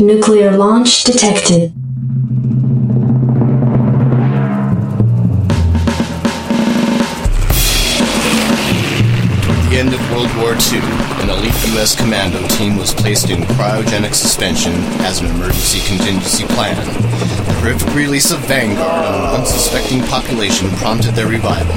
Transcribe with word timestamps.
Nuclear 0.00 0.56
launch 0.56 1.02
detected. 1.02 1.72
At 9.50 9.70
the 9.70 9.76
end 9.76 9.92
of 9.92 10.00
World 10.12 10.30
War 10.36 10.52
II, 10.54 10.78
an 11.18 11.30
elite 11.30 11.52
U.S. 11.74 11.96
commando 11.96 12.46
team 12.46 12.76
was 12.76 12.94
placed 12.94 13.30
in 13.30 13.40
cryogenic 13.40 14.14
suspension 14.14 14.72
as 15.02 15.20
an 15.20 15.26
emergency 15.26 15.80
contingency 15.88 16.44
plan. 16.54 16.76
The 16.76 17.54
horrific 17.54 17.92
release 17.92 18.30
of 18.30 18.38
Vanguard 18.40 19.04
on 19.04 19.14
an 19.14 19.40
unsuspecting 19.40 20.02
population 20.02 20.70
prompted 20.76 21.16
their 21.16 21.26
revival. 21.26 21.74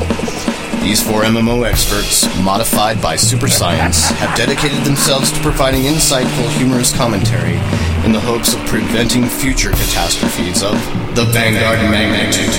These 0.84 1.02
four 1.02 1.24
MMO 1.24 1.68
experts, 1.68 2.28
modified 2.44 3.02
by 3.02 3.16
super 3.16 3.48
science, 3.48 4.10
have 4.10 4.38
dedicated 4.38 4.84
themselves 4.84 5.32
to 5.32 5.40
providing 5.40 5.84
insightful, 5.84 6.48
humorous 6.58 6.96
commentary 6.96 7.60
in 8.06 8.12
the 8.12 8.20
hopes 8.20 8.54
of 8.54 8.60
preventing 8.66 9.26
future 9.26 9.72
catastrophes 9.72 10.64
of 10.64 10.74
the 11.16 11.26
Vanguard 11.26 11.80
magnitude. 11.92 12.50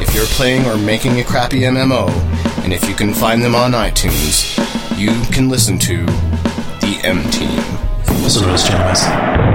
If 0.00 0.14
you're 0.14 0.26
playing 0.26 0.66
or 0.66 0.76
making 0.76 1.20
a 1.20 1.24
crappy 1.24 1.60
MMO, 1.60 2.08
and 2.62 2.72
if 2.72 2.88
you 2.88 2.94
can 2.94 3.14
find 3.14 3.42
them 3.42 3.54
on 3.54 3.72
iTunes, 3.72 4.56
you 4.98 5.12
can 5.32 5.48
listen 5.48 5.78
to 5.78 6.04
the 6.04 7.00
M 7.02 7.22
Team. 7.30 7.60
Listen 8.22 8.42
to 8.42 8.50
us, 8.50 8.66
gentlemen. 8.66 9.45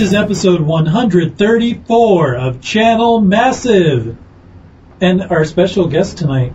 This 0.00 0.08
is 0.08 0.14
episode 0.14 0.62
134 0.62 2.34
of 2.34 2.62
Channel 2.62 3.20
Massive. 3.20 4.16
And 4.98 5.20
our 5.24 5.44
special 5.44 5.88
guest 5.88 6.16
tonight 6.16 6.54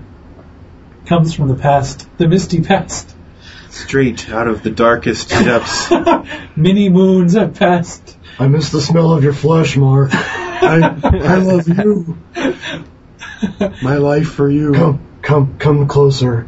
comes 1.06 1.36
from 1.36 1.50
the 1.50 1.54
past, 1.54 2.10
the 2.18 2.28
misty 2.28 2.64
past. 2.64 3.16
Straight 3.70 4.32
out 4.32 4.48
of 4.48 4.64
the 4.64 4.72
darkest 4.72 5.30
depths. 5.30 5.92
Many 6.56 6.90
moons 6.90 7.36
have 7.36 7.54
passed. 7.54 8.18
I 8.40 8.48
miss 8.48 8.72
the 8.72 8.82
smell 8.82 9.12
of 9.12 9.24
your 9.24 9.34
flesh, 9.34 9.78
Mark. 9.78 10.10
I, 10.12 11.00
I 11.04 11.36
love 11.36 11.68
you. 11.68 12.18
My 13.84 13.98
life 13.98 14.30
for 14.30 14.50
you. 14.50 14.74
Come, 14.74 15.20
come, 15.22 15.60
come 15.60 15.88
closer. 15.88 16.48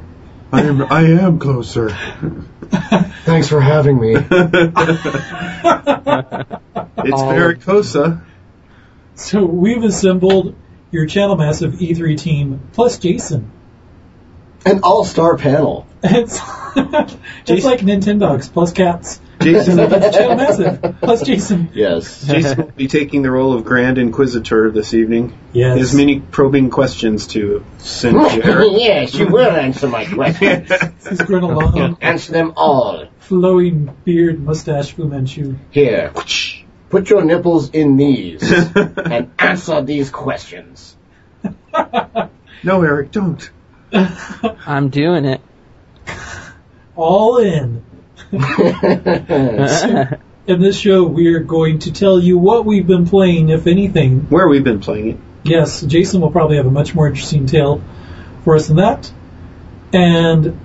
I 0.52 0.64
am, 0.64 0.82
I 0.82 1.02
am 1.02 1.38
closer. 1.38 1.96
Thanks 3.26 3.48
for 3.48 3.62
having 3.62 4.00
me. 4.00 4.16
It's 7.00 7.22
Maricosa. 7.22 8.26
So 9.16 9.46
we've 9.46 9.84
assembled 9.84 10.56
your 10.92 11.06
Channel 11.06 11.38
Massive 11.38 11.74
E3 11.74 12.18
team 12.18 12.62
plus 12.74 12.98
Jason. 12.98 13.52
An 14.66 14.82
all-star 14.84 15.38
panel. 15.38 15.86
It's, 16.04 16.40
it's 17.48 17.66
like 17.66 17.80
Nintendogs 17.80 18.52
plus 18.52 18.72
cats. 18.72 19.20
Jason, 19.48 19.78
Channel 20.12 20.36
Massive 20.36 20.96
plus 21.00 21.24
Jason. 21.24 21.70
Yes. 21.74 22.26
Jason 22.26 22.58
will 22.58 22.72
be 22.72 22.88
taking 22.88 23.22
the 23.22 23.32
role 23.32 23.54
of 23.54 23.64
Grand 23.64 23.98
Inquisitor 23.98 24.72
this 24.72 24.94
evening. 24.94 25.38
Yes. 25.54 25.76
He 25.76 25.80
has 25.80 25.96
many 25.96 26.20
probing 26.20 26.70
questions 26.70 27.28
to 27.28 27.64
send 27.78 28.16
to 28.16 28.46
Eric. 28.46 28.68
yes, 28.74 29.14
you 29.16 29.28
will 29.28 29.52
answer 29.52 29.88
my 29.88 30.06
questions. 30.06 30.70
He's 31.10 31.22
grown 31.22 31.44
a 31.44 31.48
long, 31.48 31.98
answer 32.02 32.34
them 32.34 32.54
all. 32.58 33.08
flowing 33.20 33.96
beard, 34.04 34.44
mustache, 34.44 34.92
Fu 34.92 35.08
Manchu. 35.08 35.56
Here, 35.72 36.12
put 36.90 37.10
your 37.10 37.24
nipples 37.24 37.70
in 37.70 37.96
these 37.96 38.44
and 38.76 39.32
answer 39.40 39.82
these 39.82 40.10
questions. 40.10 40.98
no, 41.74 42.84
Eric, 42.84 43.12
don't. 43.12 43.50
I'm 43.94 44.90
doing 44.90 45.24
it. 45.24 45.40
All 46.98 47.38
in. 47.38 47.84
In 50.48 50.62
this 50.62 50.78
show, 50.80 51.04
we 51.06 51.28
are 51.34 51.40
going 51.40 51.80
to 51.80 51.92
tell 51.92 52.20
you 52.22 52.38
what 52.38 52.66
we've 52.66 52.88
been 52.88 53.06
playing, 53.08 53.50
if 53.50 53.68
anything. 53.68 54.22
Where 54.30 54.48
we've 54.48 54.64
been 54.64 54.80
playing 54.80 55.08
it. 55.10 55.18
Yes, 55.44 55.82
Jason 55.82 56.22
will 56.22 56.32
probably 56.32 56.58
have 56.58 56.66
a 56.66 56.72
much 56.72 56.96
more 56.96 57.08
interesting 57.08 57.46
tale 57.46 57.82
for 58.44 58.56
us 58.56 58.68
than 58.68 58.78
that. 58.78 59.12
And 59.94 60.60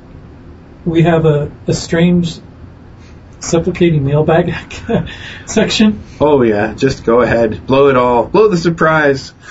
we 0.85 1.03
have 1.03 1.25
a, 1.25 1.51
a 1.67 1.75
strange 1.75 2.35
supplicating 3.41 4.05
mailbag 4.05 4.55
section. 5.47 6.03
Oh 6.21 6.43
yeah, 6.43 6.75
just 6.75 7.05
go 7.05 7.21
ahead, 7.23 7.67
blow 7.67 7.89
it 7.89 7.97
all, 7.97 8.25
blow 8.27 8.49
the 8.49 8.57
surprise. 8.59 9.33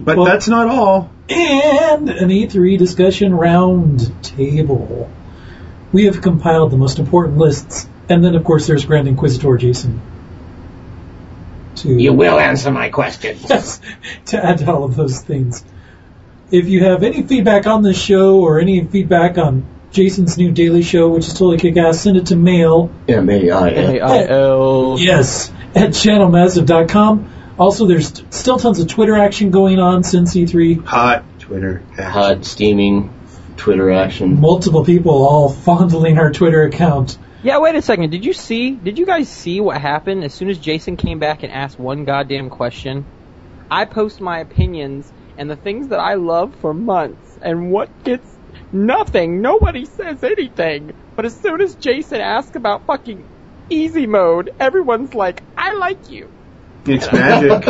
But 0.00 0.16
Well- 0.16 0.24
that's 0.26 0.48
not 0.48 0.66
all. 0.66 1.12
and 1.28 2.08
an 2.10 2.28
E3 2.30 2.76
discussion 2.76 3.32
round 3.34 4.10
table. 4.24 5.08
We 5.92 6.06
have 6.06 6.22
compiled 6.22 6.70
the 6.70 6.76
most 6.76 6.98
important 6.98 7.36
lists, 7.38 7.86
and 8.08 8.24
then 8.24 8.34
of 8.34 8.44
course 8.44 8.66
there's 8.66 8.84
Grand 8.84 9.08
Inquisitor 9.08 9.56
Jason. 9.56 10.00
To 11.76 11.88
You 11.88 12.12
will 12.12 12.38
answer 12.38 12.70
my 12.70 12.90
questions. 12.90 13.46
yes, 13.48 13.80
to 14.26 14.44
add 14.44 14.58
to 14.58 14.72
all 14.72 14.84
of 14.84 14.96
those 14.96 15.20
things. 15.20 15.64
If 16.50 16.68
you 16.68 16.84
have 16.84 17.02
any 17.02 17.22
feedback 17.22 17.66
on 17.66 17.82
this 17.82 18.00
show 18.00 18.40
or 18.40 18.60
any 18.60 18.84
feedback 18.84 19.38
on 19.38 19.64
Jason's 19.90 20.36
new 20.38 20.50
daily 20.50 20.82
show, 20.82 21.08
which 21.10 21.26
is 21.26 21.34
totally 21.34 21.58
kick-ass, 21.58 22.00
send 22.00 22.16
it 22.16 22.26
to 22.26 22.36
mail 22.36 22.90
M-A-I-L. 23.08 24.96
Yes, 24.98 25.50
at 25.74 25.90
channelmassive.com. 25.90 27.28
Also, 27.58 27.86
there's 27.86 28.22
still 28.30 28.58
tons 28.58 28.80
of 28.80 28.88
Twitter 28.88 29.16
action 29.16 29.50
going 29.50 29.78
on 29.78 30.02
since 30.02 30.34
E3. 30.34 30.84
Hot 30.86 31.24
Twitter. 31.38 31.82
Hot, 31.98 32.44
steaming 32.44 33.12
Twitter 33.56 33.90
action. 33.90 34.40
Multiple 34.40 34.84
people 34.84 35.26
all 35.26 35.48
fondling 35.48 36.18
our 36.18 36.32
Twitter 36.32 36.62
account. 36.62 37.18
Yeah, 37.42 37.58
wait 37.58 37.74
a 37.74 37.82
second. 37.82 38.10
Did 38.10 38.24
you 38.24 38.32
see? 38.32 38.70
Did 38.70 38.98
you 38.98 39.06
guys 39.06 39.28
see 39.28 39.60
what 39.60 39.80
happened 39.80 40.24
as 40.24 40.32
soon 40.32 40.48
as 40.48 40.58
Jason 40.58 40.96
came 40.96 41.18
back 41.18 41.42
and 41.42 41.52
asked 41.52 41.78
one 41.78 42.04
goddamn 42.04 42.50
question? 42.50 43.04
I 43.70 43.84
post 43.84 44.20
my 44.20 44.38
opinions 44.38 45.12
and 45.36 45.50
the 45.50 45.56
things 45.56 45.88
that 45.88 45.98
I 45.98 46.14
love 46.14 46.54
for 46.56 46.74
months, 46.74 47.38
and 47.40 47.72
what 47.72 48.04
gets 48.04 48.28
nothing. 48.72 49.40
Nobody 49.40 49.86
says 49.86 50.22
anything. 50.22 50.92
But 51.16 51.24
as 51.24 51.34
soon 51.40 51.60
as 51.60 51.74
Jason 51.74 52.20
asks 52.20 52.54
about 52.54 52.86
fucking 52.86 53.24
easy 53.70 54.06
mode, 54.06 54.50
everyone's 54.60 55.14
like, 55.14 55.42
"I 55.56 55.74
like 55.74 56.10
you." 56.10 56.28
It's 56.86 57.10
magic. 57.12 57.64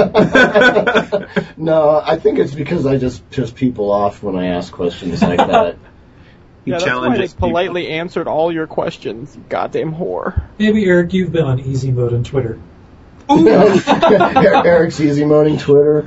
No, 1.56 2.00
I 2.04 2.18
think 2.18 2.38
it's 2.38 2.54
because 2.54 2.86
I 2.86 2.96
just 2.96 3.28
piss 3.30 3.50
people 3.50 3.90
off 3.92 4.22
when 4.22 4.36
I 4.36 4.46
ask 4.48 4.72
questions 4.72 5.22
like 5.22 5.36
that. 5.38 5.76
He 6.64 6.70
yeah, 6.70 6.78
that's 6.78 6.84
why 6.84 6.88
they 6.88 6.90
challenges 6.90 7.34
people. 7.34 7.48
politely 7.48 7.88
answered 7.88 8.26
all 8.26 8.52
your 8.52 8.66
questions. 8.66 9.36
You 9.36 9.44
goddamn 9.48 9.94
whore. 9.94 10.42
Maybe, 10.58 10.84
Eric, 10.86 11.12
you've 11.12 11.30
been 11.32 11.44
on 11.44 11.60
easy 11.60 11.90
mode 11.92 12.12
on 12.14 12.24
Twitter. 12.24 12.58
Eric's 13.30 15.00
easy 15.00 15.24
moaning 15.24 15.58
Twitter. 15.58 16.02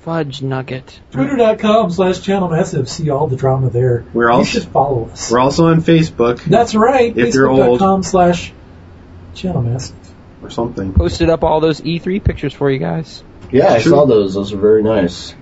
Fudge 0.00 0.42
nugget. 0.42 1.00
Twitter.com 1.12 1.90
slash 1.90 2.20
channel 2.20 2.48
massive. 2.48 2.88
See 2.88 3.10
all 3.10 3.26
the 3.28 3.36
drama 3.36 3.70
there. 3.70 4.04
We're 4.12 4.30
you 4.30 4.36
also- 4.36 4.60
should 4.60 4.68
follow 4.68 5.08
us. 5.10 5.30
We're 5.30 5.38
also 5.40 5.66
on 5.66 5.80
Facebook 5.82 6.42
That's 6.44 6.74
right. 6.74 7.16
If 7.16 7.34
you're 7.34 7.48
old. 7.48 7.78
Facebook.com 7.80 8.02
slash 8.02 8.52
channel 9.34 9.62
massive. 9.62 9.96
Or 10.42 10.50
something. 10.50 10.92
Posted 10.92 11.30
up 11.30 11.42
all 11.44 11.60
those 11.60 11.80
E3 11.80 12.22
pictures 12.22 12.52
for 12.52 12.70
you 12.70 12.78
guys. 12.78 13.22
Yeah, 13.50 13.72
I 13.72 13.80
True. 13.80 13.92
saw 13.92 14.06
those. 14.06 14.34
Those 14.34 14.52
are 14.52 14.58
very 14.58 14.82
nice. 14.82 15.34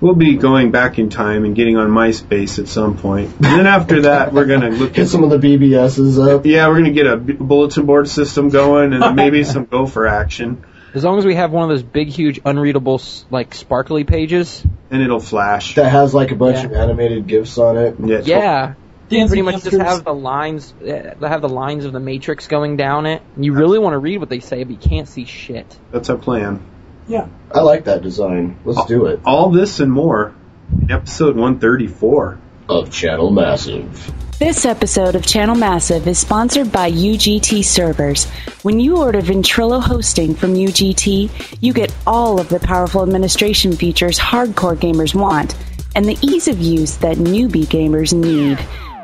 We'll 0.00 0.14
be 0.14 0.36
going 0.36 0.70
back 0.70 1.00
in 1.00 1.08
time 1.10 1.44
and 1.44 1.56
getting 1.56 1.76
on 1.76 1.88
MySpace 1.90 2.60
at 2.60 2.68
some 2.68 2.96
point. 2.98 3.34
And 3.36 3.44
then 3.44 3.66
after 3.66 4.02
that, 4.02 4.32
we're 4.32 4.46
gonna 4.46 4.70
look 4.70 4.92
Get 4.92 5.02
at 5.02 5.08
some 5.08 5.24
of 5.24 5.30
the 5.30 5.38
BBSs 5.38 6.34
up. 6.36 6.46
yeah, 6.46 6.68
we're 6.68 6.76
gonna 6.76 6.92
get 6.92 7.06
a 7.08 7.16
b- 7.16 7.32
bulletin 7.32 7.84
board 7.84 8.08
system 8.08 8.48
going 8.50 8.92
and 8.92 9.16
maybe 9.16 9.42
some 9.42 9.64
gopher 9.70 10.06
action, 10.06 10.62
As 10.94 11.02
long 11.02 11.18
as 11.18 11.24
we 11.26 11.34
have 11.34 11.50
one 11.50 11.64
of 11.64 11.68
those 11.70 11.82
big, 11.82 12.08
huge, 12.08 12.38
unreadable, 12.44 12.94
s- 13.00 13.24
like 13.30 13.54
sparkly 13.56 14.04
pages. 14.04 14.64
and 14.92 15.02
it'll 15.02 15.18
flash. 15.18 15.74
That 15.74 15.90
has 15.90 16.14
like 16.14 16.30
a 16.30 16.36
bunch 16.36 16.58
Yeah. 16.58 16.66
of 16.66 16.72
animated 16.74 17.26
gifs 17.26 17.58
on 17.58 17.76
it. 17.76 17.96
Yeah, 17.98 18.20
Yeah, 18.24 18.74
Dancing 19.08 19.28
pretty 19.28 19.42
much 19.42 19.64
just 19.64 19.78
have 19.78 20.04
the 20.04 20.14
lines. 20.14 20.72
uh, 20.82 21.14
have 21.20 21.40
the 21.40 21.48
lines 21.48 21.84
of 21.84 21.92
the 21.92 22.00
Matrix 22.00 22.46
going 22.46 22.76
down 22.76 23.06
it. 23.06 23.22
You 23.36 23.52
really 23.54 23.78
want 23.78 23.94
to 23.94 23.98
read 23.98 24.18
what 24.18 24.28
they 24.28 24.40
say, 24.40 24.64
but 24.64 24.70
you 24.82 24.88
can't 24.88 25.08
see 25.08 25.24
shit. 25.24 25.78
that's 25.90 26.10
our 26.10 26.18
plan. 26.18 26.62
Yeah. 27.06 27.28
I 27.50 27.60
like 27.60 27.84
that 27.84 28.02
design. 28.02 28.58
Let's 28.64 28.86
do 28.86 29.06
it. 29.06 29.20
All 29.24 29.50
this 29.50 29.80
and 29.80 29.90
more 29.90 30.34
in 30.82 30.90
episode 30.90 31.36
134. 31.36 32.38
Of 32.68 32.92
Channel 32.92 33.30
Massive. 33.30 34.12
This 34.38 34.66
episode 34.66 35.14
of 35.14 35.24
Channel 35.26 35.54
Massive 35.54 36.06
is 36.06 36.18
sponsored 36.18 36.70
by 36.70 36.92
UGT 36.92 37.64
Servers. 37.64 38.26
When 38.62 38.78
you 38.78 38.98
order 38.98 39.22
Ventrilo 39.22 39.80
hosting 39.80 40.34
from 40.34 40.52
UGT, 40.52 41.56
you 41.62 41.72
get 41.72 41.94
all 42.06 42.38
of 42.38 42.50
the 42.50 42.60
powerful 42.60 43.02
administration 43.02 43.72
features 43.72 44.18
hardcore 44.18 44.76
gamers 44.76 45.14
want, 45.14 45.56
and 45.96 46.04
the 46.04 46.18
ease 46.20 46.46
of 46.46 46.58
use 46.60 46.98
that 46.98 47.16
newbie 47.16 47.64
gamers 47.64 48.12
need. 48.12 48.58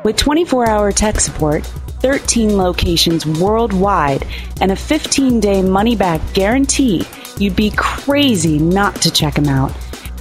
With 0.05 0.17
24 0.17 0.69
hour 0.69 0.91
tech 0.91 1.19
support, 1.19 1.65
13 1.65 2.57
locations 2.57 3.25
worldwide, 3.25 4.27
and 4.61 4.71
a 4.71 4.75
15 4.75 5.39
day 5.39 5.63
money 5.63 5.95
back 5.95 6.21
guarantee, 6.35 7.03
you'd 7.39 7.55
be 7.55 7.71
crazy 7.75 8.59
not 8.59 8.93
to 9.01 9.09
check 9.09 9.33
them 9.33 9.49
out. 9.49 9.71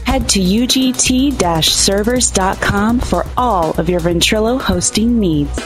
Head 0.06 0.26
to 0.30 0.40
ugt 0.40 1.64
servers.com 1.64 2.98
for 2.98 3.26
all 3.36 3.72
of 3.78 3.90
your 3.90 4.00
Ventrilo 4.00 4.58
hosting 4.58 5.20
needs. 5.20 5.60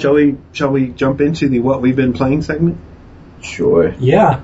Shall 0.00 0.14
we? 0.14 0.36
Shall 0.52 0.70
we 0.70 0.88
jump 0.88 1.20
into 1.20 1.48
the 1.48 1.60
what 1.60 1.80
we've 1.82 1.96
been 1.96 2.12
playing 2.12 2.42
segment? 2.42 2.78
Sure. 3.42 3.94
Yeah, 3.98 4.40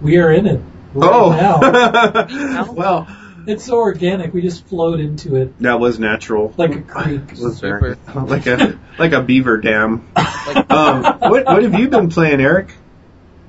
we 0.00 0.18
are 0.18 0.30
in 0.32 0.46
it 0.46 0.60
right 0.94 1.36
now. 1.36 1.60
Oh, 1.62 2.72
well, 2.76 3.08
It's 3.46 3.64
so 3.64 3.76
organic. 3.76 4.32
We 4.32 4.42
just 4.42 4.66
flowed 4.66 5.00
into 5.00 5.36
it 5.36 5.58
that 5.60 5.80
was 5.80 5.98
natural. 5.98 6.54
like 6.56 6.74
a 6.74 6.80
creek. 6.82 7.32
Was 7.32 7.60
very 7.60 7.96
like 8.14 8.46
a 8.46 8.78
like 8.98 9.12
a 9.12 9.22
beaver 9.22 9.58
dam. 9.58 10.06
um, 10.16 11.02
what 11.02 11.44
what 11.46 11.62
have 11.62 11.78
you 11.78 11.88
been 11.88 12.08
playing, 12.08 12.40
Eric? 12.40 12.72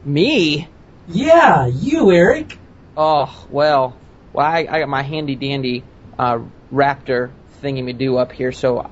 Me? 0.04 0.68
Yeah, 1.08 1.68
you, 1.68 2.12
Eric. 2.12 2.58
Oh 2.98 3.46
well, 3.50 3.96
well 4.34 4.46
I, 4.46 4.68
I 4.70 4.80
got 4.80 4.90
my 4.90 5.04
handy 5.04 5.36
dandy 5.36 5.84
uh, 6.18 6.40
Raptr 6.74 7.32
thingy 7.66 7.84
me 7.84 7.94
do 7.94 8.18
up 8.18 8.32
here, 8.32 8.52
so 8.52 8.92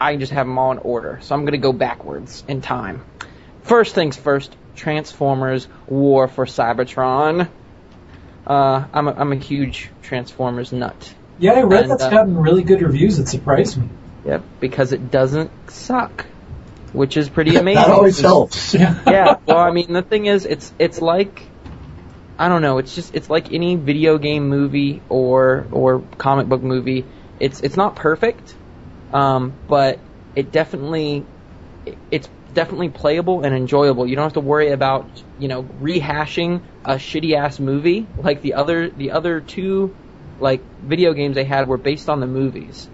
I 0.00 0.12
can 0.12 0.20
just 0.20 0.32
have 0.32 0.46
them 0.46 0.58
all 0.58 0.72
in 0.72 0.78
order. 0.78 1.18
So 1.22 1.34
I'm 1.34 1.44
gonna 1.44 1.58
go 1.58 1.72
backwards 1.72 2.44
in 2.46 2.60
time. 2.62 3.04
First 3.62 3.94
things 3.94 4.16
first, 4.16 4.56
Transformers 4.76 5.66
War 5.88 6.28
for 6.28 6.46
Cybertron. 6.46 7.48
Uh, 8.46 8.84
I'm 8.92 9.08
a, 9.08 9.12
I'm 9.12 9.32
a 9.32 9.36
huge 9.36 9.90
Transformers 10.02 10.72
nut. 10.72 11.14
Yeah, 11.38 11.52
I 11.52 11.62
read 11.62 11.82
And, 11.82 11.90
that's 11.90 12.04
uh, 12.04 12.10
gotten 12.10 12.38
really 12.38 12.62
good 12.62 12.82
reviews. 12.82 13.18
It 13.18 13.28
surprised 13.28 13.76
me. 13.76 13.88
Yep, 14.24 14.44
because 14.60 14.92
it 14.92 15.10
doesn't 15.10 15.50
suck, 15.70 16.26
which 16.92 17.16
is 17.16 17.28
pretty 17.28 17.56
amazing. 17.56 17.82
That 17.82 17.90
always 17.90 18.20
helps. 18.20 18.74
yeah. 18.74 19.38
Well, 19.46 19.58
I 19.58 19.72
mean, 19.72 19.92
the 19.92 20.02
thing 20.02 20.26
is, 20.26 20.46
it's 20.46 20.72
it's 20.78 21.00
like 21.00 21.42
I 22.38 22.48
don't 22.48 22.62
know. 22.62 22.78
It's 22.78 22.94
just 22.94 23.14
it's 23.14 23.28
like 23.28 23.52
any 23.52 23.76
video 23.76 24.18
game 24.18 24.48
movie 24.48 25.02
or 25.08 25.66
or 25.72 26.04
comic 26.18 26.48
book 26.48 26.62
movie. 26.62 27.04
It's 27.42 27.60
it's 27.60 27.76
not 27.76 27.96
perfect, 27.96 28.54
um, 29.12 29.52
but 29.68 29.98
it 30.36 30.52
definitely 30.52 31.24
it's 32.12 32.28
definitely 32.54 32.88
playable 32.88 33.42
and 33.42 33.52
enjoyable. 33.52 34.06
You 34.06 34.14
don't 34.14 34.22
have 34.22 34.34
to 34.34 34.40
worry 34.40 34.70
about 34.70 35.10
you 35.40 35.48
know 35.48 35.64
rehashing 35.64 36.62
a 36.84 36.94
shitty 36.94 37.34
ass 37.34 37.58
movie 37.58 38.06
like 38.16 38.42
the 38.42 38.54
other 38.54 38.88
the 38.88 39.10
other 39.10 39.40
two 39.40 39.92
like 40.38 40.62
video 40.80 41.14
games 41.14 41.34
they 41.34 41.42
had 41.42 41.66
were 41.66 41.78
based 41.78 42.08
on 42.08 42.20
the 42.20 42.28
movies, 42.28 42.88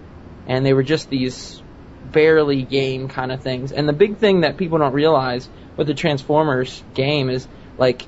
and 0.47 0.65
they 0.65 0.73
were 0.73 0.83
just 0.83 1.11
these 1.11 1.61
barely 2.11 2.63
game 2.63 3.07
kind 3.07 3.31
of 3.31 3.43
things. 3.43 3.71
And 3.71 3.87
the 3.87 3.93
big 3.93 4.17
thing 4.17 4.41
that 4.41 4.57
people 4.57 4.79
don't 4.79 4.93
realize 4.93 5.47
with 5.77 5.85
the 5.85 5.93
Transformers 5.93 6.81
game 6.95 7.29
is 7.29 7.47
like 7.77 8.03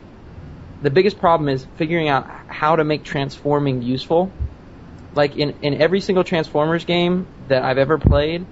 the 0.82 0.90
biggest 0.90 1.20
problem 1.20 1.50
is 1.50 1.68
figuring 1.76 2.10
out 2.10 2.28
how 2.48 2.78
to 2.78 2.84
make 2.84 3.04
transforming 3.04 3.84
useful. 3.84 4.32
Like 5.14 5.36
in 5.36 5.56
in 5.62 5.82
every 5.82 6.00
single 6.00 6.24
Transformers 6.24 6.86
game 6.86 7.28
that 7.48 7.64
I've 7.64 7.78
ever 7.78 7.98
played, 7.98 8.46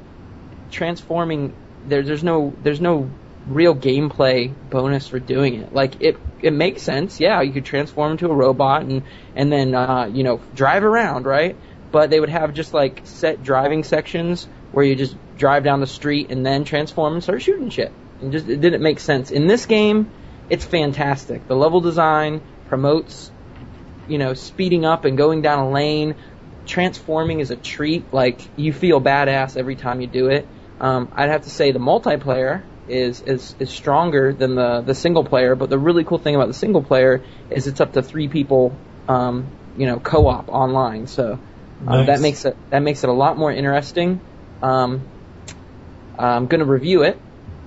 transforming 0.72 1.54
there 1.88 2.04
there's 2.04 2.24
no 2.24 2.54
there's 2.64 2.82
no 2.82 3.10
real 3.48 3.76
gameplay 3.76 4.54
bonus 4.70 5.08
for 5.08 5.20
doing 5.20 5.56
it. 5.56 5.74
Like 5.74 6.02
it 6.02 6.18
it 6.42 6.54
makes 6.54 6.82
sense. 6.82 7.20
Yeah, 7.20 7.42
you 7.42 7.52
could 7.52 7.66
transform 7.66 8.14
into 8.14 8.28
a 8.30 8.36
robot 8.36 8.84
and 8.84 9.04
and 9.36 9.52
then 9.52 9.76
uh, 9.76 10.10
you 10.12 10.24
know 10.24 10.42
drive 10.56 10.84
around, 10.84 11.26
right? 11.26 11.56
But 11.92 12.10
they 12.10 12.20
would 12.20 12.30
have 12.30 12.54
just 12.54 12.74
like 12.74 13.02
set 13.06 13.44
driving 13.44 13.84
sections 13.84 14.48
where 14.72 14.86
you 14.86 14.96
just 14.96 15.16
drive 15.38 15.64
down 15.64 15.80
the 15.80 15.88
street 15.88 16.30
and 16.30 16.46
then 16.46 16.64
transform 16.64 17.14
and 17.14 17.24
start 17.24 17.42
shooting 17.42 17.70
shit. 17.70 17.92
And 18.22 18.32
just 18.32 18.48
it 18.48 18.62
didn't 18.62 18.84
make 18.84 19.00
sense. 19.00 19.32
In 19.32 19.48
this 19.48 19.66
game, 19.66 20.12
it's 20.50 20.66
fantastic. 20.66 21.48
The 21.48 21.56
level 21.56 21.82
design 21.82 22.42
promotes 22.68 23.32
you 24.08 24.18
know 24.18 24.34
speeding 24.34 24.86
up 24.86 25.06
and 25.06 25.18
going 25.18 25.42
down 25.42 25.60
a 25.60 25.70
lane. 25.70 26.16
Transforming 26.70 27.40
is 27.40 27.50
a 27.50 27.56
treat. 27.56 28.14
Like 28.14 28.40
you 28.56 28.72
feel 28.72 29.02
badass 29.02 29.58
every 29.58 29.76
time 29.76 30.02
you 30.02 30.08
do 30.08 30.28
it. 30.28 30.48
Um, 30.80 31.12
I'd 31.16 31.30
have 31.30 31.44
to 31.44 31.50
say 31.50 31.72
the 31.72 31.80
multiplayer 31.80 32.62
is, 32.88 33.22
is 33.22 33.56
is 33.60 33.72
stronger 33.72 34.34
than 34.34 34.54
the 34.54 34.82
the 34.82 34.94
single 34.94 35.24
player. 35.24 35.56
But 35.56 35.72
the 35.72 35.80
really 35.80 36.04
cool 36.04 36.20
thing 36.20 36.36
about 36.36 36.48
the 36.48 36.54
single 36.54 36.84
player 36.84 37.24
is 37.50 37.66
it's 37.66 37.82
up 37.82 37.94
to 37.94 38.04
three 38.04 38.28
people, 38.28 38.72
um, 39.08 39.48
you 39.78 39.88
know, 39.88 40.00
co-op 40.00 40.50
online. 40.50 41.08
So 41.08 41.40
um, 41.88 41.88
Nice. 41.88 42.08
that 42.08 42.22
makes 42.22 42.46
it 42.46 42.56
that 42.70 42.84
makes 42.84 43.04
it 43.04 43.10
a 43.10 43.14
lot 43.14 43.36
more 43.36 43.52
interesting. 43.52 44.20
Um, 44.62 45.02
I'm 46.20 46.46
gonna 46.46 46.66
review 46.66 47.02
it, 47.02 47.18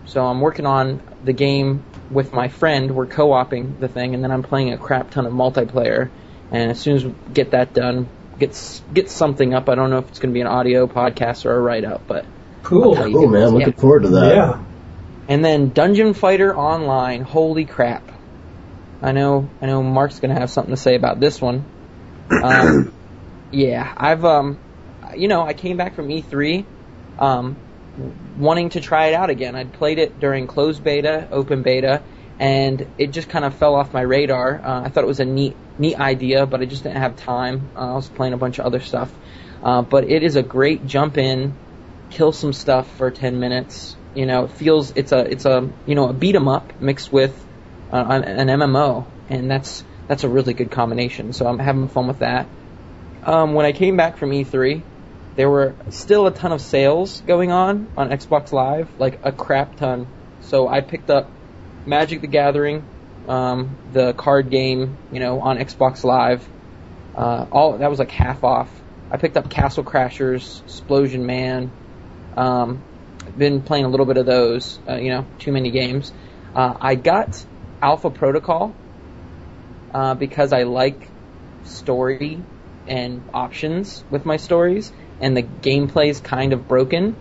so 0.06 0.24
I'm 0.24 0.40
working 0.40 0.66
on 0.66 1.00
the 1.24 1.32
game 1.32 1.82
with 2.10 2.32
my 2.32 2.48
friend. 2.48 2.94
We're 2.94 3.06
co-oping 3.06 3.78
the 3.80 3.88
thing, 3.88 4.14
and 4.14 4.22
then 4.22 4.30
I'm 4.30 4.44
playing 4.44 4.72
a 4.72 4.78
crap 4.78 5.10
ton 5.10 5.26
of 5.26 5.32
multiplayer. 5.32 6.08
And 6.52 6.70
as 6.70 6.78
soon 6.78 6.96
as 6.96 7.04
we 7.04 7.14
get 7.32 7.52
that 7.52 7.72
done, 7.72 8.06
get 8.42 8.50
s- 8.50 8.82
get 8.92 9.08
something 9.08 9.54
up. 9.54 9.68
I 9.68 9.74
don't 9.76 9.90
know 9.90 9.98
if 9.98 10.08
it's 10.08 10.18
gonna 10.18 10.34
be 10.34 10.40
an 10.40 10.46
audio 10.48 10.86
podcast 10.86 11.46
or 11.46 11.54
a 11.54 11.60
write 11.60 11.84
up, 11.84 12.02
but 12.08 12.24
Cool. 12.64 12.96
I'll 12.96 13.10
Cool, 13.10 13.28
man. 13.28 13.48
Looking 13.50 13.68
Yeah. 13.74 13.80
forward 13.80 14.02
to 14.02 14.08
that. 14.10 14.34
Yeah. 14.34 14.58
And 15.28 15.44
then 15.44 15.68
Dungeon 15.70 16.14
Fighter 16.14 16.56
Online. 16.56 17.22
Holy 17.22 17.64
crap! 17.64 18.02
I 19.00 19.12
know, 19.12 19.48
I 19.60 19.66
know. 19.66 19.82
Mark's 19.82 20.18
gonna 20.20 20.38
have 20.38 20.50
something 20.50 20.74
to 20.74 20.80
say 20.80 20.94
about 20.96 21.20
this 21.20 21.40
one. 21.40 21.64
Um, 22.42 22.92
yeah, 23.52 23.92
I've 23.96 24.24
um, 24.24 24.58
you 25.16 25.28
know, 25.28 25.42
I 25.42 25.52
came 25.54 25.76
back 25.76 25.94
from 25.94 26.08
E3, 26.08 26.64
um, 27.18 27.56
wanting 28.38 28.70
to 28.70 28.80
try 28.80 29.06
it 29.06 29.14
out 29.14 29.30
again. 29.30 29.54
I'd 29.54 29.72
played 29.72 29.98
it 29.98 30.18
during 30.18 30.46
closed 30.46 30.82
beta, 30.82 31.28
open 31.30 31.62
beta, 31.62 32.00
and 32.42 32.84
it 32.98 33.12
just 33.12 33.28
kind 33.28 33.44
of 33.44 33.54
fell 33.54 33.76
off 33.76 33.92
my 33.92 34.00
radar. 34.00 34.60
Uh, 34.60 34.82
I 34.82 34.88
thought 34.88 35.04
it 35.04 35.06
was 35.06 35.20
a 35.20 35.24
neat, 35.24 35.54
neat 35.78 35.94
idea, 35.94 36.44
but 36.44 36.60
I 36.60 36.64
just 36.64 36.82
didn't 36.82 36.96
have 36.96 37.14
time. 37.14 37.70
Uh, 37.76 37.92
I 37.92 37.94
was 37.94 38.08
playing 38.08 38.32
a 38.32 38.36
bunch 38.36 38.58
of 38.58 38.66
other 38.66 38.80
stuff. 38.80 39.12
Uh, 39.62 39.82
but 39.82 40.10
it 40.10 40.24
is 40.24 40.34
a 40.34 40.42
great 40.42 40.84
jump 40.84 41.18
in, 41.18 41.54
kill 42.10 42.32
some 42.32 42.52
stuff 42.52 42.92
for 42.96 43.12
10 43.12 43.38
minutes. 43.38 43.94
You 44.16 44.26
know, 44.26 44.46
it 44.46 44.50
feels 44.50 44.92
it's 44.96 45.12
a 45.12 45.20
it's 45.20 45.44
a 45.46 45.70
you 45.86 45.94
know 45.94 46.08
a 46.08 46.12
beat 46.12 46.34
'em 46.34 46.48
up 46.48 46.80
mixed 46.80 47.12
with 47.12 47.32
uh, 47.92 48.04
an, 48.08 48.24
an 48.24 48.48
MMO, 48.48 49.06
and 49.30 49.48
that's 49.48 49.84
that's 50.08 50.24
a 50.24 50.28
really 50.28 50.52
good 50.52 50.70
combination. 50.72 51.32
So 51.32 51.46
I'm 51.46 51.60
having 51.60 51.86
fun 51.86 52.08
with 52.08 52.18
that. 52.18 52.48
Um, 53.24 53.54
when 53.54 53.66
I 53.66 53.72
came 53.72 53.96
back 53.96 54.16
from 54.16 54.30
E3, 54.30 54.82
there 55.36 55.48
were 55.48 55.74
still 55.90 56.26
a 56.26 56.32
ton 56.32 56.50
of 56.50 56.60
sales 56.60 57.22
going 57.24 57.52
on 57.52 57.86
on 57.96 58.10
Xbox 58.10 58.52
Live, 58.52 58.88
like 58.98 59.20
a 59.22 59.30
crap 59.30 59.76
ton. 59.76 60.08
So 60.40 60.66
I 60.66 60.80
picked 60.80 61.08
up 61.08 61.30
Magic 61.86 62.20
the 62.20 62.26
Gathering, 62.26 62.84
um, 63.28 63.76
the 63.92 64.12
card 64.12 64.50
game, 64.50 64.96
you 65.12 65.20
know, 65.20 65.40
on 65.40 65.58
Xbox 65.58 66.04
Live. 66.04 66.46
Uh, 67.16 67.46
all 67.50 67.78
that 67.78 67.90
was 67.90 67.98
like 67.98 68.10
half 68.10 68.44
off. 68.44 68.70
I 69.10 69.16
picked 69.16 69.36
up 69.36 69.50
Castle 69.50 69.84
Crashers, 69.84 70.62
Explosion 70.64 71.26
Man. 71.26 71.70
Um, 72.36 72.82
been 73.36 73.62
playing 73.62 73.84
a 73.84 73.88
little 73.88 74.06
bit 74.06 74.16
of 74.16 74.26
those, 74.26 74.78
uh, 74.88 74.96
you 74.96 75.10
know, 75.10 75.26
too 75.38 75.52
many 75.52 75.70
games. 75.70 76.12
Uh, 76.54 76.74
I 76.80 76.94
got 76.94 77.44
Alpha 77.80 78.10
Protocol 78.10 78.74
uh, 79.92 80.14
because 80.14 80.52
I 80.52 80.62
like 80.62 81.08
story 81.64 82.40
and 82.86 83.22
options 83.32 84.02
with 84.10 84.24
my 84.24 84.36
stories, 84.36 84.92
and 85.20 85.36
the 85.36 85.42
gameplay's 85.42 86.20
kind 86.20 86.52
of 86.52 86.66
broken, 86.66 87.14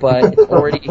but 0.00 0.24
it's 0.32 0.42
already 0.44 0.88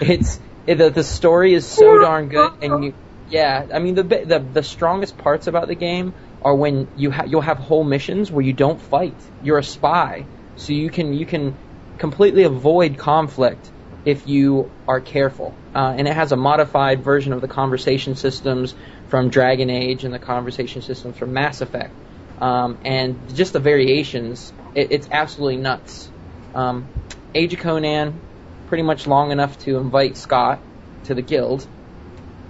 it's 0.00 0.38
it, 0.66 0.76
the 0.76 0.90
the 0.90 1.04
story 1.04 1.54
is 1.54 1.66
so 1.66 1.98
darn 2.00 2.28
good, 2.28 2.52
and 2.60 2.84
you 2.84 2.94
yeah, 3.28 3.66
I 3.72 3.78
mean 3.78 3.94
the 3.94 4.02
the 4.02 4.38
the 4.52 4.62
strongest 4.62 5.18
parts 5.18 5.46
about 5.46 5.68
the 5.68 5.74
game 5.74 6.14
are 6.42 6.54
when 6.54 6.88
you 6.96 7.10
ha- 7.10 7.24
you'll 7.26 7.40
have 7.40 7.58
whole 7.58 7.84
missions 7.84 8.30
where 8.30 8.44
you 8.44 8.52
don't 8.52 8.80
fight, 8.80 9.14
you're 9.42 9.58
a 9.58 9.64
spy, 9.64 10.24
so 10.56 10.72
you 10.72 10.90
can 10.90 11.12
you 11.12 11.26
can 11.26 11.56
completely 11.98 12.44
avoid 12.44 12.98
conflict 12.98 13.70
if 14.04 14.26
you 14.28 14.70
are 14.86 15.00
careful. 15.00 15.52
Uh, 15.74 15.94
and 15.96 16.06
it 16.06 16.14
has 16.14 16.32
a 16.32 16.36
modified 16.36 17.02
version 17.02 17.32
of 17.32 17.40
the 17.40 17.48
conversation 17.48 18.14
systems 18.14 18.74
from 19.08 19.28
Dragon 19.28 19.68
Age 19.68 20.04
and 20.04 20.14
the 20.14 20.18
conversation 20.18 20.80
systems 20.80 21.16
from 21.16 21.32
Mass 21.32 21.60
Effect. 21.60 21.90
Um, 22.38 22.78
and 22.84 23.34
just 23.34 23.52
the 23.52 23.58
variations, 23.60 24.52
it, 24.74 24.92
it's 24.92 25.08
absolutely 25.10 25.56
nuts. 25.56 26.08
Um, 26.54 26.86
Age 27.34 27.52
of 27.52 27.60
Conan, 27.60 28.20
pretty 28.68 28.82
much 28.82 29.06
long 29.06 29.30
enough 29.30 29.58
to 29.60 29.76
invite 29.76 30.16
Scott 30.16 30.60
to 31.04 31.14
the 31.14 31.22
guild, 31.22 31.66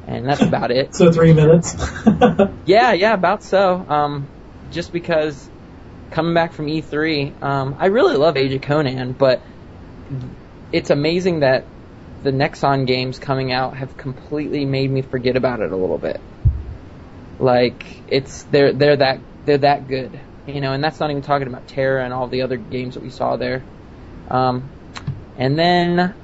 and 0.07 0.27
that's 0.27 0.43
about 0.43 0.71
it. 0.71 0.91
So 0.95 1.13
three 1.13 1.33
minutes. 1.33 1.75
Yeah, 2.67 2.93
yeah, 2.93 3.15
about 3.15 3.45
so. 3.45 3.85
Um, 3.89 4.27
just 4.73 4.93
because 4.93 5.49
coming 6.11 6.35
back 6.35 6.53
from 6.53 6.67
E3, 6.67 7.43
um, 7.43 7.77
I 7.79 7.87
really 7.87 8.17
love 8.17 8.37
Age 8.37 8.53
of 8.53 8.63
Conan, 8.63 9.13
but 9.13 9.41
it's 10.73 10.91
amazing 10.91 11.41
that 11.41 11.65
the 12.23 12.33
Nexon 12.33 12.87
games 12.87 13.19
coming 13.19 13.53
out 13.53 13.77
have 13.77 13.97
completely 13.97 14.65
made 14.65 14.91
me 14.91 15.03
forget 15.03 15.37
about 15.37 15.61
it 15.61 15.71
a 15.71 15.77
little 15.77 15.99
bit. 15.99 16.21
Like 17.39 17.85
it's 18.09 18.43
they're 18.45 18.73
they're 18.73 18.97
that 18.97 19.21
they're 19.45 19.59
that 19.59 19.87
good, 19.87 20.19
you 20.47 20.61
know, 20.61 20.73
and 20.73 20.83
that's 20.83 20.99
not 20.99 21.11
even 21.11 21.23
talking 21.23 21.47
about 21.47 21.69
TERA 21.69 22.05
and 22.05 22.13
all 22.13 22.27
the 22.27 22.43
other 22.43 22.57
games 22.57 22.95
that 22.95 23.03
we 23.03 23.11
saw 23.11 23.37
there. 23.37 23.63
Um, 24.29 24.69
and 25.39 25.59
then 25.59 26.15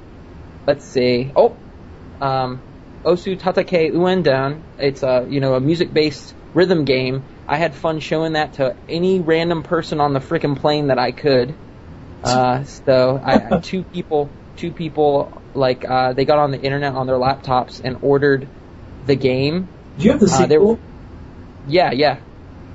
let's 0.67 0.85
see. 0.85 1.31
Oh, 1.35 1.57
um, 2.21 2.61
Osu 3.03 3.37
Tatakae 3.39 3.91
Ouendan. 3.93 4.61
It's 4.79 5.03
a 5.03 5.25
you 5.29 5.39
know 5.39 5.55
a 5.55 5.59
music 5.59 5.93
based 5.93 6.33
rhythm 6.53 6.85
game. 6.85 7.23
I 7.47 7.57
had 7.57 7.75
fun 7.75 7.99
showing 7.99 8.33
that 8.33 8.53
to 8.53 8.75
any 8.87 9.19
random 9.19 9.63
person 9.63 9.99
on 9.99 10.13
the 10.13 10.19
frickin' 10.19 10.57
plane 10.59 10.87
that 10.87 10.97
I 10.99 11.11
could. 11.11 11.53
Uh, 12.23 12.63
so 12.63 13.21
I, 13.23 13.59
two 13.59 13.83
people 13.83 14.29
two 14.55 14.71
people 14.71 15.41
like 15.53 15.83
uh, 15.83 16.13
they 16.13 16.23
got 16.25 16.39
on 16.39 16.51
the 16.51 16.61
internet 16.61 16.93
on 16.93 17.05
their 17.07 17.17
laptops 17.17 17.81
and 17.83 17.97
ordered 18.01 18.47
the 19.05 19.15
game. 19.15 19.67
Do 19.97 20.05
you 20.05 20.11
have 20.11 20.19
the 20.21 20.27
Uh, 20.27 20.47
sequel? 20.47 20.79
Yeah, 21.67 21.91
yeah. 21.91 22.17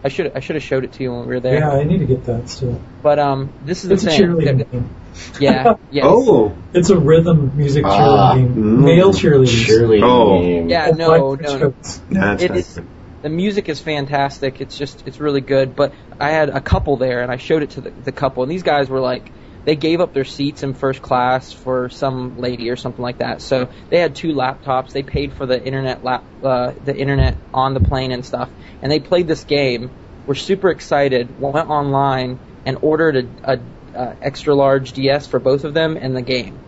I 0.04 0.08
should 0.10 0.32
I 0.36 0.40
should 0.40 0.56
have 0.56 0.62
showed 0.62 0.84
it 0.84 0.92
to 0.94 1.02
you 1.02 1.10
when 1.12 1.20
we 1.26 1.34
were 1.34 1.40
there. 1.40 1.58
yeah, 1.60 1.70
I 1.70 1.82
need 1.84 1.98
to 1.98 2.06
get 2.06 2.24
that 2.26 2.48
still. 2.48 2.78
But 3.02 3.18
um, 3.18 3.52
this 3.64 3.84
is 3.84 3.90
It's 3.90 4.04
the 4.04 4.10
thing. 4.10 4.20
cheerleading 4.20 4.70
game. 4.70 4.90
Yeah, 5.40 5.74
yeah. 5.90 6.02
Oh, 6.06 6.56
It's 6.74 6.90
a 6.90 6.98
rhythm 6.98 7.56
music 7.56 7.84
Ah, 7.86 8.34
cheerleading 8.34 8.54
game. 8.54 8.54
mm. 8.78 8.84
Male 8.84 9.12
cheerleaders. 9.12 9.66
Cheerleading 9.66 10.02
Oh. 10.02 10.66
Yeah, 10.68 10.88
And 10.88 10.98
no, 10.98 11.08
white 11.30 11.40
trench 11.40 11.60
no. 11.60 11.66
coats. 11.72 12.02
that's 12.10 12.42
It 12.42 12.48
not 12.48 12.56
is- 12.58 12.74
good. 12.74 12.86
the 13.22 13.28
music 13.28 13.68
is 13.68 13.80
fantastic. 13.80 14.60
It's 14.60 14.76
just 14.76 15.06
it's 15.06 15.20
really 15.20 15.40
good. 15.40 15.74
But 15.76 15.92
I 16.20 16.30
had 16.30 16.48
a 16.50 16.60
couple 16.60 16.96
there, 16.96 17.20
and 17.22 17.30
I 17.32 17.36
showed 17.36 17.62
it 17.62 17.70
to 17.70 17.80
the, 17.80 17.90
the 17.90 18.12
couple, 18.12 18.42
and 18.42 18.50
these 18.52 18.62
guys 18.62 18.88
were 18.88 19.00
like, 19.00 19.30
they 19.64 19.74
gave 19.76 20.00
up 20.00 20.14
their 20.14 20.24
seats 20.24 20.62
in 20.62 20.72
first 20.72 21.02
class 21.02 21.52
for 21.52 21.88
some 21.90 22.38
lady 22.38 22.70
or 22.70 22.76
something 22.76 23.02
like 23.02 23.18
that. 23.18 23.42
So 23.42 23.68
they 23.90 23.98
had 23.98 24.14
two 24.16 24.32
laptops. 24.32 24.92
They 24.92 25.02
paid 25.02 25.32
for 25.34 25.46
the 25.46 25.62
internet 25.62 26.02
lap, 26.04 26.24
uh, 26.42 26.72
the 26.84 26.96
internet 26.96 27.36
on 27.52 27.74
the 27.74 27.80
plane 27.80 28.12
and 28.12 28.24
stuff, 28.24 28.48
and 28.82 28.90
they 28.90 29.00
played 29.00 29.26
this 29.26 29.44
game. 29.44 29.90
Were 30.26 30.34
super 30.34 30.70
excited. 30.70 31.40
Went 31.40 31.56
online 31.70 32.38
and 32.66 32.78
ordered 32.82 33.16
a, 33.44 33.52
a, 33.54 33.58
a 33.98 34.16
extra 34.22 34.54
large 34.54 34.92
DS 34.92 35.26
for 35.26 35.38
both 35.40 35.64
of 35.64 35.74
them 35.74 35.96
and 35.96 36.14
the 36.16 36.22
game 36.22 36.58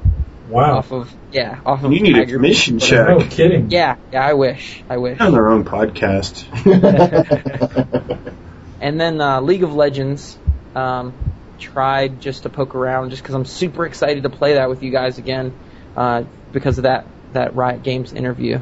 Wow. 0.48 0.78
off 0.78 0.90
of 0.92 1.14
yeah 1.32 1.60
off 1.64 1.84
of 1.84 1.92
You 1.92 2.00
need 2.00 2.18
a 2.18 2.26
commission 2.26 2.76
Beach. 2.78 2.88
check. 2.88 3.08
No 3.08 3.20
kidding. 3.24 3.70
Yeah, 3.70 3.96
yeah. 4.12 4.26
I 4.26 4.34
wish. 4.34 4.82
I 4.90 4.96
wish. 4.96 5.20
on 5.20 5.32
their 5.32 5.48
own 5.48 5.64
podcast. 5.64 6.44
And 8.82 8.98
then 8.98 9.20
uh, 9.20 9.42
League 9.42 9.62
of 9.62 9.74
Legends, 9.74 10.38
um, 10.74 11.12
tried 11.58 12.20
just 12.22 12.44
to 12.44 12.48
poke 12.48 12.74
around, 12.74 13.10
just 13.10 13.22
because 13.22 13.34
I'm 13.34 13.44
super 13.44 13.84
excited 13.84 14.22
to 14.22 14.30
play 14.30 14.54
that 14.54 14.70
with 14.70 14.82
you 14.82 14.90
guys 14.90 15.18
again, 15.18 15.52
uh, 15.96 16.24
because 16.52 16.78
of 16.78 16.84
that 16.84 17.04
that 17.34 17.54
Riot 17.54 17.82
Games 17.82 18.14
interview. 18.14 18.60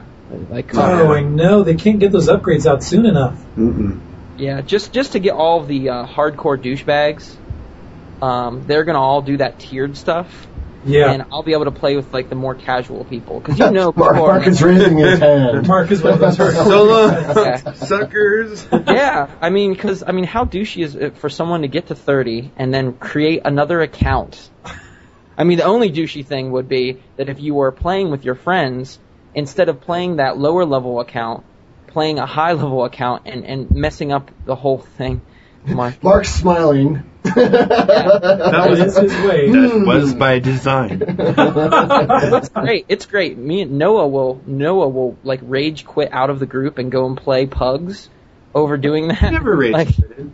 Like, 0.51 0.75
Oh, 0.75 1.13
I 1.13 1.21
know. 1.23 1.63
They 1.63 1.77
can't 1.77 2.01
get 2.01 2.11
those 2.11 2.29
upgrades 2.29 2.67
out 2.67 2.83
soon 2.83 3.07
enough. 3.07 3.41
Mm-mm. 3.57 4.01
yeah, 4.39 4.61
just 4.61 4.93
just 4.93 5.13
to 5.13 5.21
get 5.21 5.35
all 5.35 5.61
of 5.61 5.69
the 5.69 5.89
uh, 5.89 6.07
hardcore 6.07 6.61
douchebags. 6.61 7.33
Um, 8.23 8.65
they're 8.67 8.85
gonna 8.85 9.01
all 9.01 9.23
do 9.23 9.37
that 9.39 9.59
tiered 9.59 9.97
stuff, 9.97 10.47
Yeah. 10.85 11.13
and 11.13 11.25
I'll 11.33 11.43
be 11.43 11.53
able 11.53 11.67
to 11.67 11.71
play 11.71 11.95
with 11.97 12.13
like 12.13 12.29
the 12.29 12.35
more 12.35 12.55
casual 12.55 13.05
people, 13.05 13.39
because 13.41 13.59
you 13.59 13.71
know, 13.71 13.93
Mark, 13.95 14.15
before- 14.15 14.33
Mark 14.35 14.47
is 14.47 14.63
raising 14.63 14.99
his 14.99 15.19
hand. 15.19 15.67
Mark 15.69 15.91
is 15.91 16.03
one 16.03 16.15
of 16.15 16.19
those 16.21 16.37
So 16.37 17.73
suckers. 17.75 18.67
yeah, 18.73 19.29
I 19.41 19.51
mean, 19.51 19.73
because 19.73 20.03
I 20.07 20.13
mean, 20.13 20.25
how 20.25 20.45
douchey 20.45 20.83
is 20.85 20.95
it 20.97 21.17
for 21.19 21.29
someone 21.29 21.63
to 21.63 21.69
get 21.69 21.89
to 21.89 21.95
30 21.95 22.51
and 22.57 22.73
then 22.75 22.95
create 22.95 23.43
another 23.45 23.81
account? 23.81 24.51
I 25.37 25.45
mean, 25.45 25.59
the 25.59 25.65
only 25.65 25.91
douchey 25.93 26.27
thing 26.27 26.51
would 26.53 26.69
be 26.69 27.01
that 27.17 27.29
if 27.29 27.41
you 27.41 27.55
were 27.55 27.71
playing 27.71 28.11
with 28.11 28.25
your 28.25 28.35
friends, 28.35 28.99
instead 29.35 29.69
of 29.69 29.81
playing 29.81 30.17
that 30.17 30.37
lower 30.37 30.65
level 30.65 30.99
account, 30.99 31.45
playing 31.87 32.19
a 32.19 32.27
high 32.27 32.53
level 32.53 32.85
account 32.85 33.23
and, 33.27 33.45
and 33.45 33.71
messing 33.71 34.11
up 34.11 34.31
the 34.45 34.57
whole 34.57 34.79
thing. 34.79 35.21
Mark. 35.65 36.03
Mark's 36.03 36.31
smiling. 36.35 37.05
That 37.23 38.69
It 38.71 38.79
is 38.87 38.97
his 38.97 39.13
way. 39.27 39.51
That 39.51 39.71
hmm. 39.73 39.87
was 39.87 40.15
by 40.15 40.39
design. 40.39 41.03
it's 41.09 42.49
great. 42.55 42.87
It's 42.89 43.07
great. 43.07 43.39
Me 43.39 43.63
and 43.63 43.79
Noah 43.79 44.09
will 44.09 44.41
Noah 44.47 44.89
will 44.89 45.17
like 45.25 45.41
rage 45.43 45.85
quit 45.85 46.13
out 46.13 46.31
of 46.31 46.39
the 46.39 46.47
group 46.47 46.79
and 46.79 46.91
go 46.91 47.07
and 47.07 47.17
play 47.17 47.47
pugs 47.47 48.09
over 48.55 48.77
doing 48.77 49.09
that. 49.09 49.33
Never 49.33 49.57
rage 49.57 49.73
Like, 49.73 49.95
quitted. 49.95 50.33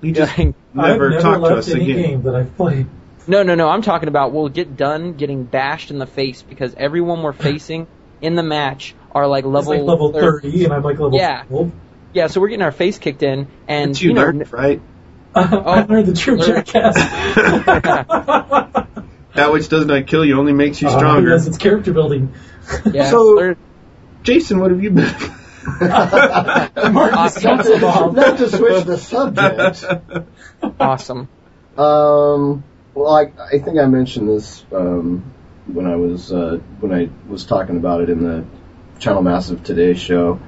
He 0.00 0.12
just 0.12 0.38
like, 0.38 0.54
never, 0.74 1.06
I've 1.06 1.10
never 1.12 1.20
talked 1.20 1.44
to 1.44 1.56
us 1.56 1.68
any 1.68 1.90
again. 1.90 2.02
game 2.02 2.22
that 2.22 2.34
I've 2.34 2.56
played. 2.56 2.86
No, 3.26 3.42
no, 3.42 3.54
no. 3.54 3.68
I'm 3.68 3.82
talking 3.82 4.08
about 4.08 4.32
we'll 4.32 4.48
get 4.48 4.76
done 4.76 5.14
getting 5.14 5.44
bashed 5.44 5.90
in 5.90 5.98
the 5.98 6.06
face 6.06 6.42
because 6.42 6.74
everyone 6.76 7.22
we're 7.22 7.32
facing 7.32 7.86
in 8.20 8.36
the 8.36 8.42
match 8.42 8.94
are 9.12 9.26
like 9.26 9.44
level 9.44 9.72
like 9.72 9.82
level 9.82 10.12
30, 10.12 10.64
and 10.64 10.72
I'm 10.72 10.82
like 10.82 10.98
level 10.98 11.18
Yeah. 11.18 11.42
12. 11.44 11.72
Yeah, 12.14 12.26
so 12.28 12.40
we're 12.40 12.48
getting 12.48 12.62
our 12.62 12.72
face 12.72 12.98
kicked 12.98 13.22
in, 13.22 13.48
and 13.66 13.92
But 13.92 14.00
you 14.02 14.08
you 14.08 14.14
know, 14.14 14.22
learned, 14.22 14.52
right? 14.52 14.80
I 15.34 15.82
learned 15.82 16.06
the 16.06 16.14
true 16.14 16.36
Learn- 16.36 16.64
jackass. 16.64 16.96
That 19.34 19.52
which 19.52 19.68
does 19.68 19.86
not 19.86 20.06
kill 20.08 20.24
you 20.24 20.36
only 20.40 20.52
makes 20.52 20.82
you 20.82 20.88
Oh, 20.88 20.96
stronger. 20.98 21.30
yes, 21.30 21.46
it's 21.46 21.58
character 21.58 21.92
building. 21.92 22.34
yeah, 22.92 23.08
So- 23.10 23.34
learn- 23.34 23.56
Jason, 24.24 24.58
what 24.58 24.72
have 24.72 24.82
you 24.82 24.90
been? 24.90 25.14
Awesome. 25.80 27.56
not, 27.56 27.64
to, 27.64 28.12
not 28.12 28.38
to 28.38 28.48
switch 28.50 28.84
the 28.84 28.96
subject. 28.98 29.84
awesome. 30.80 31.28
Um, 31.76 32.64
well, 32.94 33.14
I, 33.14 33.30
I 33.54 33.58
think 33.58 33.78
I 33.78 33.86
mentioned 33.86 34.28
this 34.28 34.64
um, 34.72 35.22
when 35.66 35.86
I 35.86 35.96
was 35.96 36.32
uh, 36.32 36.58
when 36.80 36.92
I 36.92 37.08
was 37.28 37.44
talking 37.44 37.76
about 37.76 38.00
it 38.00 38.10
in 38.10 38.22
the 38.24 38.44
Channel 38.98 39.22
Massive 39.22 39.62
Today 39.62 39.94
show. 39.94 40.40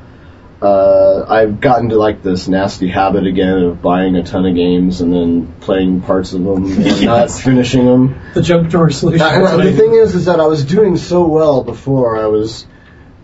Uh, 0.63 1.25
I've 1.27 1.59
gotten 1.61 1.89
to 1.89 1.97
like 1.97 2.23
this 2.23 2.47
nasty 2.47 2.89
habit 2.89 3.27
again 3.27 3.63
of 3.63 3.81
buying 3.81 4.17
a 4.17 4.23
ton 4.23 4.45
of 4.45 4.55
games 4.55 5.01
and 5.01 5.13
then 5.13 5.55
playing 5.61 6.03
parts 6.03 6.35
of 6.35 6.45
them 6.45 6.67
and 6.67 7.03
not 7.05 7.31
finishing 7.31 7.87
them. 7.87 8.21
The 8.35 8.43
junk 8.43 8.69
drawer 8.69 8.91
solution. 8.91 9.27
And 9.27 9.45
That's 9.45 9.53
what 9.53 9.67
I 9.67 9.71
the 9.71 9.77
thing 9.77 9.95
is, 9.95 10.15
is 10.15 10.27
that 10.27 10.39
I 10.39 10.47
was 10.47 10.65
doing 10.65 10.99
so 10.99 11.27
well 11.27 11.65
before. 11.65 12.19
I 12.19 12.27
was. 12.27 12.67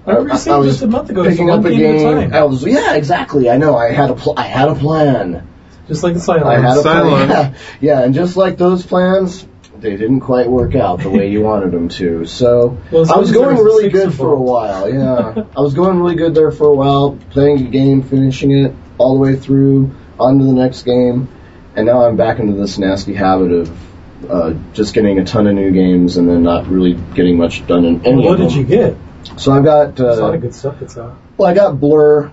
I 0.07 0.13
remember 0.13 0.35
you 0.35 0.39
saying 0.39 0.63
just 0.63 0.83
a 0.83 0.87
month 0.87 1.11
ago, 1.11 1.25
picking 1.25 1.51
up 1.51 1.65
a 1.65 1.71
game 1.71 1.97
at 1.97 2.01
a 2.01 2.21
time. 2.29 2.33
I 2.33 2.45
was 2.45 2.65
yeah, 2.65 2.95
exactly. 2.95 3.51
I 3.51 3.59
know. 3.59 3.77
I 3.77 3.93
had 3.93 4.11
a 4.11 4.15
pl- 4.15 4.39
I 4.39 4.45
had 4.47 4.69
a 4.69 4.75
plan. 4.75 5.47
Just 5.89 6.03
like 6.03 6.15
the 6.15 6.33
I 6.33 6.59
had 6.59 6.79
Cylons. 6.79 6.79
a 6.79 6.83
plan. 6.83 7.29
Yeah, 7.29 7.55
yeah, 7.81 8.03
and 8.03 8.15
just 8.15 8.37
like 8.37 8.57
those 8.57 8.85
plans, 8.87 9.47
they 9.81 9.97
didn't 9.97 10.21
quite 10.21 10.49
work 10.49 10.75
out 10.75 11.01
the 11.01 11.11
way 11.11 11.31
you 11.31 11.41
wanted 11.51 11.71
them 11.73 11.89
to. 11.91 12.25
So 12.27 12.79
Well, 12.91 13.13
I 13.13 13.19
was 13.19 13.33
going 13.33 13.57
really 13.57 13.89
good 13.89 14.13
for 14.15 14.33
a 14.33 14.41
while. 14.41 14.93
Yeah, 14.93 15.45
I 15.57 15.61
was 15.61 15.75
going 15.75 15.99
really 16.01 16.17
good 16.17 16.35
there 16.35 16.51
for 16.51 16.67
a 16.69 16.75
while, 16.75 17.19
playing 17.31 17.67
a 17.67 17.71
game, 17.71 18.03
finishing 18.03 18.51
it 18.53 18.75
all 18.99 19.15
the 19.15 19.21
way 19.21 19.37
through, 19.37 19.95
on 20.19 20.39
to 20.39 20.45
the 20.45 20.53
next 20.53 20.83
game, 20.85 21.29
and 21.75 21.87
now 21.87 22.05
I'm 22.07 22.17
back 22.17 22.39
into 22.39 22.55
this 22.55 22.79
nasty 22.79 23.15
habit 23.15 23.53
of 23.53 24.31
uh, 24.31 24.55
just 24.73 24.95
getting 24.95 25.19
a 25.19 25.25
ton 25.25 25.47
of 25.47 25.55
new 25.55 25.71
games 25.71 26.17
and 26.17 26.29
then 26.29 26.43
not 26.43 26.67
really 26.69 26.95
getting 27.15 27.37
much 27.37 27.67
done 27.67 27.85
in 27.85 28.07
any 28.07 28.25
what 28.25 28.41
of 28.41 28.49
did 28.49 28.51
them. 28.51 28.59
you 28.59 28.65
get? 28.65 28.97
So 29.39 29.53
I 29.53 29.63
got 29.63 29.97
There's 29.97 30.19
a 30.19 30.23
lot 30.23 30.31
uh, 30.31 30.35
of 30.35 30.41
good 30.41 30.55
stuff 30.55 30.77
that's 30.81 30.97
out. 30.97 31.17
well, 31.37 31.49
I 31.51 31.55
got 31.55 31.79
Blur, 31.79 32.33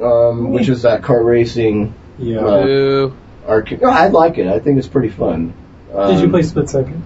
um, 0.00 0.50
which 0.50 0.68
is 0.68 0.82
that 0.82 1.02
car 1.02 1.22
racing 1.22 1.94
Yeah. 2.18 2.40
Uh, 2.40 2.66
Ooh. 2.66 3.16
arcade. 3.46 3.80
No, 3.80 3.88
I 3.90 4.08
like 4.08 4.38
it. 4.38 4.46
I 4.48 4.58
think 4.58 4.78
it's 4.78 4.88
pretty 4.88 5.10
fun. 5.10 5.54
Um, 5.94 6.14
Did 6.14 6.22
you 6.22 6.28
play 6.30 6.42
Split 6.42 6.68
Second? 6.68 7.02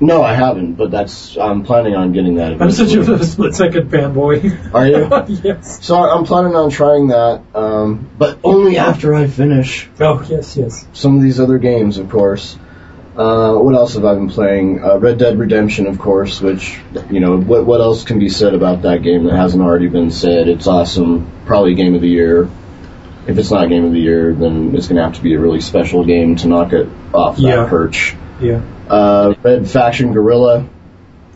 No, 0.00 0.20
I 0.22 0.34
haven't, 0.34 0.74
but 0.74 0.90
that's 0.90 1.36
I'm 1.38 1.62
planning 1.62 1.94
on 1.94 2.12
getting 2.12 2.34
that. 2.36 2.60
I'm 2.60 2.70
such 2.72 2.92
eventually. 2.92 3.20
a 3.20 3.24
Split 3.34 3.54
Second 3.54 3.88
fanboy. 3.90 4.74
Are 4.74 4.86
you? 4.86 5.40
yes. 5.44 5.84
So 5.84 5.94
I'm 5.96 6.24
planning 6.24 6.56
on 6.56 6.70
trying 6.70 7.08
that, 7.08 7.42
um, 7.54 8.10
but 8.18 8.38
only 8.42 8.78
after 8.78 9.14
I 9.14 9.28
finish 9.28 9.88
Oh, 10.00 10.24
yes, 10.28 10.56
yes. 10.56 10.86
some 10.92 11.16
of 11.16 11.22
these 11.22 11.38
other 11.38 11.58
games, 11.58 11.98
of 11.98 12.10
course. 12.10 12.58
Uh, 13.14 13.54
what 13.58 13.74
else 13.74 13.94
have 13.94 14.04
I 14.06 14.14
been 14.14 14.30
playing? 14.30 14.82
Uh, 14.82 14.96
Red 14.98 15.18
Dead 15.18 15.38
Redemption, 15.38 15.86
of 15.86 15.98
course, 15.98 16.40
which, 16.40 16.80
you 17.10 17.20
know, 17.20 17.38
what, 17.38 17.66
what 17.66 17.80
else 17.82 18.04
can 18.04 18.18
be 18.18 18.30
said 18.30 18.54
about 18.54 18.82
that 18.82 19.02
game 19.02 19.24
that 19.24 19.36
hasn't 19.36 19.62
already 19.62 19.86
been 19.88 20.10
said? 20.10 20.48
It's 20.48 20.66
awesome. 20.66 21.30
Probably 21.44 21.74
game 21.74 21.94
of 21.94 22.00
the 22.00 22.08
year. 22.08 22.48
If 23.26 23.36
it's 23.38 23.50
not 23.50 23.68
game 23.68 23.84
of 23.84 23.92
the 23.92 24.00
year, 24.00 24.32
then 24.34 24.74
it's 24.74 24.88
going 24.88 24.96
to 24.96 25.02
have 25.02 25.14
to 25.16 25.22
be 25.22 25.34
a 25.34 25.38
really 25.38 25.60
special 25.60 26.04
game 26.06 26.36
to 26.36 26.48
knock 26.48 26.72
it 26.72 26.88
off 27.12 27.36
that 27.36 27.42
Yeah. 27.42 27.66
perch. 27.68 28.16
Yeah. 28.42 28.62
Uh, 28.88 29.34
Red 29.42 29.70
Faction 29.70 30.12
Guerrilla, 30.12 30.68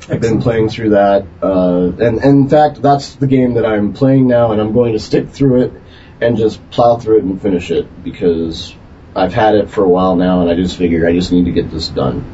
I've 0.08 0.20
been 0.20 0.42
playing 0.42 0.68
through 0.68 0.90
that, 0.90 1.26
uh, 1.42 1.92
and, 1.98 2.18
and 2.18 2.25
in 2.25 2.48
fact, 2.48 2.82
that's 2.82 3.14
the 3.14 3.26
game 3.26 3.54
that 3.54 3.64
I'm 3.66 3.92
playing 3.92 4.26
now, 4.26 4.52
and 4.52 4.60
I'm 4.60 4.72
going 4.72 4.92
to 4.92 4.98
stick 4.98 5.30
through 5.30 5.62
it 5.62 5.72
and 6.20 6.36
just 6.36 6.70
plow 6.70 6.96
through 6.98 7.18
it 7.18 7.25
and 7.25 7.40
finish 7.40 7.70
it 7.70 8.04
because 8.04 8.75
I've 9.14 9.32
had 9.32 9.54
it 9.54 9.70
for 9.70 9.84
a 9.84 9.88
while 9.88 10.16
now, 10.16 10.42
and 10.42 10.50
I 10.50 10.54
just 10.54 10.76
figure 10.76 11.06
I 11.06 11.12
just 11.12 11.32
need 11.32 11.46
to 11.46 11.52
get 11.52 11.70
this 11.70 11.88
done. 11.88 12.25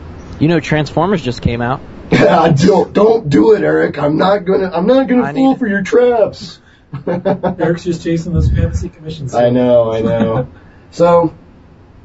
You 0.40 0.48
know, 0.48 0.60
Transformers 0.60 1.22
just 1.22 1.42
came 1.42 1.60
out. 1.62 1.80
don't 2.10 2.92
don't 2.92 3.28
do 3.30 3.54
it, 3.54 3.62
Eric. 3.62 3.98
I'm 3.98 4.18
not 4.18 4.44
gonna 4.44 4.70
I'm 4.70 4.86
not 4.86 5.06
gonna 5.06 5.22
I 5.22 5.32
fall 5.32 5.50
need- 5.52 5.58
for 5.58 5.66
your 5.66 5.82
traps. 5.82 6.60
Eric's 7.06 7.84
just 7.84 8.02
chasing 8.02 8.34
those 8.34 8.50
fantasy 8.50 8.90
commissions. 8.90 9.34
I 9.34 9.48
know, 9.48 9.92
I 9.92 10.00
know. 10.02 10.48
so, 10.90 11.34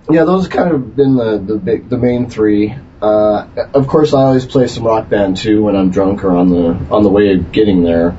yeah, 0.10 0.24
those 0.26 0.48
kind 0.48 0.72
of 0.72 0.96
been 0.96 1.16
the 1.16 1.38
the 1.38 1.58
big 1.58 1.90
the 1.90 1.98
main 1.98 2.30
three. 2.30 2.74
Uh, 3.02 3.46
of 3.74 3.88
course, 3.88 4.14
I 4.14 4.22
always 4.22 4.46
play 4.46 4.68
some 4.68 4.84
Rock 4.86 5.08
Band 5.10 5.38
too 5.38 5.64
when 5.64 5.76
I'm 5.76 5.92
drunk 5.92 6.24
or 6.24 6.36
on 6.36 6.50
the 6.50 6.78
on 6.92 7.04
the 7.04 7.10
way 7.10 7.34
of 7.34 7.52
getting 7.52 7.84
there. 7.84 8.16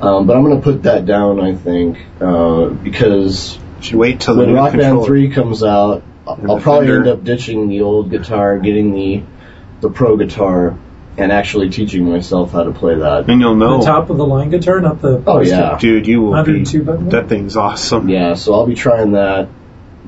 Um, 0.00 0.26
but 0.26 0.36
I'm 0.36 0.42
gonna 0.42 0.60
put 0.60 0.82
that 0.84 1.06
down, 1.06 1.40
I 1.40 1.54
think, 1.54 1.98
uh, 2.20 2.66
because 2.68 3.58
Should 3.80 3.96
wait 3.96 4.20
till 4.20 4.36
when 4.36 4.48
new 4.48 4.56
Rock 4.56 4.72
Band 4.74 5.04
three 5.04 5.30
comes 5.30 5.62
out, 5.62 6.02
I'll, 6.26 6.50
I'll 6.50 6.60
probably 6.60 6.88
end 6.92 7.08
up 7.08 7.24
ditching 7.24 7.68
the 7.68 7.80
old 7.82 8.10
guitar, 8.10 8.58
getting 8.58 8.92
the 8.92 9.22
the 9.80 9.90
pro 9.90 10.16
guitar, 10.16 10.78
and 11.18 11.32
actually 11.32 11.70
teaching 11.70 12.10
myself 12.10 12.52
how 12.52 12.64
to 12.64 12.72
play 12.72 12.94
that. 12.96 13.28
and 13.28 13.40
you'll 13.40 13.54
know, 13.54 13.78
The 13.78 13.84
top 13.86 14.10
of 14.10 14.16
the 14.18 14.26
line 14.26 14.50
guitar, 14.50 14.80
not 14.80 15.00
the. 15.00 15.22
Oh 15.26 15.40
yeah, 15.40 15.76
dude, 15.78 16.06
you 16.06 16.20
will 16.22 16.42
be. 16.44 16.62
102. 16.64 17.10
That 17.10 17.28
thing's 17.28 17.56
awesome. 17.56 18.08
yeah. 18.08 18.34
So 18.34 18.54
I'll 18.54 18.66
be 18.66 18.74
trying 18.74 19.12
that. 19.12 19.48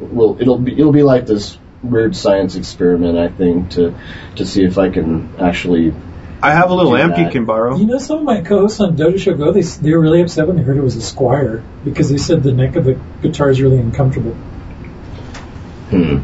Well, 0.00 0.36
it'll 0.40 0.58
be 0.58 0.72
it'll 0.72 0.92
be 0.92 1.02
like 1.02 1.26
this 1.26 1.58
weird 1.82 2.16
science 2.16 2.56
experiment, 2.56 3.18
I 3.18 3.28
think, 3.28 3.70
to 3.70 3.94
to 4.36 4.46
see 4.46 4.64
if 4.64 4.78
I 4.78 4.90
can 4.90 5.34
actually. 5.38 5.94
I 6.40 6.52
have 6.52 6.70
a 6.70 6.74
little 6.74 6.92
Do 6.92 6.98
amp 6.98 7.18
you 7.18 7.28
can 7.30 7.46
borrow. 7.46 7.76
You 7.76 7.86
know, 7.86 7.98
some 7.98 8.18
of 8.18 8.24
my 8.24 8.42
co-hosts 8.42 8.78
on 8.78 8.94
Dodo 8.94 9.16
Show 9.16 9.34
Go, 9.34 9.50
they 9.50 9.62
they 9.62 9.92
were 9.92 10.00
really 10.00 10.22
upset 10.22 10.46
when 10.46 10.56
they 10.56 10.62
heard 10.62 10.76
it 10.76 10.82
was 10.82 10.96
a 10.96 11.00
Squier 11.00 11.64
because 11.84 12.10
they 12.10 12.16
said 12.16 12.42
the 12.42 12.52
neck 12.52 12.76
of 12.76 12.84
the 12.84 12.98
guitar 13.22 13.50
is 13.50 13.60
really 13.60 13.78
uncomfortable. 13.78 14.34
Hmm. 15.90 16.18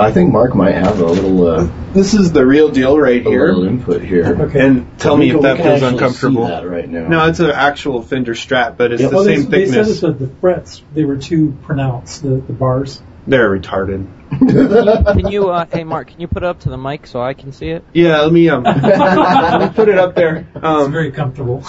I 0.00 0.12
think 0.12 0.32
Mark 0.32 0.54
might 0.54 0.74
have 0.74 1.00
a 1.00 1.04
little 1.06 1.46
uh, 1.46 1.68
This 1.92 2.14
is 2.14 2.32
the 2.32 2.44
real 2.46 2.70
deal 2.70 2.98
right 2.98 3.24
a 3.24 3.28
little 3.28 3.62
here. 3.62 3.68
input 3.70 4.02
here. 4.02 4.26
Okay. 4.42 4.66
And 4.66 4.98
tell 4.98 5.16
me 5.16 5.28
can- 5.28 5.36
if 5.36 5.42
we 5.42 5.48
that 5.48 5.56
can 5.56 5.64
feels 5.78 5.92
uncomfortable. 5.92 6.44
See 6.46 6.50
that 6.52 6.68
right 6.68 6.88
now. 6.88 7.08
No, 7.08 7.26
it's 7.28 7.40
an 7.40 7.50
actual 7.50 8.02
Fender 8.02 8.34
Strat, 8.34 8.76
but 8.76 8.92
it's 8.92 9.02
Yeah, 9.02 9.08
the 9.08 9.14
well, 9.16 9.24
same 9.24 9.44
they, 9.50 9.64
they 9.64 9.66
said 9.66 9.74
thickness. 9.86 10.00
that 10.00 10.18
the, 10.18 10.26
the 10.26 10.34
frets 10.36 10.82
they 10.94 11.04
were 11.04 11.16
too 11.16 11.56
pronounced, 11.62 12.22
the, 12.22 12.28
the 12.36 12.52
bars. 12.52 13.02
They're 13.26 13.50
retarded. 13.50 14.06
Can 14.30 15.28
you, 15.30 15.50
uh, 15.50 15.66
hey 15.72 15.84
Mark, 15.84 16.08
can 16.08 16.20
you 16.20 16.28
put 16.28 16.42
it 16.42 16.46
up 16.46 16.60
to 16.60 16.70
the 16.70 16.78
mic 16.78 17.06
so 17.06 17.20
I 17.20 17.34
can 17.34 17.52
see 17.52 17.68
it? 17.68 17.84
Yeah, 17.92 18.20
let 18.22 18.32
me 18.32 18.48
um, 18.48 18.62
let 18.64 19.60
me 19.60 19.68
put 19.74 19.88
it 19.88 19.98
up 19.98 20.14
there. 20.14 20.46
It's 20.54 20.64
Um, 20.64 20.92
very 20.92 21.12
comfortable. 21.12 21.62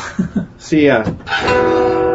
see, 0.57 0.85
yeah, 0.85 1.03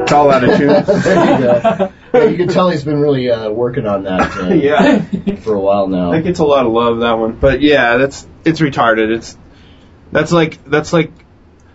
it's 0.03 0.13
all 0.13 0.31
out 0.31 0.45
of 0.45 0.57
tune. 0.57 0.69
there 1.03 1.33
you 1.35 1.45
go. 1.45 1.93
Yeah, 2.15 2.25
you 2.25 2.37
can 2.37 2.49
tell 2.49 2.71
he's 2.71 2.85
been 2.85 3.01
really 3.01 3.31
uh, 3.31 3.51
working 3.51 3.87
on 3.87 4.05
that 4.05 4.37
uh, 4.37 4.49
yeah, 4.55 5.03
for 5.37 5.55
a 5.55 5.61
while 5.61 5.89
now. 5.89 6.13
that 6.13 6.23
gets 6.23 6.39
a 6.39 6.45
lot 6.45 6.65
of 6.67 6.73
love 6.73 7.01
that 7.01 7.19
one. 7.19 7.33
But 7.39 7.61
yeah, 7.61 7.97
that's 7.97 8.27
it's 8.45 8.61
retarded. 8.61 9.15
It's 9.17 9.37
that's 10.13 10.33
like 10.33 10.65
that's 10.65 10.93
like 10.93 11.13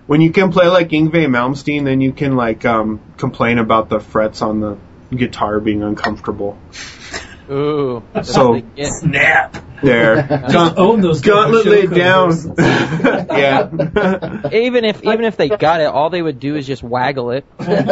when 0.07 0.21
you 0.21 0.31
can 0.31 0.51
play 0.51 0.67
like 0.67 0.89
Yngwie 0.89 1.27
Malmsteen, 1.27 1.83
then 1.83 2.01
you 2.01 2.13
can 2.13 2.35
like 2.35 2.65
um 2.65 3.01
complain 3.17 3.59
about 3.59 3.89
the 3.89 3.99
frets 3.99 4.41
on 4.41 4.59
the 4.59 4.77
guitar 5.15 5.59
being 5.59 5.83
uncomfortable. 5.83 6.57
Ooh. 7.51 8.03
So- 8.23 8.51
what 8.51 8.75
they 8.75 8.83
get. 8.83 8.91
Snap 8.93 9.57
there. 9.81 10.27
Gaunt- 10.51 10.77
Own 10.77 11.01
those 11.01 11.21
Gauntlet 11.21 11.65
laid 11.65 11.91
down. 11.91 12.31
yeah. 12.57 14.49
Even 14.53 14.85
if 14.85 15.03
even 15.03 15.23
if 15.25 15.37
they 15.37 15.49
got 15.49 15.81
it, 15.81 15.85
all 15.85 16.09
they 16.09 16.21
would 16.21 16.39
do 16.39 16.55
is 16.55 16.67
just 16.67 16.83
waggle 16.83 17.31
it. 17.31 17.45
That's 17.57 17.85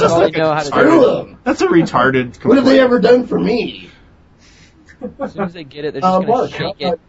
Just 0.00 0.04
all 0.14 0.18
they 0.20 0.24
like 0.26 0.36
know 0.36 0.50
a 0.50 0.54
how 0.54 0.60
to 0.60 0.66
screw 0.66 1.00
do. 1.00 1.06
them. 1.06 1.38
That's 1.44 1.60
a 1.60 1.66
retarded. 1.66 2.42
What 2.44 2.56
have 2.56 2.66
they 2.66 2.80
ever 2.80 2.98
done 3.00 3.26
for 3.26 3.38
me? 3.38 3.90
As 5.20 5.32
soon 5.34 5.42
as 5.44 5.52
they 5.52 5.64
get 5.64 5.84
it, 5.84 5.92
they're 5.92 6.00
just 6.00 6.12
Uh, 6.12 6.20
gonna 6.20 6.28
Mark, 6.32 6.50
shake 6.50 6.76
it. 6.80 7.00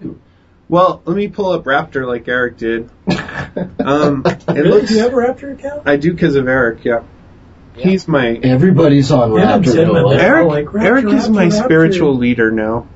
Well, 0.68 1.02
let 1.06 1.16
me 1.16 1.28
pull 1.28 1.52
up 1.52 1.64
Raptr 1.64 2.06
like 2.08 2.28
Eric 2.28 2.58
did. 2.58 2.90
Um, 3.80 4.24
it 4.26 4.48
Really? 4.50 4.70
looks. 4.70 4.90
Do 4.90 4.96
you 4.96 5.02
have 5.02 5.14
a 5.14 5.16
Raptr 5.16 5.54
account? 5.54 5.84
I 5.86 5.96
do 5.96 6.12
because 6.12 6.36
of 6.36 6.48
Eric. 6.48 6.84
Yeah. 6.84 7.04
He's 7.78 8.08
my 8.08 8.34
Everybody's 8.42 9.12
on 9.12 9.34
Yeah, 9.34 9.58
Raptr. 9.60 9.74
Tim, 9.74 9.94
though. 9.94 10.10
and 10.12 10.20
they're- 10.20 10.26
Eric. 10.26 10.48
like, 10.48 10.66
Raptr, 10.68 10.84
Eric 10.84 11.06
is 11.08 11.30
my 11.30 11.46
Raptr, 11.46 11.52
Raptr. 11.52 11.64
spiritual 11.64 12.16
leader 12.16 12.52
now. 12.52 12.88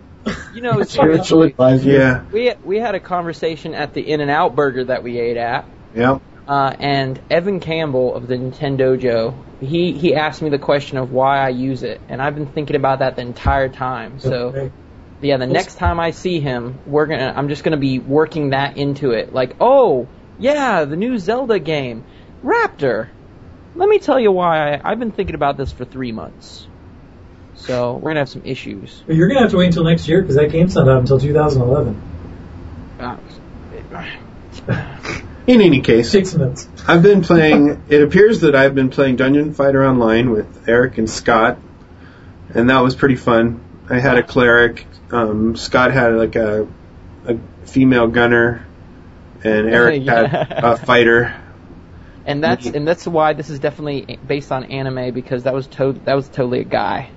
You 0.53 0.61
know, 0.61 0.83
Spiritual 0.83 1.43
advisor. 1.43 1.89
Yeah. 1.89 2.21
we 2.31 2.53
we 2.63 2.77
had 2.79 2.93
a 2.95 2.99
conversation 2.99 3.73
at 3.73 3.93
the 3.93 4.01
In 4.01 4.21
and 4.21 4.29
Out 4.29 4.55
Burger 4.55 4.83
that 4.85 5.01
we 5.03 5.17
ate 5.19 5.37
at. 5.37 5.65
Yeah. 5.95 6.19
Uh, 6.47 6.73
and 6.79 7.19
Evan 7.29 7.59
Campbell 7.59 8.15
of 8.15 8.27
the 8.27 8.35
Nintendojo, 8.35 9.33
he, 9.61 9.91
he 9.93 10.15
asked 10.15 10.41
me 10.41 10.49
the 10.49 10.57
question 10.57 10.97
of 10.97 11.11
why 11.11 11.37
I 11.39 11.49
use 11.49 11.83
it, 11.83 12.01
and 12.09 12.21
I've 12.21 12.33
been 12.35 12.47
thinking 12.47 12.75
about 12.75 12.99
that 12.99 13.15
the 13.15 13.21
entire 13.21 13.69
time. 13.69 14.19
So 14.19 14.31
Okay. 14.49 14.71
yeah, 15.21 15.37
the 15.37 15.45
next 15.47 15.75
time 15.75 15.99
I 15.99 16.11
see 16.11 16.39
him, 16.39 16.79
we're 16.87 17.05
gonna 17.05 17.33
I'm 17.35 17.49
just 17.49 17.63
gonna 17.63 17.77
be 17.77 17.99
working 17.99 18.49
that 18.51 18.77
into 18.77 19.11
it. 19.11 19.33
Like, 19.33 19.55
oh 19.61 20.07
yeah, 20.39 20.85
the 20.85 20.95
new 20.95 21.17
Zelda 21.17 21.59
game, 21.59 22.03
Raptr. 22.43 23.07
Let 23.79 23.87
me 23.87 23.99
tell 23.99 24.19
you 24.19 24.31
why 24.31 24.73
I, 24.75 24.91
I've 24.91 24.99
been 24.99 25.11
thinking 25.11 25.35
about 25.35 25.55
this 25.55 25.71
for 25.71 25.85
three 25.85 26.11
months. 26.11 26.67
So 27.55 27.93
we're 27.93 28.11
gonna 28.11 28.19
have 28.19 28.29
some 28.29 28.41
issues. 28.45 29.01
But 29.07 29.15
you're 29.15 29.27
gonna 29.29 29.39
have 29.41 29.51
to 29.51 29.57
wait 29.57 29.67
until 29.67 29.85
next 29.85 30.07
year 30.07 30.21
because 30.21 30.35
that 30.35 30.51
game's 30.51 30.75
not 30.75 30.87
out 30.89 30.99
until 30.99 31.17
2011. 31.19 32.01
Uh, 32.99 33.17
In 35.47 35.61
any 35.61 35.81
case, 35.81 36.11
Six 36.11 36.35
minutes. 36.35 36.67
I've 36.87 37.01
been 37.01 37.21
playing. 37.23 37.81
It 37.89 38.03
appears 38.03 38.41
that 38.41 38.53
I've 38.55 38.75
been 38.75 38.89
playing 38.89 39.15
Dungeon 39.15 39.53
Fighter 39.53 39.83
Online 39.83 40.29
with 40.29 40.67
Eric 40.69 40.97
and 40.99 41.09
Scott, 41.09 41.57
and 42.53 42.69
that 42.69 42.81
was 42.81 42.95
pretty 42.95 43.15
fun. 43.15 43.61
I 43.89 43.99
had 43.99 44.17
a 44.17 44.23
cleric. 44.23 44.85
Um, 45.11 45.55
Scott 45.55 45.91
had 45.91 46.13
like 46.13 46.35
a 46.35 46.67
a 47.25 47.37
female 47.65 48.07
gunner, 48.07 48.65
and 49.43 49.67
Eric 49.73 50.03
Yeah. 50.03 50.27
had 50.27 50.63
a 50.63 50.77
fighter. 50.77 51.35
And 52.25 52.43
that's 52.43 52.65
and 52.65 52.87
that's 52.87 53.05
why 53.07 53.33
this 53.33 53.49
is 53.49 53.59
definitely 53.59 54.17
based 54.25 54.51
on 54.51 54.65
anime 54.65 55.13
because 55.13 55.43
that 55.43 55.53
was 55.53 55.67
to- 55.67 55.99
that 56.05 56.15
was 56.15 56.27
totally 56.29 56.59
a 56.59 56.63
guy, 56.65 57.09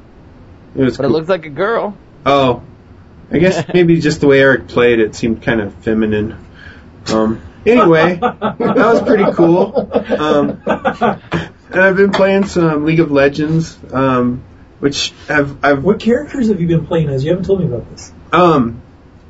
It 0.75 0.83
was 0.83 0.97
but 0.97 1.07
it 1.07 1.11
looks 1.11 1.29
like 1.29 1.47
a 1.47 1.51
girl. 1.51 1.97
Oh, 2.25 2.63
I 3.31 3.39
guess 3.39 3.65
maybe 3.75 4.01
just 4.01 4.21
the 4.21 4.27
way 4.27 4.41
Eric 4.41 4.69
played 4.69 4.99
it 5.01 5.15
seemed 5.15 5.43
kind 5.43 5.61
of 5.61 5.75
feminine. 5.77 6.37
Um, 7.13 7.41
anyway, 7.67 8.17
that 8.17 8.59
was 8.59 9.03
pretty 9.03 9.33
cool. 9.33 9.91
Um, 9.93 10.63
and 10.67 11.81
I've 11.81 11.97
been 11.97 12.13
playing 12.13 12.45
some 12.47 12.85
League 12.85 13.01
of 13.01 13.11
Legends, 13.11 13.79
um, 13.93 14.43
which 14.81 15.13
I've 15.29 15.65
I've 15.65 15.83
What 15.83 16.01
characters 16.01 16.49
have 16.49 16.61
you 16.61 16.69
been 16.69 16.87
playing 16.87 17.09
as? 17.09 17.25
You 17.25 17.31
haven't 17.31 17.47
told 17.47 17.61
me 17.61 17.67
about 17.67 17.91
this. 17.91 18.13
um 18.33 18.81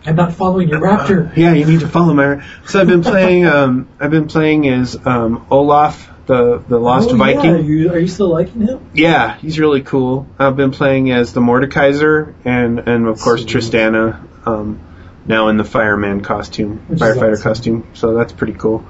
I'm 0.04 0.16
not 0.16 0.32
following 0.32 0.68
your 0.68 0.80
Raptr. 0.80 1.36
yeah 1.36 1.52
you 1.52 1.64
need 1.64 1.80
to 1.80 1.88
follow 1.88 2.12
my. 2.14 2.44
So 2.66 2.80
I've 2.80 2.88
been 2.88 3.02
playing 3.02 3.46
um 3.46 3.88
I've 4.00 4.10
been 4.10 4.28
playing 4.28 4.68
as 4.68 4.96
um 5.06 5.46
Olaf 5.50 6.10
the 6.26 6.62
the 6.68 6.78
Lost 6.78 7.10
oh, 7.10 7.16
Viking. 7.16 7.44
Yeah. 7.44 7.58
You, 7.58 7.92
are 7.92 7.98
you 7.98 8.08
still 8.08 8.28
liking 8.28 8.62
him? 8.62 8.90
Yeah, 8.94 9.36
he's 9.36 9.58
really 9.58 9.82
cool. 9.82 10.26
I've 10.38 10.56
been 10.56 10.70
playing 10.70 11.10
as 11.10 11.32
the 11.32 11.40
Mordekaiser 11.40 12.34
and 12.44 12.78
and 12.80 13.06
of 13.06 13.20
course 13.20 13.42
Sweet. 13.42 13.56
Tristana, 13.56 14.46
um, 14.46 14.80
now 15.26 15.48
in 15.48 15.56
the 15.56 15.64
fireman 15.64 16.22
costume, 16.22 16.78
Which 16.88 17.00
firefighter 17.00 17.32
awesome. 17.32 17.42
costume. 17.42 17.86
So 17.94 18.14
that's 18.14 18.32
pretty 18.32 18.54
cool. 18.54 18.84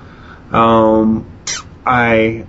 Um, 0.51 1.31
I 1.87 2.47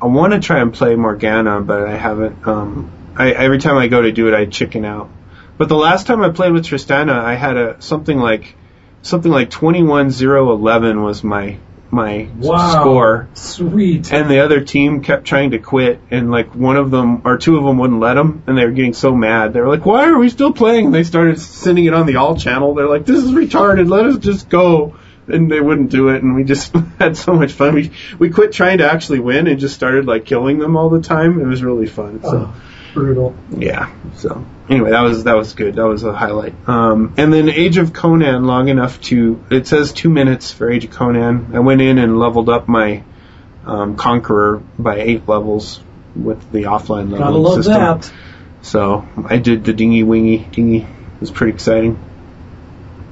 I 0.00 0.06
want 0.06 0.32
to 0.32 0.40
try 0.40 0.60
and 0.60 0.72
play 0.72 0.94
Morgana, 0.96 1.60
but 1.60 1.82
I 1.82 1.96
haven't. 1.96 2.46
Um, 2.46 2.90
I 3.16 3.32
every 3.32 3.58
time 3.58 3.76
I 3.76 3.88
go 3.88 4.02
to 4.02 4.12
do 4.12 4.28
it, 4.28 4.34
I 4.34 4.46
chicken 4.46 4.84
out. 4.84 5.10
But 5.58 5.68
the 5.68 5.76
last 5.76 6.06
time 6.06 6.22
I 6.22 6.30
played 6.30 6.52
with 6.52 6.64
Tristana, 6.66 7.12
I 7.12 7.34
had 7.34 7.56
a 7.56 7.82
something 7.82 8.18
like 8.18 8.54
something 9.02 9.30
like 9.30 9.50
twenty 9.50 9.82
one 9.82 10.10
zero 10.10 10.52
eleven 10.52 11.02
was 11.02 11.22
my 11.24 11.58
my 11.90 12.28
Wow. 12.38 12.80
score. 12.80 13.28
Sweet. 13.34 14.12
and 14.12 14.30
the 14.30 14.40
other 14.40 14.60
team 14.60 15.02
kept 15.02 15.24
trying 15.24 15.52
to 15.52 15.58
quit 15.58 16.00
and 16.10 16.30
like 16.30 16.54
one 16.54 16.76
of 16.76 16.90
them 16.90 17.22
or 17.24 17.38
two 17.38 17.56
of 17.56 17.64
them 17.64 17.78
wouldn't 17.78 17.98
let 18.00 18.14
them 18.14 18.42
and 18.46 18.56
they 18.58 18.64
were 18.64 18.72
getting 18.72 18.92
so 18.92 19.14
mad. 19.14 19.52
They 19.52 19.60
were 19.60 19.68
like 19.68 19.86
why 19.86 20.04
are 20.08 20.18
we 20.18 20.28
still 20.28 20.52
playing? 20.52 20.86
And 20.86 20.94
they 20.94 21.02
started 21.04 21.40
sending 21.40 21.86
it 21.86 21.94
on 21.94 22.06
the 22.06 22.16
all 22.16 22.36
channel. 22.36 22.74
They're 22.74 22.88
like 22.88 23.06
this 23.06 23.24
is 23.24 23.30
retarded. 23.32 23.88
Let 23.90 24.06
us 24.06 24.18
just 24.18 24.48
go. 24.48 24.96
And 25.26 25.50
they 25.50 25.60
wouldn't 25.60 25.90
do 25.90 26.08
it 26.10 26.22
and 26.22 26.34
we 26.36 26.44
just 26.44 26.72
had 26.98 27.16
so 27.16 27.32
much 27.32 27.52
fun. 27.52 27.74
We 27.74 27.90
we 28.18 28.30
quit 28.30 28.52
trying 28.52 28.78
to 28.78 28.90
actually 28.92 29.20
win 29.20 29.46
and 29.46 29.58
just 29.58 29.74
started 29.74 30.06
like 30.06 30.24
killing 30.26 30.58
them 30.58 30.76
all 30.76 30.90
the 30.90 31.00
time. 31.02 31.40
It 31.40 31.46
was 31.46 31.62
really 31.64 31.86
fun 31.86 32.22
so. 32.22 32.52
Oh, 32.54 32.60
brutal. 32.94 33.34
yeah. 33.56 33.90
So 34.16 34.44
anyway, 34.68 34.90
that 34.90 35.00
was 35.02 35.24
that 35.24 35.36
was 35.36 35.54
good. 35.54 35.76
That 35.76 35.86
was 35.86 36.04
a 36.04 36.12
highlight. 36.12 36.54
Um, 36.68 37.14
and 37.16 37.32
then 37.32 37.48
Age 37.48 37.76
of 37.78 37.92
Conan, 37.92 38.44
long 38.44 38.68
enough 38.68 39.00
to 39.02 39.42
it 39.50 39.66
says 39.66 39.92
two 39.92 40.10
minutes 40.10 40.52
for 40.52 40.70
Age 40.70 40.84
of 40.84 40.90
Conan. 40.90 41.50
I 41.54 41.60
went 41.60 41.80
in 41.80 41.98
and 41.98 42.18
leveled 42.18 42.48
up 42.48 42.68
my 42.68 43.02
um, 43.66 43.96
Conqueror 43.96 44.62
by 44.78 45.00
eight 45.00 45.28
levels 45.28 45.80
with 46.16 46.50
the 46.52 46.64
offline 46.64 47.10
leveling 47.10 47.18
Gotta 47.20 47.36
love 47.38 47.56
system. 47.56 47.74
that. 47.74 48.12
So 48.62 49.06
I 49.28 49.38
did 49.38 49.64
the 49.64 49.72
dingy 49.72 50.02
wingy 50.02 50.38
dingy. 50.50 50.78
It 50.82 51.20
was 51.20 51.30
pretty 51.30 51.52
exciting. 51.52 51.98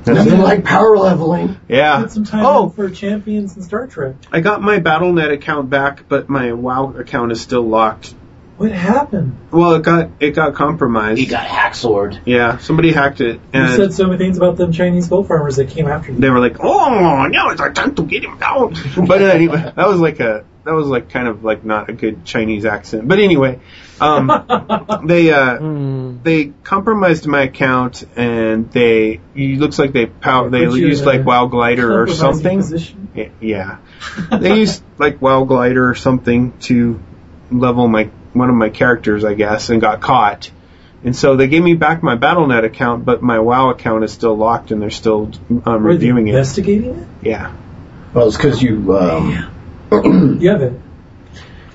That's 0.05 0.19
Nothing 0.19 0.41
it. 0.41 0.45
like 0.45 0.65
power 0.65 0.97
leveling. 0.97 1.59
Yeah. 1.69 2.03
Get 2.03 2.13
some 2.13 2.25
time 2.25 2.47
Oh, 2.47 2.69
for 2.69 2.89
champions 2.91 3.57
and 3.57 3.65
Star 3.65 3.89
Trek. 3.89 4.15
I 4.31 4.39
got 4.41 4.63
my 4.63 4.79
BattleNet 4.79 5.33
account 5.33 5.69
back, 5.69 6.09
but 6.09 6.29
my 6.29 6.53
WoW 6.53 6.95
account 6.97 7.33
is 7.33 7.41
still 7.41 7.63
locked. 7.63 8.15
What 8.57 8.73
happened? 8.73 9.37
Well, 9.51 9.75
it 9.75 9.83
got 9.83 10.11
it 10.19 10.31
got 10.31 10.55
compromised. 10.55 11.19
He 11.19 11.27
got 11.27 11.45
hacksorted. 11.47 12.21
yeah, 12.25 12.57
somebody 12.59 12.91
hacked 12.91 13.21
it, 13.21 13.39
You 13.53 13.69
said 13.77 13.93
so 13.93 14.07
many 14.07 14.17
things 14.19 14.39
about 14.39 14.57
them 14.57 14.73
Chinese 14.73 15.09
gold 15.09 15.29
farmers 15.29 15.57
that 15.57 15.69
came 15.69 15.87
after 15.89 16.13
you. 16.13 16.19
they 16.19 16.31
were 16.31 16.41
like, 16.41 16.57
"Oh, 16.61 17.27
now 17.27 17.51
it's 17.51 17.61
our 17.61 17.73
time 17.73 17.95
to 17.97 18.03
get 18.05 18.25
him 18.25 18.39
down." 18.39 18.75
But 19.07 19.21
anyway, 19.21 19.73
that 19.77 19.87
was 19.87 20.01
like 20.01 20.21
a 20.21 20.45
that 20.65 20.73
was 20.73 20.87
like 20.89 21.11
kind 21.11 21.29
of 21.29 21.45
like 21.45 21.65
not 21.65 21.91
a 21.91 21.93
good 21.93 22.25
Chinese 22.25 22.65
accent. 22.65 23.07
But 23.07 23.19
anyway, 23.19 23.61
um, 24.01 24.27
they 25.07 25.31
uh, 25.33 25.59
Hmm. 25.59 26.17
they 26.23 26.47
compromised 26.65 27.27
my 27.27 27.43
account, 27.43 28.05
and 28.17 28.71
they 28.73 29.21
it 29.35 29.59
looks 29.59 29.79
like 29.79 29.93
they 29.93 30.07
pow- 30.07 30.49
they 30.49 30.65
Put 30.67 30.79
used 30.79 31.05
like 31.05 31.27
WoW 31.27 31.45
Glider 31.47 32.03
or 32.03 32.07
something. 32.09 32.59
position. 32.59 33.09
Yeah, 33.41 33.77
they 34.33 34.59
used 34.61 34.83
like 34.97 35.21
WoW 35.21 35.45
Glider 35.45 35.91
or 35.91 35.95
something 35.95 36.53
to 36.71 36.99
level 37.51 37.87
my 37.87 38.11
one 38.37 38.49
of 38.51 38.55
my 38.57 38.69
characters, 38.71 39.25
I 39.25 39.35
guess, 39.35 39.71
and 39.71 39.81
got 39.81 40.01
caught. 40.01 40.51
And 41.05 41.15
so 41.15 41.37
they 41.37 41.47
gave 41.47 41.63
me 41.63 41.75
back 41.75 42.03
my 42.03 42.17
BattleNet 42.17 42.65
account, 42.65 43.05
but 43.05 43.23
my 43.23 43.39
WoW 43.39 43.71
account 43.71 44.03
is 44.05 44.13
still 44.13 44.35
locked, 44.37 44.71
and 44.71 44.81
they're 44.83 44.91
still 44.91 45.31
um, 45.51 45.63
Were 45.65 45.79
they 45.79 45.79
reviewing 46.07 46.27
it. 46.29 46.31
investigating 46.31 46.97
it. 46.97 47.09
Yeah. 47.23 47.55
Well, 48.13 48.29
it's 48.29 48.37
because 48.37 48.63
you 48.63 48.97
um, 48.97 49.33
it? 49.93 50.41
You 50.43 50.51
have 50.51 50.63
it. 50.63 50.73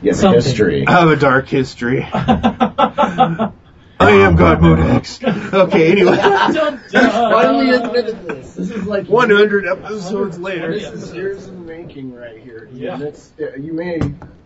you 0.01 0.09
have 0.09 0.17
a 0.17 0.21
Something. 0.21 0.41
history. 0.41 0.87
I 0.87 0.91
have 0.99 1.09
a 1.09 1.15
dark 1.15 1.47
history. 1.47 2.03
I 2.13 3.51
am 3.99 4.35
God 4.35 4.59
Modex. 4.59 5.23
Okay, 5.53 5.91
anyway. 5.91 6.17
Finally 6.91 7.69
admitted 7.69 8.27
this. 8.27 8.55
This 8.55 8.71
is 8.71 8.85
like 8.85 9.07
100 9.07 9.67
episodes 9.67 10.39
later. 10.39 10.73
This 10.73 10.89
is 10.91 11.13
years 11.13 11.47
in 11.47 11.55
the 11.65 11.73
making 11.73 12.15
right 12.15 12.37
here. 12.41 12.67
Yeah. 12.73 12.95
And 12.95 13.03
it's, 13.03 13.31
uh, 13.39 13.55
you 13.57 13.73
may 13.73 13.99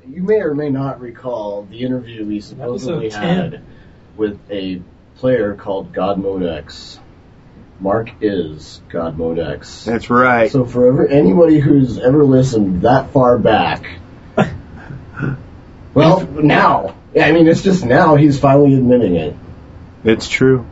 you 0.09 0.23
may 0.23 0.41
or 0.41 0.53
may 0.53 0.69
not 0.69 0.99
recall 0.99 1.63
the 1.63 1.81
interview 1.81 2.25
we 2.25 2.39
supposedly 2.39 3.09
had 3.09 3.61
with 4.15 4.39
a 4.49 4.81
player 5.17 5.55
called 5.55 5.93
God 5.93 6.17
Modex. 6.17 6.99
Mark 7.79 8.09
is 8.21 8.81
God 8.89 9.17
Modex. 9.17 9.83
That's 9.83 10.09
right. 10.09 10.49
So 10.51 10.65
for 10.65 10.87
ever, 10.87 11.07
anybody 11.07 11.59
who's 11.59 11.97
ever 11.97 12.23
listened 12.23 12.83
that 12.83 13.11
far 13.11 13.37
back, 13.37 13.85
well, 15.93 16.25
now, 16.25 16.95
I 17.19 17.31
mean, 17.31 17.47
it's 17.47 17.63
just 17.63 17.83
now 17.83 18.15
he's 18.15 18.39
finally 18.39 18.75
admitting 18.75 19.15
it. 19.15 19.35
It's 20.03 20.29
true. 20.29 20.65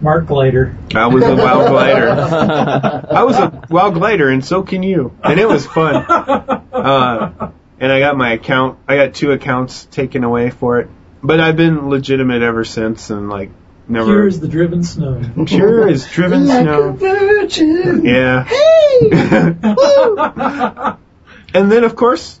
Mark 0.00 0.26
Glider. 0.26 0.76
I 0.94 1.06
was 1.06 1.24
a 1.24 1.34
WoW 1.34 1.68
glider. 1.68 2.10
I 3.10 3.22
was 3.22 3.36
a 3.36 3.62
WoW 3.70 3.90
glider, 3.90 4.28
and 4.28 4.44
so 4.44 4.62
can 4.62 4.82
you. 4.82 5.16
And 5.22 5.40
it 5.40 5.48
was 5.48 5.66
fun. 5.66 5.96
Uh, 5.96 7.52
and 7.80 7.90
I 7.92 7.98
got 8.00 8.16
my 8.16 8.32
account. 8.32 8.78
I 8.88 8.96
got 8.96 9.14
two 9.14 9.32
accounts 9.32 9.86
taken 9.86 10.24
away 10.24 10.50
for 10.50 10.80
it. 10.80 10.88
But 11.22 11.40
I've 11.40 11.56
been 11.56 11.88
legitimate 11.88 12.42
ever 12.42 12.64
since, 12.64 13.10
and 13.10 13.28
like 13.30 13.50
never. 13.88 14.06
Pure 14.06 14.26
as 14.28 14.40
the 14.40 14.48
driven 14.48 14.84
snow. 14.84 15.22
Pure 15.46 15.88
as 15.88 16.06
driven 16.10 16.46
Like 16.46 16.60
a 16.60 16.62
snow. 16.62 16.92
virgin. 16.92 18.04
Yeah. 18.04 18.44
Hey. 18.44 19.10
and 21.54 21.72
then, 21.72 21.84
of 21.84 21.96
course, 21.96 22.40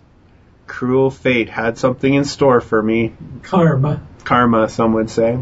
cruel 0.66 1.10
fate 1.10 1.48
had 1.48 1.78
something 1.78 2.12
in 2.12 2.24
store 2.24 2.60
for 2.60 2.82
me. 2.82 3.14
Karma. 3.42 4.02
Karma, 4.24 4.68
some 4.68 4.92
would 4.94 5.10
say. 5.10 5.38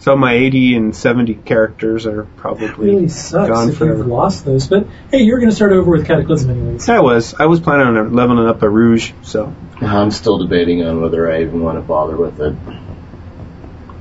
So 0.00 0.16
my 0.16 0.32
80 0.34 0.76
and 0.76 0.94
70 0.96 1.34
characters 1.34 2.06
are 2.06 2.24
probably 2.36 2.68
Really 2.68 3.08
sucks 3.08 3.48
gone 3.50 3.68
if 3.70 3.78
forever. 3.78 3.98
you've 3.98 4.06
lost 4.06 4.44
those. 4.44 4.68
But 4.68 4.86
hey, 5.10 5.22
you're 5.22 5.38
going 5.38 5.50
to 5.50 5.56
start 5.56 5.72
over 5.72 5.90
with 5.90 6.06
Cataclysm 6.06 6.50
anyways. 6.50 6.88
I 6.88 7.00
was. 7.00 7.34
I 7.34 7.46
was 7.46 7.58
planning 7.60 7.86
on 7.88 8.12
leveling 8.14 8.46
up 8.48 8.62
a 8.62 8.68
Rogue, 8.68 9.00
so. 9.22 9.52
Uh, 9.82 9.86
I'm 9.86 10.10
still 10.12 10.38
debating 10.38 10.84
on 10.84 11.00
whether 11.02 11.30
I 11.30 11.42
even 11.42 11.62
want 11.62 11.78
to 11.78 11.82
bother 11.82 12.16
with 12.16 12.40
it. 12.40 12.54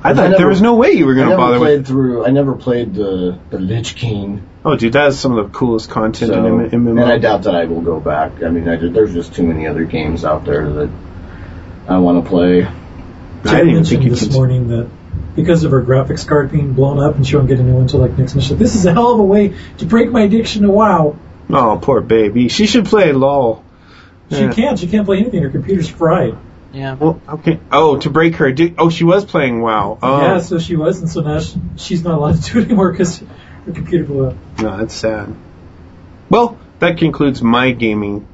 I 0.03 0.11
I 0.11 0.13
thought 0.13 0.23
never- 0.29 0.37
there 0.37 0.47
was 0.47 0.61
no 0.61 0.75
way 0.75 0.91
you 0.91 1.05
were 1.07 1.15
going 1.15 1.29
to 1.31 1.35
bother 1.35 1.57
played 1.57 1.79
with 1.79 1.87
through. 1.87 2.25
I 2.25 2.29
never 2.29 2.53
played 2.55 2.93
the 2.93 3.39
the 3.49 3.57
Lich 3.59 3.95
King. 3.95 4.43
Oh, 4.63 4.75
dude, 4.75 4.93
that 4.93 5.07
is 5.07 5.19
some 5.19 5.35
of 5.37 5.51
the 5.51 5.57
coolest 5.57 5.89
content 5.89 6.31
So, 6.31 6.45
in 6.59 6.73
M- 6.73 6.87
and 6.87 6.99
I 6.99 7.17
doubt 7.17 7.43
that 7.43 7.55
I 7.55 7.65
will 7.65 7.81
go 7.81 7.99
back. 7.99 8.43
I 8.43 8.49
mean, 8.49 8.67
I 8.67 8.75
just, 8.75 8.93
there's 8.93 9.13
just 9.13 9.33
too 9.33 9.43
many 9.43 9.65
other 9.65 9.85
games 9.85 10.23
out 10.25 10.45
there 10.45 10.69
that 10.69 10.89
I 11.87 11.97
want 11.99 12.23
to 12.23 12.29
play. 12.29 12.63
I 12.65 12.69
Jen 12.69 12.73
didn't 13.43 13.59
even 13.61 13.73
mentioned 13.75 13.87
think 13.87 14.03
you 14.03 14.09
this 14.11 14.23
could. 14.23 14.33
morning 14.33 14.67
that 14.67 14.89
because 15.37 15.63
of 15.63 15.71
her 15.71 15.81
graphics 15.81 16.27
card 16.27 16.51
being 16.51 16.73
blown 16.73 16.99
up 16.99 17.15
and 17.15 17.25
she 17.25 17.37
won't 17.37 17.47
get 17.47 17.59
a 17.59 17.63
new 17.63 17.73
one 17.75 17.83
until 17.83 18.01
like 18.01 18.17
next 18.17 18.35
month. 18.35 18.49
This 18.59 18.75
is 18.75 18.85
a 18.85 18.91
hell 18.91 19.13
of 19.13 19.19
a 19.19 19.23
way 19.23 19.53
to 19.77 19.85
break 19.85 20.11
my 20.11 20.23
addiction 20.23 20.63
to 20.63 20.69
WoW. 20.69 21.15
Oh, 21.49 21.79
poor 21.81 22.01
baby. 22.01 22.49
She 22.49 22.65
should 22.67 22.85
play 22.85 23.13
LOL. 23.13 23.63
She 24.29 24.41
Yeah. 24.41 24.51
can't. 24.51 24.77
She 24.77 24.87
can't 24.87 25.05
play 25.05 25.19
anything. 25.19 25.41
Her 25.41 25.49
computer's 25.49 25.87
fried. 25.87 26.35
Yeah. 26.73 26.95
Well, 26.95 27.21
okay. 27.29 27.59
Oh, 27.71 27.97
to 27.99 28.09
break 28.09 28.35
her 28.35 28.51
addic- 28.51 28.75
Oh, 28.77 28.89
she 28.89 29.05
was 29.05 29.23
playing 29.23 29.61
WoW. 29.61 29.97
Oh, 30.03 30.21
Yeah, 30.21 30.39
so 30.39 30.59
she 30.59 30.75
was, 30.75 30.99
and 30.99 31.09
so 31.09 31.21
now 31.21 31.39
she, 31.39 31.57
she's 31.77 32.03
not 32.03 32.15
allowed 32.15 32.41
to 32.43 32.51
do 32.51 32.59
it 32.59 32.65
anymore 32.65 32.91
because 32.91 33.19
her 33.65 33.71
computer 33.71 34.03
blew 34.03 34.25
up. 34.27 34.35
no, 34.61 34.75
that's 34.77 34.93
sad. 34.93 35.33
Well, 36.29 36.57
that 36.79 36.97
concludes 36.97 37.41
my 37.41 37.71
gaming 37.71 38.27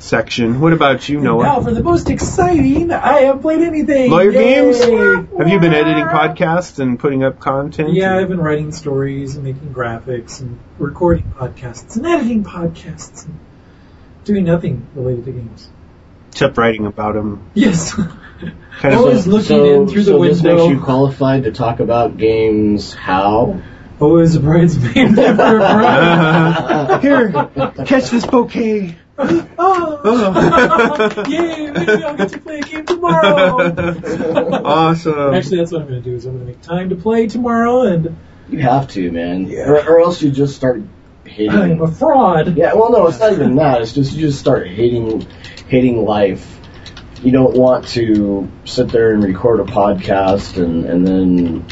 section. 0.00 0.60
What 0.60 0.72
about 0.72 1.08
you, 1.08 1.20
Noah? 1.20 1.42
now 1.44 1.60
for 1.60 1.72
the 1.72 1.82
most 1.82 2.10
exciting, 2.10 2.90
I 2.92 3.20
haven't 3.20 3.42
played 3.42 3.62
anything. 3.62 4.10
Lawyer 4.10 4.32
Yay! 4.32 4.42
games? 4.42 4.78
Have 4.80 5.48
you 5.48 5.60
been 5.60 5.74
editing 5.74 6.04
podcasts 6.04 6.78
and 6.78 6.98
putting 6.98 7.22
up 7.22 7.38
content? 7.38 7.92
Yeah, 7.92 8.16
I've 8.16 8.28
been 8.28 8.40
writing 8.40 8.72
stories 8.72 9.36
and 9.36 9.44
making 9.44 9.72
graphics 9.74 10.40
and 10.40 10.58
recording 10.78 11.32
podcasts 11.36 11.96
and 11.96 12.06
editing 12.06 12.44
podcasts 12.44 13.26
and 13.26 13.38
doing 14.24 14.44
nothing 14.44 14.86
related 14.94 15.24
to 15.26 15.32
games. 15.32 15.68
Except 16.30 16.56
writing 16.56 16.86
about 16.86 17.14
them. 17.14 17.50
Yes. 17.54 17.92
Kind 17.92 18.94
of. 18.94 19.00
Always 19.00 19.26
looking 19.26 19.44
so, 19.44 19.82
in 19.82 19.88
through 19.88 20.04
so 20.04 20.18
the 20.18 20.28
this 20.28 20.42
makes 20.42 20.64
you 20.64 20.80
qualified 20.80 21.44
to 21.44 21.52
talk 21.52 21.80
about 21.80 22.16
games. 22.16 22.94
How? 22.94 23.60
Always 24.00 24.34
a 24.34 24.40
bridesmaid, 24.40 25.12
never 25.12 25.56
a 25.56 25.58
bride. 25.58 27.02
Here, 27.02 27.30
catch 27.84 28.10
this 28.10 28.24
bouquet. 28.26 28.96
oh. 29.18 31.24
Yay, 31.28 31.70
maybe 31.70 32.04
I'll 32.04 32.16
get 32.16 32.30
to 32.30 32.38
play 32.38 32.58
a 32.60 32.62
game 32.62 32.86
tomorrow. 32.86 33.70
awesome. 34.64 35.34
Actually, 35.34 35.58
that's 35.58 35.72
what 35.72 35.82
I'm 35.82 35.88
going 35.88 36.02
to 36.02 36.10
do. 36.10 36.16
Is 36.16 36.24
I'm 36.24 36.32
going 36.32 36.46
to 36.46 36.52
make 36.52 36.62
time 36.62 36.88
to 36.88 36.96
play 36.96 37.26
tomorrow, 37.26 37.82
and 37.82 38.16
You 38.48 38.60
have 38.60 38.88
to, 38.92 39.12
man. 39.12 39.52
Or, 39.54 39.76
or 39.76 40.00
else 40.00 40.22
you 40.22 40.30
just 40.30 40.56
start 40.56 40.80
hating. 41.24 41.50
I'm 41.54 41.82
a 41.82 41.92
fraud. 41.92 42.56
Yeah, 42.56 42.72
well, 42.74 42.90
no, 42.90 43.06
it's 43.08 43.20
not 43.20 43.32
even 43.32 43.54
that. 43.56 43.82
It's 43.82 43.92
just 43.92 44.14
you 44.14 44.22
just 44.22 44.40
start 44.40 44.66
hating, 44.68 45.26
hating 45.68 46.02
life. 46.04 46.56
You 47.22 47.32
don't 47.32 47.54
want 47.54 47.88
to 47.88 48.50
sit 48.64 48.88
there 48.88 49.12
and 49.12 49.22
record 49.22 49.60
a 49.60 49.64
podcast 49.64 50.56
and 50.56 50.86
and 50.86 51.06
then, 51.06 51.66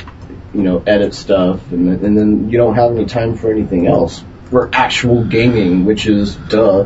you 0.58 0.64
know, 0.64 0.82
edit 0.86 1.14
stuff, 1.14 1.70
and 1.70 1.86
then, 1.88 2.04
and 2.04 2.18
then 2.18 2.50
you 2.50 2.58
don't 2.58 2.74
have 2.74 2.90
any 2.90 3.06
time 3.06 3.36
for 3.36 3.50
anything 3.50 3.86
else. 3.86 4.22
For 4.50 4.68
actual 4.72 5.24
gaming, 5.24 5.84
which 5.84 6.06
is 6.06 6.34
duh, 6.34 6.84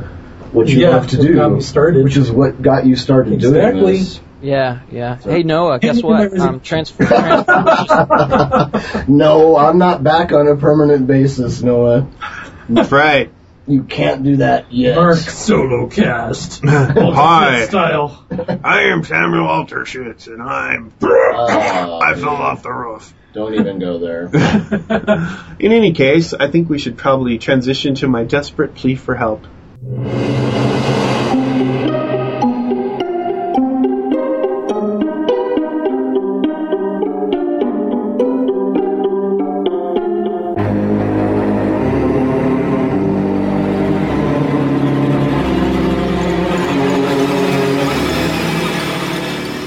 what 0.52 0.68
you 0.68 0.80
Yeah, 0.80 0.90
have 0.90 1.06
to 1.08 1.16
do, 1.16 1.34
got 1.36 1.50
me 1.52 1.60
started. 1.62 2.04
which 2.04 2.16
is 2.18 2.30
what 2.30 2.60
got 2.60 2.84
you 2.84 2.96
started 2.96 3.40
doing 3.40 3.54
Exactly. 3.56 3.98
this. 3.98 4.20
Yeah, 4.42 4.80
yeah. 4.90 5.16
Hey 5.16 5.42
Noah, 5.44 5.78
guess 5.78 6.02
what? 6.02 6.18
never- 6.32 6.38
Um, 6.40 6.60
transfer, 6.60 7.06
transfer 7.06 9.04
No, 9.08 9.56
I'm 9.56 9.78
not 9.78 10.02
back 10.04 10.32
on 10.32 10.48
a 10.48 10.56
permanent 10.56 11.06
basis, 11.06 11.62
Noah. 11.62 12.08
That's 12.68 12.90
right. 12.92 13.30
You 13.68 13.84
can't 13.84 14.24
do 14.24 14.38
that 14.38 14.72
yet. 14.72 14.96
Mark 14.96 15.18
Solo 15.18 15.86
Cast. 15.86 16.62
Hi, 16.66 17.64
Style. 17.66 18.26
I 18.64 18.82
am 18.92 19.04
Samuel 19.04 19.46
Alterschitz, 19.46 20.26
and 20.26 20.42
I'm. 20.42 20.92
Uh, 21.00 21.98
I 22.02 22.14
fell 22.16 22.30
off 22.34 22.64
the 22.64 22.72
roof. 22.72 23.14
Don't 23.32 23.54
even 23.54 23.78
go 23.78 23.98
there. 23.98 24.26
In 25.58 25.72
any 25.72 25.94
case, 25.94 26.34
I 26.34 26.50
think 26.50 26.68
we 26.68 26.78
should 26.78 26.98
probably 26.98 27.38
transition 27.38 27.94
to 27.96 28.08
my 28.08 28.24
desperate 28.24 28.74
plea 28.74 28.94
for 28.94 29.14
help. 29.14 29.46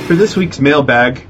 For 0.05 0.13
this 0.13 0.37
week's 0.37 0.59
mailbag, 0.59 1.25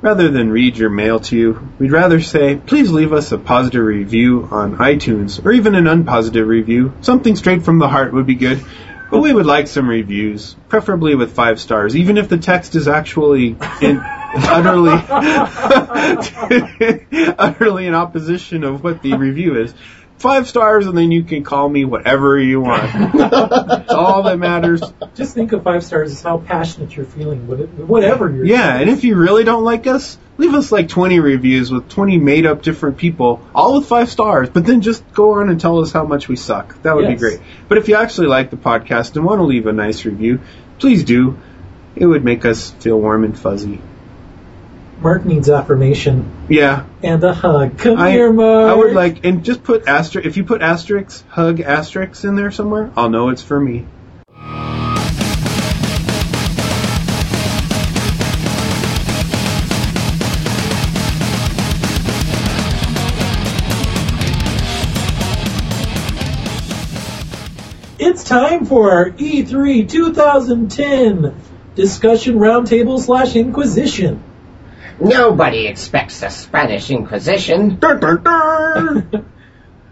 rather 0.00 0.30
than 0.30 0.50
read 0.50 0.76
your 0.76 0.90
mail 0.90 1.20
to 1.20 1.36
you, 1.36 1.68
we'd 1.78 1.92
rather 1.92 2.20
say, 2.20 2.56
please 2.56 2.90
leave 2.90 3.12
us 3.12 3.32
a 3.32 3.38
positive 3.38 3.84
review 3.84 4.48
on 4.50 4.76
iTunes, 4.76 5.44
or 5.44 5.52
even 5.52 5.74
an 5.74 5.84
unpositive 5.84 6.46
review. 6.46 6.92
Something 7.00 7.36
straight 7.36 7.64
from 7.64 7.78
the 7.78 7.88
heart 7.88 8.12
would 8.12 8.26
be 8.26 8.34
good. 8.34 8.64
But 9.10 9.20
we 9.20 9.32
would 9.32 9.46
like 9.46 9.68
some 9.68 9.88
reviews, 9.88 10.56
preferably 10.68 11.14
with 11.14 11.32
five 11.32 11.60
stars, 11.60 11.94
even 11.94 12.18
if 12.18 12.28
the 12.28 12.38
text 12.38 12.74
is 12.74 12.88
actually 12.88 13.56
in, 13.80 14.00
utterly, 14.02 14.92
utterly 17.38 17.86
in 17.86 17.94
opposition 17.94 18.64
of 18.64 18.82
what 18.82 19.02
the 19.02 19.16
review 19.16 19.62
is. 19.62 19.72
Five 20.18 20.48
stars, 20.48 20.86
and 20.86 20.96
then 20.96 21.10
you 21.10 21.22
can 21.22 21.44
call 21.44 21.68
me 21.68 21.84
whatever 21.84 22.38
you 22.38 22.60
want. 22.60 23.12
That's 23.16 23.92
all 23.92 24.22
that 24.24 24.38
matters. 24.38 24.82
Just 25.14 25.34
think 25.34 25.52
of 25.52 25.62
five 25.62 25.84
stars 25.84 26.12
as 26.12 26.22
how 26.22 26.38
passionate 26.38 26.96
you're 26.96 27.06
feeling, 27.06 27.46
whatever 27.86 28.30
you're. 28.30 28.44
Yeah, 28.44 28.76
and 28.78 28.90
if 28.90 29.04
you 29.04 29.16
really 29.16 29.44
don't 29.44 29.64
like 29.64 29.86
us, 29.86 30.18
leave 30.38 30.54
us 30.54 30.72
like 30.72 30.88
20 30.88 31.20
reviews 31.20 31.70
with 31.70 31.88
20 31.88 32.18
made 32.18 32.46
up 32.46 32.62
different 32.62 32.98
people, 32.98 33.40
all 33.54 33.78
with 33.78 33.88
five 33.88 34.08
stars, 34.10 34.48
but 34.50 34.64
then 34.64 34.80
just 34.80 35.02
go 35.12 35.34
on 35.34 35.48
and 35.48 35.60
tell 35.60 35.80
us 35.80 35.92
how 35.92 36.04
much 36.04 36.28
we 36.28 36.36
suck. 36.36 36.80
That 36.82 36.96
would 36.96 37.08
be 37.08 37.16
great. 37.16 37.40
But 37.68 37.78
if 37.78 37.88
you 37.88 37.96
actually 37.96 38.28
like 38.28 38.50
the 38.50 38.56
podcast 38.56 39.16
and 39.16 39.24
want 39.24 39.40
to 39.40 39.44
leave 39.44 39.66
a 39.66 39.72
nice 39.72 40.04
review, 40.04 40.40
please 40.78 41.04
do. 41.04 41.38
It 41.94 42.04
would 42.04 42.24
make 42.24 42.44
us 42.44 42.72
feel 42.72 43.00
warm 43.00 43.24
and 43.24 43.38
fuzzy. 43.38 43.80
Mark 44.98 45.26
needs 45.26 45.50
affirmation 45.50 46.46
Yeah, 46.48 46.86
and 47.02 47.22
a 47.22 47.34
hug. 47.34 47.78
Come 47.78 47.98
I, 47.98 48.10
here, 48.12 48.32
Mark. 48.32 48.70
I 48.70 48.74
would 48.74 48.94
like, 48.94 49.24
and 49.24 49.44
just 49.44 49.62
put 49.62 49.86
asterisk, 49.86 50.26
if 50.26 50.36
you 50.36 50.44
put 50.44 50.62
asterisks, 50.62 51.22
hug 51.28 51.60
asterisks 51.60 52.24
in 52.24 52.34
there 52.34 52.50
somewhere, 52.50 52.90
I'll 52.96 53.10
know 53.10 53.28
it's 53.28 53.42
for 53.42 53.60
me. 53.60 53.86
It's 67.98 68.24
time 68.24 68.64
for 68.64 68.90
our 68.92 69.08
E 69.18 69.42
E3 69.42 69.88
2010 69.88 71.34
discussion 71.74 72.36
roundtable 72.36 72.98
slash 72.98 73.36
Inquisition. 73.36 74.22
Nobody 75.00 75.66
expects 75.66 76.20
the 76.20 76.28
Spanish 76.30 76.90
Inquisition. 76.90 77.76
Dun, 77.76 78.00
dun, 78.00 78.22
dun. 78.22 79.26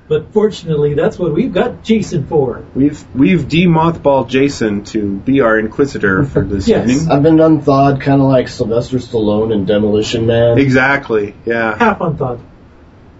But 0.06 0.34
fortunately, 0.34 0.92
that's 0.92 1.18
what 1.18 1.32
we've 1.32 1.52
got 1.52 1.82
Jason 1.82 2.26
for. 2.26 2.62
we've 2.74 3.02
we've 3.16 3.40
demothballed 3.40 4.28
Jason 4.28 4.84
to 4.92 5.16
be 5.16 5.40
our 5.40 5.58
inquisitor 5.58 6.24
for 6.26 6.42
this 6.44 6.68
Yes. 6.68 6.90
evening. 6.90 7.10
I've 7.10 7.22
been 7.22 7.40
unthawed, 7.40 8.02
kind 8.02 8.20
of 8.20 8.28
like 8.28 8.48
Sylvester 8.48 8.98
Stallone 8.98 9.50
in 9.54 9.64
Demolition 9.64 10.26
Man. 10.26 10.58
Exactly. 10.58 11.34
Yeah. 11.46 11.74
Half 11.78 12.02
unthawed. 12.02 12.40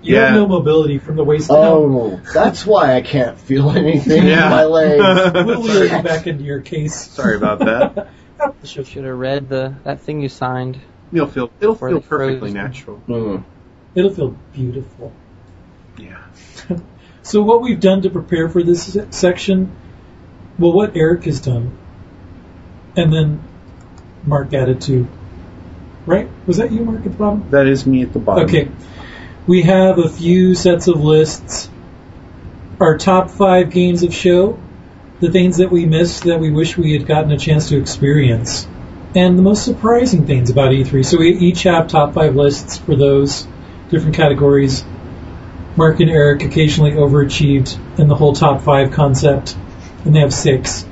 You 0.02 0.16
Yeah. 0.16 0.26
have 0.26 0.34
no 0.34 0.46
mobility 0.46 0.98
from 0.98 1.16
the 1.16 1.24
waist 1.24 1.48
down. 1.48 1.58
Oh, 1.58 2.20
that's 2.34 2.66
why 2.66 2.94
I 2.96 3.00
can't 3.00 3.38
feel 3.38 3.70
anything 3.70 4.26
Yeah. 4.26 4.44
in 4.44 4.50
my 4.50 4.64
legs. 4.64 5.32
We'll 5.46 5.62
wheel 5.62 5.84
you 5.84 6.02
back 6.02 6.26
into 6.26 6.44
your 6.44 6.60
case. 6.60 6.94
Sorry 6.94 7.36
about 7.38 7.60
that. 7.60 8.08
After 8.38 8.54
the 8.60 8.66
show. 8.66 8.82
Should 8.84 9.04
have 9.06 9.16
read 9.18 9.48
the 9.48 9.74
that 9.84 10.02
thing 10.02 10.20
you 10.20 10.28
signed. 10.28 10.78
You'll 11.14 11.28
feel 11.28 11.50
it'll 11.60 11.74
feel 11.74 12.00
perfectly 12.00 12.50
frozen. 12.50 12.54
natural. 12.54 12.96
Hmm. 12.98 13.36
It'll 13.94 14.12
feel 14.12 14.36
beautiful. 14.52 15.12
Yeah. 15.96 16.22
So 17.24 17.40
what 17.42 17.62
we've 17.62 17.80
done 17.80 18.02
to 18.02 18.10
prepare 18.10 18.50
for 18.50 18.62
this 18.62 18.98
section, 19.08 19.74
well, 20.58 20.74
what 20.74 20.94
Eric 20.94 21.24
has 21.24 21.40
done, 21.40 21.74
and 22.96 23.10
then 23.10 23.42
Mark 24.24 24.52
added 24.52 24.82
to, 24.82 25.08
right? 26.04 26.28
Was 26.46 26.58
that 26.58 26.70
you, 26.70 26.84
Mark, 26.84 26.98
at 26.98 27.04
the 27.04 27.10
bottom? 27.10 27.48
That 27.48 27.66
is 27.66 27.86
me 27.86 28.02
at 28.02 28.12
the 28.12 28.18
bottom. 28.18 28.44
Okay. 28.44 28.70
We 29.46 29.62
have 29.62 29.98
a 29.98 30.10
few 30.10 30.54
sets 30.54 30.86
of 30.86 31.00
lists. 31.00 31.70
Our 32.78 32.98
top 32.98 33.30
five 33.30 33.70
games 33.70 34.02
of 34.02 34.12
show, 34.12 34.58
the 35.20 35.30
things 35.30 35.56
that 35.56 35.70
we 35.70 35.86
missed 35.86 36.24
that 36.24 36.40
we 36.40 36.50
wish 36.50 36.76
we 36.76 36.92
had 36.92 37.06
gotten 37.06 37.32
a 37.32 37.38
chance 37.38 37.70
to 37.70 37.78
experience, 37.78 38.68
and 39.14 39.38
the 39.38 39.42
most 39.42 39.64
surprising 39.64 40.26
things 40.26 40.50
about 40.50 40.72
E3. 40.72 41.04
So 41.04 41.18
we 41.18 41.30
each 41.36 41.62
have 41.64 41.88
top 41.88 42.14
five 42.14 42.34
lists 42.34 42.78
for 42.78 42.96
those 42.96 43.46
different 43.90 44.16
categories. 44.16 44.84
Mark 45.76 46.00
and 46.00 46.10
Eric 46.10 46.42
occasionally 46.42 46.92
overachieved 46.92 47.98
in 47.98 48.08
the 48.08 48.14
whole 48.14 48.32
top 48.32 48.62
five 48.62 48.92
concept, 48.92 49.56
and 50.04 50.14
they 50.14 50.20
have 50.20 50.32
six. 50.32 50.86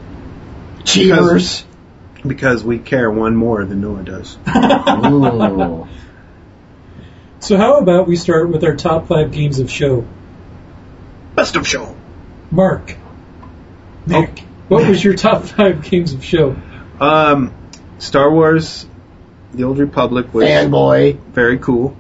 Cheaters. 0.85 1.65
Because 2.27 2.63
we 2.63 2.79
care 2.79 3.11
one 3.11 3.35
more 3.35 3.65
than 3.65 3.81
Noah 3.81 4.03
does. 4.05 4.39
So 7.41 7.57
how 7.57 7.79
about 7.79 8.07
we 8.07 8.15
start 8.15 8.51
with 8.51 8.63
our 8.63 8.77
top 8.77 9.09
five 9.09 9.33
games 9.33 9.59
of 9.59 9.69
show? 9.69 10.07
Best 11.35 11.57
of 11.57 11.67
show. 11.67 11.97
Mark, 12.53 12.97
Nick, 14.07 14.39
what 14.69 14.87
was 14.87 15.03
your 15.03 15.15
top 15.15 15.43
five 15.47 15.83
games 15.83 16.13
of 16.13 16.25
show? 16.25 16.55
Um, 17.01 17.53
Star 18.03 18.31
Wars, 18.33 18.85
The 19.55 19.65
Old 19.65 19.79
Republic 19.79 20.35
was 20.35 20.47
Fanboy. 20.49 21.19
very 21.33 21.59
cool. 21.59 21.97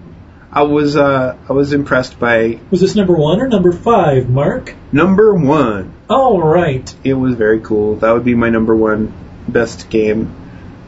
I 0.50 0.62
was 0.62 0.96
uh, 0.96 1.36
I 1.48 1.52
was 1.52 1.72
impressed 1.72 2.18
by 2.18 2.58
Was 2.70 2.80
this 2.80 2.94
number 2.94 3.14
one 3.14 3.40
or 3.40 3.48
number 3.48 3.72
five, 3.72 4.28
Mark? 4.28 4.74
number 4.90 5.32
one. 5.34 5.94
All 6.10 6.42
right. 6.42 6.94
It 7.04 7.14
was 7.14 7.36
very 7.36 7.60
cool. 7.60 7.96
That 7.96 8.12
would 8.12 8.24
be 8.24 8.34
my 8.34 8.50
number 8.50 8.76
one 8.76 9.14
best 9.48 9.88
game. 9.88 10.34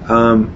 Um, 0.06 0.54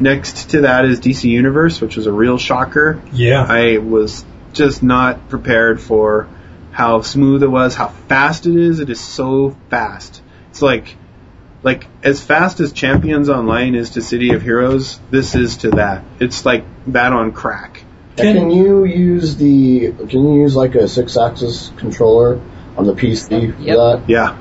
next 0.00 0.50
to 0.50 0.62
that 0.62 0.86
is 0.86 0.98
DC 0.98 1.24
Universe, 1.30 1.80
which 1.80 1.96
was 1.96 2.06
a 2.06 2.12
real 2.12 2.38
shocker. 2.38 3.00
Yeah. 3.12 3.46
I 3.48 3.78
was 3.78 4.24
just 4.54 4.82
not 4.82 5.28
prepared 5.28 5.80
for 5.80 6.28
how 6.72 7.02
smooth 7.02 7.42
it 7.44 7.48
was, 7.48 7.74
how 7.76 7.88
fast 8.08 8.46
it 8.46 8.56
is. 8.56 8.80
It 8.80 8.90
is 8.90 9.00
so 9.00 9.56
fast. 9.70 10.20
It's 10.50 10.62
like 10.62 10.96
like 11.62 11.86
as 12.02 12.22
fast 12.22 12.60
as 12.60 12.72
Champions 12.72 13.28
Online 13.28 13.74
is 13.74 13.90
to 13.90 14.02
City 14.02 14.32
of 14.34 14.42
Heroes, 14.42 14.98
this 15.10 15.34
is 15.34 15.58
to 15.58 15.70
that. 15.72 16.04
It's 16.20 16.44
like 16.44 16.64
that 16.88 17.12
on 17.12 17.32
crack. 17.32 17.84
And 18.18 18.38
Can 18.38 18.50
you 18.50 18.84
use 18.84 19.36
the? 19.36 19.92
Can 19.92 20.08
you 20.26 20.42
use 20.42 20.54
like 20.54 20.74
a 20.74 20.86
six-axis 20.86 21.72
controller 21.78 22.40
on 22.76 22.84
the 22.86 22.92
PC 22.94 23.54
for 23.56 23.62
Yep. 23.62 23.76
that? 23.76 24.02
Yeah. 24.08 24.38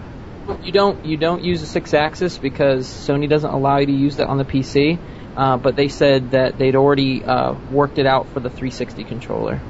You 0.64 0.72
don't 0.74 1.06
you 1.06 1.16
don't 1.16 1.44
use 1.44 1.62
a 1.62 1.66
six 1.66 1.94
axis 1.94 2.38
because 2.38 2.86
Sony 2.88 3.30
doesn't 3.30 3.50
allow 3.50 3.78
you 3.78 3.86
to 3.86 3.92
use 3.94 4.18
that 4.18 4.28
on 4.28 4.38
the 4.38 4.44
PC. 4.46 4.98
Uh, 5.38 5.56
but 5.56 5.78
they 5.78 5.88
said 5.88 6.32
that 6.32 6.58
they'd 6.58 6.76
already 6.76 7.24
uh, 7.24 7.54
worked 7.72 7.98
it 7.98 8.06
out 8.06 8.28
for 8.34 8.42
the 8.42 8.50
360 8.50 9.06
controller. 9.06 9.62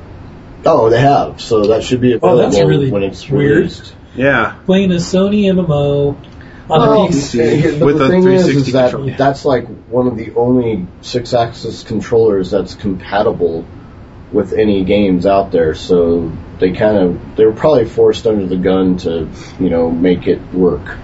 Oh, 0.65 0.89
they 0.89 0.99
have. 0.99 1.39
So 1.39 1.65
that 1.67 1.83
should 1.83 2.01
be 2.01 2.17
Oh, 2.19 2.37
that's 2.37 2.57
really 2.57 2.89
when 2.89 3.03
it's 3.03 3.29
weird. 3.29 3.57
released. 3.57 3.93
Yeah. 4.15 4.55
Playing 4.65 4.91
a 4.91 4.95
Sony 4.95 5.43
MMO 5.53 6.17
on 6.71 6.79
Well, 6.89 7.05
a 7.05 7.09
PC. 7.09 7.79
but 7.79 7.85
With 7.85 7.97
the 7.99 8.05
a 8.05 8.09
thing 8.09 8.19
is, 8.19 8.45
360 8.45 8.57
is 8.67 8.73
that 8.73 8.91
controller. 8.91 9.17
that's 9.17 9.45
like 9.45 9.67
one 9.89 10.07
of 10.07 10.17
the 10.17 10.33
only 10.35 10.87
six-axis 11.01 11.83
controllers 11.83 12.51
that's 12.51 12.75
compatible 12.75 13.65
with 14.31 14.53
any 14.53 14.83
games 14.85 15.25
out 15.25 15.51
there. 15.51 15.75
So 15.75 16.31
they 16.59 16.71
kind 16.71 16.97
of 16.97 17.35
they 17.35 17.45
were 17.45 17.51
probably 17.53 17.85
forced 17.85 18.25
under 18.27 18.45
the 18.47 18.57
gun 18.57 18.97
to 18.99 19.29
you 19.59 19.69
know 19.69 19.91
make 19.91 20.27
it 20.27 20.41
work. 20.53 20.97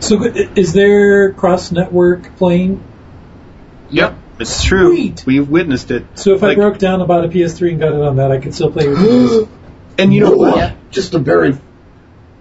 So 0.00 0.22
is 0.24 0.72
there 0.72 1.32
cross 1.32 1.70
network 1.72 2.36
playing? 2.36 2.82
Yep. 3.90 4.14
It's 4.38 4.64
true. 4.64 4.94
Sweet. 4.96 5.24
We've 5.26 5.48
witnessed 5.48 5.90
it. 5.90 6.04
So 6.14 6.32
if 6.34 6.42
I 6.42 6.54
broke 6.54 6.78
down 6.78 7.02
about 7.02 7.26
a 7.26 7.28
PS3 7.28 7.72
and 7.72 7.78
got 7.80 7.92
it 7.92 8.00
on 8.00 8.16
that, 8.16 8.30
I 8.32 8.38
could 8.38 8.54
still 8.54 8.70
play 8.72 8.88
with 8.88 8.98
you. 9.02 9.48
and 9.98 10.14
you 10.14 10.20
know 10.20 10.30
Noah, 10.30 10.50
what? 10.50 10.90
Just 10.90 11.12
a 11.14 11.18
very 11.18 11.52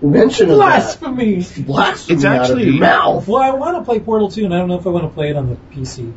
mention 0.02 0.50
of 0.50 0.58
that 0.58 0.98
Blasphemy! 0.98 1.46
blasphemy 1.66 2.16
It's 2.16 2.26
out 2.26 2.36
of 2.36 2.42
actually- 2.42 2.70
your 2.72 2.80
mouth. 2.80 3.28
Well, 3.28 3.42
I 3.42 3.52
want 3.52 3.78
to 3.78 3.84
play 3.84 4.00
Portal 4.00 4.30
2, 4.30 4.46
and 4.46 4.54
I 4.54 4.58
don't 4.58 4.68
know 4.70 4.80
if 4.80 4.86
I 4.88 4.90
want 4.90 5.06
to 5.06 5.14
play 5.14 5.30
it 5.30 5.36
on 5.36 5.50
the 5.50 5.58
PC. 5.76 6.12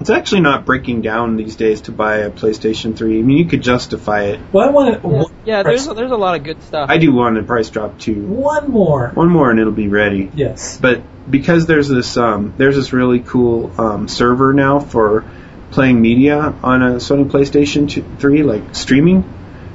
It's 0.00 0.08
actually 0.08 0.40
not 0.40 0.64
breaking 0.64 1.02
down 1.02 1.36
these 1.36 1.56
days 1.56 1.82
to 1.82 1.92
buy 1.92 2.18
a 2.18 2.30
PlayStation 2.30 2.96
3. 2.96 3.18
I 3.18 3.22
mean, 3.22 3.36
you 3.36 3.44
could 3.44 3.62
justify 3.62 4.24
it. 4.24 4.40
Well, 4.50 4.66
I 4.66 4.70
want 4.70 5.02
to. 5.02 5.34
Yeah, 5.44 5.62
there's 5.62 5.86
there's 5.86 6.10
a 6.10 6.16
lot 6.16 6.36
of 6.36 6.44
good 6.44 6.62
stuff. 6.62 6.88
I 6.88 6.96
do 6.96 7.12
want 7.12 7.36
a 7.36 7.42
price 7.42 7.68
drop 7.68 7.98
too. 7.98 8.14
one 8.26 8.70
more. 8.70 9.10
One 9.10 9.28
more 9.28 9.50
and 9.50 9.60
it'll 9.60 9.72
be 9.74 9.88
ready. 9.88 10.30
Yes. 10.34 10.78
But 10.80 11.02
because 11.30 11.66
there's 11.66 11.86
this 11.88 12.16
um, 12.16 12.54
there's 12.56 12.76
this 12.76 12.94
really 12.94 13.20
cool 13.20 13.78
um, 13.78 14.08
server 14.08 14.54
now 14.54 14.80
for 14.80 15.24
playing 15.70 16.00
media 16.00 16.54
on 16.62 16.82
a 16.82 16.90
Sony 16.94 17.30
PlayStation 17.30 17.88
2, 17.88 18.02
3, 18.18 18.42
like 18.42 18.74
streaming, 18.74 19.22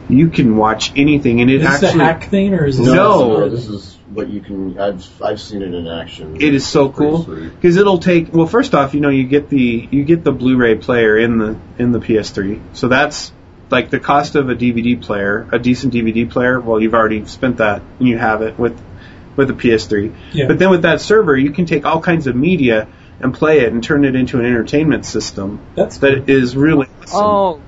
you 0.10 0.30
can 0.30 0.58
watch 0.58 0.92
anything, 0.96 1.42
and 1.42 1.50
it 1.50 1.56
Is 1.56 1.62
this 1.62 1.84
actually 1.84 2.02
a 2.02 2.06
hack 2.06 2.24
thing, 2.26 2.54
or 2.54 2.66
is 2.66 2.78
this 2.78 2.88
No. 2.88 3.50
this 3.50 3.68
is 3.68 3.98
what 4.14 4.30
you 4.30 4.40
can. 4.40 4.78
I've 4.80 5.22
I've 5.22 5.42
seen 5.42 5.62
it 5.62 5.74
in 5.74 5.88
action. 5.88 6.36
it 6.40 6.54
is 6.54 6.66
so 6.66 6.90
cool 6.90 7.24
because 7.24 7.78
it'll 7.78 7.98
take. 7.98 8.34
Well, 8.34 8.48
first 8.48 8.76
off, 8.76 8.94
you 8.94 9.02
know, 9.02 9.10
you 9.10 9.24
get 9.26 9.50
the 9.50 9.88
you 9.92 10.04
get 10.04 10.24
the 10.24 10.32
Blu-ray 10.32 10.76
player 10.76 11.18
in 11.18 11.38
the 11.38 11.58
in 11.78 11.92
the 11.92 12.00
PS3, 12.00 12.62
so 12.74 12.88
that's 12.88 13.32
like 13.70 13.90
the 13.90 14.00
cost 14.00 14.36
of 14.36 14.50
a 14.50 14.56
DVD 14.56 15.02
player, 15.02 15.48
a 15.52 15.60
decent 15.60 15.94
DVD 15.94 16.30
player. 16.30 16.60
Well, 16.60 16.80
you've 16.80 16.94
already 16.94 17.26
spent 17.26 17.58
that, 17.58 17.82
and 18.00 18.08
you 18.08 18.18
have 18.18 18.42
it 18.42 18.60
with 18.60 18.80
with 19.36 19.48
the 19.48 19.54
PS3. 19.54 20.14
Yeah. 20.34 20.48
But 20.48 20.60
then 20.60 20.70
with 20.70 20.84
that 20.84 21.02
server, 21.02 21.36
you 21.36 21.52
can 21.52 21.66
take 21.66 21.86
all 21.86 22.00
kinds 22.00 22.28
of 22.28 22.36
media 22.36 22.88
and 23.20 23.34
play 23.34 23.62
it 23.62 23.72
and 23.72 23.84
turn 23.84 24.06
it 24.06 24.16
into 24.16 24.40
an 24.40 24.46
entertainment 24.46 25.06
system 25.06 25.60
That's 25.76 26.00
that 26.00 26.30
is 26.30 26.56
really 26.56 26.88
awesome. 27.02 27.22
Oh, 27.22 27.62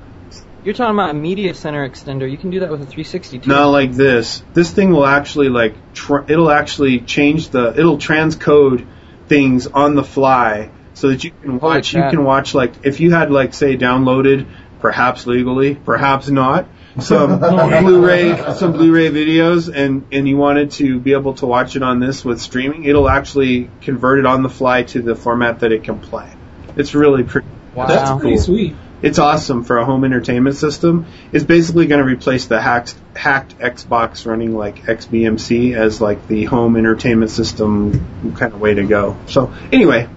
you're 0.68 0.74
talking 0.74 0.96
about 0.96 1.12
a 1.12 1.14
media 1.14 1.54
center 1.54 1.90
extender. 1.90 2.30
You 2.30 2.38
can 2.38 2.50
do 2.50 2.60
that 2.60 2.70
with 2.70 2.82
a 2.82 2.86
360 2.86 3.40
too. 3.40 3.50
Not 3.50 3.68
like 3.68 3.94
this. 3.94 4.44
This 4.54 4.70
thing 4.70 4.92
will 4.92 5.06
actually 5.06 5.48
like 5.48 5.94
tr- 5.94 6.26
it'll 6.28 6.52
actually 6.52 7.00
change 7.00 7.52
the 7.52 7.70
it'll 7.80 7.98
transcode 7.98 8.86
things 9.30 9.68
on 9.68 9.96
the 9.96 10.04
fly 10.04 10.70
so 10.94 11.08
that 11.08 11.24
you 11.24 11.32
can 11.32 11.60
watch 11.60 11.94
you 11.94 12.02
can 12.02 12.22
watch 12.26 12.54
like 12.54 12.86
if 12.86 13.00
you 13.00 13.12
had 13.12 13.32
like 13.32 13.54
say 13.54 13.78
downloaded 13.78 14.46
perhaps 14.82 15.26
legally 15.26 15.74
perhaps 15.74 16.28
not 16.28 16.68
some 17.00 17.40
Blu-ray 17.86 18.36
some 18.56 18.74
Blu-ray 18.74 19.10
videos 19.10 19.74
and 19.74 20.06
and 20.12 20.28
you 20.28 20.36
wanted 20.36 20.72
to 20.72 21.00
be 21.00 21.14
able 21.14 21.36
to 21.36 21.46
watch 21.46 21.78
it 21.78 21.82
on 21.82 22.02
this 22.02 22.26
with 22.26 22.42
streaming, 22.42 22.84
it'll 22.84 23.08
actually 23.08 23.70
convert 23.84 24.20
it 24.20 24.26
on 24.26 24.44
the 24.44 24.50
fly 24.50 24.84
to 24.84 25.02
the 25.02 25.16
format 25.16 25.62
that 25.62 25.72
it 25.72 25.86
can 25.86 26.02
play. 26.02 26.30
It's 26.76 26.94
really 26.94 27.24
pretty. 27.24 27.48
Wow. 27.74 27.86
That's 27.86 28.10
That's 28.10 28.20
pretty 28.20 28.36
cool. 28.36 28.44
sweet. 28.44 28.76
It's 29.02 29.20
awesome 29.20 29.64
for 29.64 29.78
a 29.78 29.86
home 29.86 30.04
entertainment 30.04 30.56
system. 30.56 31.06
It's 31.32 31.44
basically 31.44 31.86
going 31.86 32.00
to 32.00 32.06
replace 32.06 32.48
the 32.48 32.60
hacked 32.60 32.96
hacked 33.16 33.58
Xbox 33.60 34.26
running 34.26 34.56
like 34.56 34.84
XBMC 34.84 35.76
as 35.76 36.02
like 36.02 36.28
the 36.28 36.46
home 36.46 36.76
entertainment 36.76 37.32
system 37.32 38.34
kind 38.36 38.54
of 38.54 38.60
way 38.60 38.74
to 38.74 38.84
go. 38.86 39.18
So 39.28 39.54
anyway, 39.72 40.10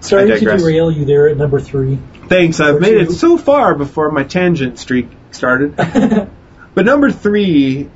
Sorry 0.00 0.32
I 0.32 0.38
to 0.38 0.44
derail 0.44 0.90
you 0.90 1.04
there 1.04 1.28
at 1.28 1.36
number 1.36 1.60
three. 1.60 1.98
Thanks. 2.28 2.60
I've 2.60 2.80
made 2.80 2.96
it 2.96 3.12
so 3.12 3.36
far 3.36 3.74
before 3.74 4.10
my 4.10 4.24
tangent 4.24 4.78
streak 4.78 5.08
started. 5.30 5.76
but 5.76 6.84
number 6.84 7.10
three, 7.10 7.88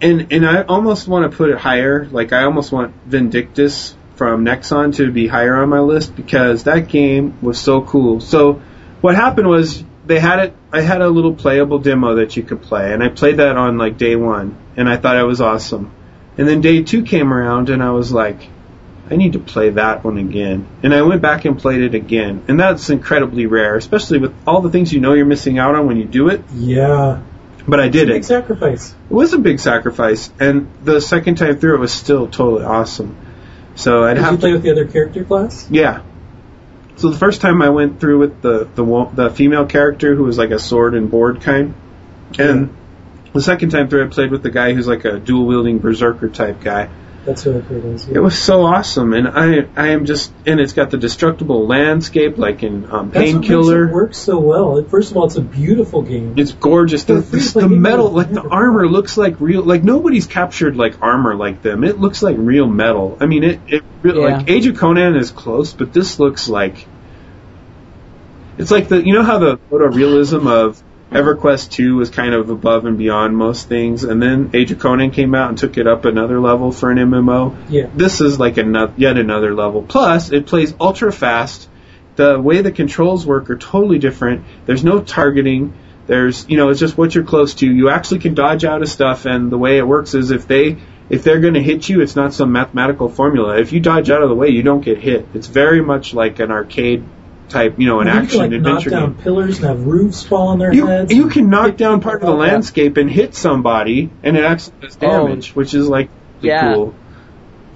and 0.00 0.32
and 0.32 0.46
I 0.46 0.62
almost 0.62 1.08
want 1.08 1.30
to 1.30 1.36
put 1.36 1.50
it 1.50 1.58
higher. 1.58 2.06
Like 2.06 2.32
I 2.32 2.44
almost 2.44 2.72
want 2.72 2.94
Vindictus 3.06 3.94
from 4.16 4.44
Nexon 4.44 4.94
to 4.96 5.10
be 5.10 5.26
higher 5.26 5.56
on 5.56 5.68
my 5.68 5.80
list 5.80 6.14
because 6.14 6.64
that 6.64 6.88
game 6.88 7.38
was 7.42 7.58
so 7.58 7.82
cool. 7.82 8.20
So 8.20 8.62
what 9.00 9.14
happened 9.14 9.48
was 9.48 9.84
they 10.06 10.20
had 10.20 10.38
it. 10.40 10.56
I 10.72 10.80
had 10.80 11.00
a 11.02 11.08
little 11.08 11.34
playable 11.34 11.78
demo 11.78 12.16
that 12.16 12.36
you 12.36 12.42
could 12.42 12.62
play, 12.62 12.92
and 12.92 13.02
I 13.02 13.08
played 13.08 13.38
that 13.38 13.56
on 13.56 13.78
like 13.78 13.98
day 13.98 14.16
one, 14.16 14.56
and 14.76 14.88
I 14.88 14.96
thought 14.96 15.16
it 15.16 15.24
was 15.24 15.40
awesome. 15.40 15.92
And 16.38 16.48
then 16.48 16.60
day 16.60 16.82
two 16.82 17.02
came 17.02 17.32
around, 17.32 17.70
and 17.70 17.82
I 17.82 17.90
was 17.90 18.12
like, 18.12 18.48
I 19.10 19.16
need 19.16 19.32
to 19.32 19.40
play 19.40 19.70
that 19.70 20.04
one 20.04 20.18
again. 20.18 20.66
And 20.84 20.94
I 20.94 21.02
went 21.02 21.20
back 21.20 21.44
and 21.44 21.58
played 21.58 21.80
it 21.82 21.96
again. 21.96 22.44
And 22.46 22.60
that's 22.60 22.90
incredibly 22.90 23.46
rare, 23.46 23.76
especially 23.76 24.18
with 24.18 24.32
all 24.46 24.60
the 24.60 24.70
things 24.70 24.92
you 24.92 25.00
know 25.00 25.14
you're 25.14 25.26
missing 25.26 25.58
out 25.58 25.74
on 25.74 25.86
when 25.86 25.96
you 25.96 26.04
do 26.04 26.28
it. 26.28 26.42
Yeah. 26.54 27.20
But 27.66 27.80
I 27.80 27.88
did 27.88 28.08
it. 28.08 28.14
Big 28.14 28.24
sacrifice. 28.24 28.92
It 28.92 29.12
was 29.12 29.32
a 29.32 29.38
big 29.38 29.58
sacrifice. 29.58 30.30
And 30.38 30.70
the 30.84 31.00
second 31.00 31.36
time 31.36 31.58
through, 31.58 31.74
it 31.74 31.80
was 31.80 31.92
still 31.92 32.28
totally 32.28 32.64
awesome. 32.64 33.16
So 33.74 34.04
I'd 34.04 34.14
Did 34.14 34.30
you 34.30 34.38
play 34.38 34.50
to. 34.50 34.54
with 34.54 34.62
the 34.62 34.70
other 34.70 34.86
character 34.86 35.24
class? 35.24 35.68
Yeah. 35.70 36.02
So 37.00 37.08
the 37.08 37.16
first 37.18 37.40
time 37.40 37.62
I 37.62 37.70
went 37.70 37.98
through 37.98 38.18
with 38.18 38.42
the, 38.42 38.68
the, 38.74 39.10
the 39.14 39.30
female 39.30 39.64
character 39.66 40.14
who 40.14 40.24
was 40.24 40.36
like 40.36 40.50
a 40.50 40.58
sword 40.58 40.94
and 40.94 41.10
board 41.10 41.40
kind. 41.40 41.74
And 42.38 42.76
the 43.32 43.40
second 43.40 43.70
time 43.70 43.88
through, 43.88 44.04
I 44.04 44.08
played 44.08 44.30
with 44.30 44.42
the 44.42 44.50
guy 44.50 44.74
who's 44.74 44.86
like 44.86 45.04
a 45.06 45.18
dual 45.18 45.46
wielding 45.46 45.78
berserker 45.78 46.28
type 46.28 46.60
guy. 46.60 46.90
That's 47.24 47.44
what 47.44 47.56
I 47.56 47.58
heard. 47.60 47.84
It 47.84 47.88
was. 47.92 48.08
It 48.08 48.18
was 48.18 48.38
so 48.38 48.62
awesome, 48.64 49.12
and 49.12 49.28
I 49.28 49.66
I 49.76 49.88
am 49.88 50.06
just 50.06 50.32
and 50.46 50.58
it's 50.58 50.72
got 50.72 50.90
the 50.90 50.96
destructible 50.96 51.66
landscape 51.66 52.38
like 52.38 52.62
in 52.62 52.90
um, 52.90 53.10
That's 53.10 53.14
what 53.14 53.14
makes 53.14 53.26
it 53.28 53.32
Painkiller. 53.50 53.92
work 53.92 54.14
so 54.14 54.38
well. 54.40 54.82
First 54.84 55.10
of 55.10 55.18
all, 55.18 55.26
it's 55.26 55.36
a 55.36 55.42
beautiful 55.42 56.00
game. 56.00 56.38
It's 56.38 56.52
gorgeous. 56.52 57.04
The, 57.04 57.16
For 57.16 57.18
a 57.20 57.22
free 57.22 57.40
the, 57.40 57.60
the 57.60 57.68
metal, 57.68 58.10
like 58.10 58.32
the 58.32 58.40
armor, 58.40 58.88
looks 58.88 59.18
like 59.18 59.38
real. 59.38 59.62
Like 59.62 59.84
nobody's 59.84 60.26
captured 60.26 60.76
like 60.76 61.02
armor 61.02 61.34
like 61.34 61.60
them. 61.60 61.84
It 61.84 62.00
looks 62.00 62.22
like 62.22 62.36
real 62.38 62.66
metal. 62.66 63.18
I 63.20 63.26
mean, 63.26 63.44
it 63.44 63.60
it 63.66 63.84
re- 64.00 64.12
Yeah. 64.18 64.36
like 64.38 64.48
Age 64.48 64.66
of 64.66 64.78
Conan 64.78 65.14
is 65.14 65.30
close, 65.30 65.74
but 65.74 65.92
this 65.92 66.18
looks 66.18 66.48
like 66.48 66.86
it's 68.60 68.70
like 68.70 68.88
the 68.88 69.04
you 69.04 69.14
know 69.14 69.22
how 69.22 69.38
the 69.38 69.56
photorealism 69.70 70.46
of 70.46 70.82
EverQuest 71.10 71.70
2 71.72 71.96
was 71.96 72.08
kind 72.08 72.34
of 72.34 72.50
above 72.50 72.84
and 72.84 72.96
beyond 72.96 73.36
most 73.36 73.68
things, 73.68 74.04
and 74.04 74.22
then 74.22 74.50
Age 74.54 74.70
of 74.70 74.78
Conan 74.78 75.10
came 75.10 75.34
out 75.34 75.48
and 75.48 75.58
took 75.58 75.76
it 75.76 75.88
up 75.88 76.04
another 76.04 76.38
level 76.40 76.70
for 76.70 76.90
an 76.90 76.98
MMO. 76.98 77.56
Yeah. 77.68 77.88
This 77.92 78.20
is 78.20 78.38
like 78.38 78.58
another, 78.58 78.92
yet 78.96 79.18
another 79.18 79.52
level. 79.52 79.82
Plus, 79.82 80.30
it 80.30 80.46
plays 80.46 80.72
ultra 80.80 81.12
fast. 81.12 81.68
The 82.14 82.40
way 82.40 82.62
the 82.62 82.70
controls 82.70 83.26
work 83.26 83.50
are 83.50 83.56
totally 83.56 83.98
different. 83.98 84.44
There's 84.66 84.84
no 84.84 85.00
targeting. 85.00 85.72
There's, 86.06 86.48
you 86.48 86.56
know, 86.56 86.68
it's 86.68 86.80
just 86.80 86.96
what 86.96 87.14
you're 87.14 87.24
close 87.24 87.54
to. 87.54 87.66
You 87.66 87.90
actually 87.90 88.20
can 88.20 88.34
dodge 88.34 88.64
out 88.64 88.82
of 88.82 88.88
stuff, 88.88 89.26
and 89.26 89.50
the 89.50 89.58
way 89.58 89.78
it 89.78 89.86
works 89.86 90.14
is 90.14 90.30
if 90.30 90.46
they, 90.46 90.76
if 91.08 91.24
they're 91.24 91.40
going 91.40 91.54
to 91.54 91.62
hit 91.62 91.88
you, 91.88 92.02
it's 92.02 92.14
not 92.14 92.34
some 92.34 92.52
mathematical 92.52 93.08
formula. 93.08 93.58
If 93.58 93.72
you 93.72 93.80
dodge 93.80 94.10
out 94.10 94.22
of 94.22 94.28
the 94.28 94.34
way, 94.36 94.50
you 94.50 94.62
don't 94.62 94.84
get 94.84 94.98
hit. 94.98 95.26
It's 95.34 95.48
very 95.48 95.82
much 95.82 96.14
like 96.14 96.38
an 96.38 96.52
arcade 96.52 97.04
type, 97.50 97.78
you 97.78 97.86
know, 97.86 98.00
an 98.00 98.06
you 98.06 98.12
can 98.12 98.22
action 98.22 98.38
like 98.40 98.50
knock 98.50 98.58
adventure 98.58 98.90
down 98.90 99.12
game. 99.14 99.22
pillars 99.22 99.56
and 99.58 99.66
have 99.66 99.86
roofs 99.86 100.22
fall 100.24 100.48
on 100.48 100.58
their 100.58 100.72
You, 100.72 100.86
heads. 100.86 101.12
you 101.12 101.28
can 101.28 101.50
knock 101.50 101.76
down 101.76 102.00
part 102.00 102.22
of 102.22 102.26
the 102.28 102.32
up. 102.32 102.38
landscape 102.38 102.96
and 102.96 103.10
hit 103.10 103.34
somebody, 103.34 104.10
and 104.22 104.36
it 104.36 104.44
actually 104.44 104.74
does 104.80 104.96
Oh. 105.02 105.26
damage, 105.26 105.54
which 105.54 105.74
is 105.74 105.88
like 105.88 106.08
really 106.40 106.48
Yeah. 106.48 106.74
cool. 106.74 106.94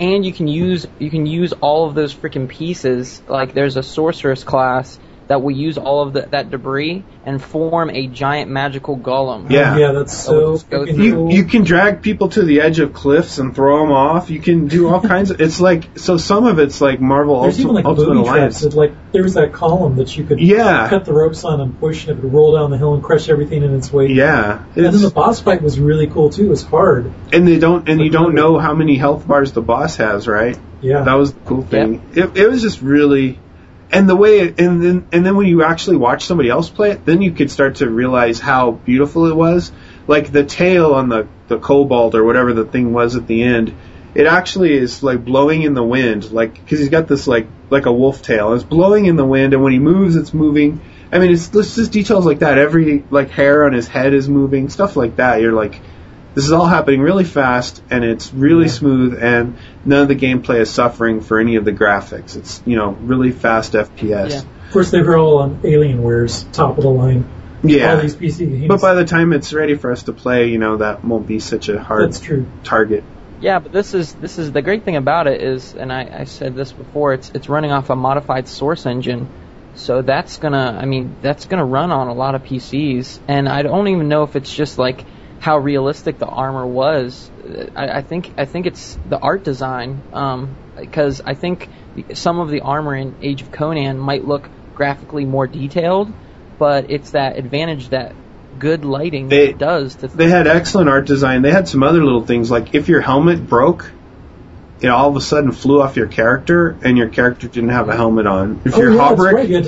and 0.01 0.27
you 0.27 0.33
can 0.33 0.49
use 0.49 0.87
you 0.99 1.09
can 1.09 1.25
use 1.25 1.53
all 1.61 1.87
of 1.87 1.95
those 1.95 2.13
freaking 2.15 2.49
pieces. 2.49 3.23
Like 3.29 3.55
there's 3.55 3.77
a 3.77 3.83
sorceress 3.83 4.43
class 4.43 4.99
that 5.27 5.43
will 5.43 5.51
use 5.53 5.79
all 5.79 6.03
of 6.03 6.13
the, 6.13 6.23
that 6.23 6.51
debris 6.51 7.03
and 7.25 7.43
form 7.43 7.89
a 7.91 8.07
giant 8.07 8.51
magical 8.51 8.97
golem. 8.99 9.51
Yeah. 9.51 9.77
Yeah, 9.79 9.93
that's 9.93 10.13
That 10.15 10.23
so 10.23 10.53
just 10.57 10.71
You 10.99 11.15
cool. 11.15 11.33
you 11.33 11.45
can 11.45 11.65
drag 11.65 12.03
people 12.03 12.29
to 12.31 12.43
the 12.43 12.61
edge 12.61 12.79
of 12.79 12.93
cliffs 12.93 13.39
and 13.39 13.55
throw 13.55 13.81
them 13.81 13.91
off. 13.93 14.29
You 14.31 14.41
can 14.41 14.69
do 14.69 14.89
all 14.89 15.01
kinds 15.01 15.31
of. 15.31 15.41
It's 15.41 15.61
like 15.61 15.97
so. 15.99 16.19
Some 16.19 16.47
of 16.47 16.59
it's 16.59 16.81
like 16.81 17.01
Marvel 17.01 17.43
There's 17.43 17.55
Ultimate, 17.59 17.63
even 17.65 17.75
like 17.75 17.85
Ultimate 17.87 18.17
Alliance. 18.19 18.61
traps. 18.61 18.75
That, 18.75 18.79
like 18.79 19.13
there 19.13 19.23
was 19.23 19.35
that 19.35 19.53
column 19.53 19.97
that 19.97 20.15
you 20.17 20.25
could 20.25 20.41
Yeah. 20.41 20.89
cut 20.91 21.05
the 21.07 21.13
ropes 21.15 21.45
on 21.45 21.61
and 21.61 21.79
push, 21.81 22.07
and 22.07 22.19
it 22.19 22.23
would 22.23 22.33
roll 22.33 22.55
down 22.55 22.71
the 22.71 22.79
hill 22.79 22.95
and 22.95 23.03
crush 23.03 23.29
everything 23.29 23.63
in 23.63 23.75
its 23.75 23.93
way. 23.93 24.09
Yeah, 24.09 24.63
And 24.77 24.85
then 24.85 24.93
it's, 24.95 25.03
the 25.03 25.11
boss 25.11 25.41
fight 25.41 25.63
was 25.63 25.79
really 25.81 26.07
cool 26.07 26.31
too. 26.31 26.47
It 26.47 26.51
was 26.51 26.63
hard. 26.65 27.11
and 27.33 27.49
they 27.49 27.59
don't 27.59 27.89
and 27.89 28.01
you 28.01 28.11
don't 28.11 28.35
know 28.35 28.59
how 28.59 28.75
many 28.75 28.97
health 28.97 29.27
bars 29.27 29.53
the 29.53 29.63
boss 29.63 29.97
has, 29.97 30.29
right? 30.29 30.59
Yeah. 30.83 31.03
That 31.05 31.15
was 31.15 31.33
the 31.33 31.41
cool 31.47 31.63
thing. 31.63 32.03
It, 32.15 32.37
it 32.37 32.51
was 32.51 32.61
just 32.61 32.83
really, 32.83 33.39
and 33.95 34.09
the 34.09 34.17
way, 34.17 34.41
it, 34.41 34.61
and 34.61 34.83
then 34.83 35.07
and 35.13 35.25
then 35.25 35.37
when 35.37 35.47
you 35.47 35.63
actually 35.63 35.97
watch 35.97 36.25
somebody 36.25 36.51
else 36.51 36.69
play 36.69 36.91
it, 36.91 37.05
then 37.07 37.23
you 37.23 37.31
could 37.31 37.49
start 37.49 37.77
to 37.77 37.89
realize 37.89 38.41
how 38.41 38.73
beautiful 38.73 39.27
it 39.27 39.37
was. 39.37 39.71
Like 40.09 40.33
the 40.33 40.45
tail 40.45 40.95
on 40.95 41.09
the 41.09 41.29
the 41.47 41.59
kobold 41.59 42.17
or 42.17 42.25
whatever 42.25 42.53
the 42.53 42.65
thing 42.65 42.93
was 42.93 43.15
at 43.15 43.29
the 43.29 43.45
end, 43.45 43.73
it 44.15 44.27
actually 44.27 44.73
is 44.73 45.05
like 45.05 45.25
blowing 45.25 45.63
in 45.63 45.75
the 45.75 45.83
wind, 45.83 46.33
like 46.33 46.55
because 46.55 46.81
he's 46.81 46.89
got 46.89 47.07
this 47.07 47.29
like 47.29 47.47
like 47.71 47.87
a 47.87 47.93
wolf 47.93 48.21
tail. 48.21 48.55
It's 48.55 48.65
blowing 48.65 49.07
in 49.07 49.15
the 49.15 49.25
wind, 49.25 49.55
and 49.55 49.63
when 49.63 49.73
he 49.73 49.79
moves, 49.79 50.17
it's 50.17 50.35
moving. 50.35 50.81
I 51.13 51.21
mean, 51.21 51.31
it's, 51.31 51.55
it's 51.55 51.77
just 51.77 51.93
details 51.93 52.27
like 52.27 52.41
that. 52.41 52.59
Every 52.59 53.05
like 53.11 53.31
hair 53.31 53.65
on 53.65 53.73
his 53.73 53.87
head 53.87 54.13
is 54.13 54.29
moving, 54.29 54.71
stuff 54.71 54.97
like 54.97 55.17
that. 55.17 55.41
You're 55.41 55.53
like, 55.53 55.81
this 56.35 56.45
is 56.45 56.53
all 56.53 56.67
happening 56.67 57.01
really 57.01 57.25
fast, 57.25 57.83
and 57.91 58.05
it's 58.05 58.33
really 58.33 58.69
smooth, 58.69 59.23
and 59.23 59.57
none 59.85 60.03
of 60.03 60.09
the 60.09 60.17
gameplay 60.17 60.61
is 60.61 60.71
suffering 60.71 61.21
for 61.21 61.39
any 61.39 61.57
of 61.57 61.65
the 61.65 61.73
graphics. 61.73 62.37
It's 62.37 62.63
you 62.67 62.77
know 62.77 62.91
really 62.91 63.31
fast 63.31 63.73
FPS. 63.73 64.31
Yeah. 64.31 64.43
Of 64.67 64.73
course, 64.73 64.91
they 64.91 65.03
were 65.03 65.17
all 65.17 65.39
on 65.39 65.61
Alienware's 65.63 66.45
top 66.53 66.77
of 66.77 66.83
the 66.83 66.91
line. 66.91 67.29
Yeah. 67.63 67.95
All 67.95 68.01
these 68.01 68.17
PC 68.17 68.51
games. 68.51 68.69
But 68.69 68.81
by 68.81 68.95
the 68.95 69.05
time 69.05 69.33
it's 69.33 69.53
ready 69.53 69.75
for 69.75 69.93
us 69.93 70.03
to 70.05 70.13
play, 70.13 70.49
you 70.49 70.59
know 70.59 70.79
that 70.79 71.05
won't 71.05 71.27
be 71.27 71.39
such 71.39 71.69
a 71.69 71.83
hard 71.83 72.09
That's 72.09 72.21
true. 72.21 72.47
target. 72.65 73.05
Yeah, 73.41 73.59
but 73.59 73.73
this 73.73 73.95
is 73.95 74.13
this 74.15 74.39
is 74.39 74.53
the 74.53 74.63
great 74.63 74.85
thing 74.85 74.97
about 74.97 75.27
it 75.27 75.41
is, 75.43 75.75
and 75.75 75.93
I, 75.93 76.21
I 76.21 76.25
said 76.25 76.55
this 76.57 76.73
before. 76.73 77.15
It's 77.15 77.31
it's 77.31 77.49
running 77.49 77.71
off 77.73 77.91
a 77.91 77.97
modified 77.97 78.49
source 78.49 78.87
engine, 78.87 79.29
so 79.77 80.03
that's 80.03 80.39
gonna 80.39 80.79
I 80.81 80.85
mean 80.85 81.17
that's 81.23 81.47
gonna 81.47 81.65
run 81.65 81.93
on 81.93 82.09
a 82.09 82.15
lot 82.15 82.35
of 82.35 82.43
PCs, 82.43 83.21
and 83.29 83.49
I 83.49 83.63
don't 83.63 83.89
even 83.89 84.09
know 84.09 84.25
if 84.25 84.35
it's 84.35 84.55
just 84.55 84.79
like 84.79 85.05
how 85.45 85.59
realistic 85.59 86.19
the 86.19 86.27
armor 86.27 86.67
was. 86.67 87.31
I, 87.77 87.99
I 87.99 88.01
think 88.01 88.33
I 88.39 88.47
think 88.47 88.65
it's 88.65 88.99
the 89.11 89.19
art 89.19 89.45
design, 89.45 90.01
um, 90.15 90.57
because 90.75 91.21
I 91.21 91.35
think 91.35 91.69
some 92.15 92.41
of 92.41 92.49
the 92.49 92.63
armor 92.63 92.97
in 92.97 93.15
Age 93.21 93.43
of 93.43 93.53
Conan 93.53 93.99
might 93.99 94.25
look 94.25 94.49
graphically 94.75 95.27
more 95.27 95.47
detailed, 95.47 96.11
but 96.59 96.91
it's 96.91 97.11
that 97.11 97.37
advantage 97.37 97.91
that 97.91 98.15
good 98.59 98.87
lighting 98.87 99.29
They- 99.29 99.53
does 99.53 99.97
to 99.97 100.09
They 100.09 100.31
had 100.31 100.47
excellent 100.47 100.89
art 100.89 101.07
design. 101.07 101.43
They 101.43 101.53
had 101.53 101.69
some 101.69 101.83
other 101.83 102.03
little 102.03 102.25
things 102.25 102.51
like 102.51 102.75
if 102.75 102.89
your 102.89 103.03
helmet 103.03 103.47
broke, 103.47 103.91
it 104.81 104.89
all 104.89 105.11
of 105.11 105.17
a 105.17 105.21
sudden 105.21 105.53
flew 105.53 105.83
off 105.83 105.95
your 105.95 106.07
character, 106.07 106.75
and 106.83 106.97
your 106.97 107.09
character 107.11 107.49
didn't 107.49 107.69
have 107.69 107.91
a 107.91 107.95
helmet 107.95 108.27
on. 108.27 108.63
If 108.65 108.77
oh, 108.77 108.81
your 108.81 108.93
yeah, 108.93 109.09
that's 109.11 109.21
Hauberk, 109.21 109.33
right. 109.35 109.49
You 109.49 109.59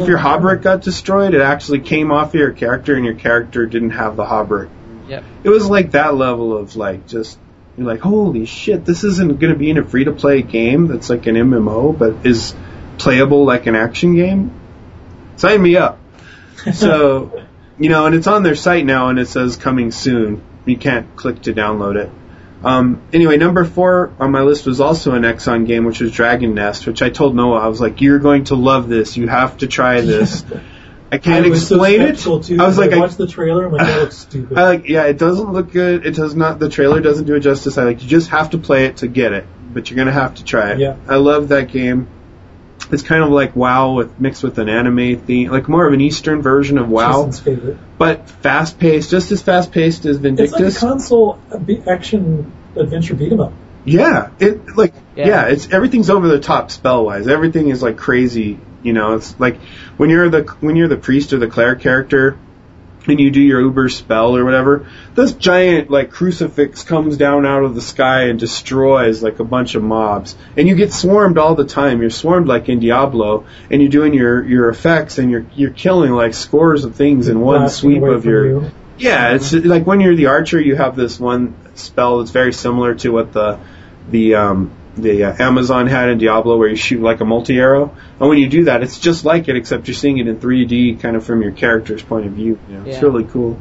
if 0.00 0.06
your 0.06 0.18
armor. 0.18 0.58
Hauberk 0.58 0.62
got 0.62 0.82
destroyed, 0.82 1.34
it 1.34 1.40
actually 1.40 1.80
came 1.80 2.12
off 2.12 2.34
your 2.34 2.52
character, 2.52 2.94
and 2.94 3.04
your 3.04 3.14
character 3.14 3.66
didn't 3.66 3.90
have 3.90 4.14
the 4.14 4.24
Hauberk. 4.24 4.68
Yep. 5.08 5.24
It 5.44 5.48
was 5.48 5.68
like 5.68 5.92
that 5.92 6.14
level 6.14 6.56
of 6.56 6.76
like 6.76 7.06
just 7.06 7.38
you're 7.78 7.86
like, 7.86 8.00
holy 8.00 8.44
shit, 8.44 8.84
this 8.84 9.04
isn't 9.04 9.38
going 9.38 9.52
to 9.52 9.58
be 9.58 9.70
in 9.70 9.78
a 9.78 9.84
free 9.84 10.04
to 10.04 10.12
play 10.12 10.42
game 10.42 10.88
that's 10.88 11.08
like 11.08 11.26
an 11.26 11.36
MMO, 11.36 11.96
but 11.96 12.26
is 12.26 12.54
playable 12.98 13.44
like 13.44 13.66
an 13.66 13.76
action 13.76 14.16
game. 14.16 14.50
Sign 15.36 15.62
me 15.62 15.76
up. 15.76 16.00
So, 16.74 17.44
you 17.78 17.88
know, 17.88 18.06
and 18.06 18.16
it's 18.16 18.26
on 18.26 18.42
their 18.42 18.56
site 18.56 18.84
now, 18.84 19.08
and 19.08 19.18
it 19.20 19.28
says 19.28 19.56
coming 19.56 19.92
soon. 19.92 20.42
You 20.66 20.76
can't 20.76 21.14
click 21.14 21.42
to 21.42 21.54
download 21.54 21.94
it. 21.94 22.10
Um, 22.64 23.00
anyway, 23.12 23.36
number 23.36 23.64
four 23.64 24.12
on 24.18 24.32
my 24.32 24.42
list 24.42 24.66
was 24.66 24.80
also 24.80 25.14
an 25.14 25.22
Nexon 25.22 25.66
game, 25.66 25.84
which 25.84 26.00
was 26.00 26.10
Dragon 26.10 26.54
Nest, 26.54 26.86
which 26.86 27.00
I 27.00 27.10
told 27.10 27.36
Noah, 27.36 27.60
I 27.60 27.68
was 27.68 27.80
like, 27.80 28.00
you're 28.00 28.18
going 28.18 28.44
to 28.44 28.56
love 28.56 28.88
this. 28.88 29.16
You 29.16 29.28
have 29.28 29.58
to 29.58 29.68
try 29.68 30.00
this. 30.00 30.44
I 31.10 31.18
can't 31.18 31.46
I 31.46 31.48
was 31.48 31.66
so 31.66 31.76
explain 31.76 32.02
it. 32.02 32.18
Too, 32.18 32.60
I 32.60 32.66
was 32.66 32.76
like, 32.76 32.92
I 32.92 32.96
I, 32.96 32.98
watched 32.98 33.16
the 33.18 33.26
trailer. 33.26 33.66
I'm 33.66 33.72
like, 33.72 33.86
that 33.86 34.00
looks 34.00 34.18
stupid. 34.18 34.58
I 34.58 34.64
like, 34.64 34.88
yeah, 34.88 35.04
it 35.04 35.16
doesn't 35.18 35.52
look 35.52 35.72
good. 35.72 36.04
It 36.06 36.14
does 36.14 36.34
not. 36.34 36.58
The 36.58 36.68
trailer 36.68 37.00
doesn't 37.00 37.24
do 37.24 37.34
it 37.34 37.40
justice. 37.40 37.78
I 37.78 37.84
like, 37.84 38.02
you 38.02 38.08
just 38.08 38.28
have 38.30 38.50
to 38.50 38.58
play 38.58 38.84
it 38.86 38.98
to 38.98 39.08
get 39.08 39.32
it, 39.32 39.46
but 39.72 39.90
you're 39.90 39.96
gonna 39.96 40.12
have 40.12 40.34
to 40.36 40.44
try 40.44 40.72
it. 40.72 40.78
Yeah. 40.78 40.96
I 41.08 41.16
love 41.16 41.48
that 41.48 41.68
game. 41.72 42.08
It's 42.90 43.02
kind 43.02 43.22
of 43.22 43.30
like 43.30 43.56
WoW 43.56 43.94
with 43.94 44.20
mixed 44.20 44.42
with 44.42 44.58
an 44.58 44.68
anime 44.68 45.18
theme, 45.20 45.50
like 45.50 45.68
more 45.68 45.86
of 45.86 45.92
an 45.92 46.00
Eastern 46.00 46.42
version 46.42 46.78
of 46.78 46.88
WoW, 46.88 47.26
Jason's 47.26 47.40
favorite. 47.40 47.78
but 47.98 48.28
fast 48.30 48.78
paced, 48.78 49.10
just 49.10 49.30
as 49.32 49.42
fast 49.42 49.72
paced 49.72 50.06
as 50.06 50.16
It's 50.16 50.24
like 50.24 50.32
a 50.32 50.36
Vindictus. 50.46 50.78
console 50.78 51.38
action 51.86 52.52
adventure 52.76 53.14
beat 53.14 53.32
'em 53.32 53.40
up. 53.40 53.52
Yeah, 53.84 54.30
it 54.38 54.76
like 54.76 54.94
yeah. 55.16 55.26
Yeah. 55.26 55.46
it's 55.48 55.70
everything's 55.72 56.10
over 56.10 56.28
the 56.28 56.40
top 56.40 56.70
spell 56.70 57.04
wise. 57.04 57.26
Everything 57.28 57.68
is 57.70 57.82
like 57.82 57.96
crazy. 57.96 58.58
You 58.88 58.94
know, 58.94 59.14
it's 59.14 59.38
like 59.38 59.60
when 59.98 60.08
you're 60.08 60.30
the 60.30 60.42
when 60.60 60.74
you're 60.76 60.88
the 60.88 60.96
priest 60.96 61.32
or 61.34 61.38
the 61.38 61.46
cleric 61.46 61.80
character, 61.80 62.38
and 63.06 63.20
you 63.20 63.30
do 63.30 63.40
your 63.40 63.60
uber 63.60 63.88
spell 63.88 64.36
or 64.36 64.44
whatever. 64.44 64.86
This 65.14 65.32
giant 65.32 65.90
like 65.90 66.10
crucifix 66.10 66.84
comes 66.84 67.16
down 67.16 67.46
out 67.46 67.64
of 67.64 67.74
the 67.74 67.80
sky 67.80 68.24
and 68.24 68.38
destroys 68.38 69.22
like 69.22 69.40
a 69.40 69.44
bunch 69.44 69.74
of 69.74 69.82
mobs, 69.82 70.36
and 70.56 70.66
you 70.66 70.74
get 70.74 70.92
swarmed 70.92 71.38
all 71.38 71.54
the 71.54 71.66
time. 71.66 72.00
You're 72.00 72.10
swarmed 72.10 72.48
like 72.48 72.68
in 72.68 72.80
Diablo, 72.80 73.44
and 73.70 73.80
you're 73.80 73.90
doing 73.90 74.14
your 74.14 74.44
your 74.44 74.68
effects 74.68 75.18
and 75.18 75.30
you're 75.30 75.46
you're 75.54 75.70
killing 75.70 76.12
like 76.12 76.34
scores 76.34 76.84
of 76.84 76.96
things 76.96 77.28
in 77.28 77.40
one 77.40 77.68
sweep 77.68 78.02
of 78.02 78.24
your. 78.24 78.46
you. 78.46 78.70
Yeah, 78.98 79.34
it's 79.34 79.52
like 79.52 79.86
when 79.86 80.00
you're 80.00 80.16
the 80.16 80.26
archer, 80.26 80.60
you 80.60 80.74
have 80.74 80.96
this 80.96 81.20
one 81.20 81.54
spell 81.76 82.18
that's 82.18 82.32
very 82.32 82.52
similar 82.52 82.96
to 82.96 83.10
what 83.10 83.32
the 83.32 83.60
the 84.10 84.34
um, 84.34 84.72
the 85.02 85.24
uh, 85.24 85.36
Amazon 85.42 85.86
had 85.86 86.08
in 86.10 86.18
Diablo, 86.18 86.56
where 86.56 86.68
you 86.68 86.76
shoot 86.76 87.00
like 87.00 87.20
a 87.20 87.24
multi 87.24 87.58
arrow. 87.58 87.94
And 88.20 88.28
when 88.28 88.38
you 88.38 88.48
do 88.48 88.64
that, 88.64 88.82
it's 88.82 88.98
just 88.98 89.24
like 89.24 89.48
it, 89.48 89.56
except 89.56 89.88
you're 89.88 89.94
seeing 89.94 90.18
it 90.18 90.28
in 90.28 90.38
3D, 90.38 91.00
kind 91.00 91.16
of 91.16 91.24
from 91.24 91.42
your 91.42 91.52
character's 91.52 92.02
point 92.02 92.26
of 92.26 92.32
view. 92.32 92.58
You 92.68 92.78
know, 92.78 92.84
It's 92.86 93.02
really 93.02 93.24
cool. 93.24 93.60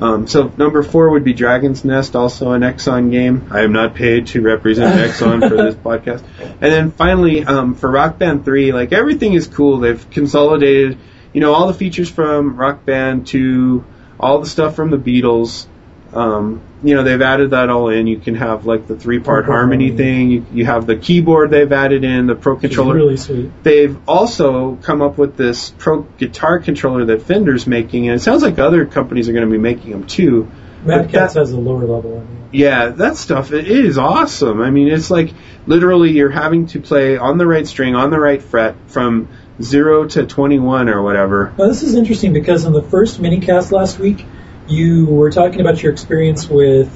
Um, 0.00 0.26
so 0.26 0.52
number 0.56 0.82
four 0.82 1.10
would 1.10 1.22
be 1.22 1.34
Dragon's 1.34 1.84
Nest, 1.84 2.16
also 2.16 2.50
an 2.50 2.62
Nexon 2.62 3.10
game. 3.12 3.48
I 3.50 3.60
am 3.60 3.72
not 3.72 3.94
paid 3.94 4.26
to 4.28 4.40
represent 4.42 4.94
Nexon 5.00 5.48
for 5.48 5.56
this 5.56 5.76
podcast. 5.76 6.24
And 6.40 6.60
then 6.60 6.90
finally, 6.90 7.44
um, 7.44 7.76
for 7.76 7.90
Rock 7.90 8.18
Band 8.18 8.44
3, 8.44 8.72
like 8.72 8.92
everything 8.92 9.34
is 9.34 9.46
cool. 9.46 9.78
They've 9.78 10.10
consolidated, 10.10 10.98
you 11.32 11.40
know, 11.40 11.54
all 11.54 11.68
the 11.68 11.74
features 11.74 12.10
from 12.10 12.56
Rock 12.56 12.84
Band 12.84 13.28
2, 13.28 13.84
all 14.18 14.40
the 14.40 14.46
stuff 14.48 14.74
from 14.74 14.90
the 14.90 14.98
Beatles. 14.98 15.66
Um, 16.14 16.62
you 16.84 16.94
know, 16.94 17.02
they've 17.02 17.20
added 17.20 17.50
that 17.50 17.70
all 17.70 17.88
in. 17.88 18.06
You 18.06 18.18
can 18.18 18.36
have 18.36 18.66
like 18.66 18.86
the 18.86 18.96
three 18.96 19.18
part 19.18 19.46
harmony 19.46 19.88
harmony. 19.88 19.96
thing. 19.96 20.30
You, 20.30 20.46
you 20.52 20.64
have 20.64 20.86
the 20.86 20.96
keyboard 20.96 21.50
they've 21.50 21.70
added 21.70 22.04
in, 22.04 22.26
the 22.26 22.36
Pro 22.36 22.56
controller. 22.56 22.94
really 22.94 23.16
sweet. 23.16 23.50
They've 23.64 23.96
also 24.08 24.76
come 24.76 25.02
up 25.02 25.18
with 25.18 25.36
this 25.36 25.70
pro 25.70 26.02
guitar 26.02 26.60
controller 26.60 27.06
that 27.06 27.22
Fender's 27.22 27.66
making, 27.66 28.08
and 28.08 28.16
it 28.16 28.22
sounds 28.22 28.42
like 28.42 28.58
other 28.58 28.86
companies 28.86 29.28
are 29.28 29.32
going 29.32 29.44
to 29.44 29.50
be 29.50 29.58
making 29.58 29.90
them 29.90 30.06
too. 30.06 30.50
Mad 30.84 31.10
Catz 31.10 31.34
has 31.34 31.50
a 31.50 31.58
lower 31.58 31.86
level. 31.86 32.26
Yeah, 32.52 32.90
that 32.90 33.16
stuff 33.16 33.52
it 33.52 33.66
is 33.66 33.98
awesome. 33.98 34.60
I 34.60 34.70
mean, 34.70 34.88
it's 34.88 35.10
like 35.10 35.32
literally 35.66 36.12
you're 36.12 36.30
having 36.30 36.66
to 36.68 36.80
play 36.80 37.16
on 37.16 37.38
the 37.38 37.46
right 37.46 37.66
string, 37.66 37.94
on 37.94 38.10
the 38.10 38.20
right 38.20 38.42
fret 38.42 38.76
from 38.86 39.28
zero 39.60 40.06
to 40.06 40.26
21 40.26 40.88
or 40.88 41.02
whatever. 41.02 41.54
Now, 41.58 41.68
this 41.68 41.82
is 41.82 41.94
interesting 41.94 42.32
because 42.32 42.64
in 42.64 42.72
the 42.72 42.82
first 42.82 43.20
minicast 43.20 43.72
last 43.72 43.98
week, 43.98 44.26
you 44.66 45.06
were 45.06 45.30
talking 45.30 45.60
about 45.60 45.82
your 45.82 45.92
experience 45.92 46.48
with 46.48 46.90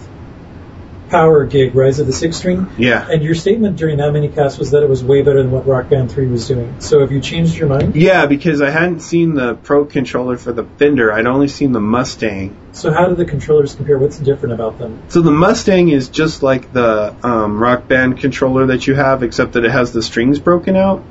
Power 1.10 1.46
Gig, 1.46 1.74
Rise 1.74 2.00
of 2.00 2.06
the 2.06 2.12
Six 2.12 2.36
String, 2.36 2.66
Yeah. 2.76 3.06
and 3.10 3.22
your 3.22 3.34
statement 3.34 3.76
during 3.76 3.96
that 3.96 4.12
minicast 4.12 4.58
was 4.58 4.72
that 4.72 4.82
it 4.82 4.90
was 4.90 5.02
way 5.02 5.22
better 5.22 5.42
than 5.42 5.50
what 5.50 5.66
Rock 5.66 5.88
Band 5.88 6.12
3 6.12 6.26
was 6.26 6.46
doing. 6.46 6.74
So 6.80 7.00
have 7.00 7.10
you 7.10 7.20
changed 7.20 7.56
your 7.56 7.66
mind? 7.66 7.96
Yeah, 7.96 8.26
because 8.26 8.60
I 8.60 8.68
hadn't 8.68 9.00
seen 9.00 9.32
the 9.32 9.54
Pro 9.54 9.86
controller 9.86 10.36
for 10.36 10.52
the 10.52 10.64
Fender. 10.64 11.10
I'd 11.10 11.26
only 11.26 11.48
seen 11.48 11.72
the 11.72 11.80
Mustang. 11.80 12.54
So 12.72 12.92
how 12.92 13.08
do 13.08 13.14
the 13.14 13.24
controllers 13.24 13.74
compare? 13.74 13.96
What's 13.98 14.18
different 14.18 14.52
about 14.52 14.78
them? 14.78 15.02
So 15.08 15.22
the 15.22 15.30
Mustang 15.30 15.88
is 15.88 16.10
just 16.10 16.42
like 16.42 16.74
the 16.74 17.14
um, 17.22 17.58
Rock 17.58 17.88
Band 17.88 18.18
controller 18.18 18.66
that 18.66 18.86
you 18.86 18.94
have, 18.94 19.22
except 19.22 19.54
that 19.54 19.64
it 19.64 19.70
has 19.70 19.92
the 19.92 20.02
strings 20.02 20.38
broken 20.38 20.76
out. 20.76 21.02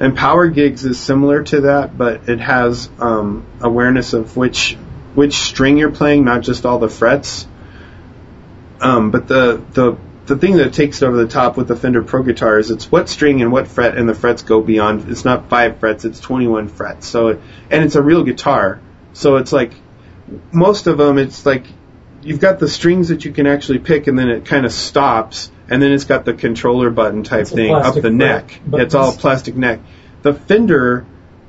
And 0.00 0.16
Power 0.16 0.48
Gigs 0.48 0.84
is 0.84 0.98
similar 0.98 1.44
to 1.44 1.60
that, 1.62 1.96
but 1.96 2.28
it 2.28 2.40
has 2.40 2.88
um, 2.98 3.46
awareness 3.60 4.12
of 4.12 4.36
which 4.36 4.76
which 5.14 5.34
string 5.34 5.78
you're 5.78 5.90
playing, 5.90 6.24
not 6.24 6.42
just 6.42 6.66
all 6.66 6.78
the 6.78 6.88
frets. 6.88 7.46
Um, 8.80 9.10
but 9.10 9.28
the 9.28 9.62
the 9.72 9.96
the 10.26 10.36
thing 10.36 10.58
that 10.58 10.72
takes 10.72 11.02
it 11.02 11.06
over 11.06 11.16
the 11.16 11.26
top 11.26 11.56
with 11.56 11.66
the 11.68 11.74
Fender 11.74 12.02
Pro 12.02 12.22
guitar 12.22 12.58
is 12.58 12.70
it's 12.70 12.90
what 12.90 13.08
string 13.08 13.42
and 13.42 13.50
what 13.50 13.66
fret, 13.66 13.98
and 13.98 14.08
the 14.08 14.14
frets 14.14 14.42
go 14.42 14.60
beyond. 14.60 15.10
It's 15.10 15.24
not 15.24 15.50
five 15.50 15.78
frets; 15.80 16.04
it's 16.04 16.20
21 16.20 16.68
frets. 16.68 17.06
So, 17.08 17.28
it, 17.28 17.40
and 17.68 17.84
it's 17.84 17.96
a 17.96 18.02
real 18.02 18.22
guitar. 18.22 18.80
So 19.12 19.36
it's 19.36 19.52
like 19.52 19.72
most 20.52 20.86
of 20.86 20.98
them. 20.98 21.18
It's 21.18 21.44
like 21.44 21.66
you've 22.22 22.40
got 22.40 22.60
the 22.60 22.68
strings 22.68 23.08
that 23.08 23.24
you 23.24 23.32
can 23.32 23.46
actually 23.46 23.80
pick, 23.80 24.06
and 24.06 24.18
then 24.18 24.28
it 24.30 24.44
kind 24.44 24.64
of 24.64 24.72
stops, 24.72 25.50
and 25.68 25.82
then 25.82 25.92
it's 25.92 26.04
got 26.04 26.24
the 26.24 26.34
controller 26.34 26.90
button 26.90 27.24
type 27.24 27.42
It's 27.42 27.50
thing 27.50 27.74
up 27.74 27.94
the 27.94 28.02
fret 28.02 28.12
neck. 28.12 28.60
It's 28.72 28.94
all 28.94 29.12
plastic 29.12 29.56
neck. 29.56 29.80
The 30.22 30.32
Fender 30.34 31.06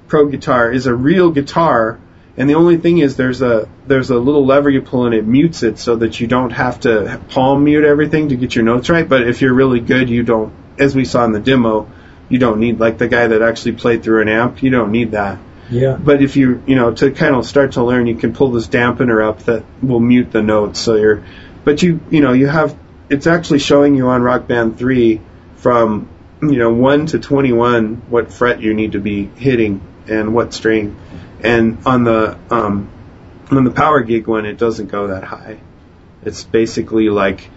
Pro 0.07 0.25
guitar 0.25 0.71
is 0.71 0.87
a 0.87 0.93
real 0.93 1.29
guitar, 1.31 1.99
and 2.37 2.49
the 2.49 2.55
only 2.55 2.77
thing 2.77 2.99
is 2.99 3.17
there's 3.17 3.41
a 3.41 3.67
there's 3.87 4.09
a 4.09 4.17
little 4.17 4.45
lever 4.45 4.69
you 4.69 4.81
pull 4.81 5.05
and 5.05 5.13
it 5.13 5.25
mutes 5.25 5.63
it 5.63 5.79
so 5.79 5.97
that 5.97 6.19
you 6.19 6.27
don't 6.27 6.51
have 6.51 6.79
to 6.81 7.19
palm 7.29 7.65
mute 7.65 7.83
everything 7.83 8.29
to 8.29 8.35
get 8.35 8.55
your 8.55 8.63
notes 8.63 8.89
right. 8.89 9.07
But 9.07 9.27
if 9.27 9.41
you're 9.41 9.53
really 9.53 9.79
good, 9.79 10.09
you 10.09 10.23
don't. 10.23 10.53
As 10.79 10.95
we 10.95 11.05
saw 11.05 11.25
in 11.25 11.33
the 11.33 11.39
demo, 11.39 11.91
you 12.29 12.39
don't 12.39 12.59
need 12.59 12.79
like 12.79 12.97
the 12.97 13.07
guy 13.07 13.27
that 13.27 13.41
actually 13.41 13.73
played 13.73 14.03
through 14.03 14.21
an 14.21 14.29
amp. 14.29 14.63
You 14.63 14.69
don't 14.69 14.91
need 14.91 15.11
that. 15.11 15.39
Yeah. 15.69 15.95
But 15.95 16.21
if 16.21 16.35
you, 16.35 16.61
you 16.67 16.75
know, 16.75 16.93
to 16.93 17.11
kind 17.11 17.35
of 17.35 17.45
start 17.45 17.73
to 17.73 17.83
learn, 17.83 18.05
you 18.05 18.15
can 18.15 18.33
pull 18.33 18.51
this 18.51 18.67
dampener 18.67 19.25
up 19.25 19.43
that 19.43 19.63
will 19.81 19.99
mute 19.99 20.31
the 20.31 20.41
notes. 20.41 20.79
So 20.79 20.95
you're, 20.95 21.23
but 21.63 21.81
you, 21.81 22.01
you 22.09 22.21
know, 22.21 22.33
you 22.33 22.47
have, 22.47 22.77
it's 23.09 23.25
actually 23.25 23.59
showing 23.59 23.95
you 23.95 24.07
on 24.07 24.21
Rock 24.21 24.47
Band 24.47 24.77
3 24.77 25.21
from, 25.55 26.09
you 26.41 26.57
know, 26.57 26.73
1 26.73 27.07
to 27.07 27.19
21 27.19 28.03
what 28.09 28.33
fret 28.33 28.61
you 28.61 28.73
need 28.73 28.93
to 28.93 28.99
be 28.99 29.25
hitting 29.25 29.81
and 30.07 30.33
what 30.33 30.53
string. 30.53 30.97
And 31.43 31.79
on 31.85 32.03
the, 32.03 32.37
um, 32.49 32.89
on 33.49 33.63
the 33.63 33.71
Power 33.71 34.01
Gig 34.01 34.27
one, 34.27 34.45
it 34.45 34.57
doesn't 34.57 34.87
go 34.87 35.07
that 35.07 35.23
high. 35.23 35.59
It's 36.23 36.43
basically 36.43 37.09
like 37.09 37.49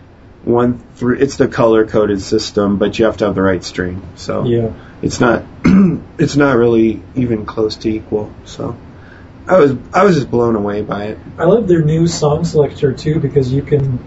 one 0.44 0.78
through, 0.96 1.18
it's 1.18 1.36
the 1.36 1.48
color 1.48 1.86
coded 1.86 2.20
system, 2.20 2.78
but 2.78 2.98
you 2.98 3.04
have 3.06 3.16
to 3.18 3.26
have 3.26 3.34
the 3.34 3.42
right 3.42 3.62
string. 3.62 4.02
So 4.16 4.44
Yeah. 4.44 4.72
it's 5.02 5.20
not 5.20 5.44
it's 6.18 6.36
not 6.36 6.56
really 6.56 7.02
even 7.14 7.46
close 7.46 7.76
to 7.76 7.88
equal. 7.90 8.32
So 8.44 8.76
I 9.46 9.58
was 9.58 9.74
I 9.92 10.04
was 10.04 10.16
just 10.16 10.30
blown 10.30 10.56
away 10.56 10.82
by 10.82 11.04
it. 11.06 11.18
I 11.38 11.44
love 11.44 11.68
their 11.68 11.82
new 11.82 12.06
song 12.06 12.44
selector 12.44 12.92
too 12.92 13.20
because 13.20 13.52
you 13.52 13.62
can 13.62 13.98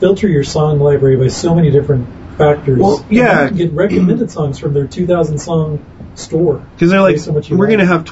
filter 0.00 0.28
your 0.28 0.44
song 0.44 0.80
library 0.80 1.16
by 1.16 1.28
so 1.28 1.54
many 1.54 1.70
different 1.70 2.08
factors. 2.38 2.78
Well, 2.78 3.04
yeah. 3.10 3.42
you 3.42 3.48
can 3.48 3.56
get 3.56 3.72
recommended 3.72 4.30
songs 4.30 4.58
from 4.58 4.74
their 4.74 4.86
2,000 4.86 5.38
song 5.38 5.84
store. 6.14 6.64
Because 6.74 6.90
they're 6.90 7.00
like, 7.00 7.16
we're 7.26 7.40
like. 7.40 7.68
going 7.68 7.78
to 7.78 7.86
have 7.86 8.04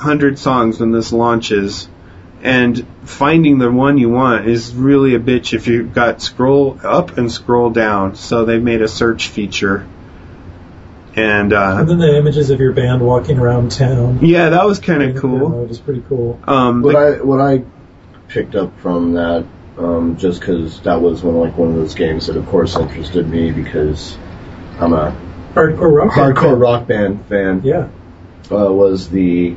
2,500 0.00 0.38
songs 0.38 0.80
when 0.80 0.92
this 0.92 1.12
launches, 1.12 1.88
and 2.42 2.86
finding 3.04 3.58
the 3.58 3.70
one 3.70 3.98
you 3.98 4.08
want 4.08 4.46
is 4.46 4.74
really 4.74 5.14
a 5.14 5.18
bitch 5.20 5.52
if 5.52 5.66
you've 5.66 5.92
got 5.94 6.22
scroll 6.22 6.78
up 6.82 7.18
and 7.18 7.30
scroll 7.30 7.68
down. 7.70 8.14
So 8.16 8.44
they've 8.46 8.62
made 8.62 8.80
a 8.82 8.88
search 8.88 9.28
feature. 9.28 9.86
And, 11.16 11.52
uh, 11.52 11.76
And 11.80 11.88
then 11.88 11.98
the 11.98 12.16
images 12.16 12.50
of 12.50 12.60
your 12.60 12.72
band 12.72 13.02
walking 13.02 13.38
around 13.38 13.72
town. 13.72 14.20
yeah, 14.22 14.50
that 14.50 14.64
was 14.64 14.78
kind 14.78 15.02
of 15.02 15.16
cool. 15.16 15.62
It 15.64 15.68
was 15.68 15.78
pretty 15.78 16.02
cool. 16.08 16.38
Um, 16.46 16.82
What 16.82 16.92
the- 16.92 16.98
I 16.98 17.10
what 17.22 17.40
I 17.40 17.62
picked 18.28 18.54
up 18.54 18.72
from 18.80 19.14
that, 19.14 19.44
um, 19.78 20.16
just 20.16 20.40
because 20.40 20.80
that 20.82 21.00
was 21.02 21.22
one 21.22 21.36
like 21.36 21.58
one 21.58 21.68
of 21.70 21.74
those 21.74 21.94
games 21.94 22.28
that, 22.28 22.36
of 22.36 22.46
course, 22.46 22.76
interested 22.76 23.28
me 23.28 23.50
because 23.50 24.16
I'm 24.80 24.92
a 24.94 25.12
Hardcore 25.54 25.92
rock. 25.92 26.14
band. 26.16 26.60
rock 26.60 26.86
band 26.86 27.26
fan. 27.28 27.60
Yeah. 27.64 27.88
uh, 28.52 28.72
was 28.72 29.08
the 29.08 29.56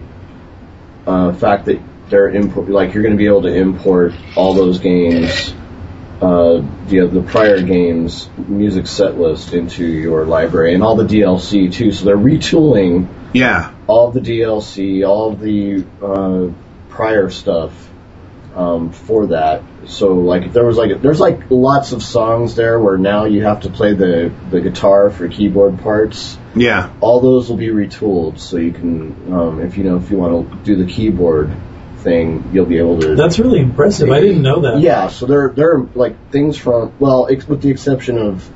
uh, 1.06 1.34
fact 1.34 1.66
that 1.66 1.82
they're 2.10 2.30
import 2.30 2.70
like 2.70 2.94
you're 2.94 3.04
going 3.04 3.16
to 3.16 3.18
be 3.18 3.28
able 3.28 3.44
to 3.44 3.54
import 3.56 4.14
all 4.36 4.54
those 4.54 4.80
games, 4.80 5.54
uh, 6.22 6.62
the 6.88 7.08
the 7.12 7.24
prior 7.24 7.62
games 7.62 8.30
music 8.38 8.88
set 8.88 9.18
list 9.18 9.54
into 9.54 9.86
your 9.86 10.26
library 10.26 10.74
and 10.74 10.84
all 10.84 10.96
the 10.96 11.06
DLC 11.06 11.74
too. 11.74 11.92
So 11.92 12.06
they're 12.06 12.18
retooling 12.18 13.08
yeah. 13.34 13.74
all 13.88 14.12
the 14.12 14.20
DLC, 14.20 15.08
all 15.08 15.36
the 15.36 15.86
uh, 16.02 16.54
prior 16.90 17.30
stuff 17.30 17.74
um, 18.56 18.92
for 18.92 19.28
that. 19.28 19.64
So 19.88 20.16
like 20.16 20.44
if 20.44 20.54
there 20.54 20.66
was 20.66 20.78
like 20.78 21.02
there's 21.02 21.20
like 21.20 21.50
lots 21.50 21.92
of 21.92 22.02
songs 22.04 22.56
there 22.56 22.80
where 22.80 22.98
now 22.98 23.26
you 23.26 23.44
have 23.44 23.62
to 23.62 23.70
play 23.70 23.94
the 23.94 24.32
the 24.50 24.62
guitar 24.62 25.10
for 25.10 25.28
keyboard 25.28 25.80
parts 25.80 26.38
Yeah. 26.56 26.90
all 27.02 27.20
those 27.20 27.50
will 27.50 27.58
be 27.58 27.68
retooled 27.68 28.40
so 28.40 28.58
you 28.58 28.72
can 28.72 29.34
um, 29.34 29.62
if 29.62 29.78
you 29.78 29.84
know 29.84 29.98
if 29.98 30.10
you 30.10 30.18
want 30.18 30.50
to 30.52 30.56
do 30.64 30.76
the 30.84 30.92
keyboard 30.92 31.52
thing 31.98 32.50
you'll 32.54 32.66
be 32.66 32.78
able 32.78 33.00
to 33.00 33.16
That's 33.16 33.40
really 33.40 33.60
impressive. 33.60 34.10
I 34.10 34.20
didn't 34.22 34.42
know 34.42 34.62
that. 34.62 34.80
yeah 34.80 35.08
so 35.10 35.26
they're 35.26 35.50
they're 35.50 35.80
like 35.96 36.32
things 36.32 36.58
from 36.58 36.94
well 37.00 37.28
ex- 37.30 37.48
with 37.48 37.62
the 37.62 37.70
exception 37.70 38.18
of 38.18 38.50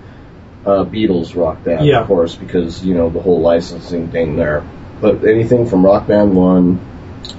uh, 0.66 0.84
Beatles 0.86 1.36
rock 1.36 1.64
band 1.64 1.86
Yeah. 1.86 2.02
of 2.02 2.08
course 2.08 2.36
because 2.36 2.86
you 2.86 2.94
know 2.94 3.10
the 3.10 3.22
whole 3.22 3.42
licensing 3.42 4.12
thing 4.12 4.36
there 4.38 4.64
but 5.02 5.24
anything 5.26 5.68
from 5.68 5.86
rock 5.86 6.08
band 6.08 6.36
1 6.36 6.80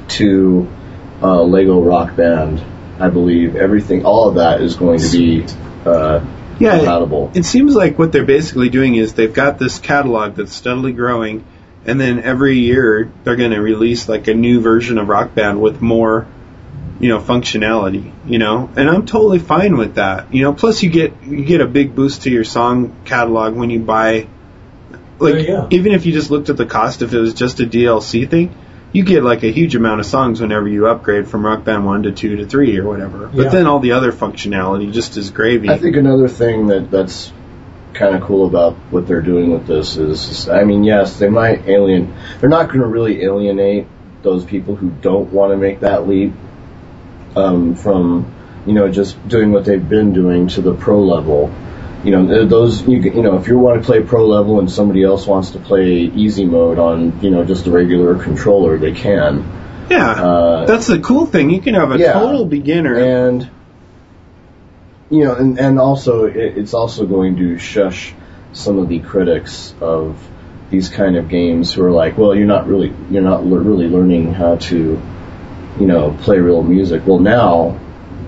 to 0.08 0.68
uh, 1.22 1.42
Lego 1.42 1.80
rock 1.82 2.14
band 2.16 2.62
I 3.00 3.08
believe 3.10 3.56
everything 3.56 4.04
all 4.04 4.28
of 4.28 4.34
that 4.36 4.60
is 4.60 4.76
going 4.76 4.98
to 5.00 5.10
be 5.10 5.44
uh, 5.86 6.24
Yeah, 6.58 6.74
it- 6.74 6.78
compatible. 6.78 7.30
It 7.34 7.44
seems 7.44 7.74
like 7.74 7.98
what 7.98 8.12
they're 8.12 8.24
basically 8.24 8.68
doing 8.68 8.96
is 8.96 9.14
they've 9.14 9.32
got 9.32 9.58
this 9.58 9.78
catalog 9.78 10.34
that's 10.34 10.52
steadily 10.54 10.92
growing, 10.92 11.44
and 11.86 12.00
then 12.00 12.20
every 12.22 12.58
year 12.58 13.10
they're 13.24 13.36
going 13.36 13.52
to 13.52 13.60
release 13.60 14.08
like 14.08 14.28
a 14.28 14.34
new 14.34 14.60
version 14.60 14.98
of 14.98 15.08
Rock 15.08 15.34
Band 15.34 15.60
with 15.60 15.80
more, 15.80 16.26
you 17.00 17.08
know, 17.08 17.20
functionality. 17.20 18.12
You 18.26 18.38
know, 18.38 18.68
and 18.76 18.90
I'm 18.90 19.06
totally 19.06 19.38
fine 19.38 19.76
with 19.76 19.94
that. 19.94 20.34
You 20.34 20.42
know, 20.42 20.52
plus 20.52 20.82
you 20.82 20.90
get 20.90 21.22
you 21.24 21.44
get 21.44 21.60
a 21.60 21.66
big 21.66 21.94
boost 21.94 22.22
to 22.22 22.30
your 22.30 22.44
song 22.44 22.96
catalog 23.04 23.54
when 23.54 23.70
you 23.70 23.80
buy. 23.80 24.26
Like 25.20 25.34
There 25.34 25.40
you 25.40 25.46
go. 25.48 25.68
even 25.70 25.92
if 25.92 26.06
you 26.06 26.12
just 26.12 26.30
looked 26.30 26.48
at 26.48 26.56
the 26.56 26.66
cost, 26.66 27.02
if 27.02 27.12
it 27.12 27.18
was 27.18 27.34
just 27.34 27.58
a 27.60 27.64
DLC 27.64 28.28
thing, 28.30 28.54
you 28.98 29.04
get 29.04 29.22
like 29.22 29.44
a 29.44 29.52
huge 29.52 29.76
amount 29.76 30.00
of 30.00 30.06
songs 30.06 30.40
whenever 30.40 30.66
you 30.66 30.88
upgrade 30.88 31.28
from 31.28 31.46
Rock 31.46 31.62
Band 31.62 31.86
one 31.86 32.02
to 32.02 32.10
two 32.10 32.36
to 32.38 32.46
three 32.46 32.76
or 32.78 32.84
whatever. 32.84 33.30
Yeah. 33.32 33.44
But 33.44 33.52
then 33.52 33.68
all 33.68 33.78
the 33.78 33.92
other 33.92 34.10
functionality 34.10 34.92
just 34.92 35.16
is 35.16 35.30
gravy. 35.30 35.70
I 35.70 35.78
think 35.78 35.94
another 35.94 36.26
thing 36.26 36.66
that 36.66 36.90
that's 36.90 37.32
kind 37.94 38.16
of 38.16 38.22
cool 38.22 38.48
about 38.48 38.74
what 38.90 39.06
they're 39.06 39.22
doing 39.22 39.52
with 39.52 39.68
this 39.68 39.96
is, 39.96 40.48
I 40.48 40.64
mean, 40.64 40.82
yes, 40.82 41.16
they 41.20 41.28
might 41.28 41.68
alien. 41.68 42.12
They're 42.40 42.50
not 42.50 42.66
going 42.66 42.80
to 42.80 42.86
really 42.86 43.22
alienate 43.22 43.86
those 44.22 44.44
people 44.44 44.74
who 44.74 44.90
don't 44.90 45.32
want 45.32 45.52
to 45.52 45.56
make 45.56 45.80
that 45.80 46.08
leap 46.08 46.32
um, 47.36 47.76
from, 47.76 48.34
you 48.66 48.72
know, 48.72 48.90
just 48.90 49.28
doing 49.28 49.52
what 49.52 49.64
they've 49.64 49.88
been 49.88 50.12
doing 50.12 50.48
to 50.48 50.60
the 50.60 50.74
pro 50.74 51.00
level. 51.00 51.54
You 52.08 52.16
know, 52.16 52.46
those 52.46 52.88
you, 52.88 53.00
you 53.00 53.20
know, 53.22 53.36
if 53.36 53.48
you 53.48 53.58
want 53.58 53.82
to 53.82 53.86
play 53.86 54.02
pro 54.02 54.26
level 54.26 54.60
and 54.60 54.70
somebody 54.70 55.04
else 55.04 55.26
wants 55.26 55.50
to 55.50 55.58
play 55.58 55.92
easy 56.00 56.46
mode 56.46 56.78
on, 56.78 57.20
you 57.20 57.28
know, 57.28 57.44
just 57.44 57.66
a 57.66 57.70
regular 57.70 58.14
controller, 58.16 58.78
they 58.78 58.92
can. 58.92 59.44
Yeah, 59.90 60.10
Uh, 60.12 60.64
that's 60.64 60.86
the 60.86 61.00
cool 61.00 61.26
thing. 61.26 61.50
You 61.50 61.60
can 61.60 61.74
have 61.74 61.92
a 61.92 61.98
yeah. 61.98 62.14
total 62.14 62.46
beginner. 62.46 62.94
and 62.96 63.50
you 65.10 65.24
know, 65.24 65.34
and 65.34 65.58
and 65.60 65.78
also 65.78 66.24
it, 66.24 66.56
it's 66.56 66.72
also 66.72 67.04
going 67.04 67.36
to 67.36 67.58
shush 67.58 68.14
some 68.54 68.78
of 68.78 68.88
the 68.88 69.00
critics 69.00 69.74
of 69.82 70.16
these 70.70 70.88
kind 70.88 71.14
of 71.16 71.28
games 71.28 71.74
who 71.74 71.84
are 71.84 71.90
like, 71.90 72.16
well, 72.16 72.34
you're 72.34 72.46
not 72.46 72.66
really 72.66 72.90
you're 73.10 73.22
not 73.22 73.44
le- 73.44 73.60
really 73.60 73.86
learning 73.86 74.32
how 74.32 74.56
to, 74.56 74.98
you 75.78 75.86
know, 75.86 76.16
play 76.22 76.38
real 76.38 76.62
music. 76.62 77.02
Well, 77.06 77.18
now 77.18 77.78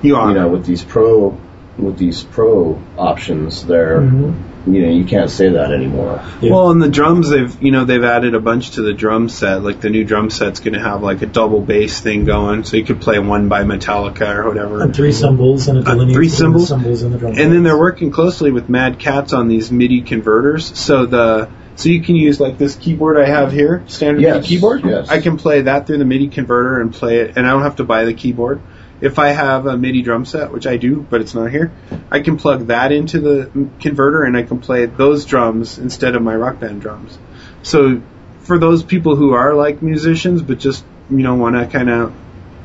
you 0.03 0.17
are. 0.17 0.29
you 0.29 0.35
know 0.35 0.49
with 0.49 0.67
these 0.67 0.85
pro 0.85 1.39
with 1.81 1.99
these 1.99 2.23
pro 2.23 2.81
options, 2.97 3.65
there, 3.67 4.01
Mm-hmm. 4.01 4.73
you 4.75 4.83
know, 4.83 4.89
you 4.93 5.05
can't 5.05 5.31
say 5.31 5.49
that 5.51 5.73
anymore. 5.73 6.23
Yeah. 6.41 6.51
Well, 6.53 6.71
and 6.71 6.81
the 6.83 6.89
drums 6.91 7.31
they've 7.31 7.63
you 7.63 7.71
know 7.71 7.85
they've 7.85 8.05
added 8.05 8.35
a 8.35 8.41
bunch 8.41 8.73
to 8.73 8.83
the 8.83 8.93
drum 8.93 9.29
set. 9.29 9.63
Like 9.63 9.81
the 9.81 9.91
new 9.91 10.05
drum 10.05 10.29
set's 10.31 10.61
going 10.61 10.75
to 10.75 10.81
have 10.81 11.03
like 11.03 11.23
a 11.23 11.27
double 11.27 11.61
bass 11.61 12.01
thing 12.01 12.25
going, 12.27 12.65
so 12.65 12.77
you 12.77 12.85
could 12.85 13.01
play 13.01 13.19
one 13.19 13.49
by 13.49 13.63
Metallica 13.65 14.35
or 14.35 14.49
whatever. 14.49 14.83
and 14.83 14.95
three 14.95 15.13
cymbals 15.13 15.69
and 15.69 15.79
a 15.79 15.81
Uh, 15.81 15.85
delineates 15.85 16.15
three 16.17 16.27
between 16.27 16.39
cymbals? 16.39 16.63
the 16.69 16.75
cymbals 16.77 17.03
and 17.03 17.15
the 17.15 17.19
drum. 17.19 17.33
and 17.39 17.53
then 17.53 17.63
they're 17.63 17.79
working 17.79 18.11
closely 18.11 18.51
with 18.51 18.69
Mad 18.69 18.99
Catz 18.99 19.33
on 19.33 19.49
these 19.49 19.73
MIDI 19.73 20.03
converters. 20.03 20.71
So 20.79 21.07
the 21.07 21.49
so 21.77 21.89
you 21.89 22.03
can 22.03 22.15
use 22.17 22.39
like 22.39 22.59
this 22.59 22.75
keyboard 22.77 23.17
I 23.17 23.25
have 23.27 23.53
here, 23.53 23.83
standard 23.87 24.21
Yes, 24.21 24.47
keyboard. 24.47 24.85
yes. 24.85 25.09
I 25.09 25.21
can 25.23 25.39
play 25.39 25.63
that 25.63 25.87
through 25.87 25.97
the 25.99 26.05
MIDI 26.05 26.29
converter 26.29 26.79
and 26.81 26.93
play 26.93 27.21
it, 27.21 27.33
and 27.37 27.47
I 27.47 27.51
don't 27.53 27.63
have 27.63 27.77
to 27.77 27.85
buy 27.85 28.05
the 28.05 28.13
keyboard. 28.13 28.61
If 29.01 29.19
I 29.19 29.29
have 29.29 29.67
a 29.67 29.77
MIDI 29.77 30.03
drum 30.03 30.25
set, 30.25 30.53
which 30.53 30.67
I 30.67 30.77
do, 30.77 31.07
but 31.09 31.21
it's 31.21 31.35
not 31.35 31.51
here, 31.51 31.73
I 32.11 32.21
can 32.21 32.37
plug 32.37 32.67
that 32.67 32.93
into 32.93 33.21
the 33.21 33.69
converter 33.81 34.25
and 34.25 34.37
I 34.37 34.43
can 34.43 34.59
play 34.59 34.87
those 34.87 35.25
drums 35.25 35.79
instead 35.79 36.15
of 36.15 36.23
my 36.23 36.35
rock 36.35 36.61
band 36.61 36.83
drums. 36.83 37.19
So 37.63 38.03
for 38.43 38.59
those 38.59 38.83
people 38.83 39.17
who 39.17 39.33
are 39.33 39.55
like 39.55 39.81
musicians 39.83 40.43
but 40.43 40.59
just 40.59 40.85
you 41.09 41.19
know 41.19 41.35
want 41.35 41.57
to 41.57 41.67
kind 41.67 41.89
of 41.91 42.15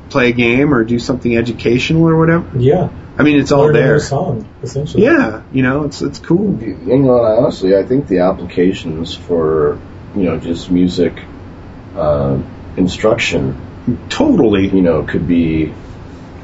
play 0.10 0.30
a 0.30 0.34
game 0.34 0.74
or 0.74 0.84
do 0.84 1.00
something 1.00 1.36
educational 1.36 2.08
or 2.08 2.18
whatever, 2.18 2.60
yeah, 2.60 2.90
I 3.18 3.24
mean 3.24 3.40
it's 3.40 3.52
all 3.52 3.64
learn 3.64 3.76
a 3.76 3.80
new 3.80 3.86
there. 3.86 4.00
song 4.00 4.48
essentially. 4.62 5.04
Yeah, 5.04 5.44
you 5.52 5.64
know, 5.64 5.84
it's 5.84 6.02
it's 6.02 6.20
cool. 6.20 6.62
You 6.62 6.76
know, 6.76 6.94
and 6.94 7.10
honestly, 7.10 7.76
I 7.76 7.84
think 7.84 8.08
the 8.08 8.20
applications 8.20 9.14
for 9.16 9.80
you 10.16 10.24
know 10.24 10.38
just 10.38 10.70
music 10.70 11.14
uh, 11.96 12.42
instruction 12.78 13.62
Totally. 14.10 14.68
you 14.70 14.82
know, 14.82 15.04
could 15.04 15.28
be, 15.28 15.74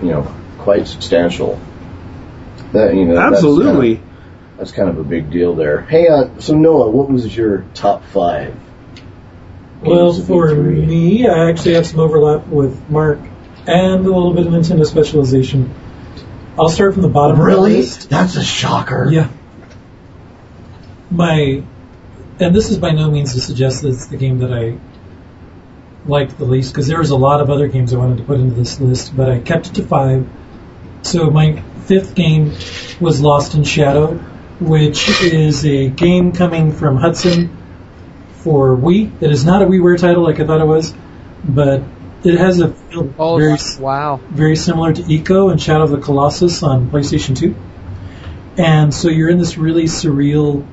you 0.01 0.09
know, 0.09 0.35
quite 0.59 0.87
substantial. 0.87 1.59
That 2.73 2.95
you 2.95 3.05
know, 3.05 3.15
that's 3.15 3.35
Absolutely. 3.37 3.97
kind 3.97 4.07
of, 4.07 4.57
that's 4.57 4.71
kind 4.71 4.89
of 4.89 4.97
a 4.97 5.03
big 5.03 5.29
deal 5.29 5.55
there. 5.55 5.81
Hey, 5.81 6.07
uh, 6.07 6.39
so 6.39 6.55
Noah, 6.55 6.89
what 6.89 7.09
was 7.09 7.35
your 7.35 7.65
top 7.73 8.03
five? 8.05 8.55
Well, 9.81 10.13
for 10.13 10.53
me, 10.53 11.27
I 11.27 11.49
actually 11.49 11.73
have 11.73 11.87
some 11.87 11.99
overlap 11.99 12.47
with 12.47 12.89
Mark 12.89 13.19
and 13.65 14.05
a 14.05 14.09
little 14.09 14.33
bit 14.33 14.45
of 14.45 14.53
Nintendo 14.53 14.85
specialization. 14.85 15.73
I'll 16.57 16.69
start 16.69 16.93
from 16.93 17.01
the 17.01 17.09
bottom 17.09 17.39
of 17.39 17.45
the 17.45 17.57
list. 17.59 18.09
That's 18.09 18.35
a 18.35 18.43
shocker. 18.43 19.09
Yeah. 19.09 19.29
My, 21.09 21.63
and 22.39 22.55
this 22.55 22.69
is 22.69 22.77
by 22.77 22.91
no 22.91 23.09
means 23.09 23.33
to 23.33 23.41
suggest 23.41 23.81
that 23.81 23.89
it's 23.89 24.05
the 24.05 24.17
game 24.17 24.39
that 24.39 24.53
I 24.53 24.77
liked 26.05 26.37
the 26.37 26.45
least, 26.45 26.73
because 26.73 26.87
there 26.87 26.99
was 26.99 27.11
a 27.11 27.15
lot 27.15 27.41
of 27.41 27.49
other 27.49 27.67
games 27.67 27.93
I 27.93 27.97
wanted 27.97 28.17
to 28.17 28.23
put 28.23 28.39
into 28.39 28.55
this 28.55 28.79
list, 28.79 29.15
but 29.15 29.29
I 29.29 29.39
kept 29.39 29.67
it 29.67 29.75
to 29.75 29.83
five. 29.83 30.27
So 31.03 31.29
my 31.29 31.61
fifth 31.85 32.15
game 32.15 32.53
was 32.99 33.21
Lost 33.21 33.55
in 33.55 33.63
Shadow, 33.63 34.13
which 34.59 35.09
is 35.21 35.65
a 35.65 35.89
game 35.89 36.31
coming 36.31 36.71
from 36.71 36.97
Hudson 36.97 37.57
for 38.43 38.75
Wii. 38.75 39.21
It 39.21 39.31
is 39.31 39.45
not 39.45 39.61
a 39.61 39.65
WiiWare 39.65 39.99
title 39.99 40.23
like 40.23 40.39
I 40.39 40.45
thought 40.45 40.61
it 40.61 40.67
was, 40.67 40.93
but 41.43 41.83
it 42.23 42.37
has 42.37 42.59
a 42.61 42.75
Oh 43.17 43.37
very 43.37 43.57
wow! 43.79 44.19
very 44.29 44.55
similar 44.55 44.93
to 44.93 45.01
Ico 45.01 45.51
and 45.51 45.61
Shadow 45.61 45.83
of 45.83 45.91
the 45.91 45.97
Colossus 45.97 46.61
on 46.61 46.89
PlayStation 46.89 47.35
2. 47.35 47.55
And 48.57 48.93
so 48.93 49.09
you're 49.09 49.29
in 49.29 49.39
this 49.39 49.57
really 49.57 49.85
surreal 49.85 50.65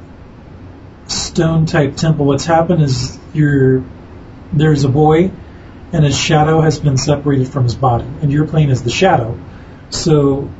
stone 1.07 1.66
type 1.66 1.97
temple. 1.97 2.26
What's 2.26 2.45
happened 2.45 2.83
is 2.83 3.18
you're 3.33 3.83
there's 4.53 4.84
a 4.84 4.88
boy 4.88 5.30
and 5.92 6.05
his 6.05 6.18
shadow 6.18 6.61
has 6.61 6.78
been 6.78 6.96
separated 6.96 7.49
from 7.49 7.64
his 7.64 7.74
body 7.74 8.07
and 8.22 8.32
you're 8.32 8.46
playing 8.46 8.70
as 8.70 8.82
the 8.82 8.90
shadow. 8.90 9.38
So 9.90 10.51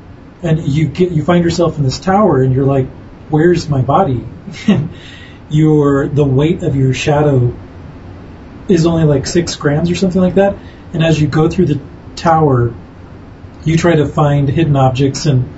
and 0.43 0.61
you 0.61 0.89
get 0.89 1.11
you 1.11 1.24
find 1.24 1.45
yourself 1.45 1.78
in 1.78 1.84
this 1.84 1.99
tower 1.99 2.43
and 2.43 2.55
you're 2.55 2.66
like, 2.66 2.89
Where's 3.28 3.68
my 3.68 3.82
body? 3.82 4.26
your 5.51 6.09
the 6.09 6.24
weight 6.24 6.62
of 6.62 6.76
your 6.76 6.95
shadow 6.95 7.55
is 8.68 8.86
only 8.86 9.05
like 9.05 9.26
six 9.26 9.57
grams 9.57 9.91
or 9.91 9.95
something 9.95 10.20
like 10.20 10.34
that. 10.34 10.57
And 10.93 11.03
as 11.03 11.20
you 11.20 11.26
go 11.26 11.49
through 11.49 11.66
the 11.66 11.80
tower, 12.16 12.74
you 13.64 13.76
try 13.76 13.97
to 13.97 14.07
find 14.07 14.49
hidden 14.49 14.76
objects 14.76 15.26
and 15.26 15.55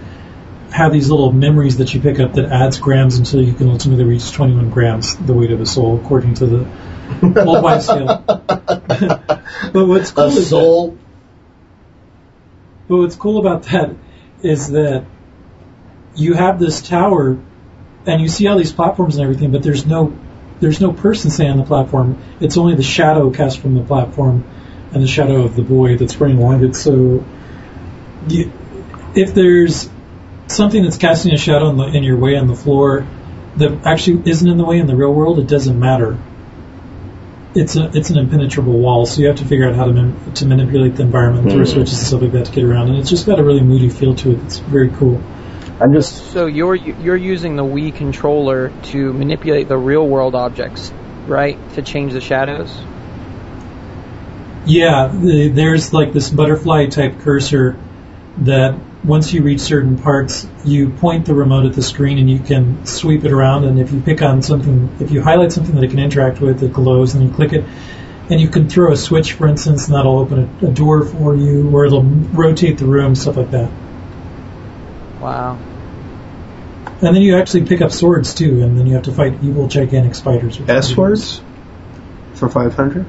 have 0.73 0.93
these 0.93 1.11
little 1.11 1.33
memories 1.33 1.79
that 1.79 1.93
you 1.95 2.01
pick 2.01 2.21
up 2.21 2.35
that 2.35 2.47
adds 2.47 2.79
grams 2.79 3.19
until 3.19 3.43
you 3.43 3.53
can 3.53 3.69
ultimately 3.69 4.05
reach 4.05 4.31
21 4.33 4.71
grams, 4.71 5.17
the 5.17 5.33
weight 5.33 5.51
of 5.51 5.61
a 5.61 5.67
soul, 5.67 5.99
according 5.99 6.35
to 6.35 6.47
the 6.47 6.71
old 7.23 7.63
wives' 7.63 7.87
tale. 7.87 8.23
but 8.27 9.87
what's 9.87 10.11
cool 10.11 10.25
A 10.25 10.29
is 10.29 10.51
that- 10.51 10.97
but 12.89 12.97
what's 12.97 13.17
cool 13.17 13.39
about 13.39 13.63
that 13.65 13.95
is 14.43 14.71
that 14.71 15.05
you 16.17 16.35
have 16.35 16.59
this 16.59 16.83
tower 16.83 17.39
and 18.07 18.21
you 18.21 18.29
see 18.29 18.49
all 18.49 18.59
these 18.59 18.73
platforms 18.73 19.17
and 19.17 19.23
everything, 19.23 19.53
but 19.53 19.63
there's 19.63 19.87
no 19.87 20.13
there's 20.61 20.81
no 20.81 20.93
person 20.93 21.31
standing 21.31 21.53
on 21.53 21.59
the 21.59 21.65
platform. 21.65 22.19
It's 22.41 22.59
only 22.59 22.75
the 22.75 22.83
shadow 22.83 23.31
cast 23.31 23.61
from 23.61 23.75
the 23.75 23.83
platform 23.83 24.45
and 24.93 25.03
the 25.03 25.07
shadow 25.07 25.45
of 25.45 25.57
the 25.57 25.63
boy 25.63 25.97
that's 25.97 26.21
running 26.21 26.39
along 26.39 26.65
it. 26.65 26.77
So 26.77 27.25
you, 28.29 28.53
if 29.15 29.33
there's 29.33 29.89
something 30.49 30.83
that's 30.83 30.99
casting 30.99 31.33
a 31.33 31.39
shadow 31.39 31.71
in, 31.71 31.77
the, 31.77 31.87
in 31.87 32.03
your 32.03 32.19
way 32.19 32.37
on 32.37 32.47
the 32.47 32.55
floor 32.55 33.07
that 33.57 33.87
actually 33.87 34.29
isn't 34.29 34.49
in 34.49 34.59
the 34.59 34.65
way 34.65 34.79
in 34.79 34.87
the 34.87 34.97
real 34.97 35.15
world, 35.15 35.39
it 35.39 35.47
doesn't 35.47 35.79
matter. 35.79 36.19
It's 37.55 37.75
a 37.77 37.91
it's 37.93 38.11
an 38.11 38.19
impenetrable 38.19 38.79
wall, 38.79 39.07
so 39.07 39.21
you 39.21 39.27
have 39.27 39.39
to 39.39 39.45
figure 39.45 39.69
out 39.69 39.75
how 39.75 39.87
to 39.87 39.93
man, 39.93 40.15
to 40.35 40.47
manipulate 40.47 40.95
the 40.95 41.03
environment 41.03 41.51
through 41.51 41.63
Mhm. 41.63 41.67
switches 41.67 41.99
and 41.99 42.07
stuff 42.07 42.23
like 42.23 42.33
that 42.33 42.45
to 42.47 42.53
get 42.53 42.65
around. 42.65 42.91
And 42.91 42.99
it's 42.99 43.11
just 43.11 43.27
got 43.27 43.41
a 43.41 43.45
really 43.45 43.63
moody 43.63 43.89
feel 43.89 44.15
to 44.17 44.33
it. 44.33 44.39
It's 44.45 44.59
very 44.59 44.89
cool. 44.91 45.21
I'm 45.81 45.93
just 45.93 46.31
So 46.33 46.47
you're 46.47 46.77
you're 46.77 47.17
using 47.17 47.57
the 47.57 47.65
Wii 47.65 47.95
controller 47.95 48.71
to 48.93 49.13
manipulate 49.13 49.69
the 49.69 49.79
real 49.79 50.07
world 50.07 50.35
objects, 50.35 50.93
right? 51.27 51.59
To 51.75 51.83
change 51.83 52.13
the 52.13 52.21
shadows. 52.21 52.71
Yeah, 54.67 55.11
the, 55.13 55.49
there's 55.49 55.93
like 55.93 56.13
this 56.13 56.31
butterfly 56.31 56.87
type 56.87 57.21
cursor 57.21 57.77
that 58.43 58.75
once 59.03 59.33
you 59.33 59.43
reach 59.43 59.61
certain 59.61 59.99
parts, 59.99 60.47
you 60.65 60.91
point 60.91 61.27
the 61.27 61.35
remote 61.35 61.65
at 61.65 61.73
the 61.73 61.83
screen 61.83 62.19
and 62.19 62.29
you 62.29 62.39
can 62.39 62.85
sweep 62.85 63.25
it 63.25 63.33
around. 63.33 63.65
And 63.65 63.81
if 63.81 63.93
you 63.93 64.01
pick 64.01 64.21
on 64.23 64.43
something, 64.43 64.95
if 65.01 65.11
you 65.11 65.23
highlight 65.23 65.53
something 65.53 65.75
that 65.75 65.85
it 65.85 65.91
can 65.91 65.99
interact 65.99 66.41
with, 66.41 66.63
it 66.63 66.73
glows, 66.73 67.15
and 67.15 67.25
you 67.25 67.35
click 67.35 67.53
it. 67.53 67.65
And 68.29 68.41
you 68.41 68.49
can 68.49 68.69
throw 68.69 68.93
a 68.93 68.97
switch, 68.97 69.33
for 69.33 69.49
instance, 69.49 69.89
and 69.89 69.97
that'll 69.97 70.19
open 70.19 70.51
a, 70.63 70.67
a 70.67 70.71
door 70.71 71.05
for 71.05 71.35
you, 71.35 71.69
or 71.71 71.85
it'll 71.85 72.05
rotate 72.05 72.79
the 72.79 72.85
room, 72.85 73.15
stuff 73.15 73.37
like 73.37 73.51
that. 73.51 73.71
Wow. 75.21 75.59
And 77.03 77.17
then 77.17 77.23
you 77.23 77.39
actually 77.39 77.65
pick 77.65 77.81
up 77.81 77.91
swords 77.91 78.35
too, 78.35 78.63
and 78.63 78.79
then 78.79 78.87
you 78.87 78.95
have 78.95 79.05
to 79.05 79.13
fight 79.13 79.43
evil 79.43 79.67
gigantic 79.67 80.15
spiders. 80.15 80.61
which 80.61 80.69
is 80.69 80.71
S 80.71 80.87
pretty 80.89 81.01
words 81.01 81.41
for 82.35 82.49
500? 82.49 83.05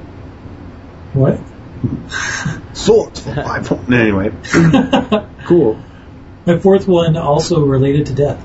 What? 1.12 1.40
Swords 2.72 3.20
for 3.20 3.34
500. 3.34 3.92
Anyway, 3.92 4.32
cool. 5.44 5.78
My 6.46 6.58
fourth 6.58 6.88
one 6.88 7.16
also 7.16 7.64
related 7.64 8.06
to 8.06 8.14
death. 8.14 8.44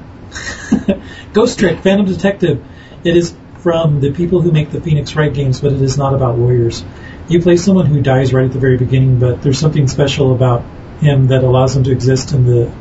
Ghost 1.33 1.59
Trick, 1.59 1.79
Phantom 1.79 2.05
Detective. 2.05 2.63
It 3.03 3.15
is 3.15 3.35
from 3.59 3.99
the 4.01 4.11
people 4.11 4.41
who 4.41 4.51
make 4.51 4.71
the 4.71 4.81
Phoenix 4.81 5.15
Wright 5.15 5.33
games, 5.33 5.61
but 5.61 5.73
it 5.73 5.81
is 5.81 5.97
not 5.97 6.13
about 6.13 6.37
lawyers. 6.37 6.83
You 7.27 7.41
play 7.41 7.57
someone 7.57 7.85
who 7.85 8.01
dies 8.01 8.33
right 8.33 8.45
at 8.45 8.53
the 8.53 8.59
very 8.59 8.77
beginning, 8.77 9.19
but 9.19 9.41
there's 9.41 9.59
something 9.59 9.87
special 9.87 10.33
about 10.33 10.63
him 10.99 11.27
that 11.27 11.43
allows 11.43 11.75
him 11.75 11.83
to 11.85 11.91
exist 11.91 12.33
in 12.33 12.45
the 12.45 12.71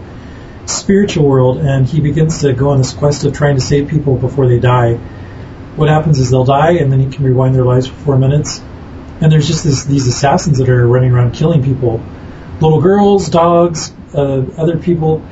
spiritual 0.66 1.28
world, 1.28 1.58
and 1.58 1.86
he 1.86 2.00
begins 2.00 2.40
to 2.40 2.52
go 2.52 2.70
on 2.70 2.78
this 2.78 2.92
quest 2.92 3.24
of 3.24 3.34
trying 3.34 3.54
to 3.54 3.60
save 3.60 3.88
people 3.88 4.16
before 4.16 4.48
they 4.48 4.58
die. 4.58 4.94
What 5.76 5.88
happens 5.88 6.18
is 6.18 6.30
they'll 6.30 6.44
die, 6.44 6.72
and 6.72 6.90
then 6.90 7.00
he 7.00 7.10
can 7.10 7.24
rewind 7.24 7.54
their 7.54 7.64
lives 7.64 7.86
for 7.86 7.94
four 7.94 8.18
minutes, 8.18 8.60
and 9.20 9.32
there's 9.32 9.46
just 9.46 9.64
this, 9.64 9.84
these 9.84 10.06
assassins 10.06 10.58
that 10.58 10.68
are 10.68 10.86
running 10.86 11.12
around 11.12 11.32
killing 11.32 11.62
people, 11.62 12.02
little 12.60 12.80
girls, 12.80 13.28
dogs, 13.28 13.92
uh, 14.14 14.44
other 14.58 14.76
people, 14.78 15.26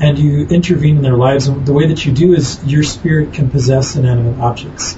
and 0.00 0.18
you 0.18 0.46
intervene 0.46 0.96
in 0.96 1.02
their 1.02 1.16
lives. 1.16 1.48
And 1.48 1.66
the 1.66 1.72
way 1.72 1.88
that 1.88 2.04
you 2.04 2.12
do 2.12 2.34
is 2.34 2.62
your 2.64 2.82
spirit 2.82 3.32
can 3.32 3.50
possess 3.50 3.96
inanimate 3.96 4.38
objects, 4.38 4.96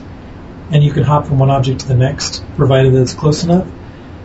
and 0.70 0.82
you 0.82 0.92
can 0.92 1.04
hop 1.04 1.26
from 1.26 1.38
one 1.38 1.50
object 1.50 1.80
to 1.80 1.88
the 1.88 1.96
next, 1.96 2.44
provided 2.56 2.92
that 2.94 3.02
it's 3.02 3.14
close 3.14 3.44
enough. 3.44 3.66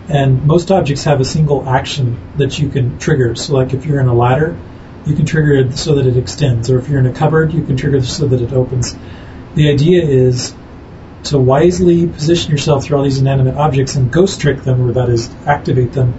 And 0.10 0.46
most 0.46 0.70
objects 0.70 1.06
have 1.06 1.22
a 1.22 1.26
single 1.26 1.68
action 1.68 2.20
that 2.38 2.60
you 2.60 2.68
can 2.68 3.00
trigger. 3.00 3.36
So, 3.36 3.54
like 3.54 3.74
if 3.74 3.86
you're 3.86 4.02
in 4.02 4.08
a 4.08 4.14
ladder, 4.14 4.60
you 5.06 5.16
can 5.16 5.26
trigger 5.26 5.54
it 5.54 5.78
so 5.78 5.96
that 5.96 6.06
it 6.06 6.18
extends, 6.18 6.70
or 6.70 6.80
if 6.80 6.90
you're 6.90 7.00
in 7.00 7.06
a 7.06 7.14
cupboard, 7.14 7.54
you 7.54 7.64
can 7.64 7.78
trigger 7.78 7.98
it 7.98 8.04
so 8.04 8.28
that 8.28 8.42
it 8.42 8.52
opens. 8.52 8.96
The 9.56 9.70
idea 9.70 10.04
is 10.04 10.54
to 11.26 11.40
wisely 11.40 12.08
position 12.08 12.52
yourself 12.52 12.84
through 12.84 12.98
all 12.98 13.04
these 13.04 13.20
inanimate 13.20 13.56
objects 13.56 13.96
and 13.96 14.12
ghost 14.12 14.42
trick 14.42 14.64
them, 14.64 14.82
or 14.82 14.94
that 14.94 15.10
is, 15.10 15.34
activate 15.46 15.94
them, 15.94 16.14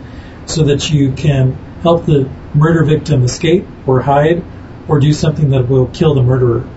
so 0.47 0.65
that 0.65 0.91
you 0.91 1.13
can 1.13 1.53
help 1.83 2.07
the 2.07 2.29
murder 2.55 2.85
victim 2.85 3.23
escape 3.25 3.67
or 3.87 4.01
hide 4.01 4.43
or 4.89 5.01
do 5.01 5.13
something 5.13 5.51
that 5.51 5.69
will 5.69 5.87
kill 5.87 6.15
the 6.15 6.23
murderer. 6.23 6.69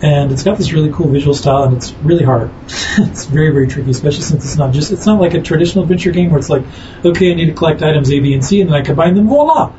And 0.00 0.30
it's 0.30 0.44
got 0.44 0.58
this 0.58 0.72
really 0.72 0.92
cool 0.92 1.08
visual 1.08 1.34
style, 1.34 1.64
and 1.64 1.76
it's 1.76 1.92
really 1.92 2.24
hard. 2.24 2.50
it's 2.68 3.24
very, 3.24 3.50
very 3.50 3.66
tricky, 3.66 3.90
especially 3.90 4.22
since 4.22 4.44
it's 4.44 4.56
not 4.56 4.72
just, 4.72 4.92
it's 4.92 5.06
not 5.06 5.20
like 5.20 5.34
a 5.34 5.42
traditional 5.42 5.82
adventure 5.82 6.12
game 6.12 6.30
where 6.30 6.38
it's 6.38 6.48
like, 6.48 6.62
okay, 7.04 7.32
I 7.32 7.34
need 7.34 7.46
to 7.46 7.54
collect 7.54 7.82
items 7.82 8.10
A, 8.12 8.20
B, 8.20 8.32
and 8.32 8.44
C, 8.44 8.60
and 8.60 8.70
then 8.70 8.76
I 8.76 8.82
combine 8.82 9.14
them, 9.16 9.28
voila! 9.28 9.72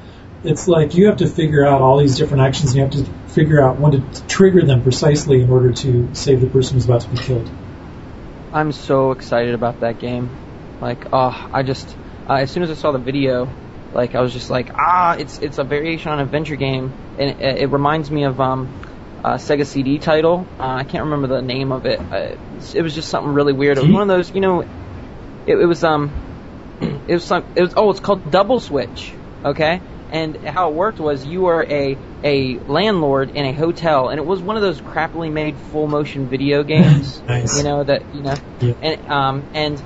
It's 0.44 0.68
like 0.68 0.96
you 0.96 1.08
have 1.08 1.18
to 1.18 1.28
figure 1.28 1.66
out 1.66 1.82
all 1.82 2.00
these 2.00 2.18
different 2.18 2.44
actions, 2.44 2.72
and 2.72 2.78
you 2.78 2.82
have 2.84 3.06
to 3.06 3.19
figure 3.40 3.62
out 3.62 3.80
when 3.80 3.94
to 3.94 4.28
trigger 4.28 4.66
them 4.66 4.84
precisely 4.84 5.42
in 5.42 5.50
order 5.50 5.72
to 5.72 6.14
save 6.14 6.42
the 6.42 6.48
person 6.48 6.76
who's 6.76 6.86
about 6.86 7.02
to 7.02 7.10
be 7.10 7.18
killed. 7.18 7.50
I'm 8.52 8.72
so 8.72 9.12
excited 9.12 9.54
about 9.54 9.80
that 9.80 10.00
game. 10.00 10.30
Like, 10.82 11.14
oh, 11.14 11.50
I 11.54 11.64
just 11.64 11.96
uh, 12.28 12.34
as 12.34 12.52
soon 12.52 12.64
as 12.64 12.70
I 12.70 12.74
saw 12.74 12.92
the 12.92 13.00
video, 13.00 13.50
like 13.94 14.16
I 14.16 14.22
was 14.22 14.34
just 14.34 14.50
like, 14.50 14.72
ah, 14.76 15.16
it's 15.16 15.40
it's 15.40 15.58
a 15.58 15.64
variation 15.64 16.12
on 16.12 16.20
an 16.20 16.26
adventure 16.26 16.58
game, 16.58 16.92
and 17.18 17.42
it, 17.42 17.62
it 17.62 17.68
reminds 17.68 18.12
me 18.12 18.26
of 18.26 18.42
um, 18.42 18.68
a 19.24 19.36
Sega 19.36 19.66
CD 19.66 20.00
title. 20.00 20.46
Uh, 20.60 20.64
I 20.64 20.84
can't 20.84 21.06
remember 21.06 21.28
the 21.28 21.42
name 21.42 21.72
of 21.72 21.86
it. 21.86 22.00
Uh, 22.00 22.36
it 22.76 22.82
was 22.82 22.94
just 22.94 23.10
something 23.10 23.34
really 23.34 23.54
weird. 23.54 23.78
It 23.78 23.84
was 23.84 23.92
one 23.92 24.02
of 24.02 24.08
those, 24.10 24.32
you 24.32 24.42
know, 24.42 24.62
it, 24.62 25.56
it 25.56 25.66
was 25.66 25.84
um, 25.84 26.12
it 27.08 27.14
was 27.14 27.24
some, 27.24 27.46
it 27.56 27.62
was 27.62 27.74
oh, 27.78 27.90
it's 27.90 28.00
called 28.00 28.32
Double 28.32 28.60
Switch. 28.60 29.14
Okay, 29.46 29.82
and 30.12 30.38
how 30.44 30.70
it 30.70 30.76
worked 30.76 31.00
was 31.00 31.26
you 31.26 31.42
were 31.42 31.66
a 31.70 31.98
a 32.24 32.60
landlord 32.68 33.30
in 33.30 33.46
a 33.46 33.54
hotel, 33.54 34.10
and 34.10 34.20
it 34.20 34.26
was 34.26 34.42
one 34.42 34.56
of 34.56 34.62
those 34.62 34.82
crappily 34.82 35.32
made 35.32 35.58
full 35.58 35.88
motion 35.88 36.28
video 36.28 36.64
games. 36.76 37.22
Nice. 37.28 37.56
You 37.58 37.64
know 37.64 37.84
that 37.84 38.14
you 38.14 38.24
know, 38.24 38.36
Yeah. 38.60 38.74
and 38.82 39.10
um 39.10 39.48
and 39.54 39.82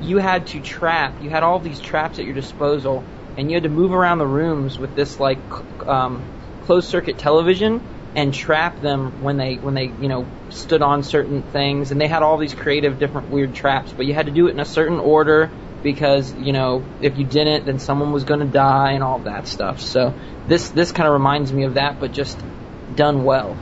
you 0.00 0.18
had 0.18 0.46
to 0.48 0.60
trap. 0.60 1.20
You 1.20 1.30
had 1.30 1.42
all 1.42 1.58
these 1.60 1.80
traps 1.80 2.18
at 2.18 2.24
your 2.24 2.34
disposal, 2.34 3.04
and 3.36 3.50
you 3.50 3.56
had 3.56 3.64
to 3.64 3.68
move 3.68 3.92
around 3.92 4.18
the 4.18 4.26
rooms 4.26 4.78
with 4.78 4.94
this 4.94 5.18
like 5.18 5.38
c- 5.38 5.86
um, 5.86 6.22
closed 6.60 6.88
circuit 6.88 7.18
television 7.18 7.80
and 8.14 8.32
trap 8.34 8.80
them 8.80 9.22
when 9.22 9.36
they 9.36 9.56
when 9.56 9.74
they 9.74 9.92
you 9.98 10.08
know 10.08 10.26
stood 10.50 10.82
on 10.82 11.02
certain 11.02 11.42
things. 11.42 11.90
And 11.90 12.00
they 12.00 12.08
had 12.08 12.22
all 12.22 12.38
these 12.38 12.54
creative, 12.54 12.98
different, 12.98 13.28
weird 13.28 13.54
traps, 13.54 13.92
but 13.96 14.06
you 14.06 14.14
had 14.14 14.26
to 14.26 14.32
do 14.32 14.48
it 14.48 14.52
in 14.52 14.60
a 14.60 14.64
certain 14.64 14.98
order 14.98 15.50
because 15.82 16.34
you 16.34 16.52
know 16.52 16.84
if 17.00 17.18
you 17.18 17.24
didn't, 17.24 17.66
then 17.66 17.78
someone 17.78 18.12
was 18.12 18.24
going 18.24 18.40
to 18.40 18.46
die 18.46 18.92
and 18.92 19.02
all 19.02 19.20
that 19.20 19.46
stuff. 19.46 19.80
So 19.80 20.14
this 20.46 20.70
this 20.70 20.92
kind 20.92 21.06
of 21.06 21.12
reminds 21.12 21.52
me 21.52 21.64
of 21.64 21.74
that, 21.74 22.00
but 22.00 22.12
just 22.12 22.38
done 22.94 23.24
well. 23.24 23.56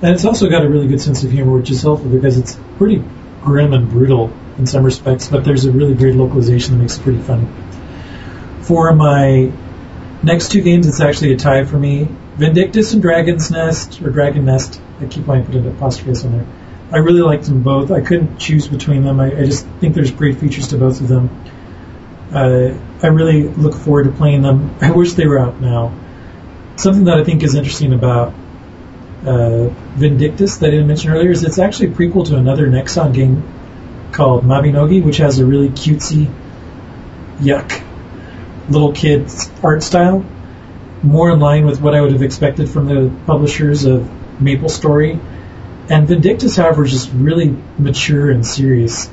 And 0.00 0.14
it's 0.14 0.24
also 0.24 0.48
got 0.48 0.64
a 0.64 0.68
really 0.68 0.86
good 0.86 1.00
sense 1.00 1.24
of 1.24 1.30
humor, 1.30 1.58
which 1.58 1.70
is 1.70 1.82
helpful 1.82 2.08
because 2.08 2.38
it's 2.38 2.56
pretty 2.76 3.02
grim 3.42 3.72
and 3.72 3.88
brutal 3.88 4.32
in 4.58 4.66
some 4.66 4.84
respects, 4.84 5.28
but 5.28 5.44
there's 5.44 5.64
a 5.64 5.72
really 5.72 5.94
great 5.94 6.14
localization 6.14 6.74
that 6.74 6.82
makes 6.82 6.98
it 6.98 7.02
pretty 7.02 7.20
funny. 7.20 7.48
For 8.62 8.94
my 8.94 9.52
next 10.22 10.50
two 10.50 10.62
games, 10.62 10.86
it's 10.86 11.00
actually 11.00 11.32
a 11.32 11.36
tie 11.36 11.64
for 11.64 11.78
me. 11.78 12.08
Vindictus 12.36 12.92
and 12.92 13.02
Dragon's 13.02 13.50
Nest, 13.50 14.02
or 14.02 14.10
Dragon 14.10 14.44
Nest. 14.44 14.80
I 15.00 15.06
keep 15.06 15.26
wanting 15.26 15.46
to 15.46 15.52
put 15.52 15.60
an 15.60 15.68
apostrophe 15.68 16.26
on 16.26 16.32
there. 16.32 16.46
I 16.90 16.98
really 16.98 17.20
liked 17.20 17.44
them 17.44 17.62
both. 17.62 17.90
I 17.90 18.00
couldn't 18.00 18.38
choose 18.38 18.66
between 18.66 19.04
them. 19.04 19.20
I, 19.20 19.26
I 19.26 19.44
just 19.44 19.66
think 19.80 19.94
there's 19.94 20.10
great 20.10 20.38
features 20.38 20.68
to 20.68 20.78
both 20.78 21.00
of 21.00 21.08
them. 21.08 21.28
Uh, 22.32 22.78
I 23.02 23.08
really 23.08 23.48
look 23.48 23.74
forward 23.74 24.04
to 24.04 24.10
playing 24.10 24.42
them. 24.42 24.74
I 24.80 24.90
wish 24.90 25.12
they 25.12 25.26
were 25.26 25.38
out 25.38 25.60
now. 25.60 25.94
Something 26.76 27.04
that 27.04 27.18
I 27.18 27.24
think 27.24 27.42
is 27.42 27.54
interesting 27.54 27.92
about 27.92 28.32
uh, 29.26 29.68
Vindictus 29.96 30.58
that 30.58 30.68
I 30.68 30.70
didn't 30.70 30.86
mention 30.86 31.10
earlier 31.10 31.30
is 31.30 31.44
it's 31.44 31.58
actually 31.58 31.88
a 31.88 31.90
prequel 31.90 32.26
to 32.28 32.36
another 32.36 32.68
Nexon 32.68 33.12
game 33.12 33.42
called 34.12 34.44
Mabinogi, 34.44 35.04
which 35.04 35.18
has 35.18 35.38
a 35.38 35.46
really 35.46 35.68
cutesy, 35.68 36.32
yuck, 37.38 37.84
little 38.68 38.92
kid 38.92 39.30
art 39.62 39.82
style, 39.82 40.24
more 41.02 41.30
in 41.30 41.40
line 41.40 41.66
with 41.66 41.80
what 41.80 41.94
I 41.94 42.00
would 42.00 42.12
have 42.12 42.22
expected 42.22 42.68
from 42.68 42.86
the 42.86 43.14
publishers 43.26 43.84
of 43.84 44.08
Maple 44.40 44.68
Story. 44.68 45.18
And 45.90 46.06
Vindictus, 46.06 46.56
however, 46.56 46.84
is 46.84 46.92
just 46.92 47.10
really 47.12 47.56
mature 47.78 48.30
and 48.30 48.46
serious, 48.46 49.08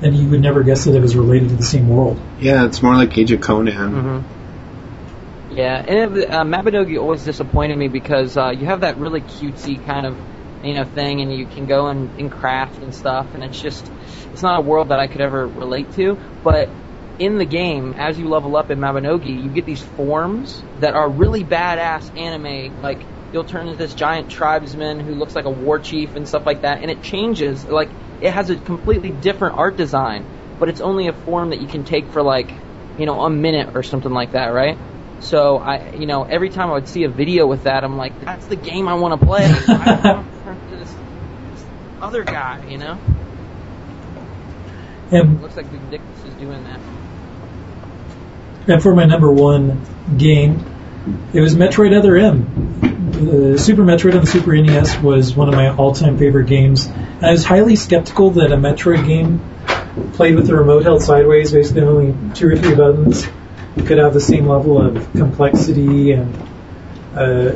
and 0.00 0.16
you 0.16 0.30
would 0.30 0.40
never 0.40 0.62
guess 0.62 0.84
that 0.84 0.94
it 0.94 1.00
was 1.00 1.14
related 1.14 1.50
to 1.50 1.56
the 1.56 1.62
same 1.62 1.88
world. 1.88 2.18
Yeah, 2.38 2.64
it's 2.64 2.82
more 2.82 2.94
like 2.94 3.16
Age 3.18 3.32
of 3.32 3.42
Conan. 3.42 3.74
Mm-hmm. 3.74 5.56
Yeah, 5.56 5.84
and 5.86 6.16
it, 6.16 6.30
uh, 6.30 6.44
Mabinogi 6.44 6.98
always 6.98 7.24
disappointed 7.24 7.76
me 7.76 7.88
because 7.88 8.36
uh, 8.36 8.50
you 8.50 8.66
have 8.66 8.80
that 8.80 8.96
really 8.98 9.20
cutesy 9.20 9.84
kind 9.84 10.06
of 10.06 10.16
you 10.64 10.74
know 10.74 10.84
thing, 10.84 11.20
and 11.20 11.34
you 11.34 11.44
can 11.44 11.66
go 11.66 11.88
and, 11.88 12.08
and 12.18 12.32
craft 12.32 12.78
and 12.78 12.94
stuff, 12.94 13.34
and 13.34 13.44
it's 13.44 13.60
just 13.60 13.90
it's 14.32 14.42
not 14.42 14.60
a 14.60 14.62
world 14.62 14.88
that 14.88 15.00
I 15.00 15.06
could 15.06 15.20
ever 15.20 15.46
relate 15.46 15.92
to. 15.94 16.16
But 16.42 16.70
in 17.18 17.36
the 17.36 17.44
game, 17.44 17.94
as 17.98 18.18
you 18.18 18.28
level 18.28 18.56
up 18.56 18.70
in 18.70 18.78
Mabinogi, 18.78 19.42
you 19.42 19.50
get 19.50 19.66
these 19.66 19.82
forms 19.82 20.62
that 20.78 20.94
are 20.94 21.10
really 21.10 21.44
badass 21.44 22.16
anime. 22.16 22.80
Like 22.80 23.02
you'll 23.32 23.44
turn 23.44 23.66
into 23.68 23.78
this 23.78 23.94
giant 23.94 24.30
tribesman 24.30 25.00
who 25.00 25.14
looks 25.14 25.34
like 25.34 25.44
a 25.44 25.50
war 25.50 25.78
chief 25.78 26.16
and 26.16 26.26
stuff 26.26 26.46
like 26.46 26.62
that, 26.62 26.82
and 26.82 26.90
it 26.90 27.02
changes. 27.02 27.64
Like 27.64 27.88
it 28.20 28.32
has 28.32 28.50
a 28.50 28.56
completely 28.56 29.10
different 29.10 29.56
art 29.56 29.76
design, 29.76 30.26
but 30.58 30.68
it's 30.68 30.80
only 30.80 31.08
a 31.08 31.12
form 31.12 31.50
that 31.50 31.60
you 31.60 31.68
can 31.68 31.84
take 31.84 32.06
for 32.08 32.22
like 32.22 32.50
you 32.98 33.06
know 33.06 33.22
a 33.22 33.30
minute 33.30 33.74
or 33.74 33.82
something 33.82 34.12
like 34.12 34.32
that, 34.32 34.48
right? 34.48 34.76
So 35.20 35.58
I, 35.58 35.92
you 35.92 36.06
know, 36.06 36.24
every 36.24 36.48
time 36.48 36.70
I 36.70 36.74
would 36.74 36.88
see 36.88 37.04
a 37.04 37.08
video 37.08 37.46
with 37.46 37.64
that, 37.64 37.84
I'm 37.84 37.96
like, 37.96 38.18
that's 38.22 38.46
the 38.46 38.56
game 38.56 38.88
I 38.88 38.94
want 38.94 39.20
to 39.20 39.26
play. 39.26 39.44
I 39.44 40.12
want 40.14 40.26
to 40.32 40.40
turn 40.44 40.70
this, 40.70 40.90
this 40.90 41.64
other 42.00 42.24
guy, 42.24 42.66
you 42.66 42.78
know. 42.78 42.98
And 45.12 45.42
Looks 45.42 45.56
like 45.56 45.66
Vindictus 45.66 46.24
is 46.24 46.34
doing 46.34 46.64
that. 46.64 46.80
And 48.68 48.82
for 48.82 48.94
my 48.94 49.04
number 49.04 49.30
one 49.30 49.84
game, 50.16 50.64
it 51.34 51.40
was 51.40 51.54
Metroid 51.54 51.96
Other 51.96 52.16
M. 52.16 52.89
The 53.20 53.58
Super 53.58 53.82
Metroid 53.82 54.14
on 54.14 54.22
the 54.22 54.26
Super 54.26 54.56
NES 54.56 54.98
was 55.02 55.36
one 55.36 55.50
of 55.50 55.54
my 55.54 55.68
all-time 55.76 56.16
favorite 56.16 56.46
games. 56.46 56.88
I 57.20 57.32
was 57.32 57.44
highly 57.44 57.76
skeptical 57.76 58.30
that 58.30 58.50
a 58.50 58.56
Metroid 58.56 59.06
game 59.06 59.40
played 60.14 60.36
with 60.36 60.46
the 60.46 60.54
remote 60.54 60.84
held 60.84 61.02
sideways, 61.02 61.52
basically 61.52 61.82
only 61.82 62.34
two 62.34 62.48
or 62.48 62.56
three 62.56 62.74
buttons, 62.74 63.28
could 63.84 63.98
have 63.98 64.14
the 64.14 64.22
same 64.22 64.46
level 64.46 64.80
of 64.80 65.12
complexity 65.12 66.12
and 66.12 66.34
uh, 67.14 67.52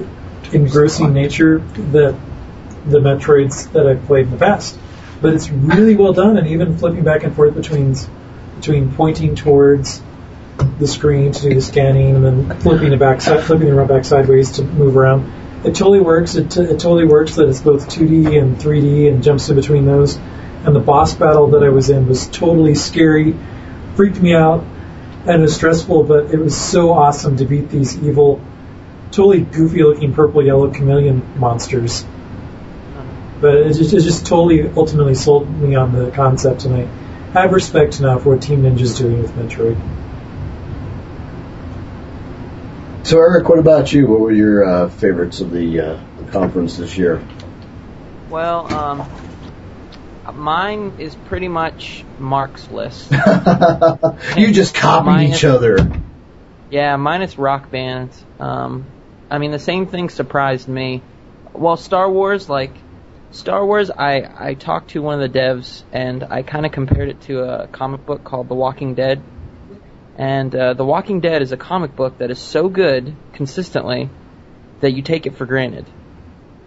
engrossing 0.53 1.15
nature 1.15 1.61
that 1.61 2.15
the 2.85 2.99
Metroids 2.99 3.73
that 3.73 3.87
I've 3.87 4.05
played 4.05 4.27
in 4.27 4.33
the 4.33 4.37
past. 4.37 4.79
But 5.23 5.33
it's 5.33 5.49
really 5.49 5.97
well 5.97 6.13
done, 6.13 6.37
and 6.37 6.47
even 6.49 6.77
flipping 6.77 7.05
back 7.05 7.25
and 7.25 7.35
forth 7.35 7.55
between 7.55 7.97
between 8.57 8.93
pointing 8.93 9.35
towards 9.35 10.03
the 10.79 10.87
screen 10.87 11.33
to 11.33 11.41
do 11.41 11.55
the 11.55 11.63
scanning 11.63 12.17
and 12.17 12.25
then 12.25 12.61
flipping 12.61 12.93
it 12.93 12.99
back, 12.99 13.23
flipping 13.23 13.67
the 13.67 13.75
remote 13.75 13.89
back 13.89 14.05
sideways 14.05 14.53
to 14.53 14.63
move 14.63 14.95
around. 14.95 15.44
It 15.65 15.75
totally 15.75 16.01
works. 16.01 16.35
It, 16.35 16.51
t- 16.51 16.61
it 16.61 16.79
totally 16.79 17.07
works 17.07 17.37
that 17.37 17.49
it's 17.49 17.63
both 17.63 17.89
2D 17.89 18.39
and 18.39 18.57
3D 18.57 19.09
and 19.09 19.23
jumps 19.23 19.49
in 19.49 19.57
between 19.57 19.87
those. 19.87 20.17
And 20.17 20.77
the 20.77 20.81
boss 20.81 21.15
battle 21.15 21.49
that 21.49 21.63
I 21.63 21.71
was 21.71 21.89
in 21.89 22.07
was 22.07 22.27
totally 22.29 22.75
scary, 22.75 23.35
freaked 23.95 24.21
me 24.21 24.35
out, 24.35 24.63
and 25.27 25.39
it 25.39 25.41
was 25.41 25.55
stressful. 25.55 26.05
But 26.05 26.35
it 26.35 26.39
was 26.39 26.55
so 26.55 26.93
awesome 26.93 27.39
to 27.39 27.47
beat 27.47 27.71
these 27.71 27.97
evil, 27.99 28.43
totally 29.11 29.41
goofy-looking 29.41 30.13
purple 30.13 30.45
yellow 30.45 30.71
chameleon 30.71 31.39
monsters. 31.39 32.05
But 33.41 33.55
it 33.55 33.75
just, 33.75 33.93
it 33.95 34.01
just 34.01 34.27
totally 34.27 34.69
ultimately 34.69 35.15
sold 35.15 35.51
me 35.51 35.75
on 35.77 35.93
the 35.93 36.11
concept, 36.11 36.67
and 36.67 36.77
I 36.77 37.41
have 37.41 37.53
respect 37.53 38.01
now 38.01 38.19
for 38.19 38.35
what 38.35 38.43
Team 38.43 38.63
Ninja's 38.63 38.99
doing 38.99 39.23
with 39.23 39.33
Metroid. 39.33 39.81
So, 43.05 43.19
Eric, 43.19 43.51
what 43.51 43.59
about 43.59 43.93
you? 43.93 44.07
What 44.07 44.21
were 44.21 44.33
your 44.33 44.65
uh, 44.65 44.89
favorites 44.89 45.41
of 45.43 45.51
the 45.51 45.81
uh, 45.81 46.31
conference 46.31 46.79
this 46.79 46.97
year? 46.97 47.23
Well, 48.31 48.73
um, 48.73 49.07
mine 50.33 50.95
is 50.99 51.15
pretty 51.15 51.49
much 51.49 52.03
Mark's 52.19 52.71
list. 52.71 53.11
you 54.39 54.53
just 54.53 54.75
copied 54.75 55.07
Mine 55.07 55.33
each 55.35 55.45
other. 55.45 55.77
Yeah, 56.71 56.97
minus 56.97 57.37
Rock 57.37 57.71
Band. 57.71 58.09
Um, 58.41 58.87
I 59.31 59.37
mean, 59.37 59.51
the 59.51 59.59
same 59.59 59.87
thing 59.87 60.09
surprised 60.09 60.67
me. 60.67 61.03
Well, 61.53 61.77
Star 61.77 62.11
Wars, 62.11 62.49
like 62.49 62.73
Star 63.33 63.67
Wars, 63.67 63.91
I 63.91 64.27
I 64.39 64.55
talked 64.55 64.91
to 64.93 65.03
one 65.03 65.21
of 65.21 65.31
the 65.31 65.39
devs 65.39 65.83
and 65.93 66.25
I 66.25 66.43
kind 66.43 66.65
of 66.65 66.73
compared 66.73 67.11
it 67.11 67.21
to 67.23 67.43
a 67.43 67.67
comic 67.67 68.07
book 68.07 68.25
called 68.25 68.49
The 68.49 68.55
Walking 68.55 68.95
Dead. 68.95 69.23
And 70.17 70.55
uh, 70.55 70.75
The 70.75 70.85
Walking 70.85 71.21
Dead 71.21 71.43
is 71.43 71.53
a 71.53 71.57
comic 71.57 71.97
book 71.97 72.19
that 72.19 72.31
is 72.31 72.39
so 72.39 72.69
good 72.69 73.15
consistently 73.33 74.09
that 74.81 74.93
you 74.93 75.03
take 75.03 75.27
it 75.27 75.37
for 75.37 75.47
granted. 75.47 75.87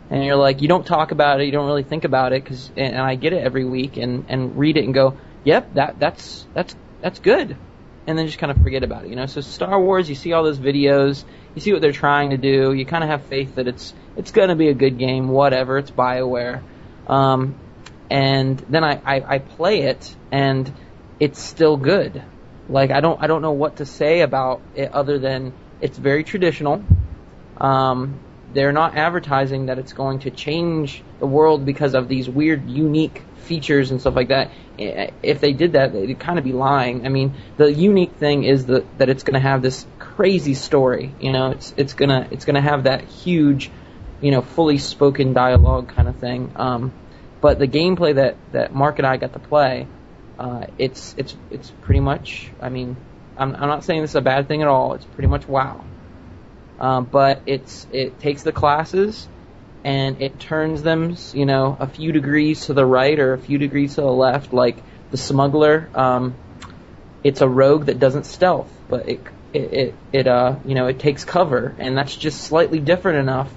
And 0.09 0.23
you're 0.23 0.35
like, 0.35 0.61
you 0.61 0.67
don't 0.67 0.85
talk 0.85 1.11
about 1.11 1.41
it, 1.41 1.45
you 1.45 1.51
don't 1.51 1.65
really 1.65 1.83
think 1.83 2.03
about 2.03 2.33
it, 2.33 2.45
cause, 2.45 2.71
and, 2.77 2.95
I 2.95 3.15
get 3.15 3.33
it 3.33 3.43
every 3.43 3.65
week 3.65 3.97
and, 3.97 4.25
and 4.29 4.57
read 4.57 4.77
it 4.77 4.85
and 4.85 4.93
go, 4.93 5.17
yep, 5.43 5.73
that 5.73 5.99
that's 5.99 6.45
that's 6.53 6.75
that's 7.01 7.19
good 7.19 7.57
and 8.07 8.17
then 8.17 8.25
just 8.25 8.39
kind 8.39 8.51
of 8.51 8.63
forget 8.63 8.83
about 8.83 9.03
it. 9.03 9.09
You 9.09 9.17
know, 9.17 9.25
so 9.25 9.41
Star 9.41 9.79
Wars, 9.79 10.07
you 10.07 10.15
see 10.15 10.31
all 10.31 10.43
those 10.43 10.57
videos, 10.57 11.25
you 11.53 11.61
see 11.61 11.73
what 11.73 11.81
they're 11.81 11.91
trying 11.91 12.29
to 12.29 12.37
do, 12.37 12.71
you 12.71 12.85
kind 12.85 13.03
of 13.03 13.09
have 13.09 13.25
faith 13.25 13.55
that 13.55 13.67
it's 13.67 13.93
it's 14.15 14.31
going 14.31 14.49
to 14.49 14.55
be 14.55 14.69
a 14.69 14.73
good 14.73 14.97
game, 14.97 15.27
whatever. 15.27 15.77
It's 15.77 15.91
Bioware, 15.91 16.63
um, 17.07 17.55
and 18.09 18.57
then 18.69 18.83
I, 18.83 19.01
I 19.05 19.35
I 19.35 19.39
play 19.39 19.81
it 19.81 20.15
and 20.31 20.71
it's 21.19 21.41
still 21.41 21.75
good. 21.75 22.23
Like 22.69 22.91
I 22.91 22.99
don't 22.99 23.21
I 23.21 23.27
don't 23.27 23.41
know 23.41 23.51
what 23.51 23.77
to 23.77 23.85
say 23.85 24.21
about 24.21 24.61
it 24.75 24.91
other 24.93 25.19
than 25.19 25.53
it's 25.81 25.97
very 25.97 26.23
traditional. 26.23 26.83
Um, 27.57 28.19
they're 28.53 28.71
not 28.71 28.95
advertising 28.95 29.67
that 29.67 29.77
it's 29.77 29.93
going 29.93 30.19
to 30.19 30.31
change 30.31 31.03
the 31.19 31.27
world 31.27 31.65
because 31.65 31.93
of 31.93 32.07
these 32.07 32.29
weird, 32.29 32.69
unique 32.69 33.23
features 33.43 33.91
and 33.91 33.99
stuff 33.99 34.15
like 34.15 34.29
that. 34.29 34.51
If 34.77 35.41
they 35.41 35.53
did 35.53 35.73
that, 35.73 35.93
they'd 35.93 36.19
kind 36.19 36.37
of 36.37 36.45
be 36.45 36.53
lying. 36.53 37.05
I 37.05 37.09
mean, 37.09 37.35
the 37.57 37.71
unique 37.71 38.13
thing 38.13 38.43
is 38.43 38.67
that 38.67 38.97
that 38.99 39.09
it's 39.09 39.23
going 39.23 39.33
to 39.35 39.47
have 39.47 39.61
this 39.61 39.85
crazy 39.99 40.53
story. 40.53 41.13
You 41.19 41.31
know, 41.31 41.51
it's 41.51 41.73
it's 41.77 41.93
gonna 41.93 42.27
it's 42.31 42.45
gonna 42.45 42.61
have 42.61 42.83
that 42.83 43.03
huge, 43.03 43.71
you 44.21 44.31
know, 44.31 44.41
fully 44.41 44.77
spoken 44.77 45.33
dialogue 45.33 45.89
kind 45.89 46.07
of 46.07 46.17
thing. 46.17 46.51
Um, 46.55 46.93
but 47.41 47.59
the 47.59 47.67
gameplay 47.67 48.15
that 48.15 48.35
that 48.51 48.73
Mark 48.73 48.99
and 48.99 49.07
I 49.07 49.17
got 49.17 49.33
to 49.33 49.39
play, 49.39 49.87
uh, 50.39 50.67
it's 50.77 51.15
it's 51.17 51.35
it's 51.49 51.71
pretty 51.81 51.99
much. 51.99 52.49
I 52.61 52.69
mean, 52.69 52.95
I'm 53.35 53.55
I'm 53.55 53.67
not 53.67 53.83
saying 53.83 54.01
this 54.01 54.11
is 54.11 54.15
a 54.15 54.21
bad 54.21 54.47
thing 54.47 54.61
at 54.61 54.67
all. 54.67 54.93
It's 54.93 55.05
pretty 55.05 55.27
much 55.27 55.47
wow. 55.47 55.83
Um, 56.79 57.05
but 57.05 57.41
it's 57.45 57.87
it 57.91 58.19
takes 58.19 58.43
the 58.43 58.51
classes 58.51 59.27
and 59.83 60.21
it 60.21 60.39
turns 60.39 60.83
them, 60.83 61.15
you 61.33 61.45
know, 61.45 61.75
a 61.79 61.87
few 61.87 62.11
degrees 62.11 62.65
to 62.65 62.73
the 62.73 62.85
right 62.85 63.17
or 63.19 63.33
a 63.33 63.37
few 63.37 63.57
degrees 63.57 63.95
to 63.95 64.01
the 64.01 64.11
left. 64.11 64.53
Like 64.53 64.77
the 65.11 65.17
smuggler, 65.17 65.89
um, 65.95 66.35
it's 67.23 67.41
a 67.41 67.47
rogue 67.47 67.85
that 67.85 67.99
doesn't 67.99 68.25
stealth, 68.25 68.71
but 68.89 69.09
it 69.09 69.21
it 69.53 69.73
it, 69.73 69.95
it 70.11 70.27
uh 70.27 70.55
you 70.65 70.75
know 70.75 70.87
it 70.87 70.99
takes 70.99 71.23
cover, 71.25 71.75
and 71.79 71.97
that's 71.97 72.15
just 72.15 72.41
slightly 72.41 72.79
different 72.79 73.19
enough 73.19 73.51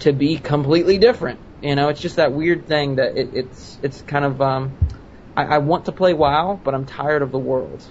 to 0.00 0.12
be 0.12 0.38
completely 0.38 0.98
different. 0.98 1.38
You 1.62 1.74
know, 1.74 1.88
it's 1.88 2.00
just 2.00 2.16
that 2.16 2.32
weird 2.32 2.66
thing 2.66 2.96
that 2.96 3.16
it, 3.16 3.30
it's 3.32 3.78
it's 3.82 4.02
kind 4.02 4.24
of 4.24 4.42
um, 4.42 4.76
I, 5.36 5.44
I 5.44 5.58
want 5.58 5.86
to 5.86 5.92
play 5.92 6.14
WoW, 6.14 6.58
but 6.62 6.74
I'm 6.74 6.86
tired 6.86 7.22
of 7.22 7.30
the 7.30 7.38
world 7.38 7.84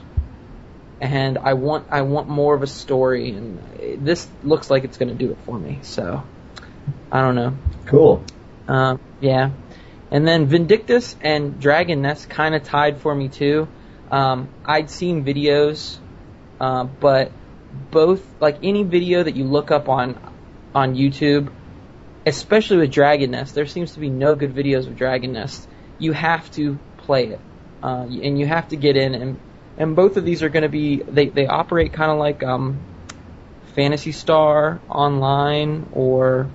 and 1.02 1.38
I 1.38 1.54
want 1.54 1.88
I 1.92 2.02
want 2.02 2.30
more 2.30 2.56
of 2.56 2.64
a 2.64 2.68
story, 2.68 3.32
and 3.32 4.06
this 4.06 4.28
looks 4.44 4.70
like 4.70 4.84
it's 4.84 4.98
going 4.98 5.10
to 5.10 5.16
do 5.16 5.32
it 5.32 5.38
for 5.46 5.58
me. 5.58 5.80
So 5.82 6.24
I 7.12 7.22
don't 7.22 7.36
know. 7.36 7.58
Cool. 7.86 8.24
Uh, 8.68 8.98
yeah, 9.20 9.52
and 10.12 10.28
then 10.28 10.48
Vindictus 10.48 11.16
and 11.22 11.60
Dragon 11.60 12.02
Nest 12.02 12.30
kind 12.30 12.56
of 12.56 12.64
tied 12.64 13.00
for 13.00 13.14
me 13.14 13.28
too. 13.28 13.68
Um, 14.10 14.50
I'd 14.64 14.90
seen 14.90 15.26
videos, 15.26 15.98
uh, 16.60 16.86
but 16.86 17.32
both 17.92 18.26
like 18.40 18.60
any 18.64 18.84
video 18.84 19.24
that 19.24 19.36
you 19.36 19.44
look 19.44 19.72
up 19.72 19.90
on 19.90 20.18
on 20.74 20.96
YouTube, 20.96 21.52
especially 22.26 22.78
with 22.78 22.92
Dragon 22.92 23.32
Nest, 23.32 23.54
there 23.54 23.66
seems 23.66 23.94
to 23.94 24.00
be 24.00 24.10
no 24.10 24.36
good 24.36 24.56
videos 24.56 24.88
of 24.88 24.96
Dragon 24.96 25.34
Nest. 25.34 25.68
You 25.98 26.14
have 26.14 26.50
to 26.52 26.80
play 27.06 27.28
it, 27.28 27.40
uh, 27.84 28.08
and 28.10 28.40
you 28.40 28.46
have 28.46 28.70
to 28.70 28.76
get 28.76 28.98
in 28.98 29.16
and 29.16 29.40
and 29.78 29.96
both 29.96 30.18
of 30.18 30.26
these 30.26 30.44
are 30.44 30.50
going 30.50 30.64
to 30.64 30.70
be 30.70 30.98
they 30.98 31.28
they 31.28 31.48
operate 31.48 31.94
kind 31.94 32.12
of 32.12 32.18
like 32.18 32.44
um, 32.44 32.80
Phantasy 33.76 34.12
Star 34.12 34.80
Online 34.90 35.90
or 35.92 36.50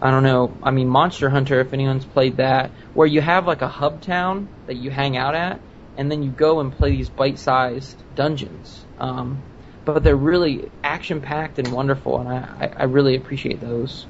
I 0.00 0.10
don't 0.10 0.22
know. 0.22 0.56
I 0.62 0.70
mean 0.70 0.88
Monster 0.88 1.28
Hunter 1.28 1.60
if 1.60 1.72
anyone's 1.72 2.04
played 2.04 2.36
that, 2.36 2.70
where 2.94 3.06
you 3.06 3.20
have 3.20 3.46
like 3.46 3.62
a 3.62 3.68
hub 3.68 4.02
town 4.02 4.48
that 4.66 4.74
you 4.74 4.90
hang 4.90 5.16
out 5.16 5.34
at, 5.34 5.60
and 5.96 6.10
then 6.10 6.22
you 6.22 6.30
go 6.30 6.60
and 6.60 6.72
play 6.72 6.90
these 6.90 7.08
bite-sized 7.08 7.96
dungeons. 8.14 8.84
Um, 8.98 9.42
but 9.84 10.04
they're 10.04 10.14
really 10.14 10.70
action-packed 10.84 11.58
and 11.58 11.72
wonderful, 11.72 12.20
and 12.20 12.28
I, 12.28 12.36
I, 12.60 12.72
I 12.78 12.84
really 12.84 13.16
appreciate 13.16 13.60
those. 13.60 14.06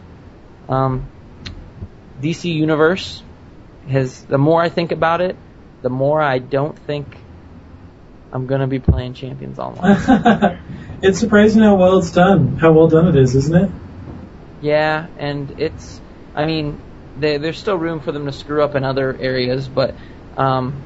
Um, 0.69 1.07
DC 2.21 2.55
Universe 2.55 3.23
has 3.89 4.23
the 4.25 4.39
more 4.39 4.63
I 4.63 4.69
think 4.69 4.93
about 4.93 5.21
it, 5.21 5.37
the 5.83 5.91
more 5.91 6.21
I 6.21 6.39
don't 6.39 6.79
think 6.79 7.07
I'm 8.33 8.47
gonna 8.47 8.67
be 8.67 8.79
playing 8.79 9.15
Champions 9.15 9.59
Online. 9.59 10.59
it's 11.03 11.19
surprising 11.19 11.63
how 11.63 11.77
well 11.77 11.99
it's 11.99 12.13
done, 12.13 12.57
how 12.57 12.73
well 12.73 12.89
done 12.89 13.09
it 13.09 13.17
is, 13.17 13.35
isn't 13.35 13.65
it? 13.65 13.71
Yeah, 14.63 15.09
and 15.19 15.51
it's, 15.59 16.01
I 16.35 16.47
mean, 16.47 16.79
they, 17.19 17.37
there's 17.37 17.59
still 17.59 17.77
room 17.77 18.01
for 18.01 18.13
them 18.13 18.27
to 18.27 18.33
screw 18.33 18.63
up 18.63 18.75
in 18.75 18.85
other 18.85 19.17
areas, 19.21 19.69
but 19.69 19.95
um, 20.37 20.83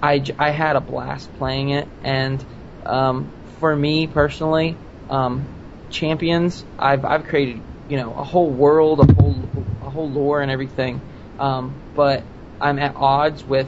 I, 0.00 0.24
I 0.38 0.50
had 0.50 0.76
a 0.76 0.80
blast 0.80 1.30
playing 1.34 1.70
it, 1.70 1.88
and 2.02 2.42
um, 2.86 3.30
for 3.58 3.74
me 3.74 4.06
personally, 4.06 4.76
um, 5.10 5.44
Champions, 5.90 6.64
I've, 6.78 7.04
I've 7.04 7.24
created, 7.24 7.60
you 7.88 7.96
know, 7.96 8.14
a 8.14 8.24
whole 8.24 8.48
world, 8.48 9.00
a 9.00 9.12
whole, 9.12 9.34
a 9.82 9.90
whole 9.90 10.08
lore 10.08 10.40
and 10.40 10.50
everything, 10.50 11.00
um, 11.38 11.74
but 11.94 12.22
I'm 12.60 12.78
at 12.78 12.96
odds 12.96 13.44
with 13.46 13.66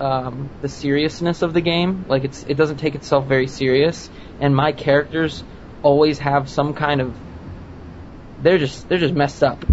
um, 0.00 0.50
the 0.60 0.68
seriousness 0.68 1.42
of 1.42 1.52
the 1.52 1.60
game. 1.60 2.04
Like 2.08 2.24
it's, 2.24 2.42
it 2.44 2.54
doesn't 2.54 2.76
take 2.78 2.94
itself 2.94 3.26
very 3.26 3.46
serious, 3.48 4.08
and 4.40 4.54
my 4.54 4.72
characters 4.72 5.42
always 5.82 6.18
have 6.18 6.48
some 6.48 6.74
kind 6.74 7.00
of 7.00 7.14
they're 8.42 8.58
just 8.58 8.88
they're 8.88 8.98
just 8.98 9.14
messed 9.14 9.42
up, 9.42 9.64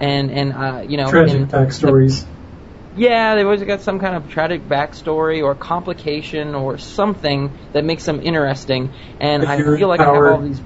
and 0.00 0.30
and 0.30 0.52
uh, 0.52 0.82
you 0.86 0.96
know 0.96 1.10
Tragic 1.10 1.34
in 1.34 1.46
backstories. 1.46 2.22
the- 2.22 2.30
yeah, 2.96 3.36
they've 3.36 3.44
always 3.44 3.62
got 3.62 3.82
some 3.82 4.00
kind 4.00 4.16
of 4.16 4.30
tragic 4.30 4.62
backstory 4.62 5.44
or 5.44 5.54
complication 5.54 6.56
or 6.56 6.76
something 6.76 7.52
that 7.72 7.84
makes 7.84 8.04
them 8.04 8.20
interesting, 8.20 8.92
and 9.20 9.44
I 9.44 9.58
If 9.58 9.78
feel 9.78 9.88
like. 9.88 10.00
I 10.00 10.06
have 10.06 10.14
all 10.16 10.40
these. 10.40 10.60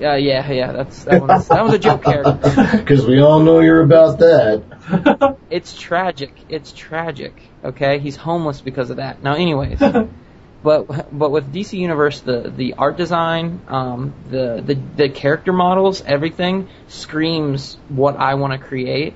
Yeah, 0.00 0.16
yeah, 0.16 0.50
yeah. 0.50 0.72
That's 0.72 1.04
that 1.04 1.20
was 1.20 1.48
that 1.48 1.62
was 1.62 1.74
a 1.74 1.78
joke 1.78 2.02
character. 2.02 2.78
Because 2.78 3.06
we 3.12 3.20
all 3.20 3.40
know 3.40 3.60
you're 3.60 3.82
about 3.82 4.18
that. 4.18 5.36
It's 5.50 5.76
tragic. 5.76 6.32
It's 6.48 6.70
tragic. 6.70 7.34
Okay, 7.64 7.98
he's 7.98 8.14
homeless 8.14 8.60
because 8.60 8.90
of 8.90 8.98
that. 8.98 9.20
Now, 9.20 9.34
anyways, 9.34 9.80
but 10.62 11.18
but 11.18 11.30
with 11.32 11.52
DC 11.52 11.72
Universe, 11.72 12.20
the 12.20 12.52
the 12.56 12.74
art 12.74 12.96
design, 12.96 13.60
um, 13.66 14.14
the 14.30 14.62
the 14.64 14.74
the 14.74 15.08
character 15.08 15.52
models, 15.52 16.02
everything 16.06 16.68
screams 16.86 17.76
what 17.88 18.16
I 18.16 18.34
want 18.34 18.52
to 18.52 18.58
create. 18.60 19.14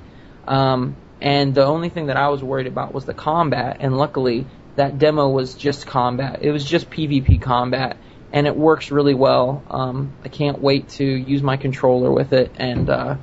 Um, 0.48 0.96
and 1.20 1.54
the 1.54 1.64
only 1.64 1.88
thing 1.88 2.06
that 2.06 2.16
I 2.16 2.28
was 2.28 2.42
worried 2.42 2.66
about 2.66 2.92
was 2.92 3.04
the 3.04 3.14
combat, 3.14 3.76
and 3.78 3.96
luckily 3.96 4.44
that 4.74 4.98
demo 4.98 5.28
was 5.28 5.54
just 5.54 5.86
combat. 5.86 6.40
It 6.42 6.50
was 6.50 6.64
just 6.64 6.90
PvP 6.90 7.40
combat, 7.40 7.96
and 8.34 8.48
it 8.48 8.56
works 8.56 8.90
really 8.90 9.14
well. 9.14 9.62
Um, 9.70 10.12
I 10.24 10.28
can't 10.28 10.60
wait 10.60 10.88
to 10.90 11.04
use 11.04 11.40
my 11.40 11.56
controller 11.56 12.10
with 12.10 12.32
it, 12.32 12.50
and 12.56 12.90
uh, 12.90 13.16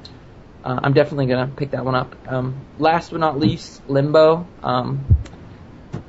uh, 0.64 0.80
I'm 0.82 0.93
definitely 0.93 1.26
gonna 1.26 1.51
pick 1.53 1.72
that 1.72 1.84
one 1.84 1.95
up. 1.95 2.16
Um, 2.30 2.55
last 2.80 3.12
but 3.12 3.20
not 3.20 3.38
least, 3.38 3.82
Limbo. 3.89 4.47
Um, 4.64 5.05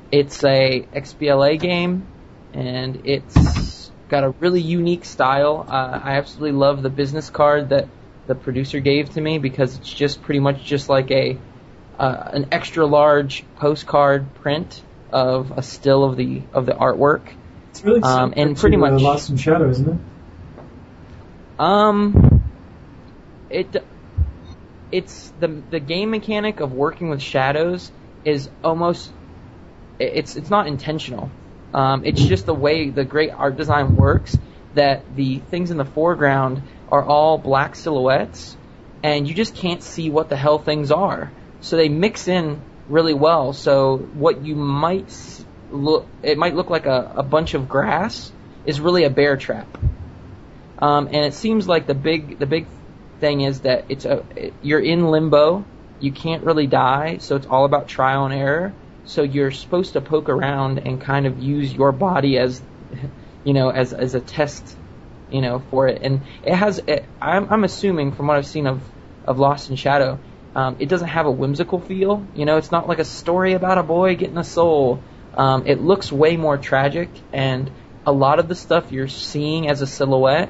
it's 0.09 0.41
a 0.45 0.87
XBLA 0.93 1.59
game, 1.59 2.07
and 2.53 3.01
it's 3.03 3.91
got 4.07 4.23
a 4.23 4.29
really 4.29 4.61
unique 4.61 5.03
style. 5.03 5.65
Uh, 5.67 5.99
I 6.01 6.13
absolutely 6.13 6.53
love 6.53 6.81
the 6.81 6.89
business 6.89 7.29
card 7.29 7.69
that 7.69 7.89
the 8.27 8.35
producer 8.35 8.79
gave 8.79 9.09
to 9.15 9.21
me 9.21 9.37
because 9.37 9.75
it's 9.75 9.93
just 9.93 10.21
pretty 10.21 10.39
much 10.39 10.63
just 10.63 10.87
like 10.87 11.11
a 11.11 11.37
uh, 11.99 12.29
an 12.31 12.47
extra 12.53 12.85
large 12.85 13.43
postcard 13.57 14.33
print 14.35 14.81
of 15.11 15.51
a 15.57 15.61
still 15.61 16.05
of 16.05 16.15
the 16.15 16.41
of 16.53 16.65
the 16.65 16.71
artwork. 16.71 17.33
It's 17.83 17.89
really 17.89 18.01
Um, 18.01 18.33
and 18.37 18.55
pretty 18.55 18.77
to, 18.77 18.85
uh, 18.85 18.91
much- 18.91 19.01
Lost 19.01 19.29
in 19.29 19.35
Shadow, 19.35 19.67
isn't 19.69 19.89
it? 19.89 19.97
Um, 21.59 22.41
it 23.49 23.83
it's 24.91 25.33
the 25.39 25.47
the 25.69 25.79
game 25.81 26.11
mechanic 26.11 26.61
of 26.61 26.71
working 26.73 27.09
with 27.09 27.21
shadows 27.21 27.91
is 28.23 28.49
almost 28.63 29.11
it's 29.99 30.37
it's 30.37 30.49
not 30.49 30.67
intentional. 30.67 31.29
Um, 31.73 32.03
it's 32.05 32.23
just 32.23 32.45
the 32.45 32.53
way 32.53 32.89
the 32.89 33.03
great 33.03 33.31
art 33.31 33.57
design 33.57 33.95
works 33.97 34.37
that 34.75 35.03
the 35.15 35.39
things 35.39 35.69
in 35.69 35.77
the 35.77 35.85
foreground 35.85 36.61
are 36.89 37.03
all 37.03 37.37
black 37.37 37.75
silhouettes, 37.75 38.55
and 39.03 39.27
you 39.27 39.33
just 39.33 39.55
can't 39.55 39.83
see 39.83 40.09
what 40.09 40.29
the 40.29 40.37
hell 40.37 40.57
things 40.57 40.91
are. 40.91 41.31
So 41.61 41.75
they 41.75 41.89
mix 41.89 42.27
in 42.27 42.61
really 42.87 43.13
well. 43.13 43.51
So 43.53 43.97
what 43.97 44.45
you 44.45 44.55
might 44.55 45.11
look, 45.73 46.07
it 46.21 46.37
might 46.37 46.55
look 46.55 46.69
like 46.69 46.85
a, 46.85 47.13
a 47.17 47.23
bunch 47.23 47.55
of 47.55 47.67
grass, 47.67 48.31
is 48.65 48.79
really 48.79 49.03
a 49.03 49.09
bear 49.09 49.35
trap. 49.35 49.67
Um, 50.79 51.07
and 51.07 51.25
it 51.25 51.33
seems 51.33 51.67
like 51.67 51.87
the 51.87 51.93
big 51.93 52.39
the 52.39 52.45
big 52.45 52.65
thing 53.19 53.41
is 53.41 53.61
that 53.61 53.85
it's 53.89 54.05
a 54.05 54.23
you're 54.61 54.79
in 54.79 55.07
limbo. 55.07 55.65
You 55.99 56.11
can't 56.11 56.43
really 56.43 56.67
die, 56.67 57.17
so 57.17 57.35
it's 57.35 57.47
all 57.47 57.65
about 57.65 57.87
trial 57.87 58.25
and 58.25 58.33
error. 58.33 58.73
So 59.05 59.23
you're 59.23 59.51
supposed 59.51 59.93
to 59.93 60.01
poke 60.01 60.29
around 60.29 60.79
and 60.79 61.01
kind 61.01 61.25
of 61.25 61.41
use 61.41 61.73
your 61.73 61.91
body 61.91 62.37
as, 62.37 62.61
you 63.43 63.53
know, 63.53 63.69
as 63.69 63.93
as 63.93 64.15
a 64.15 64.19
test, 64.19 64.77
you 65.31 65.41
know, 65.41 65.59
for 65.71 65.87
it. 65.87 66.01
And 66.01 66.21
it 66.43 66.55
has. 66.55 66.79
It, 66.85 67.05
I'm 67.21 67.49
I'm 67.49 67.63
assuming 67.63 68.11
from 68.11 68.27
what 68.27 68.37
I've 68.37 68.47
seen 68.47 68.67
of 68.67 68.81
of 69.25 69.39
Lost 69.39 69.69
in 69.69 69.77
Shadow, 69.77 70.19
um, 70.55 70.75
it 70.79 70.89
doesn't 70.89 71.07
have 71.07 71.25
a 71.25 71.31
whimsical 71.31 71.79
feel. 71.79 72.25
You 72.35 72.45
know, 72.45 72.57
it's 72.57 72.71
not 72.71 72.87
like 72.87 72.99
a 72.99 73.05
story 73.05 73.53
about 73.53 73.77
a 73.77 73.83
boy 73.83 74.15
getting 74.15 74.37
a 74.37 74.43
soul. 74.43 75.01
Um, 75.35 75.65
it 75.67 75.81
looks 75.81 76.11
way 76.11 76.37
more 76.37 76.57
tragic, 76.57 77.09
and 77.31 77.71
a 78.05 78.11
lot 78.11 78.39
of 78.39 78.47
the 78.47 78.55
stuff 78.55 78.91
you're 78.91 79.07
seeing 79.07 79.67
as 79.69 79.81
a 79.81 79.87
silhouette 79.87 80.49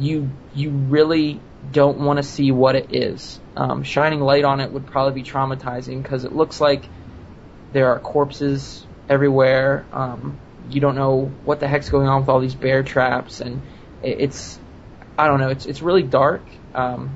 you 0.00 0.30
you 0.54 0.70
really 0.70 1.38
don't 1.72 1.98
want 1.98 2.16
to 2.16 2.22
see 2.22 2.50
what 2.50 2.74
it 2.74 2.94
is. 2.94 3.38
Um, 3.56 3.82
shining 3.82 4.20
light 4.20 4.44
on 4.44 4.60
it 4.60 4.72
would 4.72 4.86
probably 4.86 5.22
be 5.22 5.28
traumatizing 5.28 6.02
because 6.02 6.24
it 6.24 6.34
looks 6.34 6.60
like 6.60 6.82
there 7.72 7.88
are 7.88 8.00
corpses 8.00 8.84
everywhere. 9.08 9.84
Um, 9.92 10.38
you 10.70 10.80
don't 10.80 10.94
know 10.94 11.30
what 11.44 11.60
the 11.60 11.68
heck's 11.68 11.90
going 11.90 12.08
on 12.08 12.20
with 12.20 12.28
all 12.28 12.40
these 12.40 12.54
bear 12.54 12.82
traps, 12.82 13.40
and 13.40 13.60
it, 14.02 14.20
it's 14.20 14.58
I 15.18 15.26
don't 15.26 15.38
know. 15.38 15.50
It's 15.50 15.66
it's 15.66 15.82
really 15.82 16.02
dark, 16.02 16.42
um, 16.74 17.14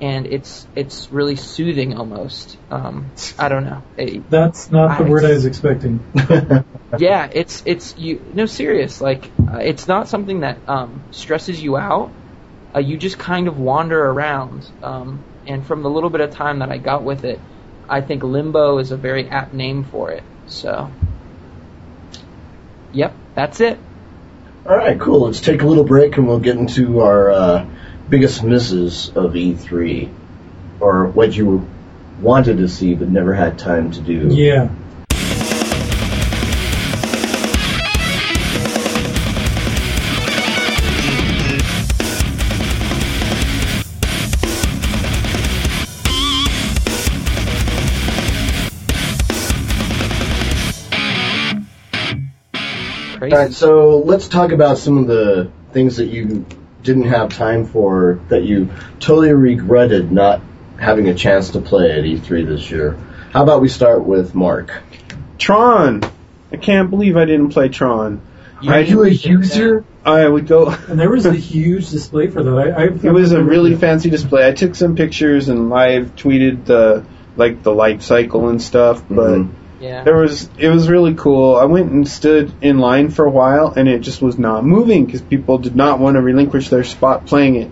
and 0.00 0.26
it's 0.26 0.66
it's 0.74 1.10
really 1.10 1.36
soothing 1.36 1.96
almost. 1.96 2.56
Um, 2.70 3.10
I 3.38 3.48
don't 3.48 3.64
know. 3.64 3.82
It- 3.96 4.28
That's 4.30 4.70
not 4.70 4.98
the 4.98 5.04
I- 5.04 5.08
word 5.08 5.24
I 5.24 5.32
was 5.32 5.44
expecting. 5.46 6.00
yeah, 6.98 7.28
it's 7.32 7.62
it's 7.66 7.96
you 7.96 8.22
no 8.34 8.46
serious. 8.46 9.00
Like 9.00 9.30
uh, 9.50 9.58
it's 9.58 9.88
not 9.88 10.08
something 10.08 10.40
that 10.40 10.58
um, 10.68 11.02
stresses 11.12 11.62
you 11.62 11.76
out. 11.76 12.10
Uh, 12.74 12.80
you 12.80 12.98
just 12.98 13.18
kind 13.18 13.48
of 13.48 13.58
wander 13.58 13.98
around. 14.04 14.68
Um, 14.82 15.24
and 15.46 15.64
from 15.66 15.82
the 15.82 15.88
little 15.88 16.10
bit 16.10 16.20
of 16.20 16.30
time 16.32 16.58
that 16.58 16.70
I 16.70 16.76
got 16.78 17.02
with 17.02 17.24
it, 17.24 17.40
I 17.88 18.00
think 18.00 18.22
limbo 18.22 18.78
is 18.78 18.90
a 18.90 18.96
very 18.96 19.28
apt 19.28 19.54
name 19.54 19.84
for 19.84 20.10
it. 20.10 20.24
So, 20.48 20.90
yep, 22.92 23.14
that's 23.34 23.60
it. 23.60 23.78
All 24.66 24.76
right, 24.76 24.98
cool. 24.98 25.20
Let's 25.20 25.40
take 25.40 25.62
a 25.62 25.66
little 25.66 25.84
break 25.84 26.16
and 26.16 26.26
we'll 26.26 26.40
get 26.40 26.56
into 26.56 27.00
our 27.00 27.30
uh, 27.30 27.66
biggest 28.08 28.42
misses 28.44 29.08
of 29.10 29.32
E3, 29.32 30.12
or 30.80 31.06
what 31.06 31.36
you 31.36 31.66
wanted 32.20 32.58
to 32.58 32.68
see 32.68 32.94
but 32.94 33.08
never 33.08 33.34
had 33.34 33.58
time 33.58 33.90
to 33.92 34.00
do. 34.00 34.28
Yeah. 34.28 34.70
All 53.18 53.32
right, 53.32 53.52
so 53.52 53.98
let's 53.98 54.28
talk 54.28 54.52
about 54.52 54.78
some 54.78 54.98
of 54.98 55.08
the 55.08 55.50
things 55.72 55.96
that 55.96 56.06
you 56.06 56.46
didn't 56.86 57.08
have 57.08 57.34
time 57.34 57.66
for 57.66 58.20
that 58.28 58.44
you 58.44 58.70
totally 59.00 59.32
regretted 59.32 60.10
not 60.10 60.40
having 60.78 61.08
a 61.08 61.14
chance 61.14 61.50
to 61.50 61.60
play 61.60 61.90
at 61.90 62.04
E3 62.04 62.46
this 62.46 62.70
year. 62.70 62.96
How 63.32 63.42
about 63.42 63.60
we 63.60 63.68
start 63.68 64.04
with 64.04 64.34
Mark? 64.34 64.82
Tron. 65.38 66.02
I 66.52 66.56
can't 66.56 66.88
believe 66.90 67.16
I 67.16 67.24
didn't 67.24 67.50
play 67.50 67.68
Tron. 67.68 68.20
You- 68.62 68.72
I, 68.72 68.78
you 68.80 69.02
a 69.02 69.08
user? 69.10 69.84
I 70.04 70.26
would 70.26 70.46
go. 70.46 70.70
And 70.88 70.98
there 70.98 71.10
was 71.10 71.26
a 71.26 71.34
huge 71.34 71.90
display 71.90 72.28
for 72.28 72.42
that. 72.42 72.56
I, 72.56 72.82
I 72.82 72.84
It 72.84 73.12
was 73.12 73.32
a 73.32 73.42
really 73.42 73.74
fancy 73.74 74.08
display. 74.08 74.46
I 74.46 74.52
took 74.52 74.74
some 74.74 74.96
pictures 74.96 75.48
and 75.48 75.68
live 75.68 76.14
tweeted 76.16 76.64
the 76.64 77.04
like 77.36 77.62
the 77.62 77.72
life 77.74 78.00
cycle 78.02 78.48
and 78.48 78.62
stuff, 78.62 79.02
but 79.10 79.34
Mhm. 79.40 79.50
Yeah. 79.86 80.04
there 80.04 80.16
was 80.16 80.48
it 80.58 80.68
was 80.68 80.88
really 80.88 81.14
cool. 81.14 81.56
I 81.56 81.64
went 81.64 81.90
and 81.90 82.06
stood 82.08 82.52
in 82.62 82.78
line 82.78 83.10
for 83.10 83.24
a 83.24 83.30
while, 83.30 83.72
and 83.76 83.88
it 83.88 84.00
just 84.00 84.20
was 84.20 84.38
not 84.38 84.64
moving 84.64 85.06
because 85.06 85.22
people 85.22 85.58
did 85.58 85.76
not 85.76 85.98
want 85.98 86.16
to 86.16 86.22
relinquish 86.22 86.68
their 86.68 86.84
spot 86.84 87.26
playing 87.26 87.56
it, 87.56 87.70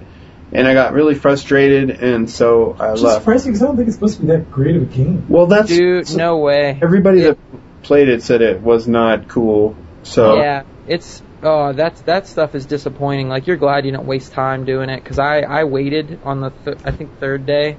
and 0.53 0.67
I 0.67 0.75
got 0.75 0.93
really 0.93 1.15
frustrated, 1.15 1.91
and 1.91 2.31
so 2.31 2.77
I 2.79 2.91
Which 2.91 2.97
is 2.99 3.03
left. 3.03 3.19
surprising 3.23 3.53
because 3.53 3.63
I 3.63 3.67
don't 3.67 3.77
think 3.77 3.89
it's 3.89 3.97
supposed 3.97 4.17
to 4.17 4.23
be 4.23 4.29
that 4.29 4.51
great 4.51 4.77
of 4.77 4.83
a 4.83 4.87
game. 4.87 5.27
Well, 5.29 5.47
that's 5.47 5.69
Dude, 5.69 6.15
no 6.17 6.39
way. 6.39 6.79
everybody 6.83 7.21
that 7.23 7.39
played 7.83 8.09
it 8.09 8.23
said 8.23 8.41
it 8.43 8.61
was 8.61 8.87
not 8.89 9.29
cool. 9.29 9.77
So 10.05 10.37
Yeah, 10.37 10.63
it's 10.87 11.23
oh 11.43 11.73
that's 11.73 12.01
that 12.03 12.27
stuff 12.27 12.55
is 12.55 12.65
disappointing. 12.67 13.29
Like 13.29 13.47
you're 13.47 13.57
glad 13.57 13.85
you 13.87 13.93
don't 13.93 14.07
waste 14.07 14.33
time 14.33 14.65
doing 14.65 14.89
it 14.91 15.03
because 15.03 15.19
I 15.19 15.41
I 15.41 15.65
waited 15.65 16.21
on 16.25 16.41
the 16.41 16.51
th- 16.65 16.79
I 16.85 16.91
think 16.93 17.19
third 17.19 17.45
day 17.47 17.77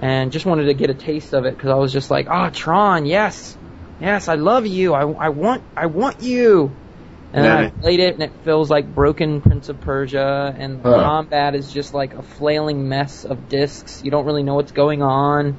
and 0.00 0.30
just 0.30 0.46
wanted 0.46 0.66
to 0.66 0.74
get 0.74 0.90
a 0.90 0.94
taste 0.94 1.32
of 1.34 1.44
it 1.44 1.56
because 1.56 1.70
I 1.70 1.74
was 1.74 1.92
just 1.92 2.08
like 2.10 2.28
oh 2.30 2.50
Tron 2.50 3.04
yes 3.06 3.57
yes 4.00 4.28
I 4.28 4.34
love 4.34 4.66
you 4.66 4.94
I 4.94 5.02
I 5.02 5.28
want 5.30 5.62
I 5.76 5.86
want 5.86 6.22
you. 6.22 6.70
And 7.30 7.44
then 7.44 7.52
I 7.52 7.70
played 7.82 8.00
it, 8.00 8.14
and 8.14 8.22
it 8.22 8.32
feels 8.42 8.70
like 8.70 8.94
broken 8.94 9.42
Prince 9.42 9.68
of 9.68 9.78
Persia, 9.80 10.54
and 10.56 10.82
Huh. 10.82 11.04
combat 11.04 11.54
is 11.54 11.70
just 11.70 11.92
like 11.92 12.14
a 12.14 12.22
flailing 12.22 12.88
mess 12.88 13.24
of 13.24 13.48
discs. 13.48 14.02
You 14.02 14.10
don't 14.10 14.24
really 14.24 14.42
know 14.42 14.54
what's 14.54 14.72
going 14.72 15.02
on. 15.02 15.58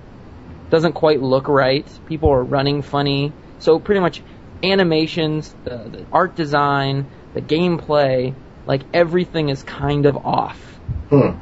Doesn't 0.71 0.93
quite 0.93 1.21
look 1.21 1.47
right. 1.47 1.87
People 2.07 2.31
are 2.31 2.43
running 2.43 2.81
funny. 2.81 3.31
So 3.59 3.77
pretty 3.79 4.01
much 4.01 4.23
animations, 4.63 5.55
the, 5.63 5.77
the 5.77 6.07
art 6.11 6.35
design, 6.35 7.05
the 7.35 7.41
gameplay, 7.41 8.33
like 8.65 8.81
everything 8.91 9.49
is 9.49 9.61
kind 9.61 10.07
of 10.07 10.17
off. 10.17 10.79
Hmm. 11.09 11.37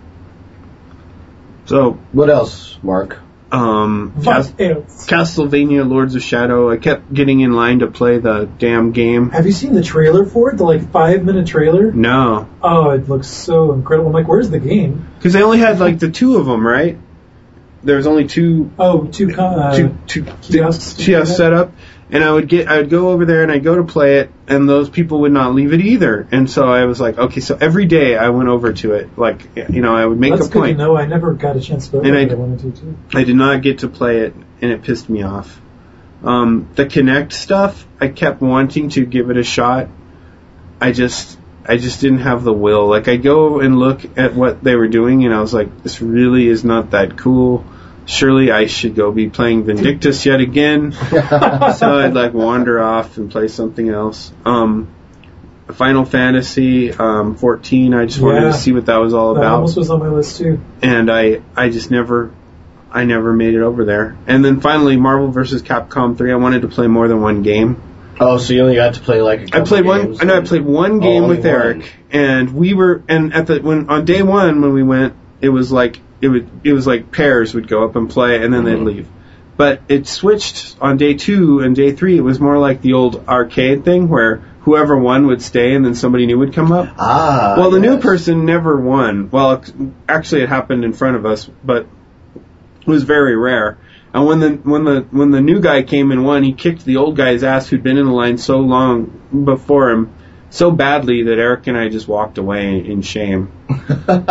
so 1.66 1.93
What 2.12 2.30
else, 2.30 2.78
Mark? 2.84 3.18
Um, 3.52 4.14
Cas- 4.24 4.52
Castlevania 4.52 5.88
Lords 5.88 6.16
of 6.16 6.22
Shadow. 6.24 6.70
I 6.70 6.78
kept 6.78 7.14
getting 7.14 7.39
in 7.39 7.54
line 7.54 7.80
to 7.80 7.88
play 7.88 8.18
the 8.20 8.50
damn 8.60 8.91
game. 8.91 9.30
Have 9.30 9.45
you 9.45 9.52
seen 9.52 9.74
the 9.74 9.84
trailer 9.84 10.26
for 10.26 10.52
it? 10.52 10.58
The 10.58 10.64
like 10.66 10.91
five 10.91 11.24
minute 11.24 11.48
trailer? 11.48 11.91
No, 11.91 12.48
Oh, 12.62 12.89
it 12.91 13.08
looks 13.08 13.28
so 13.28 13.74
incredible. 13.74 14.08
I'm 14.10 14.14
like, 14.14 14.28
where's 14.28 14.50
the 14.50 14.60
game? 14.60 15.08
because 15.18 15.34
they 15.34 15.41
only 15.43 15.60
had 15.60 15.80
like 15.80 16.00
the 16.00 16.12
two 16.12 16.38
of 16.38 16.45
them, 16.45 16.66
right? 16.66 16.98
There 17.84 17.95
was 17.98 18.08
only 18.08 18.28
two 18.28 18.72
Oh, 18.78 19.06
two 19.06 19.34
uh, 19.39 19.76
two 19.76 19.98
two 20.08 20.24
kiosks 20.41 20.93
kiosks 20.93 21.38
set 21.38 21.54
up, 21.54 21.72
and 22.10 22.24
I 22.24 22.32
would 22.32 22.47
get 22.47 22.68
I 22.68 22.78
would 22.78 22.89
go 22.89 23.10
over 23.10 23.26
there 23.26 23.43
and 23.43 23.51
I'd 23.51 23.64
go 23.64 23.76
to 23.76 23.84
play 23.84 24.20
it, 24.20 24.32
and 24.47 24.68
those 24.68 24.89
people 24.89 25.22
would 25.22 25.32
not 25.32 25.53
leave 25.53 25.74
it 25.74 25.82
either. 25.82 26.28
And 26.32 26.49
so 26.49 26.68
I 26.68 26.86
was 26.86 27.01
like, 27.01 27.18
okay, 27.18 27.41
so 27.41 27.58
every 27.60 27.86
day 27.86 28.16
I 28.18 28.30
went 28.30 28.49
over 28.49 28.72
to 28.74 28.93
it, 28.93 29.18
like 29.18 29.41
you 29.55 29.82
know, 29.82 29.95
I 29.95 30.05
would 30.05 30.20
make 30.20 30.32
That's 30.34 30.47
a 30.47 30.49
good 30.49 30.60
point. 30.60 30.78
to 30.78 30.84
know. 30.84 30.97
I 30.97 31.05
never 31.05 31.34
got 31.34 31.55
a 31.58 31.62
chance 31.62 31.88
to 31.89 31.97
And 31.99 32.08
over 32.08 32.18
I 32.18 32.22
it. 32.22 32.38
wanted 32.38 32.60
to 32.76 32.82
too. 32.82 32.97
I 33.14 33.24
did 33.24 33.36
not 33.36 33.62
get 33.62 33.80
to 33.80 33.88
play 33.89 34.20
it, 34.22 34.34
and 34.62 34.72
it 34.72 34.84
pissed 34.84 35.10
me 35.10 35.24
off. 35.24 35.60
Um, 36.24 36.70
the 36.76 36.86
Kinect 36.86 37.32
stuff, 37.32 37.86
I 38.01 38.08
kept 38.08 38.41
wanting 38.41 38.89
to 38.89 39.05
give 39.05 39.30
it 39.30 39.38
a 39.38 39.43
shot. 39.43 39.88
I 40.82 40.91
just, 40.91 41.38
I 41.66 41.78
just 41.78 42.01
didn't 42.01 42.20
have 42.20 42.43
the 42.43 42.53
will. 42.53 42.88
Like 42.88 43.08
I 43.08 43.18
go 43.18 43.60
and 43.60 43.78
look 43.78 44.18
at 44.18 44.34
what 44.34 44.64
they 44.64 44.76
were 44.76 44.88
doing, 44.88 45.26
and 45.26 45.34
I 45.34 45.41
was 45.41 45.53
like, 45.53 45.84
this 45.84 46.01
really 46.01 46.47
is 46.47 46.64
not 46.64 46.91
that 46.91 47.18
cool. 47.18 47.66
Surely 48.08 48.51
I 48.51 48.66
should 48.68 48.95
go 48.95 49.12
be 49.12 49.30
playing 49.30 49.66
Vindictus 49.66 50.26
yet 50.26 50.39
again. 50.39 50.91
so 51.12 51.99
I'd 51.99 52.14
like 52.14 52.34
wander 52.34 52.82
off 52.82 53.18
and 53.18 53.30
play 53.30 53.47
something 53.49 53.88
else. 53.89 54.32
Um, 54.45 54.88
Final 55.74 56.05
Fantasy 56.05 56.91
um, 56.93 57.36
14. 57.36 57.93
I 57.93 58.05
just 58.05 58.22
wanted 58.22 58.43
Yeah. 58.43 58.51
to 58.51 58.58
see 58.58 58.72
what 58.72 58.86
that 58.86 58.97
was 58.97 59.14
all 59.14 59.34
That 59.34 59.41
about 59.41 59.53
almost 59.55 59.76
was 59.78 59.89
on 59.89 59.99
my 59.99 60.08
list 60.08 60.38
too. 60.38 60.60
and 60.82 61.12
I 61.12 61.41
I 61.55 61.70
just 61.70 61.91
never 61.91 62.32
I 62.89 63.03
never 63.03 63.34
made 63.34 63.53
it 63.53 63.62
over 63.62 63.84
there. 63.84 64.16
And 64.28 64.43
then 64.45 64.62
finally 64.62 64.95
Marvel 64.95 65.28
vs. 65.30 65.62
Capcom 65.64 66.18
3 66.18 66.32
I 66.32 66.36
wanted 66.36 66.62
to 66.62 66.70
play 66.70 66.88
more 66.88 67.10
than 67.10 67.22
one 67.22 67.43
game. 67.43 67.82
Oh, 68.20 68.38
so 68.38 68.53
you 68.53 68.62
only 68.62 68.76
got 68.76 68.93
to 68.93 69.01
play 69.01 69.22
like 69.22 69.41
a 69.41 69.43
I 69.43 69.47
couple 69.47 69.66
played 69.68 69.86
one 69.86 70.01
games 70.05 70.22
I 70.22 70.24
know 70.24 70.38
I 70.38 70.41
played 70.45 70.64
one 70.64 70.99
game 71.01 71.24
only 71.24 71.36
with 71.36 71.45
one. 71.45 71.53
Eric 71.53 71.93
and 72.12 72.53
we 72.55 72.74
were 72.74 73.03
and 73.10 73.34
at 73.34 73.47
the 73.47 73.60
when 73.60 73.89
on 73.89 74.05
day 74.05 74.24
1 74.24 74.62
when 74.62 74.72
we 74.74 74.84
went 74.84 75.16
it 75.41 75.49
was 75.49 75.70
like 75.74 75.99
it 76.22 76.28
would 76.28 76.49
it 76.63 76.74
was 76.74 76.88
like 76.88 77.11
pairs 77.11 77.53
would 77.53 77.68
go 77.68 77.84
up 77.84 77.95
and 77.95 78.09
play 78.09 78.41
and 78.43 78.53
then 78.53 78.63
they'd 78.63 78.78
Mhm. 78.78 78.86
leave. 78.86 79.07
But 79.55 79.82
it 79.89 80.07
switched 80.07 80.76
on 80.80 80.97
day 80.97 81.15
2 81.15 81.61
and 81.61 81.76
day 81.76 81.91
3 81.91 82.18
it 82.18 82.24
was 82.24 82.39
more 82.39 82.57
like 82.59 82.82
the 82.82 82.93
old 82.93 83.24
arcade 83.28 83.84
thing 83.84 84.07
where 84.07 84.41
whoever 84.61 84.97
won 84.97 85.28
would 85.28 85.41
stay 85.41 85.74
and 85.74 85.84
then 85.86 85.95
somebody 85.95 86.26
new 86.26 86.38
would 86.38 86.53
come 86.53 86.72
up. 86.72 86.89
Ah. 86.99 87.55
Well, 87.57 87.72
the 87.72 87.80
new 87.80 87.97
person 87.97 88.45
never 88.45 88.76
won. 88.76 89.30
Well, 89.32 89.61
actually, 90.09 90.41
it 90.41 90.49
happened 90.49 90.84
in 90.84 90.93
front 90.93 91.15
of 91.15 91.26
us, 91.26 91.49
but 91.63 91.86
it 92.82 92.88
was 92.88 93.03
very 93.03 93.36
rare. 93.36 93.78
And 94.13 94.26
when 94.26 94.39
the 94.39 94.49
when 94.63 94.84
the 94.84 95.05
when 95.11 95.32
the 95.32 95.41
new 95.41 95.59
guy 95.59 95.84
came 95.84 96.11
and 96.11 96.26
won, 96.26 96.43
he 96.43 96.53
kicked 96.53 96.86
the 96.86 96.97
old 96.97 97.15
guy's 97.15 97.43
ass 97.43 97.68
who'd 97.68 97.84
been 97.84 97.97
in 97.97 98.05
the 98.05 98.11
line 98.11 98.38
so 98.38 98.59
long 98.59 99.11
before 99.45 99.89
him, 99.89 100.09
so 100.50 100.72
badly 100.72 101.24
that 101.24 101.38
Eric 101.38 101.68
and 101.68 101.78
I 101.78 101.89
just 101.89 102.08
walked 102.08 102.38
away 102.38 102.86
in 102.86 103.02
shame. 103.02 103.52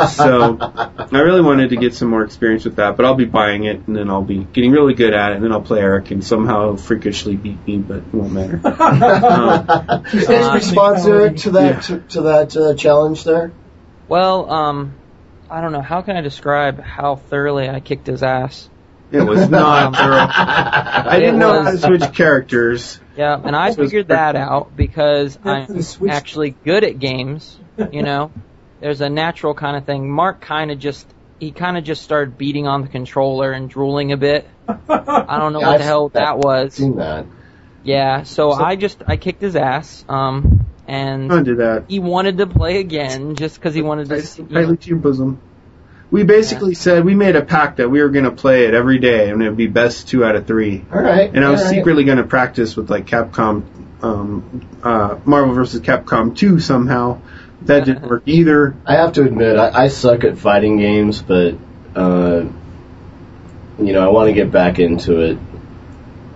so 0.08 0.58
I 0.60 1.18
really 1.18 1.42
wanted 1.42 1.70
to 1.70 1.76
get 1.76 1.94
some 1.94 2.08
more 2.08 2.24
experience 2.24 2.64
with 2.64 2.76
that, 2.76 2.96
but 2.96 3.04
I'll 3.04 3.14
be 3.14 3.26
buying 3.26 3.64
it 3.64 3.86
and 3.86 3.96
then 3.96 4.08
I'll 4.08 4.22
be 4.22 4.44
getting 4.44 4.72
really 4.72 4.94
good 4.94 5.12
at 5.12 5.32
it 5.32 5.36
and 5.36 5.44
then 5.44 5.52
I'll 5.52 5.62
play 5.62 5.80
Eric 5.80 6.10
and 6.10 6.24
somehow 6.24 6.76
freakishly 6.76 7.36
beat 7.36 7.66
me, 7.66 7.78
but 7.78 7.98
it 7.98 8.14
won't 8.14 8.32
matter. 8.32 8.60
um, 8.66 10.04
Any 10.12 10.54
response, 10.54 11.04
Eric, 11.04 11.36
to 11.38 11.50
that 11.52 11.82
to, 11.84 12.00
to 12.00 12.20
that 12.22 12.56
uh, 12.56 12.74
challenge 12.74 13.24
there? 13.24 13.52
Well, 14.08 14.50
um, 14.50 14.94
I 15.50 15.60
don't 15.60 15.72
know. 15.72 15.82
How 15.82 16.02
can 16.02 16.16
I 16.16 16.22
describe 16.22 16.80
how 16.80 17.16
thoroughly 17.16 17.68
I 17.68 17.80
kicked 17.80 18.06
his 18.06 18.22
ass? 18.22 18.70
it 19.12 19.22
was 19.22 19.48
not 19.48 19.94
thorough. 19.96 20.26
I 20.28 21.18
didn't 21.18 21.38
know 21.38 21.62
how 21.62 21.70
to 21.70 21.78
switch 21.78 22.12
characters. 22.12 23.00
Yeah, 23.16 23.40
and 23.42 23.56
I 23.56 23.72
figured 23.72 24.08
that 24.08 24.36
out 24.36 24.76
because 24.76 25.38
I'm 25.44 25.80
actually 26.08 26.50
good 26.50 26.84
at 26.84 26.98
games. 26.98 27.58
You 27.90 28.02
know, 28.02 28.30
there's 28.80 29.00
a 29.00 29.08
natural 29.08 29.54
kind 29.54 29.76
of 29.76 29.84
thing. 29.84 30.10
Mark 30.10 30.40
kind 30.40 30.70
of 30.70 30.78
just 30.78 31.06
he 31.40 31.50
kind 31.50 31.76
of 31.76 31.84
just 31.84 32.02
started 32.02 32.38
beating 32.38 32.66
on 32.66 32.82
the 32.82 32.88
controller 32.88 33.52
and 33.52 33.68
drooling 33.68 34.12
a 34.12 34.16
bit. 34.16 34.48
I 34.68 35.38
don't 35.38 35.52
know 35.52 35.60
Yeah, 35.60 35.66
what 35.66 35.74
I've 35.74 35.78
the 35.80 35.84
hell 35.84 36.08
seen 36.08 36.12
that 36.14 36.38
was. 36.38 36.74
Seen 36.74 36.96
that? 36.96 37.26
Yeah, 37.84 38.24
so, 38.24 38.50
I 38.52 38.74
just 38.74 39.02
I 39.06 39.16
kicked 39.16 39.40
his 39.40 39.54
ass. 39.54 40.04
Um, 40.08 40.66
and 40.88 41.28
Don't 41.28 41.56
that. 41.56 41.84
he 41.88 42.00
wanted 42.00 42.38
to 42.38 42.46
play 42.46 42.78
again 42.80 43.36
just 43.36 43.54
because 43.56 43.74
he 43.74 43.82
wanted 43.82 44.08
to. 44.08 44.22
see- 44.22 44.42
you 44.42 44.48
know, 44.48 44.60
Tightly 44.60 44.76
to 44.76 44.88
your 44.88 44.98
bosom. 44.98 45.40
We 46.10 46.22
basically 46.22 46.74
said 46.74 47.04
we 47.04 47.14
made 47.14 47.34
a 47.34 47.42
pact 47.42 47.78
that 47.78 47.90
we 47.90 48.00
were 48.00 48.08
going 48.10 48.26
to 48.26 48.30
play 48.30 48.66
it 48.66 48.74
every 48.74 48.98
day, 48.98 49.28
and 49.28 49.42
it 49.42 49.48
would 49.48 49.56
be 49.56 49.66
best 49.66 50.08
two 50.08 50.24
out 50.24 50.36
of 50.36 50.46
three. 50.46 50.84
All 50.92 51.00
right. 51.00 51.28
And 51.34 51.44
I 51.44 51.50
was 51.50 51.62
right. 51.62 51.70
secretly 51.70 52.04
going 52.04 52.18
to 52.18 52.24
practice 52.24 52.76
with 52.76 52.90
like 52.90 53.06
Capcom, 53.06 53.64
um, 54.02 54.66
uh, 54.84 55.18
Marvel 55.24 55.54
vs. 55.54 55.80
Capcom 55.80 56.36
2 56.36 56.60
somehow. 56.60 57.20
That 57.62 57.84
didn't 57.84 58.08
work 58.08 58.22
either. 58.26 58.76
I 58.86 58.94
have 58.94 59.14
to 59.14 59.22
admit, 59.22 59.56
I, 59.58 59.84
I 59.84 59.88
suck 59.88 60.22
at 60.22 60.38
fighting 60.38 60.78
games, 60.78 61.22
but 61.22 61.56
uh, 61.96 62.44
you 63.78 63.92
know, 63.92 64.06
I 64.06 64.10
want 64.12 64.28
to 64.28 64.32
get 64.32 64.52
back 64.52 64.78
into 64.78 65.20
it. 65.20 65.38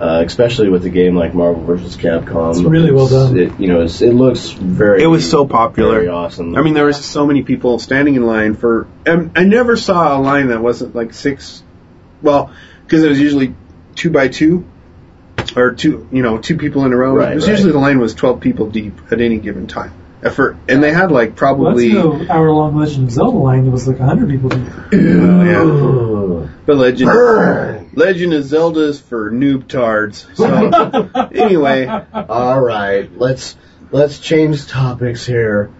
Uh, 0.00 0.22
especially 0.24 0.70
with 0.70 0.82
a 0.86 0.88
game 0.88 1.14
like 1.14 1.34
Marvel 1.34 1.62
vs. 1.62 1.98
Capcom. 1.98 2.52
It's 2.52 2.62
really 2.62 2.90
well 2.90 3.06
done. 3.06 3.38
It, 3.38 3.60
you 3.60 3.68
know, 3.68 3.82
it's, 3.82 4.00
it 4.00 4.14
looks 4.14 4.48
very. 4.48 5.02
It 5.02 5.06
was 5.06 5.30
so 5.30 5.46
popular. 5.46 5.96
Very 5.96 6.08
awesome. 6.08 6.56
I 6.56 6.62
mean, 6.62 6.72
there 6.72 6.86
was 6.86 7.04
so 7.04 7.26
many 7.26 7.42
people 7.42 7.78
standing 7.78 8.14
in 8.14 8.22
line 8.24 8.54
for. 8.54 8.88
I 9.06 9.44
never 9.44 9.76
saw 9.76 10.16
a 10.16 10.20
line 10.20 10.48
that 10.48 10.62
wasn't 10.62 10.94
like 10.94 11.12
six. 11.12 11.62
Well, 12.22 12.50
because 12.84 13.04
it 13.04 13.10
was 13.10 13.20
usually 13.20 13.54
two 13.94 14.08
by 14.10 14.28
two, 14.28 14.64
or 15.54 15.72
two, 15.72 16.08
you 16.10 16.22
know, 16.22 16.38
two 16.38 16.56
people 16.56 16.86
in 16.86 16.92
a 16.94 16.96
row. 16.96 17.14
Right, 17.14 17.32
it 17.32 17.34
was 17.34 17.44
right. 17.46 17.52
usually 17.52 17.72
the 17.72 17.78
line 17.78 17.98
was 17.98 18.14
twelve 18.14 18.40
people 18.40 18.70
deep 18.70 19.12
at 19.12 19.20
any 19.20 19.38
given 19.38 19.66
time. 19.66 19.92
Effort, 20.22 20.56
and 20.68 20.82
they 20.82 20.92
had 20.92 21.10
like 21.10 21.30
Well, 21.30 21.36
probably. 21.36 21.92
that's 21.92 22.04
no 22.04 22.26
hour 22.28 22.50
long 22.52 22.76
Legend 22.76 23.04
of 23.04 23.10
Zelda 23.10 23.38
line. 23.38 23.66
It 23.66 23.70
was 23.70 23.88
like 23.88 23.98
100 23.98 24.28
people. 24.28 24.50
deep. 24.50 24.68
Well, 24.92 25.46
yeah. 25.46 25.62
Ugh. 25.62 26.50
But 26.66 26.76
Legend, 26.76 27.10
Burn. 27.10 27.79
Legend 27.92 28.32
of 28.34 28.44
Zelda's 28.44 29.00
for 29.00 29.30
noob 29.30 29.68
tards. 29.68 30.26
So 30.34 30.46
anyway, 31.34 31.86
All 32.12 32.60
right, 32.60 33.10
let's 33.18 33.56
let's 33.90 34.18
change 34.18 34.66
topics 34.68 35.26
here. 35.26 35.70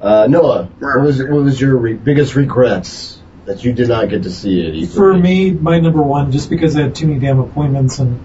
Uh, 0.00 0.26
Noah, 0.28 0.64
what 0.78 1.00
was 1.00 1.18
what 1.22 1.42
was 1.42 1.60
your 1.60 1.76
re- 1.76 1.94
biggest 1.94 2.34
regrets 2.36 3.20
that 3.46 3.64
you 3.64 3.72
did 3.72 3.88
not 3.88 4.08
get 4.08 4.22
to 4.22 4.30
see 4.30 4.60
it? 4.60 4.74
E3? 4.74 4.94
For 4.94 5.14
me, 5.14 5.50
my 5.50 5.80
number 5.80 6.02
one, 6.02 6.32
just 6.32 6.48
because 6.50 6.76
I 6.76 6.82
had 6.82 6.94
too 6.94 7.08
many 7.08 7.20
damn 7.20 7.38
appointments 7.40 7.98
and 7.98 8.20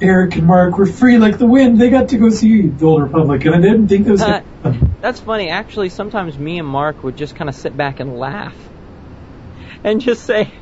Eric 0.00 0.36
and 0.36 0.46
Mark 0.46 0.78
were 0.78 0.86
free 0.86 1.18
like 1.18 1.38
the 1.38 1.46
wind. 1.46 1.80
They 1.80 1.90
got 1.90 2.10
to 2.10 2.18
go 2.18 2.30
see 2.30 2.62
the 2.68 2.86
Old 2.86 3.02
Republic, 3.02 3.44
and 3.44 3.54
I 3.54 3.60
didn't 3.60 3.88
think 3.88 4.06
that 4.06 4.12
was 4.12 4.22
Uh, 4.22 4.42
gonna. 4.62 4.88
That's 5.00 5.20
funny. 5.20 5.50
Actually, 5.50 5.88
sometimes 5.88 6.38
me 6.38 6.58
and 6.58 6.68
Mark 6.68 7.02
would 7.02 7.16
just 7.16 7.34
kind 7.36 7.48
of 7.48 7.54
sit 7.56 7.76
back 7.76 7.98
and 8.00 8.16
laugh, 8.18 8.54
and 9.82 10.00
just 10.00 10.24
say, 10.24 10.52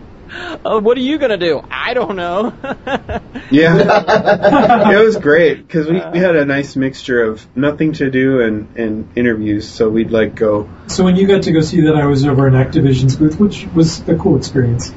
oh, 0.64 0.79
"What 0.81 0.97
are 0.97 1.01
you 1.01 1.18
gonna 1.18 1.37
do? 1.37 1.62
I 1.70 1.95
don't 1.95 2.16
know." 2.16 2.53
yeah, 3.51 4.91
it 4.93 5.05
was 5.05 5.16
great 5.16 5.66
because 5.66 5.87
we, 5.89 6.01
we 6.12 6.18
had 6.18 6.37
a 6.37 6.45
nice 6.45 6.77
mixture 6.77 7.22
of 7.22 7.47
nothing 7.57 7.93
to 7.95 8.11
do 8.11 8.41
and, 8.41 8.77
and 8.77 9.09
interviews. 9.16 9.68
So 9.68 9.89
we'd 9.89 10.11
like 10.11 10.35
go. 10.35 10.68
So 10.89 11.05
when 11.05 11.16
you 11.16 11.27
got 11.27 11.45
to 11.45 11.53
go 11.53 11.61
see 11.61 11.83
that, 11.83 11.97
I 11.97 12.07
was 12.07 12.24
over 12.27 12.47
in 12.49 12.55
Activision's 12.55 13.16
booth, 13.16 13.39
which 13.39 13.66
was 13.74 14.07
a 14.09 14.16
cool 14.16 14.37
experience. 14.37 14.93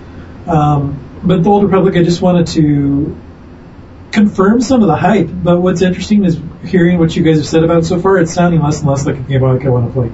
Um, 0.48 1.22
but 1.24 1.44
the 1.44 1.50
Old 1.50 1.64
Republic, 1.64 1.96
I 1.96 2.04
just 2.04 2.22
wanted 2.22 2.48
to 2.48 3.16
confirm 4.12 4.62
some 4.62 4.82
of 4.82 4.88
the 4.88 4.96
hype. 4.96 5.30
But 5.32 5.62
what's 5.62 5.82
interesting 5.82 6.26
is 6.26 6.40
hearing 6.64 7.00
what 7.00 7.16
you 7.16 7.24
guys 7.24 7.38
have 7.38 7.48
said 7.48 7.64
about 7.64 7.80
it 7.80 7.86
so 7.86 8.00
far. 8.00 8.18
It's 8.18 8.34
sounding 8.34 8.62
less 8.62 8.80
and 8.80 8.90
less 8.90 9.06
like 9.06 9.18
a 9.18 9.22
game 9.22 9.44
I 9.44 9.54
want 9.70 9.88
to 9.88 9.94
play 9.94 10.12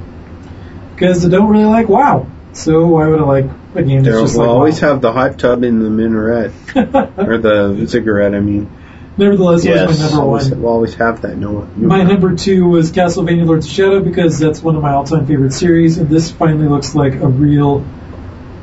because 0.96 1.26
I 1.26 1.30
don't 1.30 1.50
really 1.50 1.66
like 1.66 1.90
WoW. 1.90 2.28
So 2.56 2.88
why 2.88 3.08
would 3.08 3.20
I 3.20 3.24
like 3.24 3.46
a 3.76 3.84
game 3.84 4.04
that's 4.04 4.22
just 4.22 4.38
we'll 4.38 4.48
like 4.48 4.56
always 4.56 4.80
have 4.80 5.02
the 5.02 5.12
hot 5.12 5.38
tub 5.38 5.64
in 5.64 5.80
the 5.84 5.90
minaret 5.90 6.52
or 6.76 7.38
the 7.38 7.86
ziggurat. 7.86 8.34
I 8.34 8.40
mean, 8.40 8.72
Nevertheless, 9.18 9.64
it 9.64 9.88
was 9.88 10.00
my 10.00 10.08
number 10.08 10.22
always, 10.22 10.50
one. 10.52 10.62
we'll 10.62 10.72
always 10.72 10.94
have 10.96 11.22
that. 11.22 11.38
No, 11.38 11.62
My 11.78 12.04
number 12.04 12.36
two 12.36 12.68
was 12.68 12.92
Castlevania 12.92 13.46
Lords 13.46 13.66
of 13.66 13.72
Shadow 13.72 14.02
because 14.02 14.40
that's 14.40 14.62
one 14.62 14.76
of 14.76 14.82
my 14.82 14.92
all-time 14.92 15.26
favorite 15.26 15.54
series, 15.54 15.98
and 15.98 16.10
this 16.10 16.32
finally 16.32 16.68
looks 16.68 16.96
like 16.96 17.14
a 17.14 17.28
real, 17.28 17.80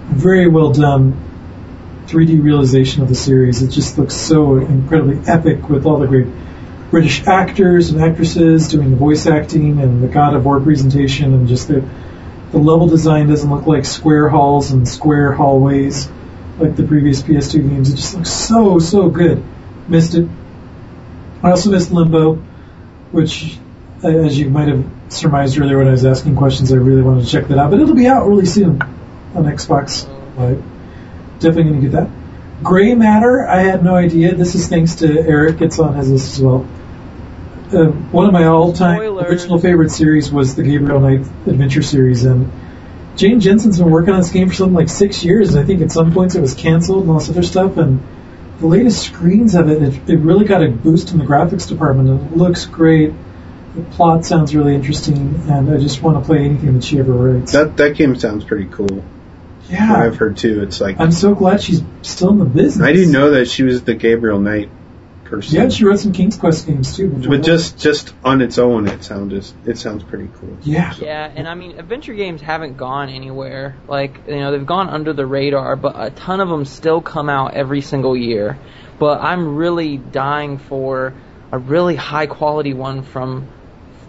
very 0.08 0.48
well 0.48 0.72
done 0.72 1.14
3D 2.06 2.42
realization 2.42 3.02
of 3.02 3.08
the 3.08 3.14
series. 3.14 3.62
It 3.62 3.70
just 3.70 3.96
looks 3.96 4.14
so 4.14 4.58
incredibly 4.58 5.20
epic 5.26 5.70
with 5.70 5.86
all 5.86 5.98
the 6.00 6.06
great 6.06 6.26
British 6.90 7.26
actors 7.26 7.88
and 7.90 8.02
actresses 8.02 8.68
doing 8.68 8.90
the 8.90 8.96
voice 8.96 9.26
acting 9.26 9.80
and 9.80 10.02
the 10.02 10.08
God 10.08 10.34
of 10.34 10.44
War 10.44 10.60
presentation, 10.60 11.32
and 11.32 11.48
just 11.48 11.68
the 11.68 11.82
the 12.52 12.58
level 12.58 12.86
design 12.86 13.28
doesn't 13.28 13.50
look 13.50 13.66
like 13.66 13.84
square 13.84 14.28
halls 14.28 14.70
and 14.70 14.86
square 14.86 15.32
hallways 15.32 16.08
like 16.58 16.76
the 16.76 16.84
previous 16.84 17.22
PS2 17.22 17.68
games. 17.68 17.90
It 17.90 17.96
just 17.96 18.14
looks 18.14 18.30
so 18.30 18.78
so 18.78 19.08
good. 19.08 19.42
Missed 19.88 20.14
it. 20.14 20.28
I 21.42 21.50
also 21.50 21.70
missed 21.70 21.90
Limbo, 21.90 22.34
which, 23.10 23.58
as 24.02 24.38
you 24.38 24.48
might 24.48 24.68
have 24.68 24.84
surmised 25.08 25.58
earlier 25.58 25.78
when 25.78 25.88
I 25.88 25.92
was 25.92 26.04
asking 26.04 26.36
questions, 26.36 26.72
I 26.72 26.76
really 26.76 27.02
wanted 27.02 27.24
to 27.24 27.30
check 27.30 27.48
that 27.48 27.58
out. 27.58 27.70
But 27.70 27.80
it'll 27.80 27.96
be 27.96 28.06
out 28.06 28.28
really 28.28 28.46
soon 28.46 28.80
on 29.34 29.44
Xbox 29.44 30.06
Live. 30.36 30.62
Definitely 31.40 31.64
going 31.64 31.80
to 31.80 31.88
get 31.88 31.92
that. 31.92 32.10
Gray 32.62 32.94
Matter, 32.94 33.44
I 33.44 33.62
had 33.62 33.82
no 33.82 33.96
idea. 33.96 34.34
This 34.34 34.54
is 34.54 34.68
thanks 34.68 34.96
to 34.96 35.08
Eric. 35.08 35.60
It's 35.60 35.80
on 35.80 35.94
his 35.94 36.10
list 36.10 36.34
as 36.34 36.42
well. 36.42 36.68
Uh, 37.72 37.86
one 37.86 38.26
of 38.26 38.32
my 38.32 38.44
all-time 38.44 38.98
Spoilers. 38.98 39.30
original 39.30 39.58
favorite 39.58 39.90
series 39.90 40.30
was 40.30 40.54
the 40.54 40.62
Gabriel 40.62 41.00
Knight 41.00 41.20
Adventure 41.46 41.82
series, 41.82 42.24
and 42.24 42.50
Jane 43.16 43.40
Jensen's 43.40 43.78
been 43.78 43.90
working 43.90 44.12
on 44.14 44.20
this 44.20 44.30
game 44.30 44.48
for 44.48 44.54
something 44.54 44.74
like 44.74 44.88
six 44.88 45.24
years, 45.24 45.54
and 45.54 45.62
I 45.62 45.66
think 45.66 45.80
at 45.80 45.90
some 45.90 46.12
points 46.12 46.34
it 46.34 46.40
was 46.40 46.54
canceled 46.54 47.02
and 47.02 47.10
all 47.10 47.18
this 47.18 47.30
other 47.30 47.42
stuff, 47.42 47.76
and 47.76 48.02
the 48.58 48.66
latest 48.66 49.02
screens 49.02 49.54
of 49.54 49.68
it, 49.68 49.82
it, 49.82 50.08
it 50.08 50.16
really 50.18 50.44
got 50.44 50.62
a 50.62 50.68
boost 50.68 51.12
in 51.12 51.18
the 51.18 51.24
graphics 51.24 51.68
department. 51.68 52.08
It 52.32 52.36
looks 52.36 52.66
great. 52.66 53.12
The 53.74 53.82
plot 53.82 54.24
sounds 54.26 54.54
really 54.54 54.74
interesting, 54.74 55.16
and 55.48 55.70
I 55.70 55.78
just 55.78 56.02
want 56.02 56.18
to 56.22 56.26
play 56.26 56.44
anything 56.44 56.74
that 56.74 56.84
she 56.84 56.98
ever 56.98 57.12
writes. 57.12 57.52
that 57.52 57.76
that 57.78 57.96
game 57.96 58.14
sounds 58.16 58.44
pretty 58.44 58.66
cool. 58.66 59.02
yeah, 59.70 59.94
I've 59.94 60.16
heard 60.16 60.36
too. 60.36 60.62
It's 60.62 60.80
like 60.80 61.00
I'm 61.00 61.12
so 61.12 61.34
glad 61.34 61.62
she's 61.62 61.82
still 62.02 62.30
in 62.30 62.38
the 62.38 62.44
business. 62.44 62.86
I 62.86 62.92
didn't 62.92 63.12
know 63.12 63.30
that 63.30 63.48
she 63.48 63.62
was 63.62 63.82
the 63.82 63.94
Gabriel 63.94 64.38
Knight 64.40 64.68
person. 65.32 65.56
Yeah, 65.56 65.68
she 65.68 65.84
wrote 65.84 65.98
some 65.98 66.12
King's 66.12 66.36
Quest 66.36 66.66
games 66.66 66.94
too. 66.96 67.08
But 67.08 67.26
love. 67.28 67.42
just 67.42 67.78
just 67.78 68.14
on 68.24 68.40
its 68.42 68.58
own, 68.58 68.86
it 68.88 69.02
sounds 69.02 69.54
it 69.64 69.78
sounds 69.78 70.02
pretty 70.04 70.28
cool. 70.40 70.56
yeah, 70.62 70.94
Yeah, 71.00 71.32
and 71.34 71.48
I 71.48 71.54
mean, 71.54 71.78
adventure 71.78 72.14
games 72.14 72.40
haven't 72.40 72.76
gone 72.76 73.08
anywhere. 73.08 73.76
Like, 73.88 74.20
you 74.28 74.36
know, 74.36 74.52
they've 74.52 74.66
gone 74.66 74.88
under 74.90 75.12
the 75.12 75.26
radar, 75.26 75.76
but 75.76 75.94
a 75.96 76.10
ton 76.10 76.40
of 76.40 76.48
them 76.48 76.64
still 76.64 77.00
come 77.00 77.28
out 77.28 77.54
every 77.54 77.80
single 77.80 78.16
year. 78.16 78.58
But 78.98 79.20
I'm 79.20 79.56
really 79.56 79.96
dying 79.96 80.58
for 80.58 81.14
a 81.50 81.58
really 81.58 81.96
high 81.96 82.26
quality 82.26 82.72
one 82.74 83.02
from, 83.02 83.48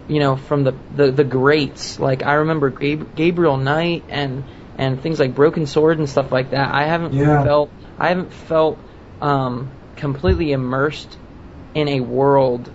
you 0.08 0.20
know, 0.20 0.36
from 0.36 0.64
the 0.64 0.74
the, 0.94 1.10
the 1.10 1.24
greats. 1.24 1.98
Like 1.98 2.22
I 2.22 2.34
remember 2.34 2.70
Gab- 2.70 3.16
Gabriel 3.16 3.56
Knight 3.56 4.04
and 4.08 4.44
and 4.76 5.00
things 5.00 5.18
like 5.20 5.34
Broken 5.34 5.66
Sword 5.66 5.98
and 5.98 6.08
stuff 6.08 6.30
like 6.32 6.50
that. 6.50 6.72
I 6.74 6.86
haven't 6.86 7.12
Yeah. 7.14 7.42
felt 7.44 7.70
I 7.98 8.08
haven't 8.08 8.32
felt 8.32 8.78
um, 9.20 9.70
completely 9.96 10.52
immersed 10.52 11.16
in 11.74 11.88
a 11.88 12.00
world 12.00 12.70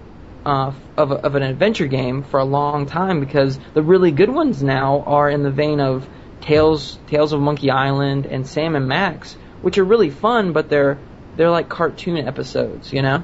uh, 0.46 0.72
of, 0.98 1.12
of 1.12 1.36
an 1.36 1.44
adventure 1.44 1.88
game 1.88 2.24
for 2.24 2.40
a 2.40 2.46
long 2.46 2.86
time 2.86 3.20
because 3.20 3.60
the 3.74 3.82
really 3.82 4.12
good 4.12 4.30
ones 4.30 4.64
now 4.64 5.04
are 5.06 5.30
in 5.30 5.44
the 5.44 5.52
vein 5.52 5.80
of 5.80 6.08
Tales 6.42 6.98
Tales 7.08 7.34
of 7.34 7.42
Monkey 7.42 7.70
Island 7.70 8.26
and 8.26 8.48
Sam 8.48 8.76
and 8.76 8.88
Max, 8.88 9.34
which 9.62 9.78
are 9.78 9.84
really 9.84 10.10
fun, 10.10 10.54
but 10.54 10.70
they're 10.70 10.98
they're 11.36 11.52
like 11.52 11.70
cartoon 11.70 12.28
episodes, 12.28 12.92
you 12.94 13.02
know. 13.02 13.24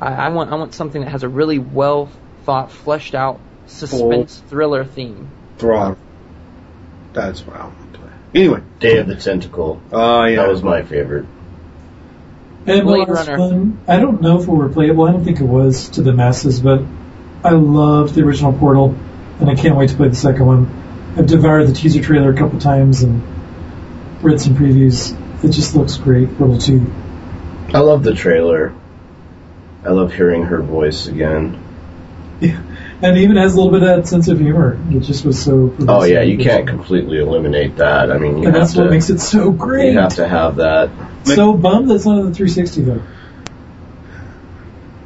I, 0.00 0.12
I 0.12 0.28
want 0.28 0.52
I 0.52 0.56
want 0.56 0.74
something 0.74 1.02
that 1.02 1.10
has 1.10 1.22
a 1.22 1.28
really 1.28 1.58
well 1.58 2.10
thought, 2.44 2.70
fleshed 2.70 3.14
out 3.14 3.40
suspense 3.66 4.42
thriller 4.48 4.84
theme. 4.84 5.30
Thrawn. 5.58 5.96
That's 7.12 7.46
what 7.46 7.56
I 7.56 7.64
want 7.64 7.92
to 7.94 7.98
play. 7.98 8.10
Anyway, 8.34 8.62
Day 8.78 8.98
of 8.98 9.06
the 9.06 9.16
Tentacle. 9.16 9.80
oh 9.90 10.24
yeah, 10.24 10.36
That 10.36 10.48
was 10.48 10.62
my 10.62 10.82
favorite. 10.82 11.26
And 12.66 12.80
the 12.80 12.82
Blade 12.82 13.08
last 13.08 13.28
Runner. 13.28 13.38
one, 13.38 13.78
I 13.88 13.98
don't 14.00 14.20
know 14.20 14.40
if 14.40 14.48
it 14.48 14.50
were 14.50 14.68
playable. 14.68 15.04
I 15.04 15.12
don't 15.12 15.24
think 15.24 15.40
it 15.40 15.44
was 15.44 15.88
to 15.90 16.02
the 16.02 16.12
masses, 16.12 16.60
but 16.60 16.82
I 17.42 17.50
loved 17.50 18.14
the 18.14 18.22
original 18.22 18.52
Portal, 18.52 18.94
and 19.40 19.48
I 19.48 19.54
can't 19.54 19.76
wait 19.76 19.90
to 19.90 19.96
play 19.96 20.08
the 20.08 20.14
second 20.14 20.46
one. 20.46 21.14
I've 21.16 21.26
devoured 21.26 21.66
the 21.66 21.72
teaser 21.72 22.02
trailer 22.02 22.32
a 22.32 22.36
couple 22.36 22.60
times 22.60 23.02
and 23.02 23.22
read 24.22 24.40
some 24.40 24.54
previews. 24.54 25.16
It 25.42 25.52
just 25.52 25.74
looks 25.74 25.96
great. 25.96 26.36
Portal 26.36 26.58
2. 26.58 26.92
I 27.72 27.78
love 27.80 28.02
the 28.02 28.14
trailer. 28.14 28.74
I 29.84 29.90
love 29.90 30.12
hearing 30.12 30.42
her 30.44 30.60
voice 30.60 31.06
again. 31.06 31.62
And 33.02 33.16
even 33.16 33.36
has 33.36 33.54
a 33.54 33.56
little 33.56 33.72
bit 33.72 33.82
of 33.82 33.96
that 33.96 34.06
sense 34.08 34.28
of 34.28 34.38
humor. 34.40 34.78
It 34.90 35.00
just 35.00 35.24
was 35.24 35.42
so. 35.42 35.74
Oh 35.88 36.04
yeah, 36.04 36.20
you 36.20 36.36
can't 36.38 36.66
completely 36.68 37.18
eliminate 37.18 37.76
that. 37.76 38.10
I 38.12 38.18
mean, 38.18 38.32
you 38.38 38.44
And 38.44 38.44
have 38.46 38.54
that's 38.54 38.72
to. 38.74 38.82
what 38.82 38.90
makes 38.90 39.08
it 39.08 39.20
so 39.20 39.50
great. 39.50 39.92
you 39.92 39.98
have 39.98 40.16
to 40.16 40.28
have 40.28 40.56
that. 40.56 40.90
So 41.24 41.54
bummed 41.54 41.90
that's 41.90 42.04
not 42.04 42.18
on 42.18 42.26
the 42.28 42.34
360 42.34 42.82
though. 42.82 43.02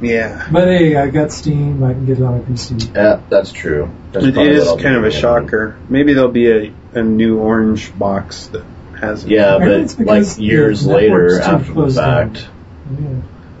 Yeah. 0.01 0.47
But 0.51 0.67
hey, 0.67 0.95
I 0.97 1.07
got 1.09 1.31
Steam. 1.31 1.83
I 1.83 1.93
can 1.93 2.05
get 2.05 2.19
it 2.19 2.23
on 2.23 2.39
my 2.39 2.45
PC. 2.45 2.93
Yeah, 2.93 3.21
that's 3.29 3.51
true. 3.51 3.89
That's 4.11 4.25
It 4.25 4.33
probably 4.33 4.51
is 4.53 4.59
what 4.65 4.69
I'll 4.71 4.77
be 4.77 4.83
kind 4.83 4.95
of 4.97 5.03
a 5.05 5.09
doing. 5.09 5.21
shocker. 5.21 5.77
Maybe 5.89 6.13
there'll 6.13 6.31
be 6.31 6.51
a, 6.51 6.73
a 6.93 7.01
new 7.03 7.39
orange 7.39 7.97
box 7.97 8.47
that 8.47 8.65
has 8.99 9.23
it. 9.23 9.31
Yeah, 9.31 9.55
I 9.55 9.65
it's 9.69 9.95
but 9.95 10.07
like 10.07 10.37
years 10.37 10.85
later 10.85 11.39
after 11.39 11.73
the 11.73 11.89
fact, 11.89 12.47
Yeah. 12.91 12.97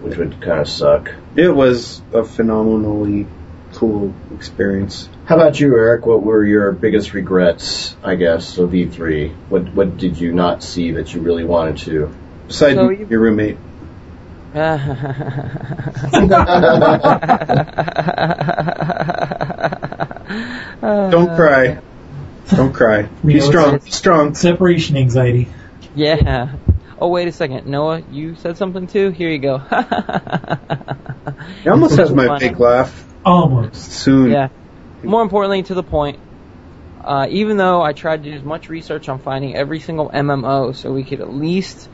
which 0.01 0.17
would 0.17 0.41
kind 0.41 0.59
of 0.59 0.67
suck. 0.67 1.11
It 1.37 1.49
was 1.49 2.01
a 2.13 2.23
phenomenally 2.25 3.27
cool 3.75 4.13
experience. 4.35 5.09
How 5.25 5.35
about 5.35 5.59
you, 5.59 5.75
Eric? 5.75 6.05
What 6.05 6.23
were 6.23 6.43
your 6.43 6.71
biggest 6.71 7.13
regrets, 7.13 7.95
I 8.03 8.15
guess, 8.15 8.57
of 8.57 8.71
E3? 8.71 9.33
What 9.49 9.73
what 9.73 9.97
did 9.97 10.17
you 10.19 10.31
not 10.33 10.63
see 10.63 10.91
that 10.91 11.13
you 11.13 11.21
really 11.21 11.43
wanted 11.43 11.77
to? 11.85 12.13
Besides 12.47 12.75
So 12.75 12.89
you- 12.89 13.07
your 13.09 13.19
roommate. 13.19 13.57
Don't 20.81 21.35
cry. 21.35 21.77
Don't 22.49 22.73
cry. 22.73 23.09
We 23.23 23.33
Be 23.33 23.39
know 23.39 23.45
strong. 23.45 23.67
it's- 23.75 23.85
Be 23.85 23.91
strong. 23.91 24.35
Separation 24.35 24.97
anxiety. 24.97 25.47
Yeah. 25.95 26.53
Oh, 26.99 27.09
wait 27.09 27.27
a 27.27 27.31
second. 27.31 27.67
Noah, 27.67 28.01
you 28.11 28.35
said 28.35 28.57
something 28.57 28.87
too? 28.87 29.09
Here 29.09 29.29
you 29.29 29.39
go. 29.39 29.57
He 31.63 31.69
almost 31.69 31.97
has 31.97 32.11
my 32.11 32.27
Fun. 32.27 32.39
big 32.39 32.59
laugh 32.59 33.05
Almost. 33.25 33.91
soon. 33.91 34.31
yeah. 34.31 34.49
More 35.03 35.21
importantly, 35.21 35.63
to 35.63 35.73
the 35.73 35.83
point, 35.83 36.19
uh, 37.03 37.27
even 37.29 37.57
though 37.57 37.81
I 37.81 37.93
tried 37.93 38.23
to 38.23 38.31
do 38.31 38.35
as 38.35 38.43
much 38.43 38.69
research 38.69 39.09
on 39.09 39.19
finding 39.19 39.55
every 39.55 39.79
single 39.79 40.09
MMO 40.09 40.75
so 40.75 40.91
we 40.91 41.03
could 41.03 41.21
at 41.21 41.31
least 41.31 41.89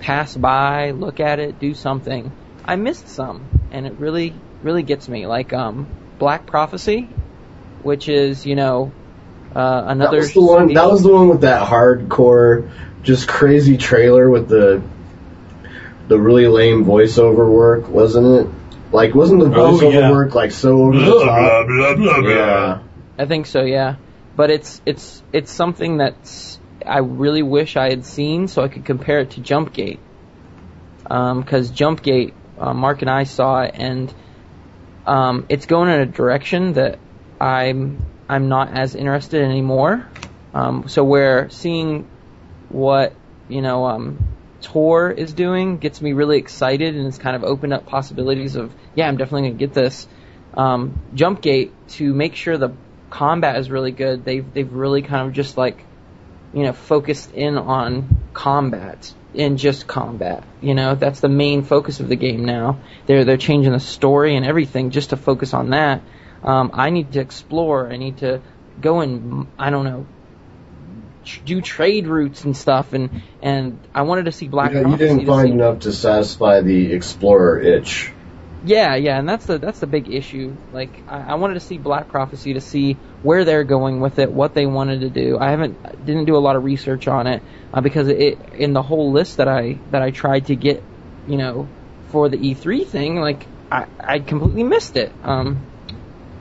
pass 0.00 0.36
by, 0.36 0.90
look 0.92 1.20
at 1.20 1.38
it, 1.38 1.58
do 1.60 1.74
something, 1.74 2.32
I 2.64 2.76
missed 2.76 3.08
some. 3.08 3.46
And 3.70 3.86
it 3.86 3.94
really, 3.94 4.34
really 4.62 4.82
gets 4.82 5.08
me. 5.08 5.26
Like, 5.26 5.52
um, 5.52 5.86
Black 6.18 6.46
Prophecy, 6.46 7.08
which 7.82 8.08
is, 8.08 8.46
you 8.46 8.56
know, 8.56 8.92
uh, 9.54 9.82
That 9.82 9.90
another. 9.90 10.16
was 10.18 10.34
the 10.34 10.42
one. 10.42 10.74
That 10.74 10.90
was 10.90 11.02
the 11.02 11.12
one 11.12 11.28
with 11.28 11.42
that 11.42 11.66
hardcore, 11.66 12.70
just 13.02 13.28
crazy 13.28 13.76
trailer 13.76 14.28
with 14.28 14.48
the 14.48 14.82
the 16.08 16.18
really 16.18 16.46
lame 16.46 16.84
voiceover 16.84 17.50
work, 17.50 17.88
wasn't 17.88 18.26
it? 18.26 18.55
Like, 18.92 19.14
wasn't 19.14 19.40
the 19.40 19.46
Oh, 19.46 19.72
voiceover 19.72 19.92
yeah. 19.92 20.10
work 20.10 20.34
like 20.34 20.52
so 20.52 20.82
over 20.84 20.98
the 20.98 21.24
top? 21.24 22.24
Yeah. 22.24 22.78
I 23.18 23.26
think 23.26 23.46
so, 23.46 23.62
yeah. 23.62 23.96
But 24.36 24.50
it's 24.50 24.80
it's 24.86 25.22
it's 25.32 25.50
something 25.50 25.96
that's 25.96 26.58
I 26.84 26.98
really 26.98 27.42
wish 27.42 27.76
I 27.76 27.88
had 27.88 28.04
seen 28.04 28.48
so 28.48 28.62
I 28.62 28.68
could 28.68 28.84
compare 28.84 29.20
it 29.20 29.30
to 29.32 29.40
Jumpgate. 29.40 29.98
Because 31.02 31.70
Jumpgate, 31.70 32.34
uh, 32.58 32.74
Mark 32.74 33.02
and 33.02 33.10
I 33.10 33.24
saw 33.24 33.62
it, 33.62 33.74
and 33.74 34.12
um, 35.06 35.46
it's 35.48 35.66
going 35.66 35.88
in 35.88 36.00
a 36.00 36.06
direction 36.06 36.74
that 36.74 36.98
I'm 37.40 38.04
I'm 38.28 38.48
not 38.48 38.76
as 38.76 38.94
interested 38.94 39.42
in 39.42 39.50
anymore. 39.50 40.06
Um, 40.52 40.88
so 40.88 41.04
where 41.04 41.48
seeing 41.50 42.06
what 42.68 43.14
you 43.48 43.62
know 43.62 43.86
um, 43.86 44.18
Tor 44.62 45.10
is 45.10 45.32
doing 45.32 45.78
gets 45.78 46.00
me 46.00 46.12
really 46.12 46.38
excited, 46.38 46.94
and 46.96 47.06
it's 47.06 47.18
kind 47.18 47.36
of 47.36 47.44
opened 47.44 47.72
up 47.72 47.86
possibilities 47.86 48.56
of 48.56 48.72
yeah, 48.94 49.08
I'm 49.08 49.16
definitely 49.16 49.48
gonna 49.48 49.58
get 49.58 49.74
this. 49.74 50.06
Um, 50.54 50.98
Jumpgate 51.14 51.72
to 51.90 52.12
make 52.12 52.34
sure 52.34 52.56
the 52.56 52.72
combat 53.10 53.56
is 53.56 53.70
really 53.70 53.92
good. 53.92 54.24
They've 54.24 54.52
they've 54.52 54.72
really 54.72 55.02
kind 55.02 55.26
of 55.26 55.34
just 55.34 55.56
like 55.56 55.84
you 56.52 56.62
know 56.62 56.72
focused 56.72 57.32
in 57.32 57.58
on 57.58 58.30
combat 58.32 59.12
and 59.34 59.58
just 59.58 59.86
combat. 59.86 60.44
You 60.60 60.74
know 60.74 60.94
that's 60.94 61.20
the 61.20 61.28
main 61.28 61.62
focus 61.62 62.00
of 62.00 62.08
the 62.08 62.16
game 62.16 62.44
now. 62.44 62.80
They're 63.06 63.24
they're 63.24 63.36
changing 63.36 63.72
the 63.72 63.80
story 63.80 64.36
and 64.36 64.46
everything 64.46 64.90
just 64.90 65.10
to 65.10 65.16
focus 65.16 65.54
on 65.54 65.70
that. 65.70 66.02
Um, 66.42 66.70
I 66.72 66.90
need 66.90 67.12
to 67.12 67.20
explore. 67.20 67.90
I 67.90 67.96
need 67.96 68.18
to 68.18 68.40
go 68.80 69.00
and 69.00 69.46
I 69.58 69.70
don't 69.70 69.84
know 69.84 70.06
tr- 71.26 71.40
do 71.44 71.60
trade 71.60 72.06
routes 72.06 72.44
and 72.44 72.56
stuff 72.56 72.92
and 72.92 73.22
and 73.42 73.78
I 73.94 74.02
wanted 74.02 74.26
to 74.26 74.32
see 74.32 74.48
Black 74.48 74.72
You, 74.72 74.78
you 74.78 74.84
Prophecy 74.84 74.96
didn't 74.96 75.26
find 75.26 75.48
enough 75.52 75.80
to 75.80 75.92
satisfy 75.92 76.60
the 76.62 76.92
explorer 76.92 77.60
itch. 77.60 78.10
yeah, 78.64 78.94
yeah, 78.96 79.18
and 79.18 79.28
that's 79.28 79.46
the 79.46 79.58
that's 79.58 79.80
the 79.80 79.86
big 79.86 80.08
issue. 80.08 80.56
Like, 80.72 80.90
I, 81.08 81.32
I 81.32 81.34
wanted 81.34 81.54
to 81.54 81.60
see 81.60 81.78
Black 81.78 82.08
Prophecy 82.08 82.54
to 82.54 82.60
see 82.60 82.94
where 83.22 83.44
they're 83.44 83.64
going 83.64 84.00
with 84.00 84.18
it, 84.18 84.30
what 84.32 84.54
they 84.54 84.66
wanted 84.66 85.00
to 85.02 85.10
do. 85.10 85.38
I 85.38 85.50
haven't 85.50 86.06
didn't 86.06 86.24
do 86.24 86.36
a 86.36 86.38
lot 86.38 86.56
of 86.56 86.64
research 86.64 87.06
on 87.08 87.26
it 87.26 87.42
uh, 87.72 87.80
because 87.80 88.08
it 88.08 88.38
in 88.54 88.72
the 88.72 88.82
whole 88.82 89.12
list 89.12 89.36
that 89.36 89.48
I 89.48 89.78
that 89.90 90.02
I 90.02 90.10
tried 90.10 90.46
to 90.46 90.56
get, 90.56 90.82
you 91.28 91.36
know, 91.36 91.68
for 92.08 92.28
the 92.28 92.38
E3 92.38 92.86
thing, 92.86 93.16
like 93.20 93.46
I 93.70 93.86
I 94.00 94.18
completely 94.20 94.64
missed 94.64 94.96
it. 94.96 95.12
Um, 95.22 95.58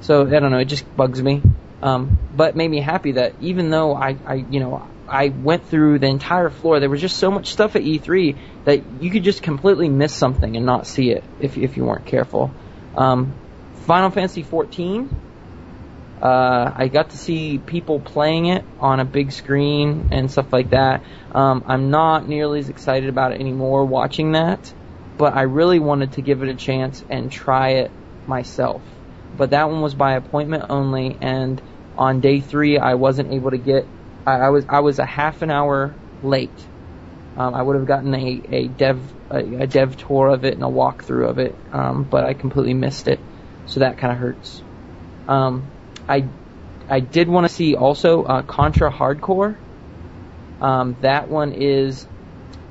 so 0.01 0.25
I 0.25 0.39
don't 0.39 0.51
know, 0.51 0.59
it 0.59 0.65
just 0.65 0.86
bugs 0.95 1.21
me. 1.21 1.41
Um, 1.82 2.17
but 2.36 2.55
made 2.55 2.69
me 2.69 2.80
happy 2.80 3.13
that 3.13 3.34
even 3.41 3.69
though 3.69 3.95
I 3.95 4.17
I 4.26 4.36
you 4.36 4.59
know 4.59 4.88
I 5.07 5.30
went 5.30 5.67
through 5.67 5.99
the 5.99 6.07
entire 6.07 6.49
floor. 6.49 6.80
There 6.80 6.89
was 6.89 7.01
just 7.01 7.17
so 7.17 7.30
much 7.30 7.51
stuff 7.51 7.76
at 7.76 7.84
E3 7.84 8.36
that 8.65 8.82
you 9.01 9.11
could 9.11 9.23
just 9.23 9.43
completely 9.43 9.89
miss 9.89 10.13
something 10.13 10.55
and 10.55 10.65
not 10.65 10.88
see 10.88 11.11
it 11.11 11.23
if 11.39 11.57
if 11.57 11.78
you 11.78 11.86
weren't 11.86 12.05
careful. 12.05 12.51
Um, 12.95 13.34
Final 13.86 14.09
Fantasy 14.09 14.41
14. 14.41 15.09
Uh, 16.21 16.71
I 16.76 16.88
got 16.88 17.11
to 17.11 17.17
see 17.17 17.59
people 17.59 17.99
playing 17.99 18.47
it 18.47 18.63
on 18.80 18.99
a 18.99 19.05
big 19.05 19.32
screen 19.32 20.09
and 20.11 20.32
stuff 20.32 20.51
like 20.51 20.71
that. 20.71 21.03
Um, 21.32 21.63
I'm 21.67 21.91
not 21.91 22.28
nearly 22.28 22.59
as 22.59 22.69
excited 22.69 23.09
about 23.09 23.34
it 23.34 23.41
anymore 23.41 23.86
watching 23.86 24.32
that, 24.32 24.73
but 25.17 25.36
I 25.36 25.43
really 25.43 25.78
wanted 25.78 26.13
to 26.13 26.21
give 26.21 26.41
it 26.41 26.49
a 26.49 26.55
chance 26.55 27.03
and 27.09 27.32
try 27.32 27.71
it 27.71 27.91
myself. 28.26 28.82
But 29.38 29.51
that 29.51 29.69
one 29.69 29.81
was 29.81 29.93
by 29.93 30.13
appointment 30.13 30.65
only, 30.69 31.17
and 31.21 31.61
on 31.97 32.21
day 32.21 32.39
three 32.39 32.77
I 32.77 32.95
wasn't 32.95 33.33
able 33.33 33.51
to 33.51 33.57
get. 33.57 33.86
I, 34.25 34.33
I 34.33 34.49
was 34.49 34.65
I 34.69 34.79
was 34.79 34.99
a 34.99 35.05
half 35.05 35.41
an 35.41 35.51
hour 35.51 35.95
late. 36.21 36.51
Um, 37.38 37.53
I 37.53 37.61
would 37.61 37.75
have 37.75 37.86
gotten 37.86 38.13
a, 38.13 38.41
a 38.49 38.67
dev 38.67 38.97
a, 39.29 39.63
a 39.63 39.67
dev 39.67 39.97
tour 39.97 40.29
of 40.29 40.45
it 40.45 40.53
and 40.53 40.63
a 40.63 40.67
walkthrough 40.67 41.29
of 41.29 41.39
it, 41.39 41.55
um, 41.71 42.03
but 42.03 42.23
I 42.23 42.33
completely 42.33 42.73
missed 42.73 43.07
it, 43.07 43.19
so 43.67 43.81
that 43.81 43.97
kind 43.97 44.13
of 44.13 44.19
hurts. 44.19 44.61
Um, 45.27 45.63
I 46.07 46.25
I 46.89 46.99
did 46.99 47.27
want 47.27 47.47
to 47.47 47.53
see 47.53 47.75
also 47.75 48.23
uh, 48.23 48.41
Contra 48.43 48.91
Hardcore. 48.91 49.57
Um, 50.61 50.95
that 51.01 51.29
one 51.29 51.51
is 51.53 52.07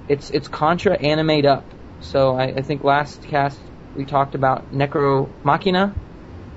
it's 0.08 0.30
it's 0.30 0.48
Contra 0.48 0.96
animate 0.96 1.44
up. 1.44 1.64
So 2.00 2.36
I, 2.36 2.44
I 2.44 2.62
think 2.62 2.84
last 2.84 3.22
cast 3.24 3.58
we 3.96 4.04
talked 4.04 4.34
about 4.34 4.72
Necro 4.72 5.28
Machina 5.44 5.94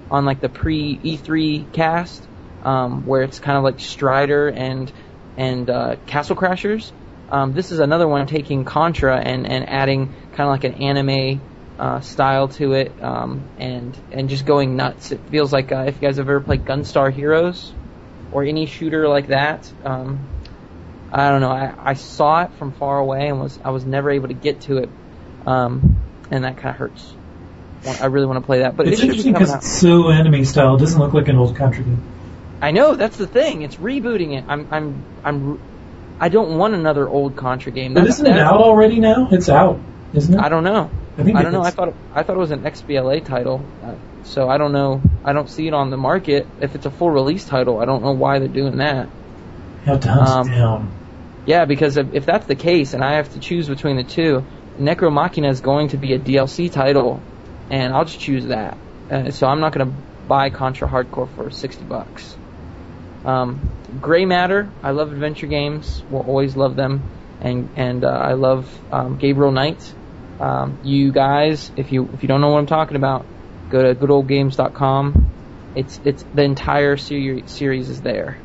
on 0.09 0.25
like 0.25 0.41
the 0.41 0.49
pre 0.49 0.97
E3 0.97 1.71
cast, 1.73 2.23
um, 2.63 3.05
where 3.05 3.23
it's 3.23 3.39
kind 3.39 3.57
of 3.57 3.63
like 3.63 3.79
Strider 3.79 4.47
and 4.47 4.91
and 5.37 5.69
uh, 5.69 5.95
Castle 6.07 6.35
Crashers. 6.35 6.91
Um, 7.29 7.53
this 7.53 7.71
is 7.71 7.79
another 7.79 8.07
one 8.07 8.25
taking 8.25 8.63
Contra 8.63 9.17
and, 9.17 9.45
and 9.45 9.67
adding 9.69 10.13
kind 10.31 10.41
of 10.41 10.47
like 10.47 10.63
an 10.63 10.75
anime 10.75 11.41
uh, 11.77 11.99
style 11.99 12.47
to 12.47 12.73
it, 12.73 12.91
um, 13.03 13.43
and 13.59 13.97
and 14.11 14.29
just 14.29 14.45
going 14.45 14.75
nuts. 14.75 15.11
It 15.11 15.19
feels 15.29 15.51
like 15.51 15.71
uh, 15.71 15.85
if 15.87 15.95
you 15.95 16.01
guys 16.01 16.17
have 16.17 16.27
ever 16.27 16.39
played 16.39 16.65
Gunstar 16.65 17.11
Heroes 17.11 17.73
or 18.31 18.43
any 18.43 18.65
shooter 18.65 19.07
like 19.07 19.27
that. 19.27 19.71
Um, 19.83 20.19
I 21.11 21.29
don't 21.29 21.41
know. 21.41 21.51
I, 21.51 21.73
I 21.77 21.93
saw 21.93 22.43
it 22.43 22.51
from 22.53 22.73
far 22.73 22.99
away 22.99 23.27
and 23.27 23.39
was 23.39 23.59
I 23.63 23.69
was 23.69 23.85
never 23.85 24.09
able 24.11 24.27
to 24.27 24.33
get 24.33 24.61
to 24.61 24.77
it, 24.77 24.89
um, 25.45 25.97
and 26.31 26.43
that 26.43 26.57
kind 26.57 26.69
of 26.69 26.75
hurts. 26.75 27.16
I 27.87 28.05
really 28.05 28.25
want 28.27 28.37
to 28.41 28.45
play 28.45 28.59
that, 28.59 28.75
but 28.75 28.87
it's 28.87 28.99
it 28.99 29.05
interesting 29.05 29.33
because 29.33 29.53
it's 29.53 29.67
so 29.67 30.09
anime 30.09 30.45
style. 30.45 30.75
It 30.75 30.79
doesn't 30.79 30.99
look 30.99 31.13
like 31.13 31.27
an 31.27 31.37
old 31.37 31.55
Contra 31.55 31.83
game. 31.83 32.01
I 32.61 32.71
know 32.71 32.95
that's 32.95 33.17
the 33.17 33.27
thing. 33.27 33.61
It's 33.61 33.75
rebooting 33.75 34.37
it. 34.37 34.45
I'm 34.47 34.67
I'm 34.71 35.03
I'm 35.23 35.59
I 36.19 36.29
don't 36.29 36.57
want 36.57 36.73
another 36.73 37.07
old 37.07 37.35
Contra 37.35 37.71
game. 37.71 37.93
But 37.93 38.03
That's, 38.05 38.15
isn't 38.15 38.27
it 38.27 38.37
out 38.39 38.59
already 38.61 38.99
now? 38.99 39.29
It's 39.31 39.49
out, 39.49 39.79
isn't 40.13 40.33
it? 40.33 40.39
I 40.39 40.49
don't 40.49 40.63
know. 40.63 40.89
I 41.17 41.23
think 41.23 41.37
I 41.37 41.43
don't 41.43 41.51
know. 41.53 41.61
I 41.61 41.71
thought 41.71 41.93
I 42.13 42.23
thought 42.23 42.35
it 42.35 42.39
was 42.39 42.51
an 42.51 42.63
XBLA 42.63 43.23
title, 43.25 43.63
uh, 43.83 43.95
so 44.23 44.49
I 44.49 44.57
don't 44.57 44.71
know. 44.71 45.01
I 45.23 45.33
don't 45.33 45.49
see 45.49 45.67
it 45.67 45.73
on 45.73 45.89
the 45.89 45.97
market. 45.97 46.47
If 46.61 46.75
it's 46.75 46.85
a 46.85 46.91
full 46.91 47.11
release 47.11 47.45
title, 47.45 47.79
I 47.79 47.85
don't 47.85 48.03
know 48.03 48.13
why 48.13 48.39
they're 48.39 48.47
doing 48.47 48.77
that. 48.77 49.07
You 49.85 49.91
have 49.93 49.99
to 50.01 50.09
hunt 50.11 50.29
Um, 50.29 50.47
it 50.51 50.55
down. 50.55 50.91
Yeah, 51.45 51.65
because 51.65 51.95
if, 51.95 52.13
if 52.13 52.25
that's 52.25 52.45
the 52.45 52.55
case, 52.55 52.93
and 52.93 53.03
I 53.03 53.13
have 53.15 53.31
to 53.33 53.39
choose 53.39 53.69
between 53.69 53.95
the 53.95 54.03
two, 54.03 54.43
Necromachina 54.79 55.49
is 55.49 55.61
going 55.61 55.89
to 55.89 55.97
be 55.97 56.13
a 56.13 56.19
DLC 56.19 56.69
title, 56.71 57.21
and 57.69 57.93
I'll 57.93 58.05
just 58.05 58.19
choose 58.19 58.45
that. 58.47 58.77
Uh, 59.09 59.31
so 59.31 59.47
I'm 59.47 59.59
not 59.59 59.73
going 59.73 59.89
to 59.89 59.97
buy 60.27 60.49
Contra 60.49 60.87
Hardcore 60.87 61.33
for 61.35 61.49
60 61.49 61.85
bucks. 61.85 62.35
Um, 63.25 63.71
Gray 64.01 64.25
Matter, 64.25 64.69
I 64.83 64.91
love 64.91 65.11
adventure 65.11 65.47
games. 65.47 66.03
Will 66.09 66.21
always 66.21 66.55
love 66.55 66.75
them, 66.75 67.03
and 67.41 67.69
and 67.75 68.03
uh, 68.03 68.09
I 68.09 68.33
love 68.33 68.69
um, 68.91 69.17
Gabriel 69.17 69.51
Knight. 69.51 69.93
Um, 70.39 70.79
you 70.83 71.11
guys, 71.11 71.71
if 71.75 71.91
you 71.91 72.09
if 72.13 72.21
you 72.21 72.27
don't 72.27 72.41
know 72.41 72.49
what 72.49 72.59
I'm 72.59 72.67
talking 72.67 72.95
about, 72.95 73.25
go 73.69 73.81
to 73.81 73.95
goodoldgames.com. 73.95 75.73
It's 75.75 75.99
it's 76.05 76.23
the 76.33 76.43
entire 76.43 76.97
series 76.97 77.51
series 77.51 77.89
is 77.89 78.01
there, 78.01 78.37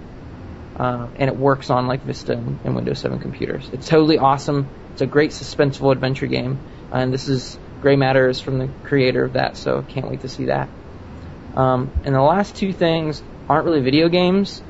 uh, 0.76 1.08
and 1.16 1.28
it 1.28 1.36
works 1.36 1.70
on 1.70 1.86
like 1.86 2.02
Vista 2.02 2.32
and, 2.32 2.58
and 2.64 2.74
Windows 2.74 2.98
7 3.00 3.18
computers. 3.20 3.68
It's 3.72 3.88
totally 3.88 4.18
awesome. 4.18 4.68
It's 4.92 5.02
a 5.02 5.06
great 5.06 5.30
suspenseful 5.30 5.92
adventure 5.92 6.26
game, 6.26 6.58
and 6.90 7.12
this 7.12 7.28
is 7.28 7.58
Gray 7.82 7.96
Matter 7.96 8.28
is 8.28 8.40
from 8.40 8.58
the 8.58 8.68
creator 8.84 9.24
of 9.24 9.32
that, 9.34 9.56
so 9.56 9.82
can't 9.82 10.08
wait 10.08 10.20
to 10.20 10.28
see 10.28 10.46
that. 10.46 10.68
Um, 11.56 11.90
and 12.04 12.14
the 12.14 12.22
last 12.22 12.56
two 12.56 12.72
things 12.72 13.22
aren't 13.48 13.64
really 13.66 13.80
video 13.80 14.08
games. 14.08 14.62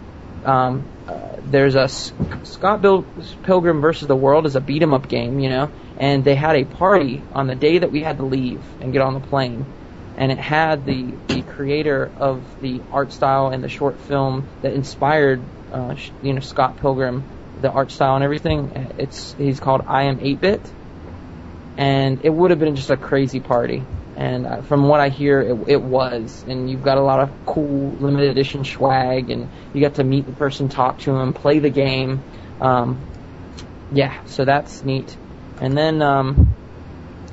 Um, 0.45 0.85
uh, 1.07 1.37
there's 1.45 1.77
a 1.77 1.83
S- 1.83 2.13
Scott 2.45 2.83
Pilgrim 3.43 3.81
versus 3.81 4.09
the 4.09 4.17
World 4.17 4.47
is 4.47 4.57
a 4.57 4.61
beat 4.61 4.83
'em 4.83 4.95
up 4.95 5.09
game, 5.09 5.39
you 5.39 5.51
know, 5.51 5.69
and 5.99 6.25
they 6.25 6.35
had 6.35 6.57
a 6.57 6.65
party 6.65 7.23
on 7.35 7.47
the 7.47 7.55
day 7.55 7.79
that 7.79 7.93
we 7.93 8.01
had 8.01 8.17
to 8.17 8.25
leave 8.25 8.61
and 8.81 8.93
get 8.93 9.03
on 9.03 9.15
the 9.15 9.21
plane, 9.21 9.67
and 10.17 10.33
it 10.33 10.39
had 10.39 10.85
the 10.87 11.13
the 11.29 11.43
creator 11.43 12.11
of 12.19 12.43
the 12.63 12.81
art 12.91 13.13
style 13.13 13.49
and 13.49 13.63
the 13.63 13.69
short 13.69 14.01
film 14.01 14.45
that 14.63 14.73
inspired, 14.73 15.41
uh, 15.73 15.95
you 16.23 16.33
know, 16.33 16.41
Scott 16.41 16.79
Pilgrim, 16.79 17.23
the 17.61 17.71
art 17.71 17.91
style 17.91 18.15
and 18.17 18.25
everything. 18.25 18.71
It's 18.99 19.35
he's 19.39 19.61
called 19.61 19.83
I 19.87 20.05
Am 20.05 20.19
8-Bit, 20.19 20.61
and 21.77 22.21
it 22.25 22.31
would 22.31 22.51
have 22.51 22.61
been 22.61 22.77
just 22.77 22.91
a 22.91 22.97
crazy 22.97 23.41
party. 23.41 23.83
And 24.17 24.47
uh, 24.47 24.63
from 24.63 24.89
what 24.89 25.01
I 25.01 25.09
hear, 25.09 25.41
it, 25.41 25.69
it 25.69 25.83
was. 25.83 26.45
And 26.47 26.71
you've 26.71 26.83
got 26.83 26.99
a 26.99 27.03
lot 27.03 27.21
of 27.21 27.31
cool 27.47 27.93
limited 27.93 28.31
edition 28.31 28.65
swag, 28.65 29.31
and 29.31 29.49
you 29.73 29.81
got 29.81 29.95
to 29.95 30.05
meet 30.05 30.27
the 30.27 30.33
person, 30.33 30.69
talk 30.69 30.99
to 31.01 31.17
him, 31.17 31.33
play 31.33 31.59
the 31.59 31.71
game. 31.71 32.23
Um, 32.61 32.99
yeah, 33.93 34.25
so 34.25 34.45
that's 34.45 34.85
neat. 34.85 35.17
And 35.61 35.77
then 35.77 36.03
um, 36.03 36.55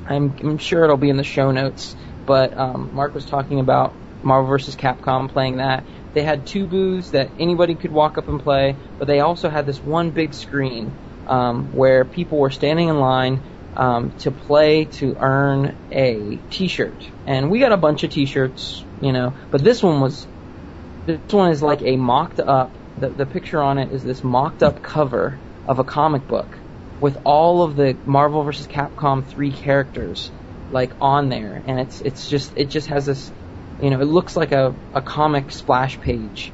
I'm, 0.06 0.34
I'm 0.42 0.58
sure 0.58 0.84
it'll 0.84 0.96
be 0.96 1.10
in 1.10 1.16
the 1.16 1.24
show 1.24 1.50
notes, 1.50 1.94
but 2.26 2.56
um, 2.56 2.90
Mark 2.94 3.14
was 3.14 3.26
talking 3.26 3.60
about 3.60 3.94
Marvel 4.22 4.48
vs. 4.48 4.76
Capcom 4.76 5.30
playing 5.30 5.58
that. 5.58 5.84
They 6.14 6.22
had 6.22 6.46
two 6.46 6.66
booths 6.66 7.10
that 7.10 7.30
anybody 7.38 7.74
could 7.74 7.92
walk 7.92 8.18
up 8.18 8.28
and 8.28 8.40
play, 8.40 8.76
but 8.98 9.06
they 9.06 9.20
also 9.20 9.48
had 9.48 9.66
this 9.66 9.82
one 9.82 10.10
big 10.10 10.34
screen 10.34 10.92
um, 11.26 11.72
where 11.72 12.04
people 12.04 12.38
were 12.38 12.50
standing 12.50 12.88
in 12.88 12.98
line 12.98 13.40
um, 13.76 14.12
to 14.18 14.30
play 14.30 14.84
to 14.84 15.16
earn 15.18 15.76
a 15.92 16.36
T-shirt, 16.50 17.06
and 17.26 17.50
we 17.50 17.60
got 17.60 17.72
a 17.72 17.76
bunch 17.76 18.04
of 18.04 18.10
T-shirts, 18.10 18.84
you 19.00 19.12
know. 19.12 19.34
But 19.50 19.62
this 19.62 19.82
one 19.82 20.00
was, 20.00 20.26
this 21.06 21.20
one 21.30 21.50
is 21.50 21.62
like 21.62 21.82
a 21.82 21.96
mocked 21.96 22.40
up. 22.40 22.72
The, 22.98 23.08
the 23.10 23.26
picture 23.26 23.62
on 23.62 23.78
it 23.78 23.92
is 23.92 24.02
this 24.02 24.22
mocked 24.24 24.62
up 24.62 24.82
cover 24.82 25.38
of 25.66 25.78
a 25.78 25.84
comic 25.84 26.26
book 26.26 26.58
with 27.00 27.16
all 27.24 27.62
of 27.62 27.76
the 27.76 27.96
Marvel 28.04 28.42
vs. 28.42 28.66
Capcom 28.66 29.26
three 29.26 29.52
characters 29.52 30.30
like 30.70 30.92
on 31.00 31.28
there, 31.28 31.62
and 31.66 31.80
it's 31.80 32.00
it's 32.00 32.28
just 32.28 32.52
it 32.56 32.66
just 32.66 32.88
has 32.88 33.06
this, 33.06 33.30
you 33.82 33.90
know, 33.90 34.00
it 34.00 34.04
looks 34.04 34.36
like 34.36 34.52
a 34.52 34.74
a 34.94 35.00
comic 35.00 35.50
splash 35.52 35.98
page, 36.00 36.52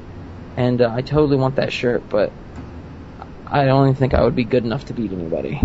and 0.57 0.81
uh, 0.81 0.93
I 0.95 1.03
totally 1.03 1.37
want 1.37 1.57
that 1.57 1.73
shirt, 1.73 2.09
but 2.09 2.33
I 3.47 3.65
don't 3.65 3.85
even 3.85 3.95
think 3.95 4.15
I 4.15 4.25
would 4.25 4.35
be 4.35 4.45
good 4.45 4.65
enough 4.65 4.87
to 4.87 4.95
beat 4.95 5.13
anybody. 5.13 5.61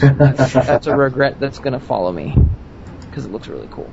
That's, 0.00 0.52
that's 0.52 0.86
a 0.86 0.96
regret 0.96 1.38
that's 1.40 1.58
gonna 1.58 1.80
follow 1.80 2.12
me 2.12 2.34
because 3.08 3.24
it 3.24 3.32
looks 3.32 3.48
really 3.48 3.68
cool. 3.70 3.90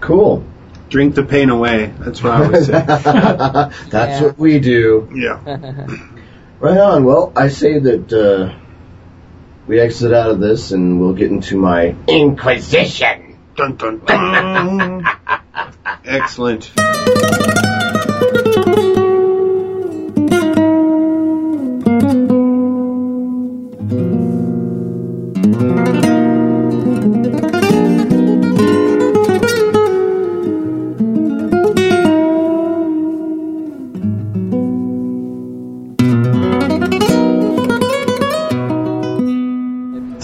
Cool. 0.00 0.44
Drink 0.88 1.14
the 1.14 1.24
pain 1.24 1.50
away. 1.50 1.86
That's 1.98 2.22
what 2.22 2.32
I 2.32 2.44
always 2.44 2.66
say. 2.66 2.72
That's 2.86 3.90
Yeah. 3.90 4.22
what 4.22 4.38
we 4.38 4.60
do. 4.60 5.08
yeah. 5.14 5.86
Right 6.58 6.78
on. 6.78 7.04
Well, 7.04 7.32
I 7.36 7.48
say 7.48 7.78
that 7.78 8.10
uh, 8.12 8.54
we 9.66 9.78
exit 9.78 10.12
out 10.14 10.30
of 10.30 10.40
this 10.40 10.70
and 10.72 10.98
we'll 11.00 11.12
get 11.12 11.30
into 11.30 11.56
my 11.58 11.94
Inquisition. 12.08 13.36
Dun 13.56 13.76
dun 13.76 13.98
dun. 14.06 15.04
Excellent. 16.04 16.70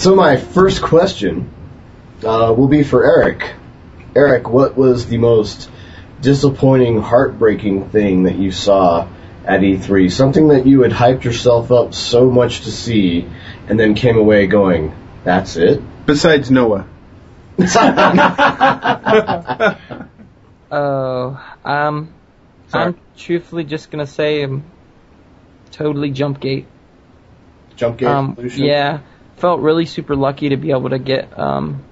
So 0.03 0.15
my 0.15 0.35
first 0.35 0.81
question 0.81 1.49
uh, 2.25 2.53
will 2.57 2.67
be 2.67 2.83
for 2.83 3.05
Eric. 3.05 3.53
Eric, 4.13 4.49
what 4.49 4.75
was 4.75 5.05
the 5.05 5.17
most 5.17 5.69
disappointing, 6.19 7.01
heartbreaking 7.01 7.87
thing 7.87 8.23
that 8.23 8.35
you 8.35 8.51
saw 8.51 9.07
at 9.45 9.61
E3? 9.61 10.11
Something 10.11 10.49
that 10.49 10.67
you 10.67 10.81
had 10.81 10.91
hyped 10.91 11.23
yourself 11.23 11.71
up 11.71 11.93
so 11.93 12.29
much 12.29 12.63
to 12.63 12.71
see, 12.73 13.29
and 13.69 13.79
then 13.79 13.95
came 13.95 14.17
away 14.17 14.47
going, 14.47 14.93
"That's 15.23 15.55
it." 15.55 15.81
Besides 16.05 16.51
Noah. 16.51 16.85
Oh, 20.69 21.55
um, 21.63 22.13
Sorry. 22.67 22.85
I'm 22.87 22.99
truthfully 23.15 23.63
just 23.63 23.89
gonna 23.89 24.07
say 24.07 24.43
um, 24.43 24.65
totally 25.71 26.11
Jumpgate. 26.11 26.65
Jumpgate 27.77 28.07
Um, 28.07 28.35
yeah, 28.55 28.99
felt 29.43 29.59
really 29.59 29.85
super 29.85 30.15
lucky 30.15 30.47
to 30.47 30.55
be 30.55 30.71
able 30.71 30.89
to 30.89 30.97
get 30.97 31.37
um, 31.37 31.83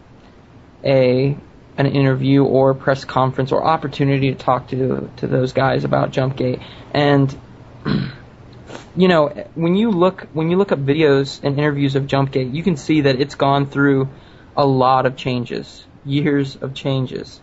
a 0.85 1.37
an 1.77 1.85
interview 1.85 2.45
or 2.45 2.73
press 2.73 3.03
conference 3.03 3.51
or 3.51 3.61
opportunity 3.61 4.31
to 4.31 4.37
talk 4.37 4.69
to 4.69 5.09
to 5.17 5.27
those 5.27 5.51
guys 5.51 5.83
about 5.83 6.11
Jumpgate. 6.11 6.63
And 6.93 7.37
you 8.95 9.09
know, 9.09 9.27
when 9.55 9.75
you 9.75 9.91
look 9.91 10.29
when 10.31 10.49
you 10.49 10.55
look 10.55 10.71
up 10.71 10.79
videos 10.79 11.43
and 11.43 11.59
interviews 11.59 11.97
of 11.97 12.07
Jumpgate, 12.07 12.53
you 12.53 12.63
can 12.63 12.77
see 12.77 13.01
that 13.01 13.19
it's 13.19 13.35
gone 13.35 13.67
through 13.67 14.07
a 14.55 14.65
lot 14.65 15.05
of 15.05 15.17
changes, 15.17 15.85
years 16.05 16.55
of 16.55 16.73
changes, 16.73 17.41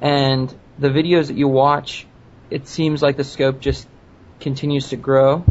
and 0.00 0.52
the 0.76 0.88
videos 0.88 1.28
that 1.28 1.36
you 1.36 1.46
watch, 1.46 2.04
it 2.50 2.66
seems 2.66 3.00
like 3.00 3.16
the 3.16 3.22
scope 3.22 3.60
just 3.60 3.86
continues 4.40 4.88
to 4.88 4.96
grow 4.96 5.44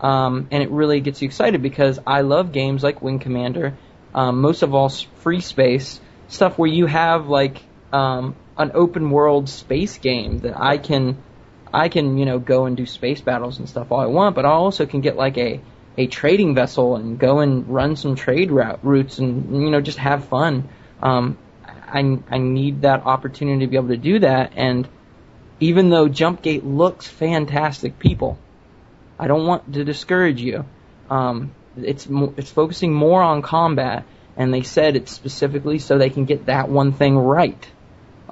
um, 0.00 0.48
and 0.50 0.62
it 0.62 0.70
really 0.70 1.00
gets 1.00 1.22
you 1.22 1.26
excited 1.26 1.62
because 1.62 1.98
I 2.06 2.22
love 2.22 2.52
games 2.52 2.82
like 2.82 3.02
Wing 3.02 3.18
Commander, 3.18 3.76
um, 4.14 4.40
most 4.40 4.62
of 4.62 4.74
all 4.74 4.88
FreeSpace 4.88 6.00
stuff 6.28 6.58
where 6.58 6.70
you 6.70 6.86
have 6.86 7.28
like 7.28 7.62
um, 7.92 8.34
an 8.56 8.72
open 8.74 9.10
world 9.10 9.48
space 9.48 9.98
game 9.98 10.38
that 10.38 10.58
I 10.58 10.78
can 10.78 11.22
I 11.72 11.88
can 11.88 12.18
you 12.18 12.24
know 12.24 12.38
go 12.38 12.66
and 12.66 12.76
do 12.76 12.86
space 12.86 13.20
battles 13.20 13.58
and 13.58 13.68
stuff 13.68 13.90
all 13.90 14.00
I 14.00 14.06
want, 14.06 14.34
but 14.34 14.44
I 14.44 14.50
also 14.50 14.86
can 14.86 15.00
get 15.00 15.16
like 15.16 15.38
a 15.38 15.60
a 15.96 16.06
trading 16.06 16.54
vessel 16.54 16.96
and 16.96 17.18
go 17.18 17.38
and 17.38 17.68
run 17.68 17.96
some 17.96 18.16
trade 18.16 18.50
route, 18.50 18.80
routes 18.82 19.18
and 19.18 19.62
you 19.62 19.70
know 19.70 19.80
just 19.80 19.98
have 19.98 20.26
fun. 20.26 20.68
Um, 21.02 21.38
I 21.64 22.18
I 22.30 22.38
need 22.38 22.82
that 22.82 23.04
opportunity 23.06 23.64
to 23.64 23.70
be 23.70 23.76
able 23.76 23.88
to 23.88 23.96
do 23.96 24.18
that, 24.20 24.52
and 24.56 24.88
even 25.60 25.90
though 25.90 26.08
Jumpgate 26.08 26.64
looks 26.64 27.06
fantastic, 27.06 27.98
people. 27.98 28.38
I 29.18 29.26
don't 29.28 29.46
want 29.46 29.72
to 29.74 29.84
discourage 29.84 30.40
you. 30.40 30.64
Um, 31.10 31.52
it's 31.76 32.08
mo- 32.08 32.34
it's 32.36 32.50
focusing 32.50 32.92
more 32.92 33.22
on 33.22 33.42
combat, 33.42 34.04
and 34.36 34.52
they 34.52 34.62
said 34.62 34.96
it's 34.96 35.12
specifically 35.12 35.78
so 35.78 35.98
they 35.98 36.10
can 36.10 36.24
get 36.24 36.46
that 36.46 36.68
one 36.68 36.92
thing 36.92 37.16
right, 37.18 37.66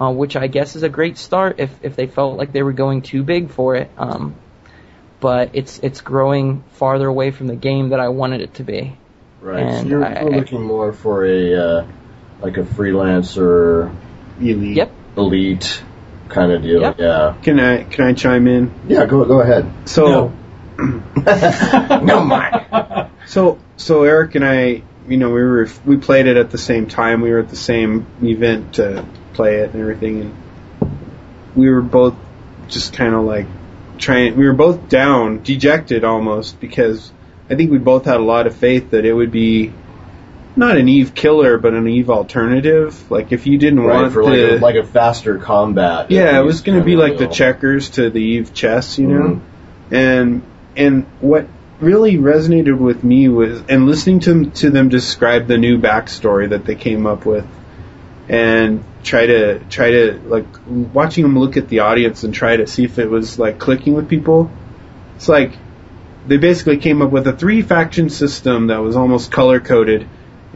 uh, 0.00 0.10
which 0.10 0.36
I 0.36 0.46
guess 0.46 0.76
is 0.76 0.82
a 0.82 0.88
great 0.88 1.18
start 1.18 1.56
if 1.58 1.70
if 1.82 1.96
they 1.96 2.06
felt 2.06 2.36
like 2.36 2.52
they 2.52 2.62
were 2.62 2.72
going 2.72 3.02
too 3.02 3.22
big 3.22 3.50
for 3.50 3.76
it. 3.76 3.90
Um, 3.98 4.34
but 5.20 5.50
it's 5.52 5.78
it's 5.80 6.00
growing 6.00 6.62
farther 6.72 7.06
away 7.06 7.30
from 7.30 7.46
the 7.46 7.56
game 7.56 7.90
that 7.90 8.00
I 8.00 8.08
wanted 8.08 8.40
it 8.40 8.54
to 8.54 8.64
be. 8.64 8.96
Right. 9.40 9.60
So 9.70 9.76
And 9.78 9.88
you're, 9.90 10.04
I- 10.04 10.20
you're 10.22 10.34
I- 10.34 10.36
looking 10.38 10.62
more 10.62 10.92
for 10.92 11.24
a 11.26 11.54
uh, 11.54 11.86
like 12.40 12.56
a 12.56 12.62
freelancer, 12.62 13.94
Elite. 14.40 14.76
Yep. 14.76 14.92
elite 15.16 15.82
kind 16.28 16.50
of 16.52 16.62
deal. 16.62 16.80
Yep. 16.80 16.98
Yeah. 16.98 17.34
Can 17.42 17.60
I 17.60 17.82
can 17.84 18.04
I 18.06 18.12
chime 18.14 18.46
in? 18.48 18.72
Yeah. 18.88 19.06
Go 19.06 19.24
go 19.24 19.40
ahead. 19.40 19.88
So 19.88 20.06
no 20.06 20.32
mind. 22.02 23.10
so 23.26 23.58
so 23.76 24.04
Eric 24.04 24.34
and 24.34 24.44
I, 24.44 24.82
you 25.08 25.16
know, 25.16 25.28
we 25.28 25.42
were 25.42 25.68
we 25.84 25.96
played 25.96 26.26
it 26.26 26.36
at 26.36 26.50
the 26.50 26.58
same 26.58 26.86
time. 26.86 27.20
We 27.20 27.30
were 27.30 27.38
at 27.40 27.48
the 27.48 27.56
same 27.56 28.06
event 28.22 28.74
to 28.74 29.04
play 29.34 29.56
it 29.60 29.72
and 29.72 29.80
everything, 29.80 30.20
and 30.20 30.34
we 31.54 31.68
were 31.70 31.82
both 31.82 32.14
just 32.68 32.92
kind 32.92 33.14
of 33.14 33.22
like 33.24 33.46
trying. 33.98 34.36
We 34.36 34.46
were 34.46 34.54
both 34.54 34.88
down, 34.88 35.42
dejected 35.42 36.04
almost, 36.04 36.60
because 36.60 37.12
I 37.50 37.54
think 37.56 37.70
we 37.70 37.78
both 37.78 38.04
had 38.04 38.16
a 38.16 38.24
lot 38.24 38.46
of 38.46 38.56
faith 38.56 38.90
that 38.90 39.04
it 39.04 39.12
would 39.12 39.30
be 39.32 39.72
not 40.54 40.76
an 40.76 40.86
Eve 40.88 41.14
killer, 41.14 41.58
but 41.58 41.72
an 41.74 41.88
Eve 41.88 42.10
alternative. 42.10 43.10
Like 43.10 43.32
if 43.32 43.46
you 43.46 43.58
didn't 43.58 43.80
Right, 43.80 44.02
want 44.02 44.12
for 44.12 44.22
like 44.24 44.34
the 44.34 44.56
a, 44.56 44.58
like 44.58 44.76
a 44.76 44.84
faster 44.84 45.38
combat. 45.38 46.10
yeah, 46.10 46.38
it 46.38 46.44
was 46.44 46.60
going 46.60 46.78
to 46.78 46.84
be 46.84 46.96
like 46.96 47.18
the 47.18 47.26
checkers 47.26 47.90
to 47.90 48.10
the 48.10 48.20
Eve 48.20 48.52
chess, 48.54 48.98
you 48.98 49.06
know. 49.08 49.20
Mhm. 49.20 49.40
And 49.90 50.42
and 50.76 51.04
what 51.20 51.46
really 51.80 52.16
resonated 52.16 52.78
with 52.78 53.02
me 53.02 53.28
was 53.28 53.62
and 53.68 53.86
listening 53.86 54.20
to 54.20 54.50
to 54.50 54.70
them 54.70 54.88
describe 54.88 55.46
the 55.46 55.58
new 55.58 55.78
backstory 55.78 56.50
that 56.50 56.64
they 56.64 56.74
came 56.74 57.06
up 57.06 57.26
with, 57.26 57.46
and 58.28 58.84
try 59.02 59.26
to 59.26 59.58
try 59.68 59.90
to 59.90 60.20
like 60.26 60.46
watching 60.66 61.24
them 61.24 61.38
look 61.38 61.56
at 61.56 61.68
the 61.68 61.80
audience 61.80 62.24
and 62.24 62.32
try 62.32 62.56
to 62.56 62.66
see 62.66 62.84
if 62.84 62.98
it 62.98 63.08
was 63.08 63.38
like 63.38 63.58
clicking 63.58 63.94
with 63.94 64.08
people. 64.08 64.50
It's 65.16 65.28
like 65.28 65.52
they 66.26 66.36
basically 66.36 66.78
came 66.78 67.02
up 67.02 67.10
with 67.10 67.26
a 67.26 67.32
three 67.32 67.62
faction 67.62 68.08
system 68.10 68.68
that 68.68 68.78
was 68.78 68.96
almost 68.96 69.32
color 69.32 69.60
coded. 69.60 70.08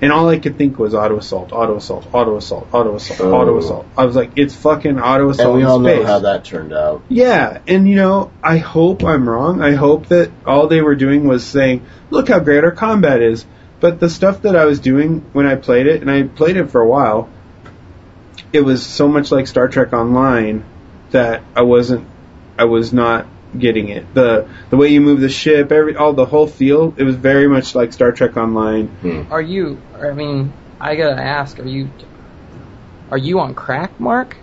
And 0.03 0.13
all 0.13 0.29
I 0.29 0.39
could 0.39 0.59
think 0.59 0.79
was 0.79 0.95
auto 0.95 1.17
assault, 1.17 1.53
auto 1.53 1.77
assault, 1.77 2.07
auto 2.13 2.37
assault, 2.37 2.69
auto 2.73 2.97
assault, 2.97 3.21
Oh. 3.21 3.35
auto 3.35 3.57
assault. 3.59 3.87
I 3.97 4.05
was 4.05 4.15
like, 4.15 4.33
it's 4.37 4.55
fucking 4.55 5.01
auto 5.01 5.31
assault. 5.31 5.49
And 5.49 5.57
we 5.57 5.65
all 5.65 5.79
know 5.79 6.05
how 6.05 6.19
that 6.21 6.45
turned 6.45 6.75
out. 6.75 7.03
Yeah, 7.09 7.59
and 7.67 7.89
you 7.89 7.97
know, 7.97 8.31
I 8.43 8.59
hope 8.59 9.05
I'm 9.05 9.27
wrong. 9.29 9.63
I 9.63 9.73
hope 9.73 10.09
that 10.09 10.31
all 10.45 10.67
they 10.67 10.83
were 10.83 10.97
doing 10.97 11.27
was 11.27 11.45
saying, 11.45 11.83
"Look 12.11 12.29
how 12.29 12.41
great 12.41 12.63
our 12.63 12.73
combat 12.73 13.23
is." 13.23 13.47
But 13.81 14.01
the 14.01 14.11
stuff 14.11 14.43
that 14.43 14.55
I 14.57 14.67
was 14.67 14.81
doing 14.81 15.25
when 15.33 15.47
I 15.47 15.55
played 15.55 15.87
it, 15.87 16.03
and 16.03 16.11
I 16.11 16.25
played 16.25 16.57
it 16.57 16.71
for 16.71 16.81
a 16.81 16.89
while, 16.89 17.29
it 18.53 18.61
was 18.61 18.85
so 18.85 19.09
much 19.09 19.31
like 19.33 19.47
Star 19.47 19.69
Trek 19.69 19.93
Online 19.93 20.65
that 21.11 21.43
I 21.55 21.63
wasn't, 21.63 22.07
I 22.59 22.65
was 22.65 22.93
not 22.93 23.27
getting 23.59 23.89
it. 23.89 24.13
the 24.15 24.49
The 24.71 24.77
way 24.77 24.89
you 24.89 25.01
move 25.01 25.21
the 25.21 25.29
ship, 25.29 25.73
every 25.73 25.97
all 25.97 26.13
the 26.13 26.27
whole 26.27 26.47
feel, 26.47 26.95
it 26.97 27.03
was 27.05 27.17
very 27.17 27.49
much 27.49 27.75
like 27.75 27.93
Star 27.93 28.13
Trek 28.13 28.37
Online. 28.37 28.87
Hmm. 28.87 29.33
Are 29.33 29.43
you? 29.43 29.81
I 29.95 30.13
mean, 30.13 30.53
I 30.81 30.97
gotta 30.97 31.21
ask. 31.21 31.59
Are 31.59 31.67
you? 31.67 31.91
Are 33.11 33.19
you 33.19 33.41
on 33.41 33.55
crack, 33.55 33.99
Mark? 34.01 34.37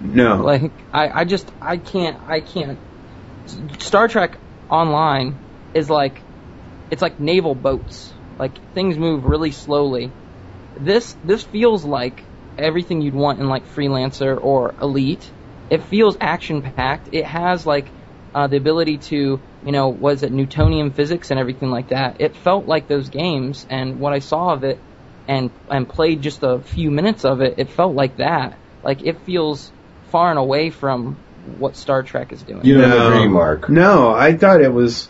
No, 0.00 0.36
Like, 0.36 0.70
I, 0.92 1.08
I 1.08 1.24
just, 1.24 1.50
I 1.60 1.76
can't, 1.78 2.18
I 2.28 2.40
can't. 2.40 2.78
Star 3.78 4.08
Trek 4.08 4.36
Online 4.68 5.36
is 5.74 5.88
like, 5.88 6.20
it's 6.90 7.02
like 7.02 7.18
naval 7.18 7.54
boats. 7.54 8.12
Like 8.38 8.52
things 8.74 8.98
move 8.98 9.24
really 9.24 9.52
slowly. 9.52 10.10
This, 10.78 11.16
this 11.24 11.42
feels 11.42 11.84
like 11.84 12.22
everything 12.58 13.00
you'd 13.00 13.14
want 13.14 13.40
in 13.40 13.48
like 13.48 13.66
Freelancer 13.66 14.38
or 14.42 14.74
Elite. 14.80 15.30
It 15.70 15.82
feels 15.82 16.16
action 16.20 16.62
packed. 16.62 17.08
It 17.12 17.24
has 17.24 17.66
like 17.66 17.86
uh, 18.34 18.46
the 18.46 18.56
ability 18.56 18.98
to, 18.98 19.40
you 19.64 19.72
know, 19.72 19.88
was 19.88 20.22
it 20.22 20.32
Newtonian 20.32 20.90
physics 20.90 21.30
and 21.30 21.40
everything 21.40 21.70
like 21.70 21.88
that. 21.88 22.20
It 22.20 22.36
felt 22.36 22.66
like 22.66 22.88
those 22.88 23.08
games, 23.08 23.66
and 23.70 23.98
what 24.00 24.12
I 24.12 24.18
saw 24.18 24.52
of 24.52 24.64
it, 24.64 24.78
and 25.28 25.50
and 25.70 25.88
played 25.88 26.22
just 26.22 26.42
a 26.42 26.60
few 26.60 26.90
minutes 26.90 27.24
of 27.24 27.40
it, 27.40 27.54
it 27.58 27.70
felt 27.70 27.94
like 27.94 28.18
that. 28.18 28.58
Like 28.82 29.02
it 29.02 29.20
feels 29.22 29.72
far 30.10 30.30
and 30.30 30.38
away 30.38 30.70
from 30.70 31.16
what 31.58 31.76
Star 31.76 32.02
Trek 32.02 32.32
is 32.32 32.42
doing. 32.42 32.64
You 32.64 32.80
don't 32.80 33.14
agree, 33.14 33.28
Mark? 33.28 33.68
No, 33.68 34.10
I 34.10 34.36
thought 34.36 34.60
it 34.60 34.72
was. 34.72 35.08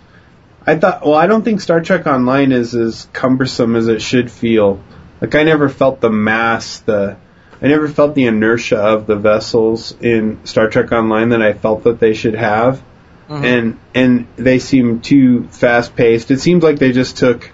I 0.67 0.77
thought. 0.77 1.05
Well, 1.05 1.15
I 1.15 1.27
don't 1.27 1.43
think 1.43 1.61
Star 1.61 1.81
Trek 1.81 2.07
Online 2.07 2.53
is 2.53 2.75
as 2.75 3.09
cumbersome 3.13 3.77
as 3.77 3.89
it 3.89 4.03
should 4.03 4.31
feel. 4.31 4.83
Like 5.21 5.35
I 5.35 5.45
never 5.45 5.69
felt 5.69 6.01
the 6.01 6.11
mass, 6.11 6.81
the. 6.81 7.17
I 7.61 7.69
never 7.69 7.89
felt 7.89 8.15
the 8.15 8.27
inertia 8.27 8.77
of 8.77 9.07
the 9.07 9.17
vessels 9.17 9.97
in 10.01 10.45
Star 10.45 10.69
Trek 10.69 10.93
Online 10.93 11.31
that 11.31 11.41
I 11.41 11.55
felt 11.55 11.85
that 11.85 11.99
they 11.99 12.13
should 12.13 12.35
have, 12.35 12.83
Mm-hmm. 13.28 13.44
and 13.44 13.78
and 13.93 14.27
they 14.36 14.61
seem 14.61 15.01
too 15.01 15.48
fast 15.48 15.97
paced. 15.97 16.31
It 16.31 16.39
seems 16.39 16.62
like 16.62 16.78
they 16.78 16.93
just 16.93 17.16
took 17.19 17.51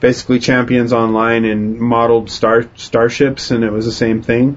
basically 0.00 0.38
Champions 0.38 0.94
Online 0.94 1.44
and 1.44 1.78
modeled 1.78 2.30
star 2.30 2.64
starships, 2.76 3.50
and 3.50 3.62
it 3.62 3.70
was 3.70 3.84
the 3.84 3.92
same 3.92 4.22
thing. 4.22 4.56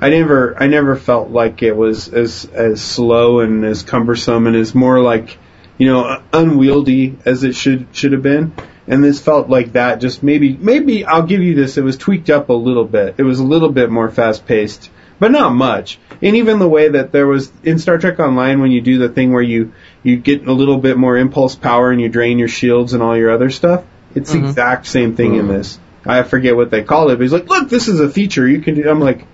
I 0.00 0.08
never 0.08 0.60
I 0.60 0.66
never 0.66 0.96
felt 0.96 1.30
like 1.30 1.62
it 1.62 1.76
was 1.76 2.08
as 2.08 2.46
as 2.46 2.82
slow 2.82 3.40
and 3.40 3.64
as 3.64 3.82
cumbersome 3.82 4.46
and 4.46 4.56
as 4.56 4.74
more 4.74 5.00
like 5.00 5.38
you 5.78 5.86
know 5.86 6.22
unwieldy 6.32 7.16
as 7.24 7.44
it 7.44 7.54
should 7.54 7.86
should 7.92 8.12
have 8.12 8.22
been. 8.22 8.52
And 8.86 9.04
this 9.04 9.20
felt 9.20 9.48
like 9.48 9.74
that. 9.74 10.00
Just 10.00 10.22
maybe 10.22 10.56
maybe 10.56 11.04
I'll 11.04 11.22
give 11.26 11.42
you 11.42 11.54
this. 11.54 11.76
It 11.76 11.84
was 11.84 11.96
tweaked 11.96 12.30
up 12.30 12.48
a 12.48 12.54
little 12.54 12.84
bit. 12.84 13.14
It 13.18 13.22
was 13.22 13.38
a 13.38 13.44
little 13.44 13.70
bit 13.70 13.90
more 13.90 14.10
fast 14.10 14.46
paced, 14.46 14.90
but 15.20 15.30
not 15.30 15.50
much. 15.50 15.98
And 16.22 16.36
even 16.36 16.58
the 16.58 16.68
way 16.68 16.88
that 16.88 17.12
there 17.12 17.26
was 17.26 17.52
in 17.62 17.78
Star 17.78 17.98
Trek 17.98 18.18
Online 18.18 18.60
when 18.60 18.72
you 18.72 18.80
do 18.80 18.98
the 18.98 19.08
thing 19.08 19.32
where 19.32 19.42
you 19.42 19.72
you 20.02 20.16
get 20.16 20.46
a 20.46 20.52
little 20.52 20.78
bit 20.78 20.96
more 20.96 21.16
impulse 21.16 21.54
power 21.54 21.90
and 21.90 22.00
you 22.00 22.08
drain 22.08 22.38
your 22.38 22.48
shields 22.48 22.94
and 22.94 23.02
all 23.02 23.16
your 23.16 23.30
other 23.30 23.50
stuff. 23.50 23.84
It's 24.14 24.32
the 24.32 24.44
exact 24.44 24.86
same 24.86 25.14
thing 25.14 25.36
in 25.36 25.46
this. 25.46 25.78
I 26.04 26.22
forget 26.22 26.56
what 26.56 26.70
they 26.70 26.82
call 26.82 27.10
it, 27.10 27.16
but 27.16 27.22
he's 27.22 27.32
like, 27.32 27.46
look, 27.46 27.68
this 27.68 27.86
is 27.88 28.00
a 28.00 28.08
feature 28.08 28.46
you 28.48 28.60
can 28.60 28.74
do. 28.74 28.88
I'm 28.88 29.00
like, 29.00 29.26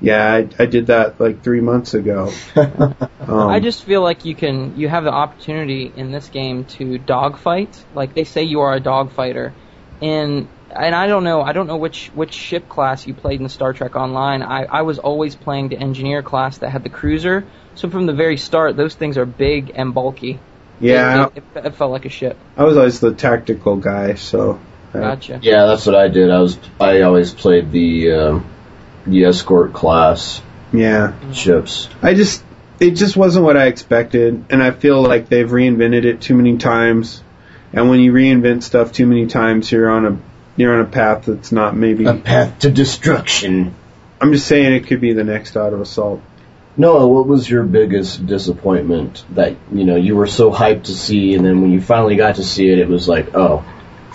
yeah, 0.00 0.32
I, 0.32 0.48
I 0.58 0.66
did 0.66 0.88
that 0.88 1.20
like 1.20 1.42
three 1.42 1.60
months 1.60 1.94
ago. 1.94 2.32
Um, 3.26 3.48
I 3.48 3.58
just 3.58 3.82
feel 3.82 4.02
like 4.02 4.24
you 4.24 4.36
can 4.36 4.78
you 4.78 4.88
have 4.88 5.02
the 5.02 5.10
opportunity 5.10 5.92
in 5.96 6.12
this 6.12 6.28
game 6.28 6.64
to 6.64 6.96
dogfight. 6.96 7.84
Like 7.92 8.14
they 8.14 8.22
say 8.22 8.44
you 8.44 8.60
are 8.60 8.72
a 8.72 8.80
dogfighter. 8.80 9.52
And 10.00 10.46
and 10.70 10.94
I 10.94 11.06
don't 11.06 11.24
know 11.24 11.42
I 11.42 11.52
don't 11.52 11.66
know 11.66 11.76
which 11.76 12.08
which 12.08 12.32
ship 12.32 12.68
class 12.68 13.06
you 13.06 13.14
played 13.14 13.40
in 13.40 13.48
Star 13.48 13.72
Trek 13.72 13.96
Online. 13.96 14.42
I, 14.42 14.64
I 14.64 14.82
was 14.82 14.98
always 14.98 15.34
playing 15.34 15.68
the 15.68 15.78
engineer 15.78 16.22
class 16.22 16.58
that 16.58 16.70
had 16.70 16.82
the 16.82 16.88
cruiser. 16.88 17.44
So 17.74 17.90
from 17.90 18.06
the 18.06 18.12
very 18.12 18.36
start 18.36 18.76
those 18.76 18.94
things 18.94 19.18
are 19.18 19.26
big 19.26 19.72
and 19.74 19.94
bulky. 19.94 20.38
yeah, 20.80 21.26
It, 21.34 21.44
it, 21.54 21.66
it 21.66 21.74
felt 21.74 21.92
like 21.92 22.04
a 22.04 22.10
ship. 22.10 22.36
I 22.56 22.64
was 22.64 22.76
always 22.76 23.00
the 23.00 23.14
tactical 23.14 23.76
guy, 23.76 24.14
so 24.14 24.60
uh, 24.94 25.00
Gotcha. 25.00 25.40
Yeah, 25.42 25.66
that's 25.66 25.86
what 25.86 25.94
I 25.94 26.08
did. 26.08 26.30
I 26.30 26.40
was 26.40 26.58
I 26.80 27.02
always 27.02 27.32
played 27.32 27.70
the 27.70 28.12
um, 28.12 28.50
the 29.06 29.24
escort 29.24 29.72
class 29.72 30.42
yeah. 30.72 31.32
ships. 31.32 31.88
I 32.02 32.14
just 32.14 32.42
it 32.78 32.92
just 32.92 33.16
wasn't 33.16 33.44
what 33.44 33.56
I 33.56 33.66
expected, 33.66 34.44
and 34.50 34.62
I 34.62 34.70
feel 34.70 35.02
like 35.02 35.28
they've 35.28 35.48
reinvented 35.48 36.04
it 36.04 36.20
too 36.20 36.34
many 36.34 36.58
times. 36.58 37.22
And 37.72 37.90
when 37.90 38.00
you 38.00 38.12
reinvent 38.12 38.62
stuff 38.62 38.92
too 38.92 39.06
many 39.06 39.26
times, 39.26 39.70
you're 39.70 39.90
on 39.90 40.06
a 40.06 40.18
you're 40.56 40.74
on 40.74 40.80
a 40.80 40.88
path 40.88 41.26
that's 41.26 41.52
not 41.52 41.76
maybe. 41.76 42.06
A 42.06 42.14
path 42.14 42.60
to 42.60 42.70
destruction. 42.70 43.74
I'm 44.20 44.32
just 44.32 44.46
saying 44.46 44.72
it 44.72 44.86
could 44.86 45.00
be 45.00 45.12
the 45.12 45.24
next 45.24 45.56
auto 45.56 45.80
assault. 45.80 46.22
Noah, 46.78 47.06
what 47.06 47.26
was 47.26 47.48
your 47.48 47.62
biggest 47.62 48.26
disappointment 48.26 49.24
that 49.30 49.56
you 49.72 49.84
know 49.84 49.96
you 49.96 50.16
were 50.16 50.26
so 50.26 50.50
hyped 50.50 50.84
to 50.84 50.94
see, 50.94 51.34
and 51.34 51.44
then 51.44 51.62
when 51.62 51.72
you 51.72 51.80
finally 51.80 52.16
got 52.16 52.36
to 52.36 52.44
see 52.44 52.70
it, 52.70 52.78
it 52.78 52.88
was 52.88 53.08
like, 53.08 53.34
oh, 53.34 53.64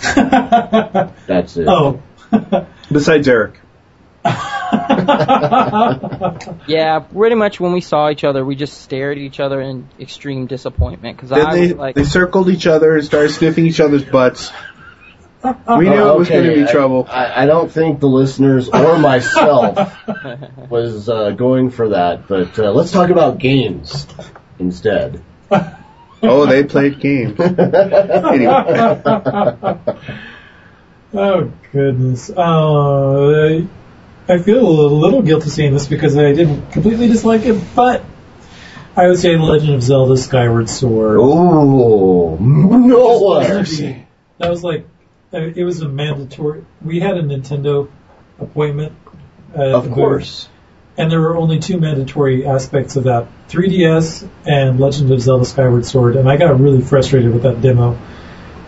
that's 0.02 1.56
it. 1.56 1.66
Oh. 1.68 2.02
Besides 2.90 3.28
Eric, 3.28 3.58
Yeah, 6.66 7.00
pretty 7.00 7.34
much 7.34 7.58
when 7.58 7.72
we 7.72 7.80
saw 7.80 8.10
each 8.10 8.22
other, 8.24 8.44
we 8.44 8.54
just 8.54 8.80
stared 8.80 9.18
at 9.18 9.22
each 9.22 9.40
other 9.40 9.60
in 9.60 9.88
extreme 9.98 10.46
disappointment 10.46 11.16
because 11.16 11.32
I 11.32 11.54
they 11.54 11.60
was 11.68 11.72
like, 11.74 11.94
they 11.96 12.04
circled 12.04 12.48
each 12.48 12.66
other 12.66 12.94
and 12.94 13.04
started 13.04 13.32
sniffing 13.32 13.66
each 13.66 13.80
other's 13.80 14.04
butts. 14.04 14.52
We 15.78 15.88
knew 15.88 16.08
it 16.08 16.18
was 16.18 16.28
okay, 16.28 16.42
going 16.42 16.48
to 16.50 16.54
be 16.54 16.68
I- 16.68 16.70
trouble. 16.70 17.06
I, 17.10 17.42
I 17.42 17.46
don't 17.46 17.70
think 17.70 18.00
the 18.00 18.08
listeners 18.08 18.68
or 18.68 18.98
myself 18.98 19.76
was 20.70 21.08
uh, 21.08 21.30
going 21.30 21.70
for 21.70 21.88
that, 21.90 22.28
but 22.28 22.58
uh, 22.58 22.70
let's 22.72 22.92
talk 22.92 23.10
about 23.10 23.38
games 23.38 24.06
instead. 24.58 25.22
oh, 26.22 26.46
they 26.46 26.62
played 26.64 27.00
games. 27.00 27.38
anyway, 27.40 28.52
Oh 31.14 31.52
goodness. 31.72 32.30
Uh, 32.30 32.38
I, 32.38 33.66
I 34.32 34.38
feel 34.38 34.66
a 34.66 34.86
little 34.86 35.20
guilty 35.22 35.50
saying 35.50 35.74
this 35.74 35.86
because 35.86 36.16
I 36.16 36.32
didn't 36.32 36.70
completely 36.70 37.08
dislike 37.08 37.44
it, 37.44 37.60
but 37.74 38.02
I 38.96 39.08
would 39.08 39.18
say 39.18 39.36
Legend 39.36 39.74
of 39.74 39.82
Zelda: 39.82 40.16
Skyward 40.16 40.70
Sword. 40.70 41.18
Oh, 41.20 42.38
no! 42.40 43.40
That 44.38 44.50
was 44.50 44.64
like, 44.64 44.86
it 45.32 45.64
was 45.64 45.80
a 45.80 45.88
mandatory. 45.88 46.64
We 46.82 47.00
had 47.00 47.16
a 47.16 47.22
Nintendo 47.22 47.88
appointment. 48.38 48.92
Uh, 49.56 49.76
Of 49.76 49.90
course. 49.90 50.48
And 50.96 51.10
there 51.10 51.20
were 51.20 51.36
only 51.36 51.58
two 51.58 51.78
mandatory 51.78 52.46
aspects 52.46 52.96
of 52.96 53.04
that 53.04 53.26
3DS 53.48 54.28
and 54.44 54.78
Legend 54.78 55.10
of 55.10 55.20
Zelda: 55.20 55.44
Skyward 55.44 55.86
Sword. 55.86 56.16
And 56.16 56.28
I 56.28 56.36
got 56.36 56.60
really 56.60 56.82
frustrated 56.82 57.32
with 57.32 57.44
that 57.44 57.62
demo. 57.62 57.98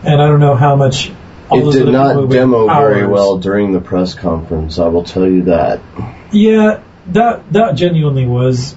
And 0.03 0.23
I 0.23 0.27
don't 0.27 0.41
know 0.41 0.55
how 0.55 0.75
much. 0.77 1.13
all 1.51 1.69
It 1.69 1.73
did 1.73 1.93
not 1.93 2.31
demo 2.31 2.67
very 2.67 3.07
well 3.07 3.39
during 3.39 3.73
the 3.73 3.81
press 3.81 4.15
conference, 4.15 4.79
I 4.79 4.89
will 4.89 5.05
tell 5.05 5.27
you 5.27 5.45
that. 5.45 5.81
Yeah, 6.33 6.81
that 7.09 7.53
that 7.53 7.75
genuinely 7.75 8.27
was 8.27 8.75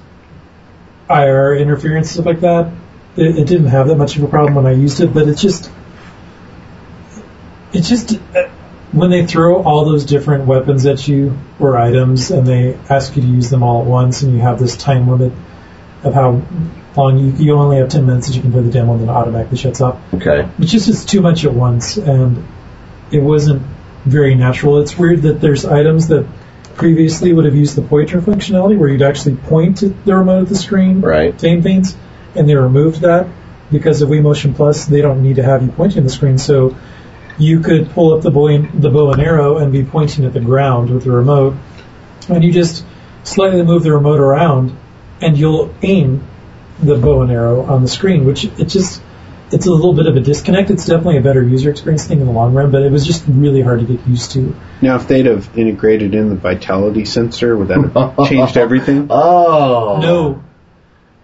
IR 1.09 1.55
interference 1.55 2.11
stuff 2.11 2.25
like 2.25 2.41
that. 2.41 2.71
It, 3.15 3.39
it 3.39 3.47
didn't 3.47 3.67
have 3.67 3.87
that 3.87 3.95
much 3.95 4.17
of 4.17 4.23
a 4.23 4.27
problem 4.27 4.55
when 4.55 4.65
I 4.65 4.73
used 4.73 4.99
it, 4.99 5.13
but 5.13 5.27
it's 5.27 5.41
just 5.41 5.71
it's 7.77 7.89
just 7.89 8.13
uh, 8.35 8.49
when 8.91 9.09
they 9.09 9.25
throw 9.25 9.61
all 9.63 9.85
those 9.85 10.05
different 10.05 10.45
weapons 10.45 10.85
at 10.85 11.07
you 11.07 11.37
or 11.59 11.77
items 11.77 12.31
and 12.31 12.47
they 12.47 12.73
ask 12.89 13.15
you 13.15 13.21
to 13.21 13.27
use 13.27 13.49
them 13.49 13.63
all 13.63 13.81
at 13.81 13.87
once 13.87 14.21
and 14.23 14.33
you 14.33 14.39
have 14.39 14.59
this 14.59 14.75
time 14.77 15.07
limit 15.09 15.33
of 16.03 16.13
how 16.13 16.41
long 16.95 17.17
you 17.17 17.31
you 17.37 17.53
only 17.53 17.77
have 17.77 17.89
10 17.89 18.05
minutes 18.05 18.27
that 18.27 18.35
you 18.35 18.41
can 18.41 18.51
play 18.51 18.61
the 18.61 18.71
demo 18.71 18.93
and 18.93 19.01
then 19.01 19.09
it 19.09 19.11
automatically 19.11 19.57
shuts 19.57 19.81
off. 19.81 19.99
Okay. 20.13 20.47
It's 20.59 20.71
just 20.71 20.87
it's 20.89 21.05
too 21.05 21.21
much 21.21 21.45
at 21.45 21.53
once, 21.53 21.97
and 21.97 22.45
it 23.11 23.19
wasn't 23.19 23.61
very 24.05 24.35
natural. 24.35 24.79
It's 24.81 24.97
weird 24.97 25.23
that 25.23 25.41
there's 25.41 25.65
items 25.65 26.07
that 26.07 26.25
previously 26.75 27.33
would 27.33 27.45
have 27.45 27.55
used 27.55 27.75
the 27.75 27.81
pointer 27.81 28.21
functionality 28.21 28.77
where 28.77 28.89
you'd 28.89 29.01
actually 29.01 29.35
point 29.35 29.83
at 29.83 30.05
the 30.05 30.15
remote 30.15 30.43
of 30.43 30.49
the 30.49 30.55
screen 30.55 31.01
Right. 31.01 31.37
to 31.37 31.47
aim 31.47 31.61
things, 31.61 31.95
and 32.35 32.47
they 32.47 32.55
removed 32.55 33.01
that 33.01 33.27
because 33.71 34.01
of 34.01 34.09
Motion 34.09 34.53
Plus. 34.53 34.85
They 34.85 35.01
don't 35.01 35.21
need 35.23 35.35
to 35.37 35.43
have 35.43 35.61
you 35.63 35.69
pointing 35.69 36.03
the 36.03 36.09
screen, 36.09 36.37
so 36.37 36.75
you 37.37 37.59
could 37.59 37.89
pull 37.91 38.13
up 38.13 38.23
the 38.23 38.31
bow 38.31 38.47
and, 38.47 38.81
the 38.81 38.89
bow 38.89 39.11
and 39.11 39.21
arrow 39.21 39.57
and 39.57 39.71
be 39.71 39.83
pointing 39.83 40.25
at 40.25 40.33
the 40.33 40.39
ground 40.39 40.89
with 40.89 41.03
the 41.03 41.11
remote, 41.11 41.55
and 42.29 42.43
you 42.43 42.51
just 42.51 42.85
slightly 43.23 43.63
move 43.63 43.83
the 43.83 43.91
remote 43.91 44.19
around, 44.19 44.75
and 45.21 45.37
you'll 45.37 45.73
aim 45.81 46.25
the 46.79 46.95
bow 46.95 47.21
and 47.21 47.31
arrow 47.31 47.63
on 47.63 47.81
the 47.81 47.87
screen, 47.87 48.25
which 48.25 48.45
it 48.45 48.65
just 48.65 49.01
it's 49.51 49.65
a 49.65 49.71
little 49.71 49.93
bit 49.93 50.07
of 50.07 50.15
a 50.15 50.19
disconnect. 50.19 50.69
It's 50.69 50.85
definitely 50.85 51.17
a 51.17 51.21
better 51.21 51.41
user 51.41 51.69
experience 51.69 52.05
thing 52.05 52.19
in 52.19 52.25
the 52.25 52.33
long 52.33 52.53
run, 52.53 52.71
but 52.71 52.83
it 52.83 52.91
was 52.91 53.05
just 53.05 53.23
really 53.27 53.61
hard 53.61 53.79
to 53.79 53.85
get 53.85 54.05
used 54.07 54.31
to. 54.31 54.55
Now, 54.81 54.97
if 54.97 55.07
they'd 55.07 55.25
have 55.25 55.57
integrated 55.57 56.13
in 56.13 56.29
the 56.29 56.35
vitality 56.35 57.05
sensor, 57.05 57.55
would 57.55 57.69
that 57.69 57.91
have 57.93 58.29
changed 58.29 58.57
everything? 58.57 59.07
Oh. 59.17 59.99
No. 60.01 60.43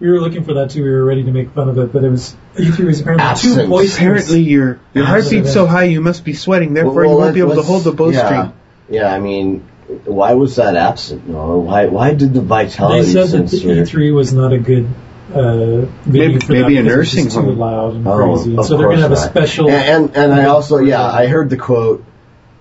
We 0.04 0.10
were 0.10 0.20
looking 0.20 0.44
for 0.44 0.52
that 0.54 0.68
too. 0.70 0.82
We 0.84 0.90
were 0.90 1.02
ready 1.02 1.22
to 1.24 1.30
make 1.32 1.52
fun 1.52 1.70
of 1.70 1.78
it, 1.78 1.90
but 1.90 2.04
it 2.04 2.10
was 2.10 2.36
E3 2.56 2.84
was 2.84 3.00
apparently 3.00 3.24
too 3.24 3.30
Absence. 3.30 3.68
boisterous. 3.70 3.96
Apparently, 3.96 4.40
your 4.42 4.78
your 4.92 5.06
heartbeat's 5.06 5.50
so 5.54 5.64
high, 5.66 5.84
you 5.84 6.02
must 6.02 6.26
be 6.26 6.34
sweating. 6.34 6.74
Therefore, 6.74 7.06
you 7.06 7.16
won't 7.16 7.32
be 7.32 7.40
able 7.40 7.54
to 7.54 7.62
hold 7.62 7.84
the 7.84 7.92
bowstring. 7.92 8.32
Yeah, 8.32 8.50
yeah, 8.90 9.14
I 9.14 9.18
mean, 9.18 9.64
why 10.04 10.34
was 10.34 10.56
that 10.56 10.76
absent? 10.76 11.26
No, 11.26 11.56
why 11.60 11.86
why 11.86 12.12
did 12.12 12.34
the 12.34 12.42
vitality? 12.42 13.00
They 13.00 13.12
vitality 13.14 13.30
said 13.30 13.40
that 13.40 13.50
the 13.50 13.56
sensor? 13.84 13.96
E3 13.98 14.14
was 14.14 14.32
not 14.34 14.52
a 14.52 14.58
good 14.58 14.86
uh, 15.32 15.86
venue 15.86 15.88
Maybe- 16.04 16.22
maybe 16.34 16.34
a 16.36 16.38
because 16.38 16.52
it 16.52 16.82
was 16.82 16.84
nursing 16.84 17.24
just 17.24 17.36
too 17.36 17.42
home. 17.42 17.58
loud 17.58 17.94
and 17.94 18.06
Oh, 18.06 18.34
crazy. 18.34 18.56
of 18.58 18.66
so 18.66 18.76
they're 18.76 18.88
going 18.88 18.98
to 18.98 19.02
have 19.04 19.12
a 19.12 19.16
special. 19.16 19.70
And 19.70 20.10
and, 20.10 20.16
and 20.16 20.34
I 20.34 20.44
also 20.48 20.80
yeah 20.80 21.02
I 21.02 21.28
heard 21.28 21.48
the 21.48 21.56
quote 21.56 22.04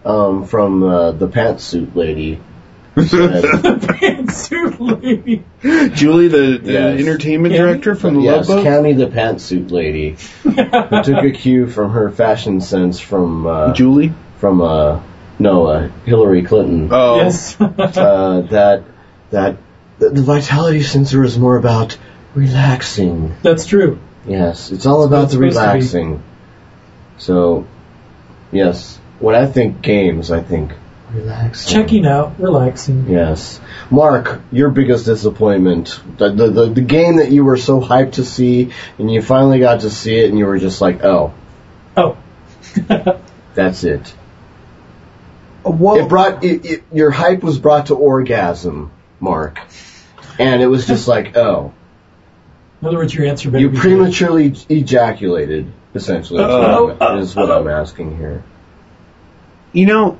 um, 0.06 0.46
from 0.48 0.82
uh, 0.82 1.12
the 1.12 1.28
pantsuit 1.28 1.94
lady. 1.94 2.40
Who 2.96 3.04
said, 3.06 3.44
pantsuit 3.44 5.02
lady. 5.02 5.44
Julie, 5.96 6.28
the, 6.28 6.60
the 6.62 6.72
Yes. 6.74 7.00
entertainment 7.00 7.54
Cammie? 7.54 7.58
director 7.58 7.96
from 7.96 8.16
the 8.16 8.22
yes, 8.22 8.48
Love 8.48 8.58
Boat. 8.58 8.66
Cammie 8.66 8.98
the 8.98 9.08
pantsuit 9.08 9.72
lady 9.72 10.16
who 10.44 10.54
took 11.04 11.24
a 11.24 11.32
cue 11.32 11.68
from 11.68 11.92
her 11.92 12.12
fashion 12.12 12.62
sense 12.62 13.00
from 13.00 13.48
uh, 13.48 13.74
Julie. 13.74 14.14
from 14.38 14.62
uh, 14.62 15.00
no 15.40 15.66
uh, 15.66 15.88
Hillary 16.06 16.44
Clinton. 16.44 16.90
Oh, 16.92 17.18
Yes. 17.18 17.56
uh, 17.60 18.42
that 18.52 18.84
that 19.32 19.58
the, 19.98 20.10
the 20.10 20.22
vitality 20.22 20.84
sensor 20.84 21.24
is 21.24 21.38
more 21.40 21.58
about 21.58 21.98
relaxing. 22.36 23.36
That's 23.42 23.66
true. 23.66 24.00
Yes, 24.28 24.72
it's 24.72 24.86
all 24.86 25.04
about 25.04 25.26
it's 25.26 25.34
the 25.34 25.38
supposed 25.50 25.56
to 25.58 25.62
be. 25.62 25.68
relaxing. 25.70 26.24
So, 27.18 27.66
yes, 28.52 29.00
when 29.20 29.36
I 29.36 29.46
think 29.48 29.82
games, 29.82 30.32
I 30.32 30.42
think 30.42 30.74
relaxing. 31.14 31.74
Checking 31.74 32.06
out, 32.06 32.40
relaxing. 32.40 33.10
Yes, 33.10 33.60
Mark, 33.90 34.42
your 34.52 34.70
biggest 34.70 35.06
disappointment, 35.06 36.00
the, 36.18 36.30
the 36.32 36.50
the 36.50 36.66
the 36.70 36.82
game 36.82 37.18
that 37.18 37.32
you 37.32 37.44
were 37.46 37.58
so 37.58 37.80
hyped 37.82 38.14
to 38.14 38.26
see, 38.26 38.72
and 38.98 39.12
you 39.12 39.22
finally 39.22 39.60
got 39.60 39.82
to 39.82 39.90
see 39.90 40.18
it, 40.20 40.30
and 40.30 40.38
you 40.40 40.46
were 40.46 40.60
just 40.60 40.82
like, 40.82 41.04
oh, 41.04 41.34
Oh. 41.96 42.18
that's 43.54 43.84
it. 43.84 44.08
Whoa. 45.64 45.98
It 45.98 46.10
brought 46.10 46.44
it, 46.44 46.66
it, 46.66 46.84
your 46.92 47.12
hype 47.12 47.44
was 47.44 47.58
brought 47.60 47.86
to 47.88 47.96
orgasm, 47.96 48.92
Mark, 49.20 49.60
and 50.40 50.62
it 50.62 50.68
was 50.68 50.88
just 50.88 51.08
like, 51.08 51.38
oh. 51.38 51.74
In 52.82 52.88
other 52.88 52.98
words, 52.98 53.14
your 53.16 53.26
answer 53.28 53.50
better 53.50 53.62
You 53.62 53.70
be 53.70 53.78
prematurely 53.78 54.54
ejaculated, 54.68 55.72
essentially, 55.96 56.44
Uh-oh. 56.44 56.88
what, 56.88 57.02
I'm, 57.02 57.20
is 57.20 57.34
what 57.34 57.50
I'm 57.50 57.70
asking 57.70 58.18
here. 58.18 58.44
you 59.72 59.86
know, 59.86 60.18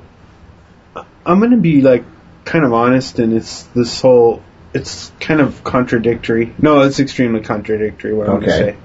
I'm 1.26 1.40
gonna 1.40 1.56
be 1.56 1.80
like 1.82 2.04
kind 2.44 2.64
of 2.64 2.72
honest, 2.72 3.18
and 3.18 3.32
it's 3.34 3.62
this 3.74 4.00
whole. 4.00 4.42
It's 4.72 5.12
kind 5.20 5.40
of 5.40 5.62
contradictory. 5.64 6.52
No, 6.58 6.80
it's 6.82 6.98
extremely 7.00 7.40
contradictory. 7.40 8.12
What 8.12 8.28
I'm 8.28 8.36
Okay. 8.36 8.46
gonna 8.46 8.58
say. 8.58 8.76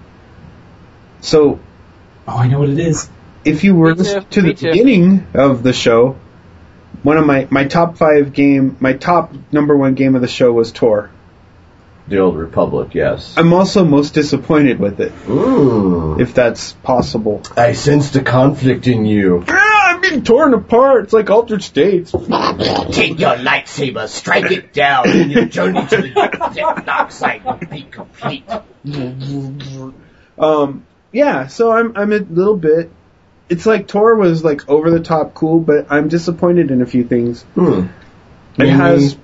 So. 1.21 1.59
Oh, 2.27 2.37
I 2.37 2.47
know 2.47 2.59
what 2.59 2.69
it 2.69 2.79
is. 2.79 3.09
if 3.43 3.63
you 3.63 3.75
were 3.75 3.93
too. 3.93 3.99
listening 3.99 4.25
to 4.31 4.41
the 4.43 4.53
too. 4.53 4.67
beginning 4.71 5.27
of 5.33 5.63
the 5.63 5.73
show, 5.73 6.15
one 7.03 7.17
of 7.17 7.25
my 7.25 7.47
my 7.49 7.65
top 7.65 7.97
five 7.97 8.33
game, 8.33 8.77
my 8.79 8.93
top 8.93 9.33
number 9.51 9.75
one 9.75 9.95
game 9.95 10.15
of 10.15 10.21
the 10.21 10.27
show 10.27 10.51
was 10.51 10.71
Tor. 10.71 11.09
The 12.07 12.19
Old 12.19 12.37
Republic, 12.37 12.95
yes. 12.95 13.35
I'm 13.37 13.53
also 13.53 13.85
most 13.85 14.15
disappointed 14.15 14.79
with 14.79 14.99
it, 14.99 15.11
Mm. 15.27 16.19
if 16.19 16.33
that's 16.33 16.73
possible. 16.73 17.43
I 17.55 17.73
sensed 17.73 18.15
a 18.15 18.21
conflict 18.23 18.87
in 18.87 19.05
you. 19.05 19.43
I'm 19.99 20.09
being 20.09 20.23
torn 20.23 20.53
apart. 20.53 21.05
It's 21.05 21.13
like 21.13 21.29
altered 21.29 21.61
states. 21.61 22.11
Take 22.11 23.19
your 23.19 23.35
lightsaber, 23.35 24.07
strike 24.07 24.49
it 24.51 24.73
down, 24.73 25.09
and 25.09 25.31
your 25.31 25.45
journey 25.45 25.85
to 25.87 25.97
the 25.97 26.83
dark 26.85 27.11
side 27.11 27.43
will 27.43 27.55
be 27.55 27.83
complete. 27.83 28.45
Um, 30.37 30.85
yeah, 31.11 31.47
so 31.47 31.71
I'm 31.71 31.97
I'm 31.97 32.13
a 32.13 32.19
little 32.19 32.55
bit. 32.55 32.89
It's 33.49 33.65
like 33.65 33.87
Tor 33.87 34.15
was 34.15 34.43
like 34.43 34.69
over 34.69 34.89
the 34.89 35.01
top 35.01 35.33
cool, 35.33 35.59
but 35.59 35.87
I'm 35.89 36.07
disappointed 36.07 36.71
in 36.71 36.81
a 36.81 36.85
few 36.85 37.03
things. 37.03 37.43
Hmm. 37.55 37.79
It 37.79 37.89
Namely? 38.57 38.71
has 38.71 39.17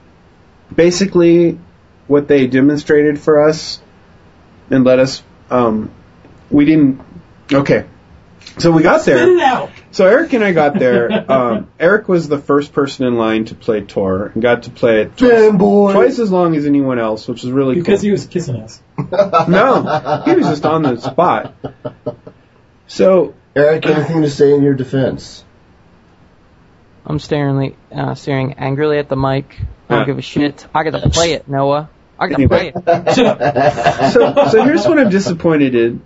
basically 0.73 1.57
what 2.07 2.27
they 2.27 2.47
demonstrated 2.47 3.19
for 3.19 3.47
us 3.47 3.79
and 4.69 4.83
let 4.83 4.99
us. 4.99 5.23
Um, 5.49 5.91
we 6.49 6.65
didn't. 6.65 7.01
Okay, 7.53 7.85
so 8.57 8.71
we 8.71 8.83
got 8.83 9.01
Spit 9.03 9.15
there. 9.15 9.35
it 9.37 9.41
out. 9.41 9.69
So 9.95 10.05
Eric 10.05 10.33
and 10.33 10.43
I 10.43 10.51
got 10.51 10.77
there. 10.77 11.31
Um, 11.31 11.69
Eric 11.79 12.09
was 12.09 12.27
the 12.27 12.37
first 12.37 12.73
person 12.73 13.05
in 13.07 13.15
line 13.15 13.45
to 13.45 13.55
play 13.55 13.79
Tor 13.79 14.25
and 14.33 14.41
got 14.43 14.63
to 14.63 14.69
play 14.69 15.03
it 15.03 15.15
twice, 15.15 15.51
twice 15.55 16.19
as 16.19 16.29
long 16.29 16.53
as 16.57 16.65
anyone 16.65 16.99
else, 16.99 17.29
which 17.29 17.43
was 17.43 17.51
really 17.53 17.75
Because 17.75 18.01
cool. 18.01 18.07
he 18.07 18.11
was 18.11 18.25
kissing 18.25 18.57
us. 18.57 18.81
no, 18.97 20.21
he 20.25 20.35
was 20.35 20.47
just 20.47 20.65
on 20.65 20.81
the 20.83 20.97
spot. 20.97 21.55
So 22.87 23.35
Eric, 23.55 23.85
anything 23.85 24.21
to 24.23 24.29
say 24.29 24.53
in 24.53 24.63
your 24.63 24.73
defense? 24.73 25.45
I'm 27.05 27.17
staring, 27.19 27.77
uh, 27.89 28.15
staring 28.15 28.51
angrily 28.55 28.97
at 28.97 29.07
the 29.07 29.15
mic. 29.15 29.55
I 29.87 29.93
don't 29.93 29.99
Yeah. 30.01 30.05
give 30.07 30.17
a 30.17 30.21
shit. 30.21 30.67
I 30.75 30.83
gotta 30.83 31.09
play 31.09 31.31
it, 31.31 31.47
Noah. 31.47 31.89
I 32.19 32.27
gotta 32.27 32.49
play 32.49 32.73
it. 32.75 33.13
so 34.13 34.49
so 34.51 34.63
here's 34.63 34.85
what 34.85 34.99
I'm 34.99 35.09
disappointed 35.09 35.73
in, 35.73 36.01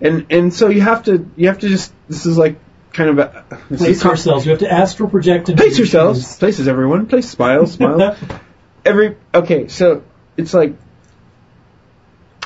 and 0.00 0.26
and 0.30 0.54
so 0.54 0.68
you 0.70 0.80
have 0.80 1.02
to 1.04 1.28
you 1.36 1.48
have 1.48 1.58
to 1.58 1.68
just 1.68 1.92
this 2.08 2.24
is 2.24 2.38
like 2.38 2.56
kind 2.94 3.10
of 3.10 3.18
a 3.18 3.44
Place 3.76 4.02
com- 4.02 4.12
ourselves. 4.12 4.46
We 4.46 4.50
have 4.50 4.60
to 4.60 4.70
astral 4.70 5.10
project 5.10 5.48
and 5.48 5.58
Place 5.58 5.76
yourselves. 5.76 6.38
Places 6.38 6.68
everyone. 6.68 7.06
Place 7.06 7.28
smile, 7.28 7.66
smile. 7.66 8.16
Every 8.84 9.16
okay, 9.34 9.68
so 9.68 10.02
it's 10.36 10.54
like 10.54 10.74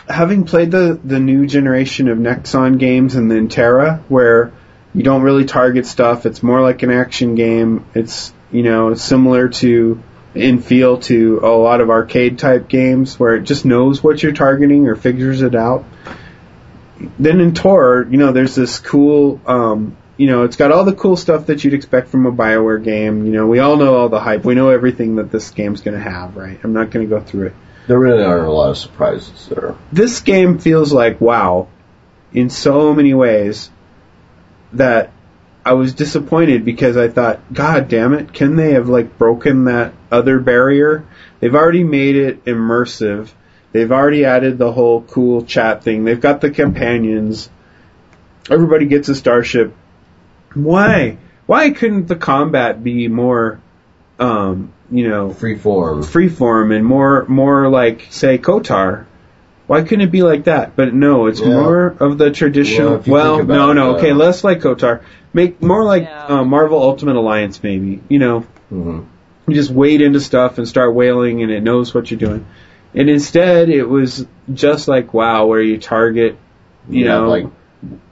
having 0.08 0.44
played 0.44 0.70
the 0.70 0.98
the 1.02 1.20
new 1.20 1.46
generation 1.46 2.08
of 2.08 2.18
Nexon 2.18 2.78
games 2.78 3.14
and 3.14 3.30
then 3.30 3.48
TERA, 3.48 4.04
where 4.08 4.52
you 4.94 5.02
don't 5.02 5.22
really 5.22 5.44
target 5.44 5.86
stuff. 5.86 6.26
It's 6.26 6.42
more 6.42 6.60
like 6.60 6.82
an 6.82 6.90
action 6.90 7.34
game. 7.34 7.86
It's 7.94 8.32
you 8.50 8.62
know 8.62 8.94
similar 8.94 9.48
to 9.48 10.02
in 10.34 10.60
feel 10.60 10.98
to 10.98 11.40
a 11.42 11.48
lot 11.48 11.80
of 11.80 11.90
arcade 11.90 12.38
type 12.38 12.68
games 12.68 13.18
where 13.18 13.34
it 13.34 13.42
just 13.42 13.64
knows 13.64 14.02
what 14.02 14.22
you're 14.22 14.32
targeting 14.32 14.86
or 14.86 14.94
figures 14.94 15.42
it 15.42 15.54
out. 15.54 15.84
Then 17.18 17.40
in 17.40 17.54
Tor, 17.54 18.06
you 18.10 18.16
know, 18.16 18.32
there's 18.32 18.54
this 18.54 18.78
cool, 18.78 19.40
um, 19.46 19.96
you 20.18 20.26
know, 20.26 20.42
it's 20.42 20.56
got 20.56 20.72
all 20.72 20.84
the 20.84 20.94
cool 20.94 21.16
stuff 21.16 21.46
that 21.46 21.64
you'd 21.64 21.74
expect 21.74 22.08
from 22.08 22.26
a 22.26 22.32
Bioware 22.32 22.82
game. 22.82 23.24
You 23.24 23.32
know, 23.32 23.46
we 23.46 23.60
all 23.60 23.76
know 23.76 23.96
all 23.96 24.08
the 24.08 24.20
hype. 24.20 24.44
We 24.44 24.54
know 24.54 24.68
everything 24.68 25.16
that 25.16 25.30
this 25.30 25.50
game's 25.50 25.80
going 25.80 25.96
to 25.96 26.02
have, 26.02 26.36
right? 26.36 26.58
I'm 26.62 26.72
not 26.72 26.90
going 26.90 27.08
to 27.08 27.10
go 27.10 27.24
through 27.24 27.46
it. 27.46 27.54
There 27.86 27.98
really 27.98 28.24
aren't 28.24 28.46
a 28.46 28.50
lot 28.50 28.70
of 28.70 28.76
surprises 28.76 29.48
there. 29.48 29.76
This 29.92 30.20
game 30.20 30.58
feels 30.58 30.92
like 30.92 31.20
wow 31.20 31.68
in 32.34 32.50
so 32.50 32.92
many 32.92 33.14
ways 33.14 33.70
that 34.74 35.12
I 35.64 35.72
was 35.72 35.94
disappointed 35.94 36.64
because 36.64 36.96
I 36.96 37.08
thought, 37.08 37.52
God 37.52 37.88
damn 37.88 38.12
it, 38.12 38.34
can 38.34 38.56
they 38.56 38.72
have 38.72 38.88
like 38.88 39.16
broken 39.18 39.64
that 39.64 39.94
other 40.10 40.40
barrier? 40.40 41.06
They've 41.40 41.54
already 41.54 41.84
made 41.84 42.16
it 42.16 42.44
immersive. 42.44 43.30
They've 43.72 43.92
already 43.92 44.24
added 44.24 44.58
the 44.58 44.72
whole 44.72 45.02
cool 45.02 45.44
chat 45.44 45.84
thing. 45.84 46.04
They've 46.04 46.20
got 46.20 46.40
the 46.40 46.50
companions. 46.50 47.50
Everybody 48.50 48.86
gets 48.86 49.08
a 49.08 49.14
starship. 49.14 49.74
Why? 50.64 51.18
Why 51.46 51.70
couldn't 51.70 52.08
the 52.08 52.16
combat 52.16 52.82
be 52.82 53.08
more, 53.08 53.60
um, 54.18 54.72
you 54.90 55.08
know, 55.08 55.30
Freeform. 55.30 56.04
freeform 56.04 56.74
and 56.74 56.84
more, 56.84 57.24
more 57.28 57.68
like 57.68 58.06
say 58.10 58.38
KOTOR? 58.38 59.06
Why 59.66 59.82
couldn't 59.82 60.00
it 60.00 60.10
be 60.10 60.22
like 60.22 60.44
that? 60.44 60.76
But 60.76 60.94
no, 60.94 61.26
it's 61.26 61.40
Yeah. 61.40 61.46
more 61.46 61.94
of 62.00 62.18
the 62.18 62.30
traditional. 62.30 62.96
if 62.96 63.06
you 63.06 63.12
Well, 63.12 63.36
think 63.36 63.50
about 63.50 63.54
no, 63.54 63.70
it, 63.70 63.74
no, 63.74 63.90
uh, 63.90 63.98
okay, 63.98 64.12
less 64.12 64.42
like 64.44 64.60
KOTOR. 64.60 65.00
Make 65.34 65.62
more 65.62 65.84
like 65.84 66.04
Yeah. 66.04 66.24
uh, 66.40 66.44
Marvel 66.44 66.82
Ultimate 66.82 67.16
Alliance, 67.16 67.62
maybe. 67.62 68.00
You 68.08 68.18
know, 68.18 68.40
hmm 68.70 69.00
you 69.46 69.54
just 69.54 69.70
wade 69.70 70.02
into 70.02 70.20
stuff 70.20 70.58
and 70.58 70.68
start 70.68 70.94
wailing, 70.94 71.42
and 71.42 71.50
it 71.50 71.62
knows 71.62 71.94
what 71.94 72.10
you're 72.10 72.20
doing. 72.20 72.44
And 72.94 73.08
instead, 73.08 73.70
it 73.70 73.84
was 73.84 74.26
just 74.52 74.88
like 74.88 75.14
WoW, 75.14 75.46
where 75.46 75.60
you 75.62 75.78
target, 75.78 76.36
you 76.88 77.00
You 77.00 77.04
know, 77.06 77.28
like 77.30 77.46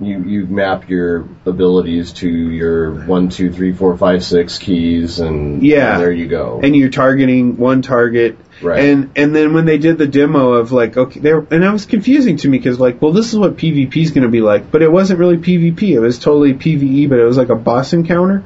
you 0.01 0.23
you 0.23 0.47
map 0.47 0.89
your 0.89 1.29
abilities 1.45 2.13
to 2.13 2.29
your 2.29 3.05
one, 3.05 3.29
two, 3.31 3.53
three, 3.53 3.73
four, 3.73 3.97
five, 3.99 4.25
six 4.25 4.59
keys, 4.59 5.19
and 5.19 5.63
Yeah. 5.63 5.95
and 5.95 6.03
there 6.03 6.13
you 6.13 6.27
go. 6.29 6.61
and 6.63 6.77
you're 6.77 6.91
targeting 6.91 7.57
one 7.57 7.83
target. 7.83 8.39
Right. 8.63 8.85
And 8.85 9.11
and 9.17 9.35
then 9.35 9.55
when 9.55 9.65
they 9.65 9.79
did 9.79 9.99
the 9.99 10.07
demo 10.07 10.53
of 10.53 10.71
like 10.73 10.97
okay 10.97 11.19
there 11.21 11.39
and 11.51 11.65
it 11.65 11.71
was 11.73 11.85
confusing 11.85 12.37
to 12.39 12.49
me 12.49 12.59
because 12.59 12.79
like 12.79 13.03
well 13.03 13.13
this 13.13 13.33
is 13.33 13.39
what 13.39 13.57
PvP 13.57 13.97
is 13.97 14.13
going 14.13 14.23
to 14.23 14.31
be 14.31 14.41
like 14.41 14.71
but 14.71 14.83
it 14.83 14.91
wasn't 14.91 15.19
really 15.19 15.37
PvP 15.37 15.83
it 15.91 16.01
was 16.01 16.19
totally 16.19 16.55
PVE 16.55 17.09
but 17.09 17.19
it 17.19 17.25
was 17.25 17.37
like 17.37 17.49
a 17.51 17.57
boss 17.57 17.93
encounter. 17.93 18.45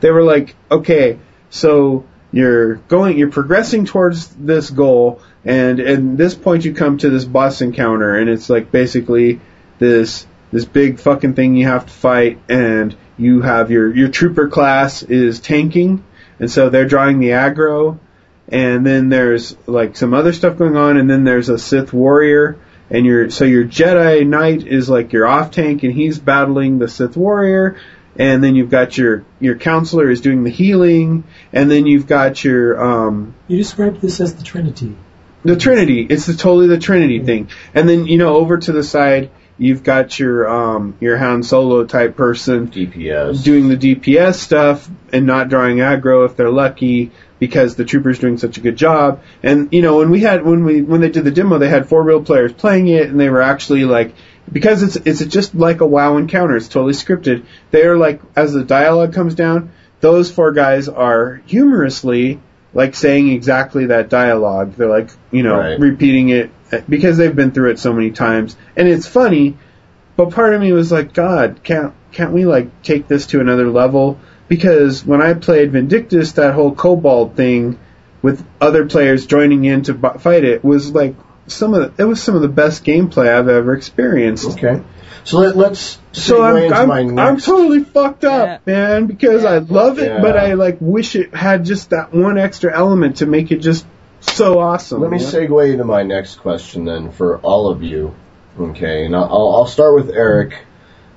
They 0.00 0.10
were 0.10 0.24
like 0.24 0.56
okay 0.70 1.18
so 1.50 2.06
you're 2.32 2.76
going 2.76 3.18
you're 3.18 3.30
progressing 3.30 3.84
towards 3.84 4.28
this 4.28 4.70
goal 4.70 5.20
and 5.44 5.78
at 5.80 6.16
this 6.16 6.34
point 6.34 6.64
you 6.64 6.72
come 6.72 6.96
to 6.98 7.10
this 7.10 7.26
boss 7.26 7.60
encounter 7.60 8.16
and 8.16 8.30
it's 8.30 8.48
like 8.48 8.72
basically 8.72 9.38
this 9.78 10.26
this 10.52 10.64
big 10.64 11.00
fucking 11.00 11.34
thing 11.34 11.56
you 11.56 11.66
have 11.66 11.86
to 11.86 11.92
fight 11.92 12.38
and 12.48 12.94
you 13.18 13.40
have 13.40 13.70
your 13.70 13.94
your 13.94 14.08
trooper 14.08 14.48
class 14.48 15.02
is 15.02 15.40
tanking 15.40 16.04
and 16.38 16.50
so 16.50 16.68
they're 16.68 16.86
drawing 16.86 17.18
the 17.18 17.30
aggro 17.30 17.98
and 18.48 18.86
then 18.86 19.08
there's 19.08 19.56
like 19.66 19.96
some 19.96 20.14
other 20.14 20.32
stuff 20.32 20.58
going 20.58 20.76
on 20.76 20.96
and 20.98 21.08
then 21.08 21.24
there's 21.24 21.48
a 21.48 21.58
Sith 21.58 21.92
warrior 21.92 22.58
and 22.90 23.06
your 23.06 23.30
so 23.30 23.44
your 23.44 23.64
Jedi 23.64 24.26
Knight 24.26 24.66
is 24.66 24.88
like 24.88 25.12
your 25.12 25.26
off 25.26 25.50
tank 25.50 25.82
and 25.82 25.92
he's 25.92 26.18
battling 26.18 26.78
the 26.78 26.88
Sith 26.88 27.16
warrior 27.16 27.76
and 28.16 28.44
then 28.44 28.54
you've 28.54 28.70
got 28.70 28.98
your 28.98 29.24
your 29.40 29.56
counselor 29.56 30.10
is 30.10 30.20
doing 30.20 30.44
the 30.44 30.50
healing 30.50 31.24
and 31.52 31.70
then 31.70 31.86
you've 31.86 32.06
got 32.06 32.44
your 32.44 32.82
um 32.82 33.34
You 33.48 33.56
described 33.56 34.00
this 34.02 34.20
as 34.20 34.34
the 34.34 34.42
Trinity. 34.42 34.96
the 35.44 35.56
Trinity. 35.56 36.06
It's 36.08 36.26
the 36.26 36.34
totally 36.34 36.66
the 36.66 36.78
Trinity 36.78 37.22
thing. 37.24 37.48
And 37.72 37.88
then 37.88 38.06
you 38.06 38.18
know 38.18 38.36
over 38.36 38.58
to 38.58 38.72
the 38.72 38.82
side 38.84 39.30
you've 39.58 39.82
got 39.82 40.18
your 40.18 40.48
um 40.48 40.94
your 41.00 41.16
Han 41.18 41.42
Solo 41.42 41.84
type 41.84 42.16
person 42.16 42.68
DPS. 42.68 43.42
doing 43.44 43.68
the 43.68 43.76
DPS 43.76 44.34
stuff 44.34 44.88
and 45.12 45.26
not 45.26 45.48
drawing 45.48 45.76
aggro 45.78 46.26
if 46.26 46.36
they're 46.36 46.50
lucky 46.50 47.10
because 47.38 47.74
the 47.76 47.84
trooper's 47.84 48.18
doing 48.18 48.38
such 48.38 48.56
a 48.56 48.60
good 48.60 48.76
job. 48.76 49.22
And 49.42 49.72
you 49.72 49.82
know 49.82 49.98
when 49.98 50.10
we 50.10 50.20
had 50.20 50.44
when 50.44 50.64
we 50.64 50.82
when 50.82 51.00
they 51.00 51.10
did 51.10 51.24
the 51.24 51.30
demo 51.30 51.58
they 51.58 51.68
had 51.68 51.88
four 51.88 52.02
real 52.02 52.22
players 52.22 52.52
playing 52.52 52.88
it 52.88 53.08
and 53.08 53.18
they 53.20 53.28
were 53.28 53.42
actually 53.42 53.84
like 53.84 54.14
because 54.50 54.82
it's 54.82 54.96
it's 54.96 55.24
just 55.32 55.54
like 55.54 55.80
a 55.80 55.86
WoW 55.86 56.16
encounter. 56.16 56.56
It's 56.56 56.68
totally 56.68 56.94
scripted. 56.94 57.44
They're 57.70 57.96
like 57.96 58.20
as 58.34 58.52
the 58.52 58.64
dialogue 58.64 59.12
comes 59.12 59.34
down, 59.34 59.72
those 60.00 60.30
four 60.30 60.52
guys 60.52 60.88
are 60.88 61.42
humorously 61.46 62.40
like 62.74 62.94
saying 62.94 63.28
exactly 63.30 63.86
that 63.86 64.08
dialogue. 64.08 64.74
They're 64.76 64.88
like, 64.88 65.10
you 65.30 65.42
know, 65.42 65.58
Right. 65.58 65.78
repeating 65.78 66.30
it 66.30 66.50
because 66.88 67.16
they've 67.16 67.34
been 67.34 67.52
through 67.52 67.70
it 67.70 67.78
so 67.78 67.92
many 67.92 68.10
times, 68.10 68.56
and 68.76 68.88
it's 68.88 69.06
funny. 69.06 69.56
But 70.16 70.30
part 70.30 70.52
of 70.54 70.60
me 70.60 70.72
was 70.72 70.92
like, 70.92 71.14
God, 71.14 71.60
can't 71.62 71.94
can't 72.12 72.32
we 72.32 72.44
like 72.44 72.82
take 72.82 73.08
this 73.08 73.26
to 73.28 73.40
another 73.40 73.68
level? 73.68 74.18
Because 74.48 75.04
when 75.04 75.22
I 75.22 75.34
played 75.34 75.72
Vindictus, 75.72 76.32
that 76.32 76.54
whole 76.54 76.74
kobold 76.74 77.36
thing 77.36 77.78
with 78.20 78.46
other 78.60 78.86
players 78.86 79.26
joining 79.26 79.64
in 79.64 79.82
to 79.84 79.94
bu- 79.94 80.18
fight 80.18 80.44
it 80.44 80.62
was 80.62 80.92
like 80.92 81.14
some 81.46 81.74
of 81.74 81.96
the, 81.96 82.02
it 82.02 82.06
was 82.06 82.22
some 82.22 82.36
of 82.36 82.42
the 82.42 82.48
best 82.48 82.84
gameplay 82.84 83.28
I've 83.34 83.48
ever 83.48 83.74
experienced. 83.74 84.50
Okay. 84.58 84.82
So 85.24 85.38
let, 85.38 85.56
let's 85.56 85.98
So 86.12 86.42
I'm 86.42 86.72
I'm, 86.72 87.14
my 87.14 87.22
I'm 87.24 87.38
totally 87.38 87.84
fucked 87.84 88.24
up, 88.24 88.66
man, 88.66 89.06
because 89.06 89.44
I 89.44 89.58
love 89.58 89.98
it, 89.98 90.06
Yeah. 90.08 90.20
but 90.20 90.36
I 90.36 90.54
like 90.54 90.78
wish 90.80 91.16
it 91.16 91.34
had 91.34 91.64
just 91.64 91.90
that 91.90 92.12
one 92.12 92.38
extra 92.38 92.76
element 92.76 93.16
to 93.18 93.26
make 93.26 93.50
it 93.52 93.58
just 93.58 93.86
so 94.32 94.58
awesome. 94.60 95.00
Let 95.00 95.10
me 95.10 95.18
man. 95.18 95.26
segue 95.26 95.72
into 95.72 95.84
my 95.84 96.02
next 96.02 96.36
question 96.36 96.84
then 96.84 97.10
for 97.12 97.38
all 97.38 97.68
of 97.68 97.82
you. 97.82 98.14
Okay, 98.58 99.06
and 99.06 99.16
I'll, 99.16 99.54
I'll 99.54 99.66
start 99.66 99.94
with 99.94 100.10
Eric 100.10 100.58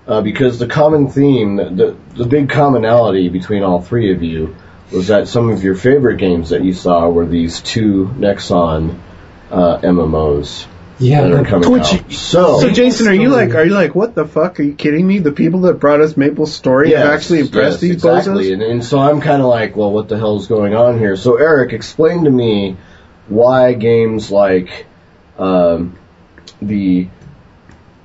uh, 0.08 0.22
because 0.22 0.58
the 0.60 0.68
common 0.68 1.10
theme, 1.10 1.58
the, 1.58 1.98
the 2.16 2.26
big 2.26 2.50
commonality 2.50 3.28
between 3.30 3.64
all 3.64 3.82
three 3.82 4.14
of 4.14 4.24
you 4.24 4.56
was 4.92 5.08
that 5.08 5.28
some 5.28 5.50
of 5.50 5.64
your 5.64 5.76
favorite 5.76 6.18
games 6.18 6.50
that 6.52 6.64
you 6.64 6.74
saw 6.74 7.10
were 7.10 7.26
these 7.26 7.60
two 7.62 8.06
Nexon 8.18 9.00
uh, 9.52 9.80
MMOs 9.80 10.68
that 11.00 11.32
are 11.32 11.44
coming 11.44 11.72
Which- 11.72 11.94
out. 11.94 12.12
So, 12.14 12.62
So 12.62 12.70
Jason, 12.70 13.08
are 13.10 13.14
you 13.14 13.30
like 13.30 13.54
are 13.54 13.66
you 13.66 13.74
like 13.74 13.94
what 13.96 14.16
the 14.16 14.26
fuck? 14.26 14.60
Are 14.60 14.64
you 14.64 14.76
kidding 14.76 15.06
me? 15.06 15.20
The 15.20 15.34
people 15.34 15.62
that 15.62 15.74
brought 15.80 16.00
us 16.00 16.16
Maple 16.16 16.46
Story 16.46 16.92
have 16.92 17.00
Yes, 17.00 17.22
actually 17.22 17.40
impressed 17.42 17.74
yes, 17.74 17.82
these 17.82 17.92
exactly. 17.96 18.46
bozos? 18.46 18.54
And, 18.54 18.62
and 18.62 18.84
so 18.86 19.00
I'm 19.00 19.20
kind 19.20 19.42
of 19.42 19.50
like, 19.50 19.76
well, 19.76 19.92
what 19.92 20.08
the 20.08 20.18
hell's 20.18 20.48
going 20.48 20.74
on 20.74 20.98
here? 21.00 21.18
So 21.18 21.36
Eric, 21.36 21.74
explain 21.74 22.24
to 22.24 22.32
me 22.32 22.78
why 23.28 23.74
games 23.74 24.32
like 24.32 24.86
um, 25.38 25.98
the 26.62 27.08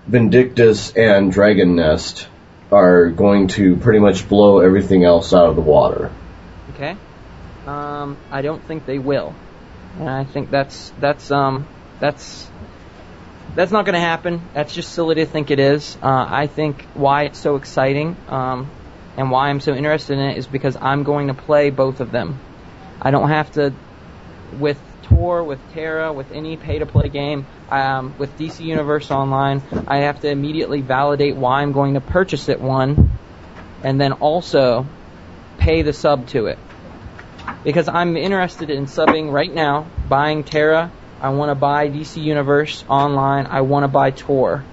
Vindictus 0.06 0.92
and 0.96 1.30
Dragon 1.30 1.76
Nest 1.76 2.28
are 2.72 3.08
going 3.08 3.48
to 3.48 3.76
pretty 3.76 3.98
much 3.98 4.28
blow 4.28 4.60
everything 4.60 5.04
else 5.04 5.32
out 5.32 5.46
of 5.46 5.56
the 5.56 5.62
water. 5.62 6.10
Okay. 6.74 6.96
Um, 7.66 8.16
I 8.30 8.42
don't 8.42 8.62
think 8.62 8.86
they 8.86 8.98
will, 8.98 9.34
and 9.98 10.08
I 10.08 10.24
think 10.24 10.50
that's 10.50 10.92
that's 10.98 11.30
um 11.30 11.66
that's 12.00 12.48
that's 13.54 13.72
not 13.72 13.84
going 13.84 13.94
to 13.94 14.00
happen. 14.00 14.40
That's 14.54 14.72
just 14.74 14.92
silly 14.92 15.16
to 15.16 15.26
think 15.26 15.50
it 15.50 15.58
is. 15.58 15.96
Uh, 16.02 16.26
I 16.28 16.46
think 16.46 16.82
why 16.94 17.24
it's 17.24 17.38
so 17.38 17.56
exciting 17.56 18.16
um, 18.28 18.70
and 19.16 19.30
why 19.30 19.48
I'm 19.48 19.60
so 19.60 19.74
interested 19.74 20.14
in 20.14 20.20
it 20.20 20.38
is 20.38 20.46
because 20.46 20.76
I'm 20.80 21.02
going 21.02 21.28
to 21.28 21.34
play 21.34 21.70
both 21.70 22.00
of 22.00 22.12
them. 22.12 22.38
I 23.02 23.10
don't 23.10 23.28
have 23.28 23.52
to 23.52 23.74
with 24.58 24.80
Tor, 25.10 25.44
with 25.44 25.58
TERA, 25.74 26.12
with 26.12 26.32
any 26.32 26.56
pay-to-play 26.56 27.10
game, 27.10 27.46
um, 27.70 28.14
with 28.18 28.38
DC 28.38 28.64
Universe 28.64 29.10
Online. 29.10 29.62
I 29.86 29.98
have 29.98 30.20
to 30.20 30.28
immediately 30.28 30.80
validate 30.80 31.36
why 31.36 31.60
I'm 31.60 31.72
going 31.72 31.94
to 31.94 32.00
purchase 32.00 32.48
it 32.48 32.60
one, 32.60 33.10
and 33.82 34.00
then 34.00 34.12
also 34.14 34.86
pay 35.58 35.82
the 35.82 35.92
sub 35.92 36.26
to 36.28 36.46
it 36.46 36.58
because 37.64 37.88
I'm 37.88 38.16
interested 38.16 38.70
in 38.70 38.86
subbing 38.86 39.30
right 39.30 39.52
now, 39.52 39.86
buying 40.08 40.44
TERA. 40.44 40.90
I 41.20 41.30
want 41.30 41.50
to 41.50 41.54
buy 41.54 41.88
DC 41.88 42.22
Universe 42.22 42.84
online. 42.88 43.46
I 43.46 43.60
want 43.60 43.84
to 43.84 43.88
buy 43.88 44.10
Tor. 44.10 44.64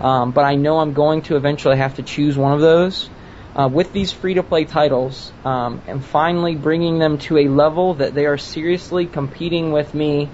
Um, 0.00 0.30
but 0.30 0.44
I 0.44 0.54
know 0.54 0.78
I'm 0.78 0.92
going 0.92 1.22
to 1.22 1.36
eventually 1.36 1.76
have 1.76 1.96
to 1.96 2.02
choose 2.02 2.36
one 2.36 2.52
of 2.52 2.60
those. 2.60 3.10
Uh, 3.58 3.66
with 3.66 3.92
these 3.92 4.12
free 4.12 4.34
to 4.34 4.42
play 4.44 4.64
titles, 4.64 5.32
um, 5.44 5.82
and 5.88 6.04
finally 6.04 6.54
bringing 6.54 7.00
them 7.00 7.18
to 7.18 7.36
a 7.38 7.48
level 7.48 7.94
that 7.94 8.14
they 8.14 8.24
are 8.24 8.38
seriously 8.38 9.04
competing 9.04 9.72
with 9.72 9.92
me 9.94 10.28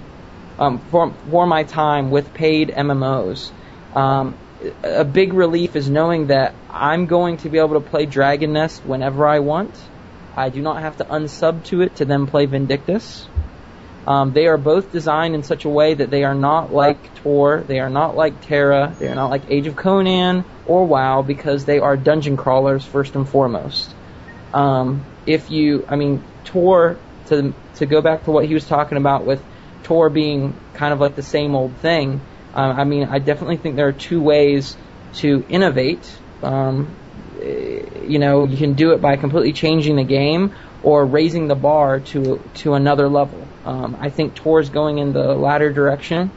um, 0.59 0.77
for, 0.91 1.11
for 1.31 1.47
my 1.47 1.63
time 1.63 2.11
with 2.11 2.31
paid 2.35 2.69
MMOs. 2.69 3.51
Um, 3.95 4.37
a 4.83 5.03
big 5.03 5.33
relief 5.33 5.75
is 5.75 5.89
knowing 5.89 6.27
that 6.27 6.53
I'm 6.69 7.07
going 7.07 7.37
to 7.37 7.49
be 7.49 7.57
able 7.57 7.81
to 7.81 7.89
play 7.89 8.05
Dragon 8.05 8.53
Nest 8.53 8.85
whenever 8.85 9.27
I 9.27 9.39
want. 9.39 9.73
I 10.37 10.49
do 10.49 10.61
not 10.61 10.81
have 10.81 10.97
to 10.97 11.05
unsub 11.05 11.63
to 11.65 11.81
it 11.81 11.95
to 11.95 12.05
then 12.05 12.27
play 12.27 12.45
Vindictus. 12.45 13.27
Um, 14.07 14.33
they 14.33 14.45
are 14.45 14.57
both 14.57 14.91
designed 14.91 15.33
in 15.33 15.43
such 15.43 15.65
a 15.65 15.69
way 15.69 15.95
that 15.95 16.11
they 16.11 16.23
are 16.23 16.35
not 16.35 16.71
like 16.71 17.15
Tor, 17.15 17.63
they 17.67 17.79
are 17.79 17.89
not 17.89 18.15
like 18.15 18.41
TERA, 18.41 18.95
they 18.99 19.07
are 19.07 19.15
not 19.15 19.31
like 19.31 19.49
Age 19.49 19.65
of 19.65 19.75
Conan 19.75 20.45
or 20.67 20.85
WoW 20.85 21.23
because 21.23 21.65
they 21.65 21.79
are 21.79 21.97
dungeon 21.97 22.37
crawlers 22.37 22.85
first 22.85 23.15
and 23.15 23.27
foremost. 23.27 23.93
Um, 24.53 25.03
if 25.25 25.49
you, 25.49 25.85
I 25.89 25.95
mean, 25.95 26.23
Tor 26.43 26.97
to 27.27 27.53
to 27.75 27.85
go 27.85 28.01
back 28.01 28.25
to 28.25 28.31
what 28.31 28.45
he 28.45 28.53
was 28.53 28.65
talking 28.67 28.97
about 28.97 29.25
with 29.25 29.43
Tor 29.83 30.09
being 30.09 30.55
kind 30.73 30.93
of 30.93 30.99
like 30.99 31.15
the 31.15 31.23
same 31.23 31.55
old 31.55 31.75
thing. 31.77 32.21
Um, 32.53 32.79
I 32.79 32.83
mean, 32.83 33.05
I 33.05 33.19
definitely 33.19 33.57
think 33.57 33.75
there 33.75 33.87
are 33.87 33.91
two 33.91 34.21
ways 34.21 34.77
to 35.15 35.43
innovate. 35.49 36.15
Um, 36.41 36.95
eh, 37.41 37.81
you 38.05 38.19
know, 38.19 38.45
you 38.45 38.57
can 38.57 38.73
do 38.73 38.91
it 38.91 39.01
by 39.01 39.17
completely 39.17 39.53
changing 39.53 39.95
the 39.95 40.03
game 40.03 40.53
or 40.83 41.05
raising 41.05 41.47
the 41.47 41.55
bar 41.55 41.99
to 41.99 42.41
to 42.55 42.75
another 42.75 43.09
level. 43.09 43.44
Um, 43.65 43.97
I 43.99 44.09
think 44.09 44.35
Tor's 44.35 44.69
going 44.69 44.99
in 44.99 45.11
the 45.13 45.33
latter 45.33 45.71
direction. 45.71 46.31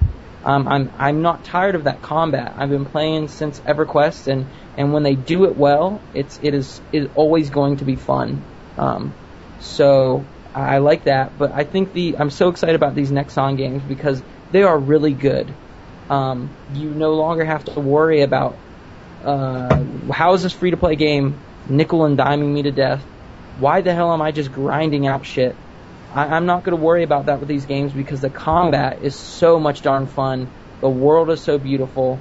Um, 0.44 0.66
I'm 0.66 0.90
I'm 0.98 1.22
not 1.22 1.44
tired 1.44 1.74
of 1.74 1.84
that 1.84 2.00
combat. 2.00 2.54
I've 2.56 2.70
been 2.70 2.86
playing 2.86 3.28
since 3.28 3.60
EverQuest, 3.60 4.28
and, 4.28 4.46
and 4.76 4.92
when 4.92 5.02
they 5.02 5.14
do 5.14 5.44
it 5.44 5.56
well, 5.56 6.00
it's 6.14 6.38
it 6.42 6.54
is 6.54 6.80
is 6.92 7.08
always 7.14 7.50
going 7.50 7.76
to 7.78 7.84
be 7.84 7.96
fun. 7.96 8.42
Um, 8.78 9.12
so 9.60 10.24
I 10.54 10.78
like 10.78 11.04
that, 11.04 11.38
but 11.38 11.52
I 11.52 11.64
think 11.64 11.92
the 11.92 12.16
I'm 12.16 12.30
so 12.30 12.48
excited 12.48 12.76
about 12.76 12.94
these 12.94 13.10
Nexon 13.10 13.56
games 13.56 13.82
because 13.82 14.22
they 14.50 14.62
are 14.62 14.78
really 14.78 15.12
good. 15.12 15.52
Um, 16.08 16.48
you 16.72 16.88
no 16.88 17.14
longer 17.14 17.44
have 17.44 17.64
to 17.66 17.80
worry 17.80 18.22
about 18.22 18.56
uh, 19.24 19.84
how 20.10 20.32
is 20.32 20.42
this 20.42 20.52
free 20.52 20.70
to 20.70 20.76
play 20.76 20.96
game 20.96 21.38
nickel 21.68 22.04
and 22.04 22.18
diming 22.18 22.54
me 22.54 22.62
to 22.62 22.70
death. 22.70 23.02
Why 23.58 23.80
the 23.80 23.92
hell 23.92 24.12
am 24.12 24.22
I 24.22 24.32
just 24.32 24.52
grinding 24.52 25.06
out 25.06 25.26
shit? 25.26 25.54
I, 26.14 26.36
I'm 26.36 26.46
not 26.46 26.64
going 26.64 26.76
to 26.76 26.82
worry 26.82 27.02
about 27.02 27.26
that 27.26 27.40
with 27.40 27.48
these 27.48 27.66
games 27.66 27.92
because 27.92 28.20
the 28.20 28.30
combat 28.30 29.02
is 29.02 29.14
so 29.14 29.58
much 29.58 29.82
darn 29.82 30.06
fun. 30.06 30.48
The 30.80 30.88
world 30.88 31.30
is 31.30 31.42
so 31.42 31.58
beautiful, 31.58 32.18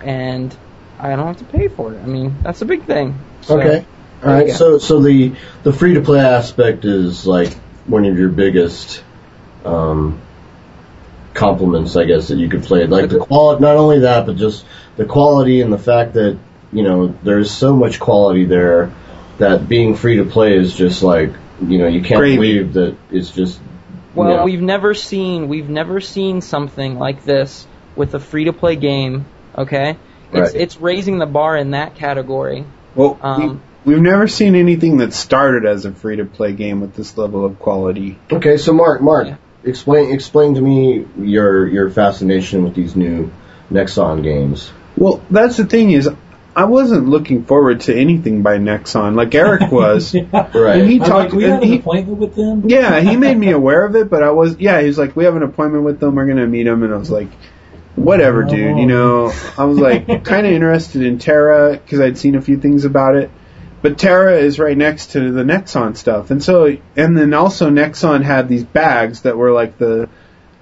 and 0.00 0.56
I 0.98 1.16
don't 1.16 1.26
have 1.26 1.38
to 1.38 1.44
pay 1.44 1.68
for 1.68 1.94
it. 1.94 2.02
I 2.02 2.06
mean, 2.06 2.36
that's 2.42 2.62
a 2.62 2.66
big 2.66 2.84
thing. 2.84 3.18
So, 3.42 3.60
okay. 3.60 3.86
All 4.22 4.32
right. 4.32 4.50
So 4.50 4.78
so 4.78 5.00
the 5.00 5.34
the 5.64 5.72
free 5.72 5.94
to 5.94 6.00
play 6.00 6.20
aspect 6.20 6.84
is 6.84 7.26
like 7.26 7.52
one 7.86 8.06
of 8.06 8.18
your 8.18 8.30
biggest 8.30 9.02
um, 9.64 10.20
compliments, 11.34 11.96
I 11.96 12.04
guess, 12.04 12.28
that 12.28 12.38
you 12.38 12.48
could 12.48 12.62
play. 12.62 12.86
Like 12.86 13.10
the 13.10 13.18
quality, 13.18 13.62
not 13.62 13.76
only 13.76 14.00
that, 14.00 14.24
but 14.24 14.36
just 14.36 14.64
the 14.96 15.04
quality 15.04 15.60
and 15.60 15.72
the 15.72 15.78
fact 15.78 16.14
that 16.14 16.38
you 16.72 16.82
know 16.82 17.08
there's 17.22 17.50
so 17.50 17.76
much 17.76 18.00
quality 18.00 18.44
there 18.44 18.92
that 19.38 19.68
being 19.68 19.96
free 19.96 20.16
to 20.16 20.24
play 20.24 20.56
is 20.56 20.74
just 20.74 21.02
like 21.02 21.32
you 21.62 21.78
know 21.78 21.86
you 21.88 22.00
can't 22.02 22.18
Gravy. 22.18 22.36
believe 22.36 22.72
that 22.74 22.96
it's 23.10 23.30
just. 23.30 23.60
Well, 24.14 24.30
yeah. 24.30 24.44
we've 24.44 24.60
never 24.62 24.94
seen 24.94 25.48
we've 25.48 25.68
never 25.68 26.00
seen 26.00 26.40
something 26.40 26.98
like 26.98 27.24
this 27.24 27.66
with 27.96 28.14
a 28.14 28.20
free 28.20 28.44
to 28.44 28.52
play 28.52 28.76
game. 28.76 29.26
Okay, 29.56 29.96
it's 30.32 30.52
Right. 30.52 30.54
it's 30.54 30.76
raising 30.80 31.18
the 31.18 31.26
bar 31.26 31.56
in 31.56 31.72
that 31.72 31.94
category. 31.96 32.64
Well, 32.94 33.18
Um, 33.22 33.60
we, 33.84 33.94
we've 33.94 34.02
never 34.02 34.28
seen 34.28 34.54
anything 34.54 34.98
that 34.98 35.12
started 35.12 35.66
as 35.66 35.84
a 35.84 35.90
free 35.92 36.16
to 36.16 36.24
play 36.24 36.52
game 36.52 36.80
with 36.80 36.94
this 36.94 37.16
level 37.18 37.44
of 37.44 37.58
quality. 37.58 38.18
Okay, 38.30 38.56
so 38.56 38.72
Mark, 38.72 39.00
Mark, 39.02 39.26
Yeah. 39.28 39.36
explain 39.64 40.12
explain 40.12 40.54
to 40.54 40.60
me 40.60 41.06
your 41.20 41.66
your 41.66 41.90
fascination 41.90 42.62
with 42.64 42.74
these 42.74 42.94
new 42.94 43.30
Nexon 43.72 44.22
games. 44.22 44.70
Well, 44.96 45.20
that's 45.28 45.56
the 45.56 45.64
thing 45.64 45.90
is, 45.90 46.08
I 46.56 46.64
wasn't 46.64 47.08
looking 47.08 47.44
forward 47.44 47.80
to 47.82 47.94
anything 47.94 48.42
by 48.42 48.58
Nexon 48.58 49.14
like 49.14 49.34
Eric 49.34 49.70
was. 49.72 50.14
yeah. 50.14 50.24
Right. 50.56 50.80
And 50.80 50.88
he 50.90 50.96
I'm 50.96 51.00
like, 51.00 51.08
talked. 51.08 51.32
we 51.34 51.44
and 51.44 51.54
had 51.54 51.62
an 51.62 51.68
he, 51.68 51.78
appointment 51.78 52.18
with 52.18 52.34
them. 52.36 52.68
yeah, 52.68 53.00
he 53.00 53.16
made 53.26 53.36
me 53.36 53.50
aware 53.50 53.84
of 53.84 53.96
it, 53.96 54.08
but 54.10 54.22
I 54.22 54.30
was. 54.30 54.58
Yeah, 54.58 54.80
he 54.80 54.86
was 54.86 54.98
like, 54.98 55.16
"We 55.16 55.24
have 55.24 55.36
an 55.36 55.42
appointment 55.42 55.84
with 55.84 56.00
them. 56.00 56.14
We're 56.14 56.26
gonna 56.26 56.46
meet 56.46 56.64
them," 56.64 56.82
and 56.82 56.94
I 56.94 56.96
was 56.96 57.10
like, 57.10 57.28
"Whatever, 57.96 58.44
oh. 58.44 58.48
dude." 58.48 58.78
You 58.78 58.86
know, 58.86 59.32
I 59.58 59.64
was 59.64 59.78
like 59.78 60.06
kind 60.24 60.46
of 60.46 60.52
interested 60.52 61.02
in 61.02 61.18
TERA 61.18 61.72
because 61.72 62.00
I'd 62.00 62.18
seen 62.18 62.34
a 62.34 62.40
few 62.42 62.58
things 62.58 62.84
about 62.84 63.16
it. 63.16 63.30
But 63.82 63.98
TERA 63.98 64.38
is 64.38 64.58
right 64.58 64.76
next 64.76 65.12
to 65.12 65.30
the 65.32 65.42
Nexon 65.42 65.96
stuff, 65.96 66.30
and 66.30 66.42
so 66.42 66.76
and 66.96 67.18
then 67.18 67.34
also 67.34 67.68
Nexon 67.68 68.22
had 68.22 68.48
these 68.48 68.64
bags 68.64 69.22
that 69.22 69.36
were 69.36 69.50
like 69.50 69.76
the 69.76 70.08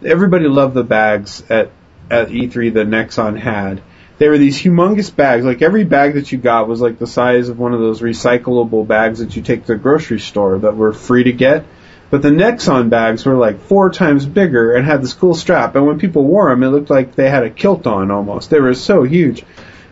everybody 0.05 0.47
loved 0.49 0.75
the 0.75 0.85
bags 0.85 1.43
at 1.49 1.71
at 2.11 2.29
E3 2.29 2.75
that 2.75 2.89
Nexon 2.89 3.39
had. 3.39 3.83
They 4.23 4.29
were 4.29 4.39
these 4.39 4.63
humongous 4.63 5.13
bags. 5.13 5.45
Like 5.45 5.63
every 5.63 5.83
bag 5.83 6.15
that 6.15 6.31
you 6.31 6.39
got 6.39 6.69
was 6.69 6.81
like 6.81 6.97
the 6.97 7.09
size 7.09 7.49
of 7.49 7.59
one 7.59 7.75
of 7.75 7.81
those 7.81 8.01
recyclable 8.03 8.87
bags 8.87 9.19
that 9.19 9.35
you 9.35 9.43
take 9.43 9.63
to 9.63 9.73
the 9.73 9.77
grocery 9.77 10.21
store 10.21 10.61
that 10.61 10.77
were 10.77 10.93
free 10.93 11.25
to 11.25 11.33
get. 11.33 11.65
But 12.09 12.23
the 12.23 12.29
Nexon 12.29 12.89
bags 12.89 13.27
were 13.27 13.35
like 13.35 13.63
four 13.63 13.91
times 13.91 14.25
bigger 14.25 14.77
and 14.77 14.87
had 14.87 15.03
this 15.03 15.13
cool 15.13 15.35
strap. 15.35 15.75
And 15.75 15.89
when 15.89 15.99
people 15.99 16.25
wore 16.25 16.51
them, 16.51 16.63
it 16.63 16.69
looked 16.69 16.89
like 16.89 17.17
they 17.17 17.29
had 17.29 17.43
a 17.43 17.51
kilt 17.51 17.89
on 17.89 18.13
almost. 18.13 18.49
They 18.49 18.61
were 18.61 18.75
so 18.75 19.03
huge. 19.03 19.45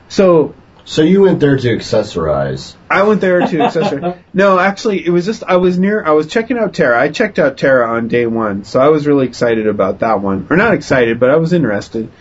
So 0.08 0.54
So 0.84 1.02
you 1.02 1.22
went 1.22 1.40
there 1.40 1.56
to 1.56 1.76
accessorize. 1.76 2.76
I 2.88 3.02
went 3.02 3.20
there 3.20 3.40
to 3.40 3.56
accessorize. 3.56 4.16
no, 4.32 4.60
actually, 4.60 5.04
it 5.04 5.10
was 5.10 5.26
just 5.26 5.42
I 5.42 5.56
was 5.56 5.76
near. 5.76 6.04
I 6.04 6.12
was 6.12 6.28
checking 6.28 6.56
out 6.56 6.72
TERA. 6.72 6.96
I 6.96 7.08
checked 7.08 7.40
out 7.40 7.58
TERA 7.58 7.96
on 7.96 8.06
day 8.06 8.26
one, 8.26 8.62
so 8.62 8.78
I 8.78 8.90
was 8.90 9.08
really 9.08 9.26
excited 9.26 9.66
about 9.66 9.98
that 9.98 10.20
one. 10.20 10.46
Or 10.50 10.56
not 10.56 10.74
excited, 10.74 11.18
but 11.18 11.30
I 11.30 11.36
was 11.38 11.52
interested. 11.52 12.12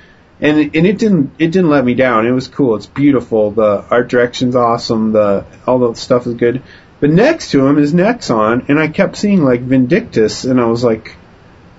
And 0.42 0.58
it, 0.58 0.76
and 0.76 0.88
it 0.88 0.98
didn't 0.98 1.32
it 1.38 1.52
didn't 1.52 1.70
let 1.70 1.84
me 1.84 1.94
down. 1.94 2.26
It 2.26 2.32
was 2.32 2.48
cool. 2.48 2.76
It's 2.76 2.86
beautiful. 2.86 3.52
The 3.52 3.86
art 3.90 4.08
direction's 4.08 4.56
awesome. 4.56 5.12
The 5.12 5.46
all 5.68 5.80
the 5.80 5.94
stuff 5.96 6.28
is 6.28 6.36
good. 6.36 6.64
But 7.00 7.10
next 7.10 7.52
to 7.52 7.66
him 7.66 7.78
is 7.78 7.94
Nexon, 7.94 8.68
and 8.68 8.80
I 8.80 8.90
kept 8.90 9.18
seeing 9.18 9.44
like 9.44 9.62
Vindictus, 9.62 10.44
and 10.44 10.60
I 10.60 10.66
was 10.66 10.84
like, 10.84 11.16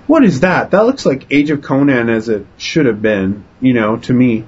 "What 0.07 0.25
is 0.25 0.41
that? 0.41 0.71
That 0.71 0.87
looks 0.87 1.05
like 1.05 1.27
Age 1.31 1.51
of 1.51 1.63
Conan 1.63 2.09
as 2.09 2.29
it 2.29 2.47
should 2.57 2.87
have 2.87 3.01
been." 3.01 3.45
You 3.61 3.75
know, 3.75 3.97
to 3.99 4.13
me 4.13 4.45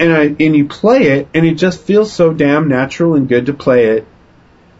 and 0.00 0.12
I 0.14 0.22
and 0.24 0.56
you 0.56 0.66
play 0.66 1.02
it, 1.08 1.28
and 1.34 1.46
it 1.46 1.54
just 1.54 1.82
feels 1.82 2.10
so 2.10 2.32
damn 2.32 2.68
natural 2.68 3.14
and 3.14 3.28
good 3.28 3.46
to 3.46 3.52
play 3.52 3.84
it. 3.98 4.06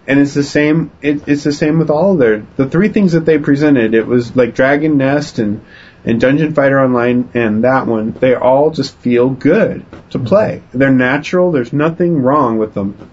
And 0.06 0.18
it's 0.18 0.32
the 0.34 0.42
same. 0.42 0.90
It, 1.02 1.28
it's 1.28 1.44
the 1.44 1.52
same 1.52 1.78
with 1.78 1.90
all 1.90 2.14
of 2.14 2.18
their 2.18 2.46
the 2.56 2.68
three 2.68 2.88
things 2.88 3.12
that 3.12 3.26
they 3.26 3.38
presented. 3.38 3.94
It 3.94 4.06
was 4.06 4.34
like 4.34 4.54
Dragon 4.54 4.96
Nest 4.96 5.38
and 5.38 5.62
and 6.04 6.20
Dungeon 6.20 6.54
Fighter 6.54 6.80
Online 6.80 7.30
and 7.34 7.64
that 7.64 7.86
one. 7.86 8.12
They 8.12 8.34
all 8.34 8.70
just 8.70 8.96
feel 8.96 9.30
good 9.30 9.84
to 10.10 10.18
mm-hmm. 10.18 10.26
play. 10.26 10.62
They're 10.72 10.90
natural. 10.90 11.52
There's 11.52 11.72
nothing 11.72 12.22
wrong 12.22 12.58
with 12.58 12.74
them. 12.74 13.10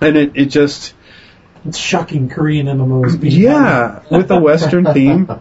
And 0.00 0.16
it 0.16 0.32
it 0.34 0.46
just 0.46 0.94
It's 1.64 1.78
shocking 1.78 2.28
Korean 2.28 2.66
MMOs 2.66 3.18
yeah 3.22 4.02
with 4.10 4.30
a 4.30 4.40
Western 4.40 4.92
theme. 4.92 5.28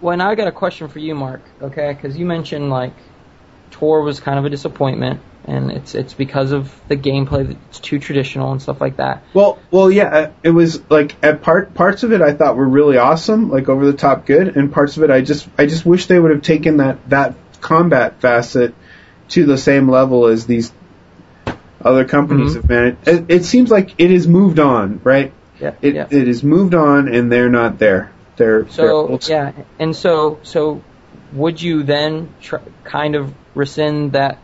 Well, 0.00 0.16
now 0.16 0.30
I 0.30 0.34
got 0.34 0.48
a 0.48 0.52
question 0.52 0.88
for 0.88 0.98
you, 0.98 1.14
Mark. 1.14 1.42
Okay, 1.60 1.92
because 1.92 2.16
you 2.16 2.24
mentioned 2.24 2.70
like 2.70 2.94
Tor 3.70 4.00
was 4.00 4.18
kind 4.18 4.38
of 4.38 4.46
a 4.46 4.48
disappointment, 4.48 5.20
and 5.44 5.70
it's 5.72 5.94
it's 5.94 6.14
because 6.14 6.52
of 6.52 6.72
the 6.88 6.96
gameplay 6.96 7.48
that's 7.48 7.80
too 7.80 7.98
traditional 7.98 8.52
and 8.52 8.60
stuff 8.60 8.80
like 8.80 8.96
that. 8.98 9.24
Well, 9.34 9.58
well, 9.70 9.90
yeah. 9.90 10.30
It 10.42 10.50
was 10.50 10.88
like 10.90 11.16
at 11.22 11.42
part 11.42 11.74
parts 11.74 12.02
of 12.02 12.12
it 12.12 12.20
I 12.20 12.32
thought 12.34 12.56
were 12.56 12.68
really 12.68 12.98
awesome, 12.98 13.50
like 13.50 13.68
over 13.68 13.86
the 13.86 13.96
top 13.96 14.26
good, 14.26 14.56
and 14.56 14.72
parts 14.72 14.96
of 14.96 15.02
it 15.02 15.10
I 15.10 15.20
just 15.22 15.48
I 15.58 15.66
just 15.66 15.84
wish 15.86 16.06
they 16.06 16.18
would 16.18 16.30
have 16.30 16.42
taken 16.42 16.78
that 16.78 17.08
that 17.10 17.34
combat 17.60 18.20
facet 18.20 18.74
to 19.30 19.46
the 19.46 19.58
same 19.58 19.88
level 19.90 20.26
as 20.26 20.46
these 20.46 20.72
other 21.82 22.04
companies 22.04 22.52
Mhm. 22.52 22.56
have 22.56 22.68
managed. 22.68 23.08
It, 23.08 23.24
it 23.28 23.44
seems 23.44 23.70
like 23.70 23.94
it 23.98 24.10
has 24.10 24.28
moved 24.28 24.58
on, 24.58 25.00
right? 25.04 25.32
Yeah, 25.60 25.72
It 25.80 25.94
yeah. 25.94 26.06
it 26.10 26.26
has 26.26 26.42
moved 26.42 26.74
on, 26.74 27.08
and 27.08 27.30
they're 27.30 27.50
not 27.50 27.78
there. 27.78 28.10
They're 28.36 28.62
they're 28.62 28.70
So 28.70 29.18
yeah, 29.28 29.52
and 29.78 29.94
so 29.94 30.38
so 30.42 30.82
would 31.32 31.60
you 31.62 31.82
then 31.82 32.28
tr- 32.40 32.56
kind 32.84 33.14
of 33.14 33.32
rescind 33.54 34.12
that, 34.12 34.38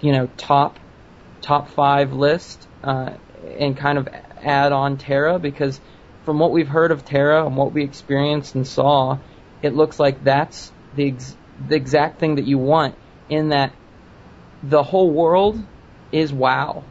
you 0.00 0.12
know, 0.12 0.28
top 0.36 0.78
top 1.40 1.68
five 1.70 2.12
list 2.12 2.66
uh, 2.82 3.12
and 3.58 3.76
kind 3.76 3.98
of 3.98 4.08
add 4.42 4.72
on 4.72 4.96
TERA 4.96 5.38
because 5.38 5.80
from 6.24 6.38
what 6.38 6.52
we've 6.52 6.68
heard 6.68 6.90
of 6.90 7.04
TERA 7.04 7.46
and 7.46 7.56
what 7.56 7.72
we 7.72 7.84
experienced 7.84 8.54
and 8.54 8.66
saw, 8.66 9.18
it 9.62 9.74
looks 9.74 9.98
like 9.98 10.24
that's 10.24 10.72
the 10.96 11.08
ex- 11.08 11.36
the 11.68 11.76
exact 11.76 12.18
thing 12.18 12.36
that 12.36 12.46
you 12.46 12.58
want 12.58 12.94
in 13.28 13.50
that 13.50 13.72
the 14.62 14.82
whole 14.82 15.10
world 15.10 15.62
is 16.12 16.32
WoW. 16.32 16.84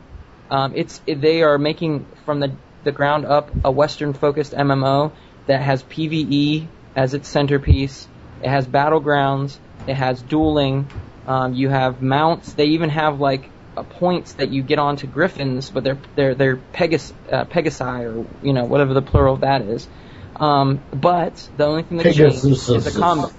Um, 0.49 0.73
it's 0.75 1.01
they 1.07 1.41
are 1.41 1.57
making 1.57 2.05
from 2.25 2.39
the 2.39 2.51
the 2.83 2.91
ground 2.91 3.25
up 3.25 3.49
a 3.63 3.71
Western 3.71 4.13
focused 4.13 4.53
MMO 4.53 5.11
that 5.47 5.61
has 5.61 5.83
PVE 5.83 6.67
as 6.95 7.13
its 7.13 7.27
centerpiece. 7.27 8.07
It 8.41 8.49
has 8.49 8.67
battlegrounds. 8.67 9.57
It 9.87 9.95
has 9.95 10.21
dueling. 10.21 10.87
Um, 11.27 11.53
you 11.53 11.69
have 11.69 12.01
mounts. 12.01 12.53
They 12.53 12.65
even 12.65 12.89
have 12.89 13.19
like 13.19 13.49
uh, 13.77 13.83
points 13.83 14.33
that 14.33 14.49
you 14.49 14.61
get 14.61 14.79
onto 14.79 15.07
griffins, 15.07 15.69
but 15.69 15.83
they're 15.83 15.97
they're 16.15 16.35
they're 16.35 16.57
Pegas 16.57 17.13
uh, 17.31 17.45
Pegasi 17.45 18.03
or 18.03 18.25
you 18.45 18.53
know 18.53 18.65
whatever 18.65 18.93
the 18.93 19.01
plural 19.01 19.35
of 19.35 19.41
that 19.41 19.61
is. 19.61 19.87
Um, 20.35 20.81
but 20.91 21.47
the 21.57 21.65
only 21.65 21.83
thing 21.83 21.97
that's 21.97 22.15
changed 22.15 22.45
is 22.45 22.65
the 22.93 22.99
combat. 22.99 23.31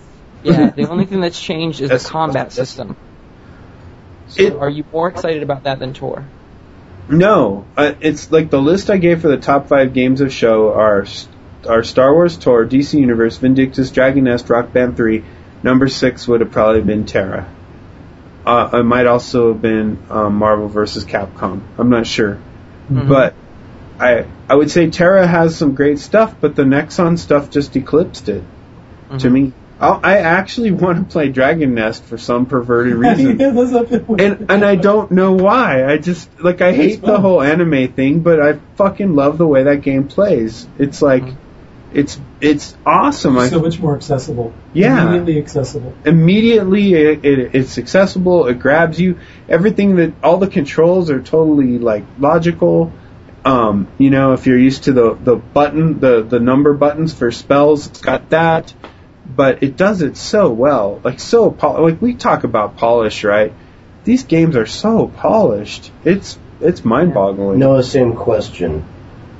Yeah, 0.43 0.71
the 0.71 0.89
only 0.89 1.07
thing 1.07 1.21
that's 1.21 1.41
changed 1.41 1.81
is 1.81 1.89
the 1.89 1.95
Yes. 1.95 2.09
combat 2.09 2.53
system. 2.53 2.97
So 4.29 4.43
It- 4.43 4.55
are 4.57 4.69
you 4.69 4.85
more 4.93 5.09
excited 5.09 5.43
about 5.43 5.65
that 5.65 5.79
than 5.79 5.93
Tor? 5.93 6.25
No, 7.09 7.67
uh, 7.77 7.93
it's 8.01 8.33
like 8.33 8.51
the 8.51 8.61
list 8.61 8.89
I 8.91 8.97
gave 8.97 9.21
for 9.21 9.29
the 9.29 9.37
top 9.37 9.69
five 9.69 9.93
games 9.93 10.21
of 10.21 10.33
show 10.33 10.73
are 10.73 11.05
are 11.69 11.83
Star 11.83 12.13
Wars 12.13 12.37
Tor, 12.37 12.65
DC 12.67 12.99
Universe, 12.99 13.39
Vindictus, 13.39 13.91
Dragon 13.91 14.25
Nest, 14.25 14.49
Rock 14.51 14.73
Band 14.73 14.97
3. 14.97 15.23
Number 15.63 15.89
six 15.89 16.29
would 16.29 16.41
have 16.43 16.51
probably 16.51 16.83
been 16.83 17.07
TERA. 17.07 17.47
Uh, 18.47 18.69
it 18.75 18.83
might 18.83 19.07
also 19.07 19.53
have 19.53 19.63
been 19.63 19.99
um, 20.11 20.35
Marvel 20.37 20.69
versus 20.69 21.05
Capcom. 21.05 21.63
I'm 21.79 21.89
not 21.89 22.07
sure, 22.07 22.39
Mhm. 22.93 23.09
but 23.09 23.35
I 23.99 24.27
I 24.49 24.55
would 24.55 24.71
say 24.71 24.91
TERA 24.91 25.27
has 25.27 25.57
some 25.57 25.75
great 25.75 25.99
stuff, 25.99 26.35
but 26.41 26.55
the 26.55 26.65
Nexon 26.65 27.19
stuff 27.19 27.51
just 27.51 27.75
eclipsed 27.77 28.29
it 28.29 28.43
to 29.19 29.29
Mhm. 29.29 29.33
me. 29.33 29.53
I'll, 29.81 29.99
I 30.03 30.19
actually 30.19 30.71
want 30.83 30.99
to 30.99 31.05
play 31.13 31.31
Dragon 31.31 31.75
Nest 31.75 32.05
for 32.05 32.19
some 32.19 32.47
perverted 32.47 32.95
reason 32.95 33.39
Yeah, 33.41 33.51
that's 33.55 33.73
up 33.73 33.89
there. 33.89 34.05
and 34.19 34.47
and 34.51 34.65
I 34.65 34.77
don't 34.77 35.11
know 35.11 35.33
why. 35.33 35.85
I 35.85 35.97
just 35.99 36.29
like 36.43 36.61
I 36.61 36.73
hate 36.73 37.01
the 37.01 37.19
whole 37.19 37.41
anime 37.41 37.89
thing, 37.93 38.21
but 38.21 38.41
I 38.41 38.59
fucking 38.77 39.15
love 39.15 39.39
the 39.39 39.47
way 39.47 39.65
that 39.65 39.81
game 39.81 40.05
plays. 40.09 40.67
It's 40.79 41.01
like 41.01 41.25
it's 41.95 42.21
it's 42.41 42.77
awesome. 42.85 43.39
I 43.39 43.49
so 43.49 43.61
much 43.61 43.79
more 43.79 43.97
accessible. 43.97 44.53
Yeah. 44.73 45.03
Immediately 45.03 45.39
accessible. 45.39 45.95
immediately 46.05 46.95
it, 46.95 47.25
it, 47.25 47.55
it's 47.55 47.79
accessible. 47.79 48.47
It 48.49 48.59
grabs 48.59 49.01
you. 49.01 49.19
Everything 49.49 49.97
that 49.97 50.13
all 50.23 50.39
the 50.39 50.49
controls 50.49 51.11
are 51.11 51.23
totally 51.23 51.79
like 51.79 52.05
logical. 52.19 52.93
Um, 53.45 53.89
you 53.99 54.11
know, 54.11 54.33
if 54.33 54.47
you're 54.47 54.59
used 54.59 54.85
to 54.85 54.93
the 54.93 55.15
the 55.15 55.37
button, 55.37 56.01
the 56.01 56.23
the 56.23 56.41
number 56.41 56.75
buttons 56.75 57.15
for 57.15 57.31
spells, 57.31 57.87
it's 57.87 58.01
got 58.01 58.31
that. 58.31 58.75
But 59.27 59.63
it 59.63 59.77
does 59.77 60.03
it 60.03 60.17
so 60.17 60.51
well, 60.51 61.01
like 61.03 61.21
so 61.21 61.51
pol- 61.51 61.83
like 61.83 62.01
we 62.03 62.15
talk 62.15 62.45
about 62.45 62.77
polish, 62.77 63.25
right? 63.25 63.53
These 64.05 64.25
games 64.25 64.57
are 64.57 64.67
so 64.67 65.09
polished. 65.09 65.91
It's 66.05 66.39
it's 66.61 66.85
mind-boggling. 66.85 67.59
Noah, 67.59 67.83
same 67.83 68.15
question. 68.15 68.85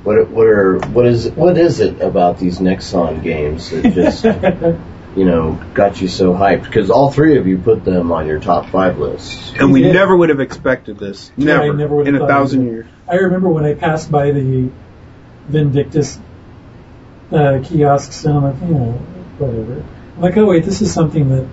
What 0.05 0.17
are- 0.17 0.25
what 0.25 0.47
are 0.47 0.77
what 0.93 1.05
is 1.07 1.29
what 1.31 1.57
is 1.57 1.79
it 1.81 1.99
about 2.01 2.39
these 2.39 2.59
Nexon 2.59 3.21
games 3.23 3.71
that 3.71 3.91
just 3.93 4.23
you 5.15 5.25
know 5.25 5.59
got 5.73 5.99
you 5.99 6.07
so 6.07 6.33
hyped? 6.33 6.63
Because 6.63 6.89
all 6.89 7.11
three 7.11 7.37
of 7.37 7.47
you 7.47 7.57
put 7.57 7.83
them 7.83 8.11
on 8.11 8.27
your 8.27 8.39
top 8.39 8.69
five 8.69 8.97
lists. 8.99 9.53
and 9.59 9.73
we 9.73 9.83
Yeah. 9.85 9.91
never 9.93 10.15
would 10.15 10.29
have 10.29 10.39
expected 10.39 10.97
this. 10.99 11.31
Yeah, 11.35 11.57
Never, 11.57 11.73
never 11.73 12.07
in 12.07 12.15
a 12.15 12.27
thousand 12.27 12.65
years. 12.67 12.85
I 13.09 13.15
remember 13.15 13.49
when 13.49 13.65
I 13.65 13.73
passed 13.73 14.09
by 14.11 14.31
the 14.31 14.69
Vindictus 15.49 16.17
uh, 17.31 17.59
kiosks, 17.63 18.23
and 18.25 18.37
I'm 18.37 18.43
like, 18.43 18.61
you 18.61 18.75
know, 18.75 18.91
whatever. 19.39 19.83
I'm 20.15 20.21
like, 20.21 20.37
oh 20.37 20.45
wait, 20.45 20.63
this 20.65 20.81
is 20.81 20.93
something 20.93 21.29
that 21.29 21.47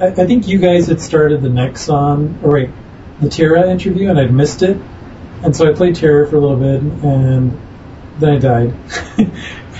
I, 0.00 0.06
I 0.22 0.26
think 0.26 0.48
you 0.48 0.58
guys 0.58 0.86
had 0.88 1.00
started 1.00 1.42
the 1.42 1.48
Nexon, 1.48 2.42
or 2.42 2.52
wait, 2.52 2.70
the 3.20 3.28
TERA 3.28 3.70
interview, 3.70 4.08
and 4.10 4.18
I'd 4.18 4.32
missed 4.32 4.62
it, 4.62 4.76
and 5.42 5.56
so 5.56 5.70
I 5.70 5.74
played 5.74 5.96
TERA 5.96 6.28
for 6.28 6.36
a 6.36 6.40
little 6.40 6.56
bit, 6.56 6.82
and 6.82 7.60
then 8.18 8.30
I 8.30 8.38
died. 8.38 8.74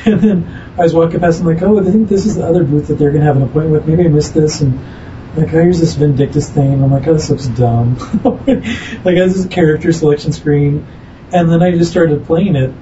and 0.07 0.21
then 0.21 0.73
I 0.79 0.83
was 0.83 0.95
walking 0.95 1.21
past, 1.21 1.41
and 1.41 1.49
I'm 1.49 1.55
like, 1.55 1.63
oh, 1.63 1.79
I 1.79 1.91
think 1.91 2.09
this 2.09 2.27
is 2.27 2.37
the 2.37 2.47
other 2.47 2.65
booth 2.65 2.89
that 2.89 2.95
they're 2.95 3.11
gonna 3.11 3.25
have 3.25 3.37
an 3.37 3.43
appointment 3.43 3.73
with. 3.73 3.87
Maybe 3.87 4.09
I 4.09 4.09
missed 4.09 4.35
this, 4.35 4.61
and 4.61 4.79
like, 5.37 5.49
oh, 5.49 5.63
here's 5.63 5.81
this 5.81 5.95
Vindictus 5.95 6.49
thing. 6.51 6.73
And 6.73 6.85
I'm 6.85 6.91
like, 6.91 7.07
oh, 7.07 7.15
this 7.15 7.31
looks 7.31 7.47
dumb. 7.47 7.97
like, 8.25 9.17
has 9.17 9.35
this 9.35 9.47
character 9.47 9.93
selection 9.93 10.33
screen, 10.33 10.87
and 11.33 11.51
then 11.51 11.63
I 11.63 11.73
just 11.73 11.91
started 11.91 12.25
playing 12.25 12.57
it, 12.57 12.73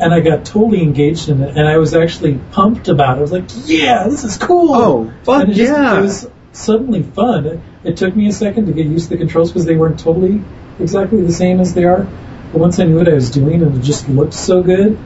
and 0.00 0.12
I 0.12 0.20
got 0.20 0.44
totally 0.44 0.82
engaged 0.82 1.28
in 1.28 1.40
it, 1.42 1.56
and 1.56 1.66
I 1.66 1.78
was 1.78 1.94
actually 1.94 2.40
pumped 2.50 2.88
about 2.88 3.16
it. 3.16 3.18
I 3.18 3.22
was 3.22 3.32
like, 3.32 3.44
yeah, 3.64 4.08
this 4.08 4.24
is 4.24 4.36
cool. 4.36 4.74
Oh, 4.74 5.12
fuck 5.22 5.44
and 5.44 5.52
it 5.52 5.54
just, 5.54 5.72
yeah. 5.72 5.98
It 5.98 6.02
was 6.02 6.28
suddenly 6.52 7.02
fun. 7.02 7.46
It, 7.46 7.60
it 7.84 7.96
took 7.96 8.14
me 8.16 8.28
a 8.28 8.32
second 8.32 8.66
to 8.66 8.72
get 8.72 8.86
used 8.86 9.08
to 9.08 9.10
the 9.10 9.18
controls 9.18 9.50
because 9.50 9.64
they 9.64 9.76
weren't 9.76 10.00
totally 10.00 10.42
exactly 10.80 11.22
the 11.22 11.32
same 11.32 11.60
as 11.60 11.74
they 11.74 11.84
are. 11.84 12.04
But 12.52 12.60
once 12.60 12.78
I 12.78 12.84
knew 12.84 12.96
what 12.98 13.08
I 13.08 13.14
was 13.14 13.30
doing, 13.30 13.62
and 13.62 13.76
it 13.76 13.82
just 13.82 14.08
looked 14.08 14.34
so 14.34 14.62
good. 14.62 14.98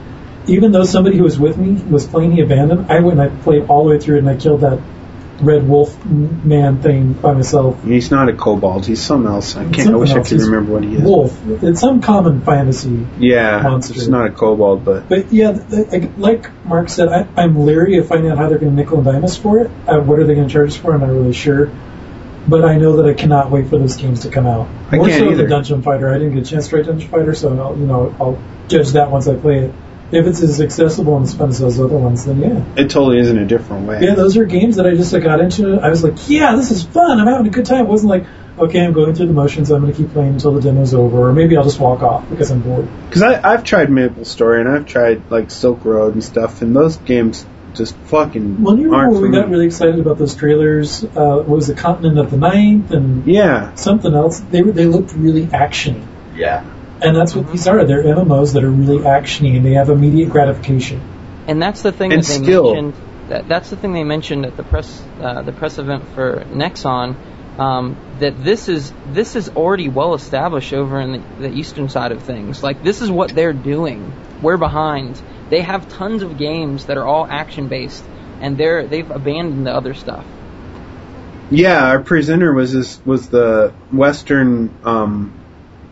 Even 0.47 0.71
though 0.71 0.83
somebody 0.85 1.17
who 1.17 1.23
was 1.23 1.37
with 1.39 1.57
me 1.57 1.73
was 1.83 2.07
playing 2.07 2.35
the 2.35 2.41
abandoned, 2.41 2.91
I 2.91 3.01
went 3.01 3.19
and 3.19 3.31
I 3.31 3.43
played 3.43 3.67
all 3.69 3.83
the 3.83 3.91
way 3.91 3.99
through 3.99 4.15
it 4.15 4.19
and 4.19 4.29
I 4.29 4.35
killed 4.37 4.61
that 4.61 4.79
red 5.41 5.67
wolf 5.67 6.03
man 6.05 6.81
thing 6.81 7.13
by 7.13 7.33
myself. 7.33 7.81
He's 7.83 8.09
not 8.11 8.29
a 8.29 8.33
kobold. 8.33 8.85
He's 8.85 9.01
something 9.01 9.31
else. 9.31 9.55
I 9.55 9.63
can't. 9.63 9.79
I 9.79 9.83
Something 9.83 9.99
wish 9.99 10.09
I 10.11 10.23
could 10.23 10.41
remember 10.41 10.73
what 10.73 10.83
he 10.83 10.95
is. 10.95 11.01
Wolf. 11.01 11.39
It's 11.63 11.79
some 11.79 12.01
common 12.01 12.41
fantasy 12.41 13.05
Yeah, 13.19 13.61
monster. 13.61 13.93
it's 13.93 14.07
not 14.07 14.27
a 14.27 14.31
kobold, 14.31 14.83
but 14.83 15.07
But 15.07 15.31
yeah, 15.31 15.51
like 16.17 16.49
Mark 16.65 16.89
said, 16.89 17.07
I, 17.09 17.27
I'm 17.37 17.65
leery 17.65 17.97
of 17.99 18.07
finding 18.07 18.31
out 18.31 18.37
how 18.37 18.49
they're 18.49 18.57
going 18.57 18.75
to 18.75 18.75
nickel 18.75 18.97
and 18.97 19.05
dime 19.05 19.23
us 19.23 19.37
for 19.37 19.59
it. 19.59 19.71
Uh, 19.87 19.99
what 20.01 20.19
are 20.19 20.25
they 20.25 20.35
going 20.35 20.47
to 20.47 20.53
charge 20.53 20.69
us 20.71 20.77
for? 20.77 20.93
I'm 20.93 21.01
not 21.01 21.09
really 21.09 21.33
sure. 21.33 21.71
But 22.49 22.65
I 22.65 22.77
know 22.77 22.97
that 22.97 23.05
I 23.05 23.13
cannot 23.13 23.51
wait 23.51 23.67
for 23.67 23.77
those 23.77 23.95
games 23.95 24.21
to 24.21 24.29
come 24.29 24.47
out. 24.47 24.67
I 24.91 24.97
More 24.97 25.07
can't 25.07 25.19
so 25.19 25.31
either. 25.31 25.43
the 25.43 25.49
Dungeon 25.49 25.81
Fighter. 25.81 26.09
I 26.09 26.17
didn't 26.17 26.33
get 26.33 26.47
a 26.47 26.49
chance 26.49 26.65
to 26.65 26.69
try 26.71 26.81
Dungeon 26.81 27.09
Fighter, 27.09 27.35
so 27.35 27.57
I'll, 27.57 27.77
you 27.77 27.85
know 27.85 28.15
I'll 28.19 28.41
judge 28.67 28.91
that 28.91 29.11
once 29.11 29.27
I 29.27 29.35
play 29.35 29.65
it. 29.65 29.73
If 30.11 30.25
it's 30.25 30.41
as 30.41 30.59
accessible 30.59 31.17
and 31.17 31.25
as 31.27 31.35
fun 31.35 31.49
as 31.49 31.59
those 31.59 31.79
other 31.79 31.95
ones, 31.95 32.25
then 32.25 32.39
yeah. 32.39 32.65
it 32.75 32.89
totally 32.89 33.19
is 33.19 33.29
in 33.29 33.37
a 33.37 33.45
different 33.45 33.87
way. 33.87 34.01
Yeah, 34.01 34.15
those 34.15 34.37
are 34.37 34.45
games 34.45 34.77
that 34.77 34.87
I 34.87 34.95
just 34.95 35.13
uh, 35.13 35.19
got 35.19 35.39
into. 35.39 35.75
I 35.75 35.89
was 35.89 36.03
like, 36.03 36.27
yeah, 36.27 36.55
this 36.55 36.71
is 36.71 36.83
fun. 36.83 37.19
I'm 37.19 37.27
having 37.27 37.45
a 37.45 37.51
good 37.51 37.67
time. 37.67 37.85
It 37.85 37.89
wasn't 37.89 38.09
like, 38.09 38.25
okay, 38.57 38.83
I'm 38.83 38.93
going 38.93 39.13
through 39.13 39.27
the 39.27 39.33
motions. 39.33 39.69
I'm 39.69 39.81
going 39.81 39.93
to 39.93 39.97
keep 39.97 40.11
playing 40.11 40.33
until 40.33 40.53
the 40.53 40.61
demo's 40.61 40.95
over, 40.95 41.29
or 41.29 41.33
maybe 41.33 41.55
I'll 41.55 41.63
just 41.63 41.79
walk 41.79 42.01
off 42.01 42.27
because 42.27 42.49
I'm 42.49 42.61
bored. 42.61 42.87
Because 43.05 43.21
I 43.21 43.53
I've 43.53 43.63
tried 43.63 43.91
Maple 43.91 44.25
Story 44.25 44.61
and 44.61 44.69
I've 44.69 44.87
tried 44.87 45.29
like 45.29 45.51
Silk 45.51 45.85
Road 45.85 46.15
and 46.15 46.23
stuff, 46.23 46.63
and 46.63 46.75
those 46.75 46.97
games 46.97 47.45
just 47.73 47.95
fucking 47.95 48.61
Well, 48.61 48.77
you 48.77 48.85
remember 48.91 49.15
aren't 49.15 49.21
we 49.21 49.31
got 49.31 49.49
really 49.49 49.65
excited 49.67 49.99
about 49.99 50.17
those 50.17 50.35
trailers? 50.35 51.03
Uh, 51.03 51.07
what 51.37 51.47
was 51.49 51.67
the 51.67 51.75
Continent 51.75 52.19
of 52.19 52.31
the 52.31 52.37
Ninth 52.37 52.91
and 52.91 53.25
Yeah, 53.25 53.73
something 53.75 54.13
else? 54.13 54.39
They 54.39 54.61
were 54.61 54.71
they 54.71 54.85
looked 54.85 55.13
really 55.13 55.45
actiony, 55.47 56.05
Yeah. 56.35 56.63
and 57.01 57.15
that's 57.15 57.35
what 57.35 57.51
these 57.51 57.67
are. 57.67 57.83
They're 57.85 58.03
MMOs 58.03 58.53
that 58.53 58.63
are 58.63 58.69
really 58.71 58.99
actiony 59.03 59.55
and 59.57 59.65
they 59.65 59.73
have 59.73 59.89
immediate 59.89 60.29
gratification. 60.29 61.01
And 61.47 61.61
that's 61.61 61.81
the 61.81 61.91
thing 61.91 62.13
And 62.13 62.21
that 62.23 62.27
they 62.27 62.43
skill. 62.43 62.73
mentioned. 62.75 62.93
That, 63.29 63.47
that's 63.47 63.69
the 63.69 63.75
thing 63.75 63.93
they 63.93 64.03
mentioned 64.03 64.45
at 64.45 64.57
the 64.57 64.63
press 64.63 65.03
uh, 65.21 65.41
the 65.43 65.51
press 65.51 65.77
event 65.77 66.03
for 66.15 66.43
Nexon. 66.51 67.15
Um, 67.59 67.97
that 68.19 68.41
this 68.43 68.69
is 68.69 68.93
this 69.11 69.35
is 69.35 69.49
already 69.49 69.89
well 69.89 70.13
established 70.13 70.71
over 70.73 70.99
in 71.01 71.11
the, 71.11 71.21
the 71.39 71.49
eastern 71.51 71.89
side 71.89 72.11
of 72.11 72.23
things. 72.23 72.63
Like 72.63 72.83
this 72.83 73.01
is 73.01 73.11
what 73.11 73.29
they're 73.35 73.53
doing. 73.53 74.13
We're 74.41 74.57
behind. 74.57 75.21
They 75.49 75.61
have 75.61 75.87
tons 75.89 76.23
of 76.23 76.37
games 76.37 76.85
that 76.87 76.97
are 76.97 77.05
all 77.07 77.25
action 77.29 77.67
based, 77.69 78.09
and 78.39 78.57
they're 78.57 78.87
they've 78.87 79.09
abandoned 79.09 79.65
the 79.65 79.73
other 79.75 79.93
stuff. 79.93 80.25
yeah. 81.49 81.83
Our 81.89 82.03
presenter 82.03 82.53
was 82.53 82.73
this 82.73 83.01
was 83.05 83.29
the 83.29 83.73
Western 83.91 84.77
um, 84.83 85.33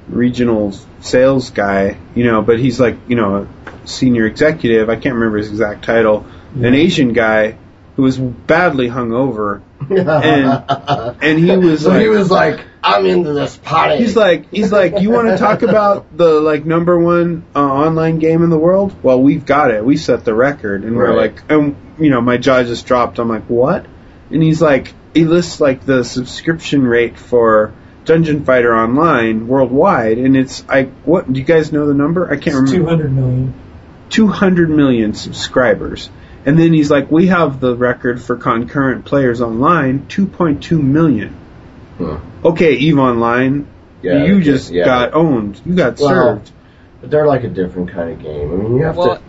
regional 0.07 0.73
sales 0.99 1.51
guy, 1.51 1.99
you 2.15 2.23
know, 2.25 2.41
but 2.41 2.59
he's 2.59 2.79
like 2.79 2.97
you 3.07 3.15
know 3.15 3.35
a 3.35 3.87
senior 3.87 4.25
executive. 4.25 4.89
I 4.89 4.95
can't 4.95 5.15
remember 5.15 5.37
his 5.37 5.49
exact 5.49 5.85
title. 5.85 6.27
An 6.61 6.73
Asian 6.73 7.13
guy 7.13 7.57
who 7.95 8.03
was 8.03 8.17
badly 8.17 8.87
hungover, 8.89 9.61
and 9.89 11.17
and 11.21 11.39
he 11.39 11.55
was 11.55 11.83
so 11.83 11.89
like, 11.89 12.01
he 12.01 12.07
was 12.07 12.31
like, 12.31 12.65
I'm 12.83 13.05
into 13.05 13.33
this 13.33 13.57
party. 13.57 13.97
He's 13.97 14.15
like, 14.15 14.49
he's 14.49 14.71
like, 14.71 14.99
you 15.01 15.11
want 15.11 15.27
to 15.29 15.37
talk 15.37 15.61
about 15.61 16.15
the 16.15 16.39
like 16.41 16.65
number 16.65 16.99
one 16.99 17.45
uh, 17.55 17.59
online 17.59 18.19
game 18.19 18.43
in 18.43 18.49
the 18.49 18.57
world? 18.57 18.95
Well, 19.03 19.21
we've 19.21 19.45
got 19.45 19.71
it. 19.71 19.83
We 19.83 19.97
set 19.97 20.25
the 20.25 20.33
record, 20.33 20.83
and 20.83 20.95
we're 20.95 21.13
like, 21.15 21.41
and 21.49 21.75
you 21.99 22.09
know, 22.09 22.21
my 22.21 22.37
jaw 22.37 22.63
just 22.63 22.85
dropped. 22.85 23.19
I'm 23.19 23.29
like, 23.29 23.45
what? 23.45 23.85
And 24.29 24.43
he's 24.43 24.61
like, 24.61 24.93
he 25.13 25.25
lists 25.25 25.61
like 25.61 25.85
the 25.85 26.03
subscription 26.03 26.85
rate 26.85 27.17
for 27.17 27.73
Dungeon 28.05 28.45
Fighter 28.45 28.75
Online 28.75 29.47
worldwide, 29.47 30.17
and 30.17 30.35
it's 30.35 30.63
I 30.67 30.83
what? 30.83 31.31
Do 31.31 31.39
you 31.39 31.45
guys 31.45 31.71
know 31.71 31.87
the 31.87 31.93
number? 31.93 32.25
I 32.27 32.35
can't 32.37 32.47
It's 32.47 32.71
remember. 32.71 32.77
two 32.77 32.85
hundred 32.85 33.13
million. 33.13 33.53
200 34.09 34.69
million 34.69 35.13
subscribers. 35.13 36.09
And 36.47 36.57
then 36.57 36.71
he's 36.73 36.89
like, 36.89 37.11
we 37.11 37.27
have 37.27 37.59
the 37.59 37.75
record 37.75 38.21
for 38.21 38.37
concurrent 38.37 39.03
players 39.05 39.41
online, 39.41 40.07
2.2 40.07 40.81
million. 40.81 41.35
Huh. 41.97 42.19
Okay, 42.45 42.73
Eve 42.75 42.97
Online, 42.99 43.67
Yeah, 44.01 44.23
you 44.23 44.41
just 44.41 44.71
yeah. 44.71 44.85
got 44.85 45.13
owned. 45.13 45.59
You 45.65 45.75
got 45.75 45.99
Well, 45.99 46.09
served. 46.09 46.51
But 47.01 47.11
they're 47.11 47.27
like 47.27 47.43
a 47.43 47.49
different 47.49 47.91
kind 47.91 48.11
of 48.11 48.19
game. 48.21 48.49
I 48.51 48.55
mean, 48.55 48.77
you 48.77 48.83
have 48.83 48.95
Well, 48.95 49.17
to, 49.17 49.21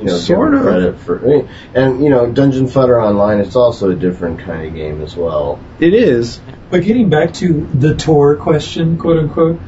you 0.00 0.04
know, 0.06 0.16
sort 0.18 0.54
of. 0.54 0.62
credit 0.62 0.98
for. 0.98 1.20
I 1.20 1.28
mean, 1.28 1.48
and 1.74 2.02
you 2.02 2.10
know, 2.10 2.26
Dungeon 2.30 2.66
Fighter 2.66 3.00
Online, 3.00 3.38
it's 3.38 3.54
also 3.54 3.90
a 3.90 3.94
different 3.94 4.40
kind 4.40 4.66
of 4.66 4.74
game 4.74 5.02
as 5.02 5.14
well. 5.16 5.60
It 5.78 5.94
is. 5.94 6.40
But 6.70 6.82
getting 6.82 7.10
back 7.10 7.32
to 7.34 7.64
the 7.74 7.94
Tor 7.94 8.34
question, 8.36 8.98
quote 8.98 9.18
unquote, 9.18 9.60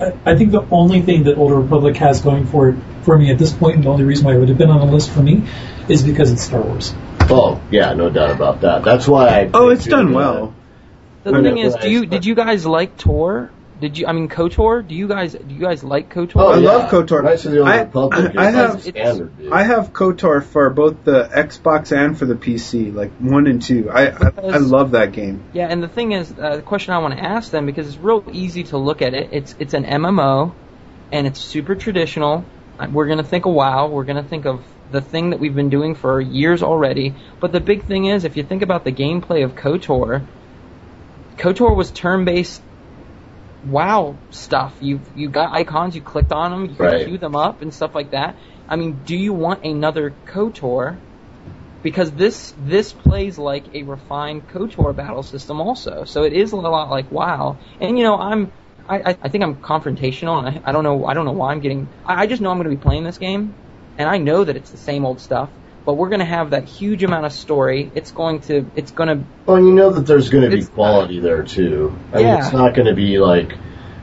I, 0.00 0.12
I 0.26 0.36
think 0.36 0.50
the 0.52 0.66
only 0.70 1.00
thing 1.02 1.24
that 1.24 1.38
Old 1.38 1.52
Republic 1.52 1.96
has 1.96 2.20
going 2.20 2.46
for 2.46 2.70
it 2.70 2.76
for 3.04 3.16
me 3.16 3.30
at 3.30 3.38
this 3.38 3.52
point, 3.52 3.76
and 3.76 3.84
the 3.84 3.88
only 3.90 4.04
reason 4.04 4.26
why 4.26 4.34
it 4.34 4.38
would 4.38 4.48
have 4.50 4.58
been 4.58 4.70
on 4.70 4.86
the 4.86 4.92
list 4.92 5.10
for 5.10 5.22
me, 5.22 5.44
is 5.88 6.02
because 6.02 6.32
it's 6.32 6.42
Star 6.42 6.60
Wars. 6.62 6.92
Oh, 7.32 7.60
yeah, 7.70 7.94
no 7.94 8.10
doubt 8.10 8.30
about 8.30 8.62
that. 8.62 8.82
That's 8.84 9.06
why 9.06 9.28
I. 9.28 9.50
Oh, 9.54 9.68
it's 9.68 9.84
done 9.86 10.12
uh, 10.12 10.16
well. 10.16 10.54
The 11.22 11.42
thing 11.42 11.58
is, 11.58 11.76
do 11.76 11.90
you 11.90 12.06
did 12.06 12.24
you 12.24 12.34
guys 12.34 12.64
like 12.66 12.96
Tor? 12.96 13.50
Did 13.80 13.96
you 13.96 14.06
I 14.06 14.12
mean 14.12 14.28
Kotor? 14.28 14.86
Do 14.86 14.94
you 14.94 15.08
guys 15.08 15.32
do 15.32 15.54
you 15.54 15.60
guys 15.60 15.82
like 15.82 16.12
Kotor? 16.12 16.32
Oh, 16.36 16.52
I 16.52 16.58
yeah. 16.58 16.68
love 16.68 16.90
KOTOR. 16.90 17.24
Knights 17.24 17.46
of 17.46 17.52
the 17.52 17.60
Old 17.60 17.68
I- 17.68 17.80
Republic. 17.80 18.36
I 18.36 18.48
is 18.48 18.54
have- 18.54 18.74
like 18.74 18.82
standard. 18.96 19.38
Dude. 19.38 19.52
I 19.52 19.62
have 19.62 19.92
KOTOR 19.94 20.44
for 20.44 20.68
both 20.70 21.04
the 21.04 21.24
Xbox 21.24 21.96
and 21.96 22.18
for 22.18 22.26
the 22.26 22.34
PC, 22.34 22.94
like 22.94 23.10
one 23.18 23.46
and 23.46 23.62
two. 23.62 23.90
I 23.90 24.08
I, 24.08 24.32
I 24.36 24.56
love 24.58 24.90
that 24.90 25.12
game. 25.12 25.44
Yeah, 25.54 25.68
and 25.68 25.82
the 25.82 25.88
thing 25.88 26.12
is, 26.12 26.30
uh, 26.38 26.56
the 26.56 26.62
question 26.62 26.92
I 26.92 26.98
want 26.98 27.14
to 27.16 27.24
ask 27.24 27.50
them 27.50 27.64
because 27.64 27.86
it's 27.88 27.96
real 27.96 28.22
easy 28.32 28.64
to 28.64 28.76
look 28.76 29.00
at 29.00 29.14
it. 29.14 29.30
It's 29.32 29.54
it's 29.58 29.72
an 29.72 29.84
MMO, 29.84 30.52
and 31.12 31.26
it's 31.26 31.40
super 31.40 31.74
traditional. 31.74 32.44
Uh, 32.78 32.88
We're 32.92 33.06
gonna 33.06 33.24
think 33.24 33.46
a 33.46 33.50
WoW. 33.50 33.88
We're 33.88 34.04
gonna 34.04 34.22
think 34.24 34.44
of 34.44 34.62
the 34.90 35.00
thing 35.00 35.30
that 35.30 35.40
we've 35.40 35.54
been 35.54 35.70
doing 35.70 35.94
for 35.94 36.20
years 36.20 36.62
already. 36.62 37.16
But 37.40 37.52
the 37.52 37.60
big 37.60 37.84
thing 37.84 38.06
is, 38.06 38.24
if 38.24 38.36
you 38.36 38.42
think 38.42 38.62
about 38.62 38.84
the 38.84 38.92
gameplay 38.92 39.44
of 39.44 39.54
KOTOR, 39.54 40.26
KOTOR 41.36 41.76
was 41.76 41.90
turn-based 41.92 42.62
WoW 43.62 44.18
stuff. 44.30 44.76
You 44.80 45.02
you 45.14 45.28
got 45.28 45.52
icons, 45.52 45.94
you 45.94 46.02
clicked 46.02 46.32
on 46.32 46.50
them, 46.50 46.66
you 46.66 46.76
could 46.76 46.80
Right. 46.80 47.04
queue 47.04 47.18
them 47.18 47.36
up 47.36 47.62
and 47.62 47.72
stuff 47.74 47.94
like 47.94 48.10
that. 48.12 48.38
I 48.68 48.76
mean, 48.76 49.02
do 49.04 49.16
you 49.16 49.32
want 49.34 49.64
another 49.64 50.18
KOTOR? 50.26 51.00
Because 51.82 52.12
this 52.12 52.52
this 52.58 52.92
plays 52.92 53.38
like 53.38 53.68
a 53.74 53.82
refined 53.84 54.46
KOTOR 54.48 54.94
battle 54.94 55.22
system 55.22 55.60
also. 55.60 56.04
So 56.04 56.24
it 56.24 56.32
is 56.34 56.52
a 56.52 56.56
lot 56.56 56.90
like 56.90 57.10
WoW. 57.10 57.58
And 57.80 57.96
you 57.98 58.04
know, 58.04 58.16
I'm 58.18 58.52
I, 58.88 59.16
I- 59.22 59.28
think 59.28 59.44
I'm 59.44 59.56
confrontational 59.56 60.38
and 60.46 60.58
I, 60.64 60.70
I 60.70 60.72
don't 60.72 60.84
know 60.84 61.04
I 61.06 61.14
don't 61.14 61.24
know 61.26 61.32
why 61.32 61.52
I'm 61.52 61.60
getting 61.60 61.92
I, 62.04 62.22
I 62.22 62.26
just 62.26 62.42
know 62.42 62.50
I'm 62.50 62.58
gonna 62.58 62.70
be 62.70 62.76
playing 62.76 63.04
this 63.04 63.18
game 63.18 63.56
and 64.00 64.08
I 64.08 64.16
know 64.18 64.42
that 64.44 64.56
it's 64.56 64.70
the 64.70 64.76
same 64.78 65.04
old 65.04 65.20
stuff. 65.20 65.50
But 65.86 65.94
we're 65.94 66.10
gonna 66.10 66.24
have 66.26 66.50
that 66.50 66.64
huge 66.64 67.02
amount 67.02 67.24
of 67.26 67.32
story. 67.32 67.90
It's 67.94 68.10
going 68.10 68.40
to 68.42 68.66
it's 68.76 68.90
gonna 68.92 69.24
Well, 69.46 69.56
and 69.56 69.66
you 69.66 69.72
know 69.72 69.90
that 69.90 70.06
there's 70.06 70.28
going 70.28 70.44
to 70.44 70.50
be 70.50 70.58
It's- 70.58 70.68
quality 70.68 71.20
there 71.20 71.42
too. 71.42 71.96
I 72.12 72.16
mean, 72.18 72.26
Yeah. 72.26 72.38
it's 72.44 72.52
not 72.52 72.74
going 72.74 72.86
to 72.86 72.94
be 72.94 73.18
like 73.18 73.56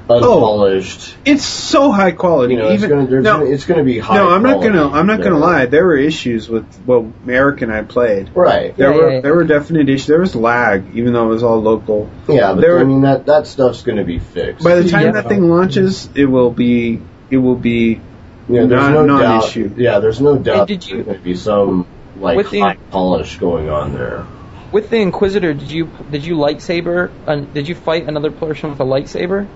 oh. 0.10 0.16
unpolished. 0.16 1.14
Oh, 1.16 1.22
It's 1.26 1.46
so 1.46 1.92
high 1.92 2.12
quality. 2.12 2.56
you 2.56 2.60
know, 2.62 2.70
it's 2.70 2.84
Even 2.84 2.90
going 2.98 3.08
to 3.08 3.22
no, 3.22 3.38
gonna, 3.40 3.46
it's 3.52 3.66
going 3.66 3.78
to 3.78 3.84
be 3.84 4.00
high. 4.00 4.16
no, 4.16 4.30
I'm 4.30 4.42
not 4.42 4.62
gonna 4.64 4.90
I'm 4.90 5.06
not 5.06 5.22
gonna 5.22 5.38
lie. 5.38 5.68
There 5.68 5.86
were 5.86 5.96
issues 5.98 6.50
with 6.50 6.66
what 6.86 7.06
Eric 7.28 7.62
and 7.62 7.72
I 7.72 7.84
played. 7.84 8.32
Right. 8.36 8.76
There 8.76 8.90
Yeah, 8.92 8.98
were 8.98 9.10
yeah, 9.10 9.16
yeah. 9.18 9.22
there 9.22 9.36
were 9.36 9.44
definite 9.44 9.88
issues. 9.88 10.08
There 10.08 10.20
was 10.20 10.36
lag, 10.36 10.96
even 10.96 11.14
though 11.14 11.26
it 11.26 11.30
was 11.30 11.44
all 11.44 11.62
local. 11.62 12.10
Yeah, 12.28 12.54
but 12.54 12.62
There 12.62 12.80
I 12.80 12.82
were- 12.82 12.88
mean 12.90 13.02
that 13.02 13.28
that 13.28 13.46
stuff's 13.46 13.84
going 13.84 13.98
to 14.00 14.04
be 14.04 14.18
fixed. 14.20 14.64
By 14.64 14.76
the 14.82 14.90
time 14.90 15.06
Yeah. 15.06 15.12
that 15.12 15.28
thing 15.30 15.48
launches, 15.50 16.10
it 16.16 16.26
will 16.26 16.52
be 16.52 17.02
it 17.30 17.38
will 17.38 17.56
be 17.56 18.02
yeah, 18.50 18.66
there's 18.66 18.70
non- 18.70 18.94
no 19.08 19.20
doubt. 19.20 19.30
non-issue. 19.42 19.74
Yeah, 19.78 20.00
there's 20.00 20.22
no 20.22 20.38
doubt. 20.38 20.68
did 20.68 20.86
you- 20.88 20.96
there's 20.96 21.06
going 21.06 21.18
to 21.18 21.24
be 21.24 21.36
some 21.36 21.86
like 22.20 22.38
With 22.38 22.50
the- 22.52 22.62
high 22.62 22.78
polish 22.92 23.38
going 23.38 23.70
on 23.70 23.94
there. 23.94 24.26
with 24.72 24.90
the 24.90 24.98
Inquisitor. 24.98 25.54
Did 25.54 25.72
you 25.72 25.90
did 26.12 26.26
you 26.26 26.36
lightsaber? 26.36 27.10
Uh, 27.26 27.36
did 27.54 27.68
you 27.68 27.76
fight 27.76 28.08
another 28.08 28.32
person 28.32 28.70
with 28.72 28.80
a 28.80 28.86
lightsaber? 28.86 29.48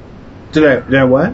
Did 0.51 0.65
I 0.65 0.79
did 0.81 0.95
I 0.95 1.03
what? 1.05 1.33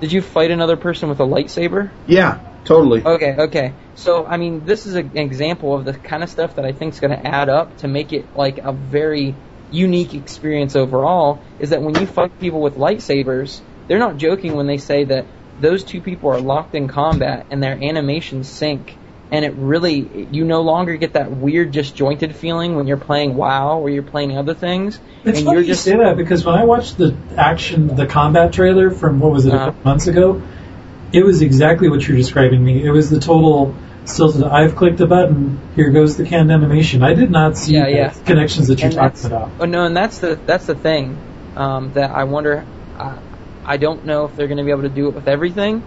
Did 0.00 0.12
you 0.12 0.22
fight 0.22 0.50
another 0.50 0.76
person 0.76 1.08
with 1.10 1.20
a 1.20 1.24
lightsaber? 1.24 1.90
Yeah, 2.06 2.38
totally. 2.64 3.04
Okay, 3.04 3.34
okay. 3.38 3.72
So, 3.96 4.24
I 4.24 4.38
mean, 4.38 4.64
this 4.64 4.86
is 4.86 4.94
a, 4.94 5.00
an 5.00 5.18
example 5.18 5.74
of 5.74 5.84
the 5.84 5.92
kind 5.92 6.22
of 6.22 6.30
stuff 6.30 6.56
that 6.56 6.64
I 6.64 6.72
think 6.72 6.94
is 6.94 7.00
going 7.00 7.10
to 7.10 7.26
add 7.26 7.50
up 7.50 7.76
to 7.78 7.88
make 7.88 8.14
it 8.14 8.24
like 8.34 8.56
a 8.58 8.72
very 8.72 9.34
unique 9.70 10.14
experience 10.14 10.74
overall 10.74 11.38
is 11.58 11.70
that 11.70 11.82
when 11.82 11.94
you 11.96 12.06
fight 12.06 12.40
people 12.40 12.62
with 12.62 12.76
lightsabers, 12.76 13.60
they're 13.88 13.98
not 13.98 14.16
joking 14.16 14.54
when 14.56 14.66
they 14.66 14.78
say 14.78 15.04
that 15.04 15.26
those 15.60 15.84
two 15.84 16.00
people 16.00 16.30
are 16.30 16.40
locked 16.40 16.74
in 16.74 16.88
combat 16.88 17.46
and 17.50 17.62
their 17.62 17.74
animations 17.82 18.48
sync. 18.48 18.96
And 19.32 19.44
it 19.44 19.54
really, 19.54 20.26
you 20.32 20.44
no 20.44 20.62
longer 20.62 20.96
get 20.96 21.12
that 21.12 21.30
weird 21.30 21.70
disjointed 21.70 22.34
feeling 22.34 22.74
when 22.74 22.88
you're 22.88 22.96
playing 22.96 23.36
WoW 23.36 23.78
or 23.78 23.88
you're 23.88 24.02
playing 24.02 24.36
other 24.36 24.54
things. 24.54 24.98
It's 25.24 25.38
and 25.38 25.46
funny 25.46 25.50
you're 25.58 25.60
you 25.60 25.66
just 25.68 25.84
say 25.84 25.96
that 25.96 26.16
because 26.16 26.44
when 26.44 26.56
I 26.56 26.64
watched 26.64 26.98
the 26.98 27.16
action, 27.36 27.94
the 27.94 28.06
combat 28.06 28.52
trailer 28.52 28.90
from 28.90 29.20
what 29.20 29.30
was 29.30 29.46
it 29.46 29.52
a 29.52 29.56
Uh-huh. 29.56 29.64
couple 29.66 29.80
months 29.88 30.08
ago, 30.08 30.42
it 31.12 31.24
was 31.24 31.42
exactly 31.42 31.88
what 31.88 32.06
you're 32.06 32.16
describing 32.16 32.64
me. 32.64 32.82
It 32.84 32.90
was 32.90 33.08
the 33.08 33.20
total 33.20 33.72
still. 34.04 34.32
to- 34.32 34.52
I've 34.52 34.74
clicked 34.74 35.00
a 35.00 35.06
button. 35.06 35.60
Here 35.76 35.90
goes 35.90 36.16
the 36.16 36.24
canned 36.24 36.50
animation. 36.50 37.04
I 37.04 37.14
did 37.14 37.30
not 37.30 37.56
see 37.56 37.74
Yeah, 37.74 37.84
the 37.84 37.90
yeah. 37.92 38.14
connections 38.26 38.66
that 38.66 38.80
you're 38.80 38.86
And 38.88 38.96
talking 38.96 39.26
about. 39.26 39.50
Oh 39.60 39.64
no, 39.66 39.84
and 39.84 39.96
that's 39.96 40.18
the 40.18 40.40
that's 40.44 40.66
the 40.66 40.74
thing 40.74 41.16
um, 41.56 41.92
that 41.92 42.10
I 42.10 42.24
wonder. 42.24 42.64
I, 42.98 43.18
I 43.64 43.76
don't 43.76 44.04
know 44.04 44.24
if 44.24 44.36
they're 44.36 44.46
going 44.46 44.58
to 44.58 44.64
be 44.64 44.70
able 44.70 44.82
to 44.82 44.88
do 44.88 45.08
it 45.08 45.14
with 45.14 45.28
everything, 45.28 45.82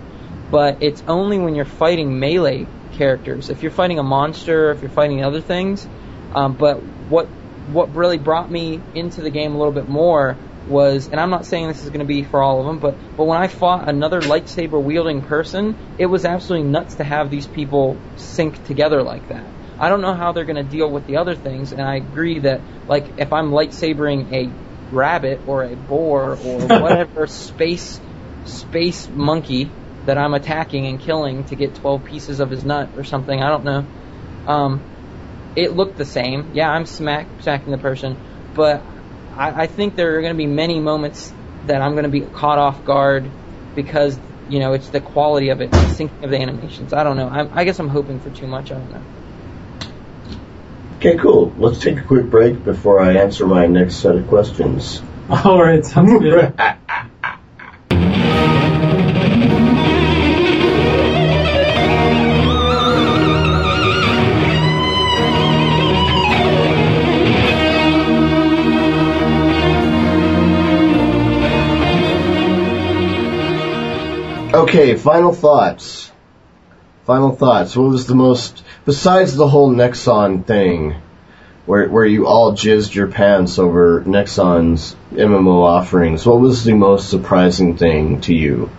but 0.51 0.81
it's 0.81 1.03
only 1.07 1.39
when 1.39 1.55
you're 1.55 1.65
fighting 1.65 2.19
melee 2.19 2.67
characters. 2.93 3.49
If 3.49 3.63
you're 3.63 3.71
fighting 3.71 3.99
a 3.99 4.03
monster, 4.03 4.71
if 4.71 4.81
you're 4.81 4.91
fighting 4.91 5.23
other 5.23 5.41
things. 5.41 5.87
Um, 6.33 6.53
but 6.53 6.77
what 7.09 7.27
what 7.71 7.95
really 7.95 8.17
brought 8.17 8.51
me 8.51 8.81
into 8.93 9.21
the 9.21 9.29
game 9.29 9.53
a 9.53 9.57
little 9.57 9.73
bit 9.73 9.87
more 9.87 10.37
was, 10.67 11.07
and 11.07 11.19
I'm 11.19 11.29
not 11.29 11.45
saying 11.45 11.67
this 11.67 11.83
is 11.83 11.89
going 11.89 11.99
to 11.99 12.05
be 12.05 12.23
for 12.23 12.41
all 12.41 12.59
of 12.59 12.65
them, 12.65 12.79
but 12.79 12.95
but 13.17 13.25
when 13.25 13.37
I 13.37 13.47
fought 13.47 13.89
another 13.89 14.21
lightsaber 14.21 14.81
wielding 14.81 15.21
person, 15.21 15.75
it 15.97 16.05
was 16.05 16.25
absolutely 16.25 16.69
nuts 16.69 16.95
to 16.95 17.03
have 17.03 17.29
these 17.29 17.47
people 17.47 17.97
sync 18.15 18.65
together 18.65 19.01
like 19.01 19.27
that. 19.29 19.45
I 19.79 19.89
don't 19.89 20.01
know 20.01 20.13
how 20.13 20.31
they're 20.31 20.45
going 20.45 20.63
to 20.63 20.63
deal 20.63 20.89
with 20.89 21.07
the 21.07 21.17
other 21.17 21.35
things, 21.35 21.71
and 21.71 21.81
I 21.81 21.95
agree 21.95 22.39
that 22.39 22.61
like 22.87 23.05
if 23.17 23.33
I'm 23.33 23.51
lightsabering 23.51 24.31
a 24.31 24.49
rabbit 24.94 25.41
or 25.48 25.64
a 25.64 25.76
boar 25.76 26.38
or 26.44 26.60
whatever 26.82 27.28
space 27.28 27.99
space 28.45 29.07
monkey 29.10 29.72
that 30.06 30.18
I'm 30.18 30.34
attacking 30.34 30.86
and 30.86 30.99
killing 30.99 31.45
to 31.45 31.56
get 31.56 31.76
12 31.76 32.03
pieces 32.03 32.40
of 32.40 32.49
his 32.49 32.65
nut 32.65 32.90
or 32.98 33.03
something, 33.03 33.41
I 33.41 33.49
don't 33.49 33.64
know. 33.64 33.86
Um, 34.48 34.82
it 35.56 35.74
looked 35.74 35.98
the 35.98 36.06
same. 36.06 36.52
Yeah, 36.53 36.70
I'm 36.70 36.86
smack 36.86 37.28
smacking 37.41 37.72
the 37.72 37.78
person, 37.78 38.18
but 38.53 38.84
I, 39.38 39.64
I 39.64 39.68
think 39.68 39.95
there 39.95 40.18
are 40.18 40.22
going 40.22 40.34
to 40.34 40.38
be 40.38 40.48
many 40.48 40.80
moments 40.80 41.32
that 41.68 41.82
I'm 41.82 41.91
going 41.91 42.03
to 42.03 42.10
be 42.10 42.22
caught 42.22 42.57
off 42.60 42.84
guard 42.86 43.26
because 43.76 44.18
you 44.49 44.60
know 44.60 44.74
it's 44.74 44.90
the 44.90 44.99
quality 44.99 45.49
of 45.49 45.61
it, 45.61 45.72
the 45.72 45.78
syncing 45.78 46.24
of 46.24 46.32
the 46.32 46.38
animations. 46.38 46.94
I 46.94 47.03
don't 47.03 47.18
know. 47.18 47.30
I'm, 47.30 47.49
I 47.53 47.64
guess 47.64 47.80
I'm 47.80 47.88
hoping 47.88 48.20
for 48.20 48.30
too 48.30 48.48
much. 48.48 48.72
I 48.72 48.76
don't 48.76 48.91
know. 48.91 49.02
Okay, 51.05 51.17
cool. 51.17 51.53
Let's 51.57 51.80
take 51.80 51.97
a 51.97 52.01
quick 52.01 52.30
break 52.30 52.63
before 52.63 53.01
I 53.01 53.17
answer 53.17 53.45
my 53.45 53.67
next 53.67 53.97
set 53.97 54.15
of 54.15 54.25
questions. 54.30 55.01
All 55.30 55.61
right, 55.61 55.85
sounds 55.85 56.13
good. 56.21 56.53
Okay, 74.53 74.95
final 74.95 75.34
thoughts. 75.34 76.12
Final 77.05 77.35
thoughts. 77.35 77.75
What 77.75 77.89
was 77.89 78.07
the 78.07 78.15
most, 78.15 78.63
besides 78.85 79.35
the 79.35 79.47
whole 79.47 79.69
Nexon 79.69 80.45
thing, 80.45 80.95
where 81.65 81.89
where 81.89 82.05
you 82.05 82.27
all 82.27 82.53
jizzed 82.53 82.95
your 82.95 83.07
pants 83.07 83.59
over 83.59 84.01
Nexon's 84.01 84.95
MMO 85.11 85.63
offerings, 85.63 86.25
what 86.25 86.39
was 86.39 86.63
the 86.63 86.73
most 86.73 87.09
surprising 87.09 87.75
thing 87.75 88.21
to 88.21 88.34
you 88.34 88.69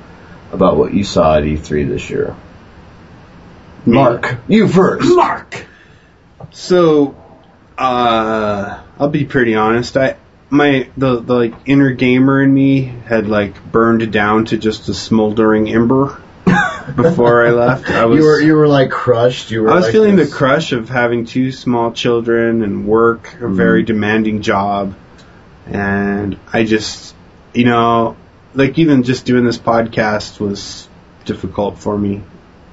about 0.52 0.78
what 0.78 0.94
you 0.94 1.04
saw 1.04 1.36
at 1.36 1.42
E3 1.42 1.86
this 1.86 2.08
year? 2.08 2.34
Mark, 3.84 4.38
you 4.48 4.68
first. 4.68 5.14
Mark. 5.14 5.66
So, 6.50 7.14
uh, 7.76 8.82
I'll 8.98 9.08
be 9.10 9.26
pretty 9.26 9.54
honest. 9.54 9.98
I 9.98 10.16
my 10.48 10.88
the 10.96 11.20
the 11.20 11.34
like 11.34 11.54
inner 11.66 11.90
gamer 11.90 12.42
in 12.42 12.54
me 12.54 12.84
had 13.06 13.28
like 13.28 13.70
burned 13.70 14.10
down 14.10 14.46
to 14.46 14.56
just 14.56 14.88
a 14.88 14.94
smoldering 14.94 15.68
ember 15.68 16.22
before 16.96 17.46
I 17.46 17.50
left. 17.50 17.90
I 17.90 18.04
was 18.04 18.18
you 18.18 18.24
were 18.24 18.40
you 18.40 18.54
were 18.54 18.68
like 18.68 18.90
crushed. 18.90 19.50
You 19.50 19.62
were. 19.62 19.70
I 19.70 19.74
was 19.74 19.84
like 19.84 19.92
feeling 19.92 20.16
this- 20.16 20.30
the 20.30 20.36
crush 20.36 20.72
of 20.72 20.88
having 20.88 21.24
two 21.24 21.52
small 21.52 21.92
children 21.92 22.62
and 22.62 22.86
work 22.86 23.34
a 23.40 23.48
very 23.48 23.80
mm-hmm. 23.80 23.86
demanding 23.86 24.42
job, 24.42 24.94
and 25.66 26.38
I 26.52 26.64
just 26.64 27.14
you 27.52 27.64
know 27.64 28.16
like 28.54 28.78
even 28.78 29.02
just 29.02 29.26
doing 29.26 29.44
this 29.44 29.58
podcast 29.58 30.40
was 30.40 30.88
difficult 31.24 31.78
for 31.78 31.96
me. 31.96 32.22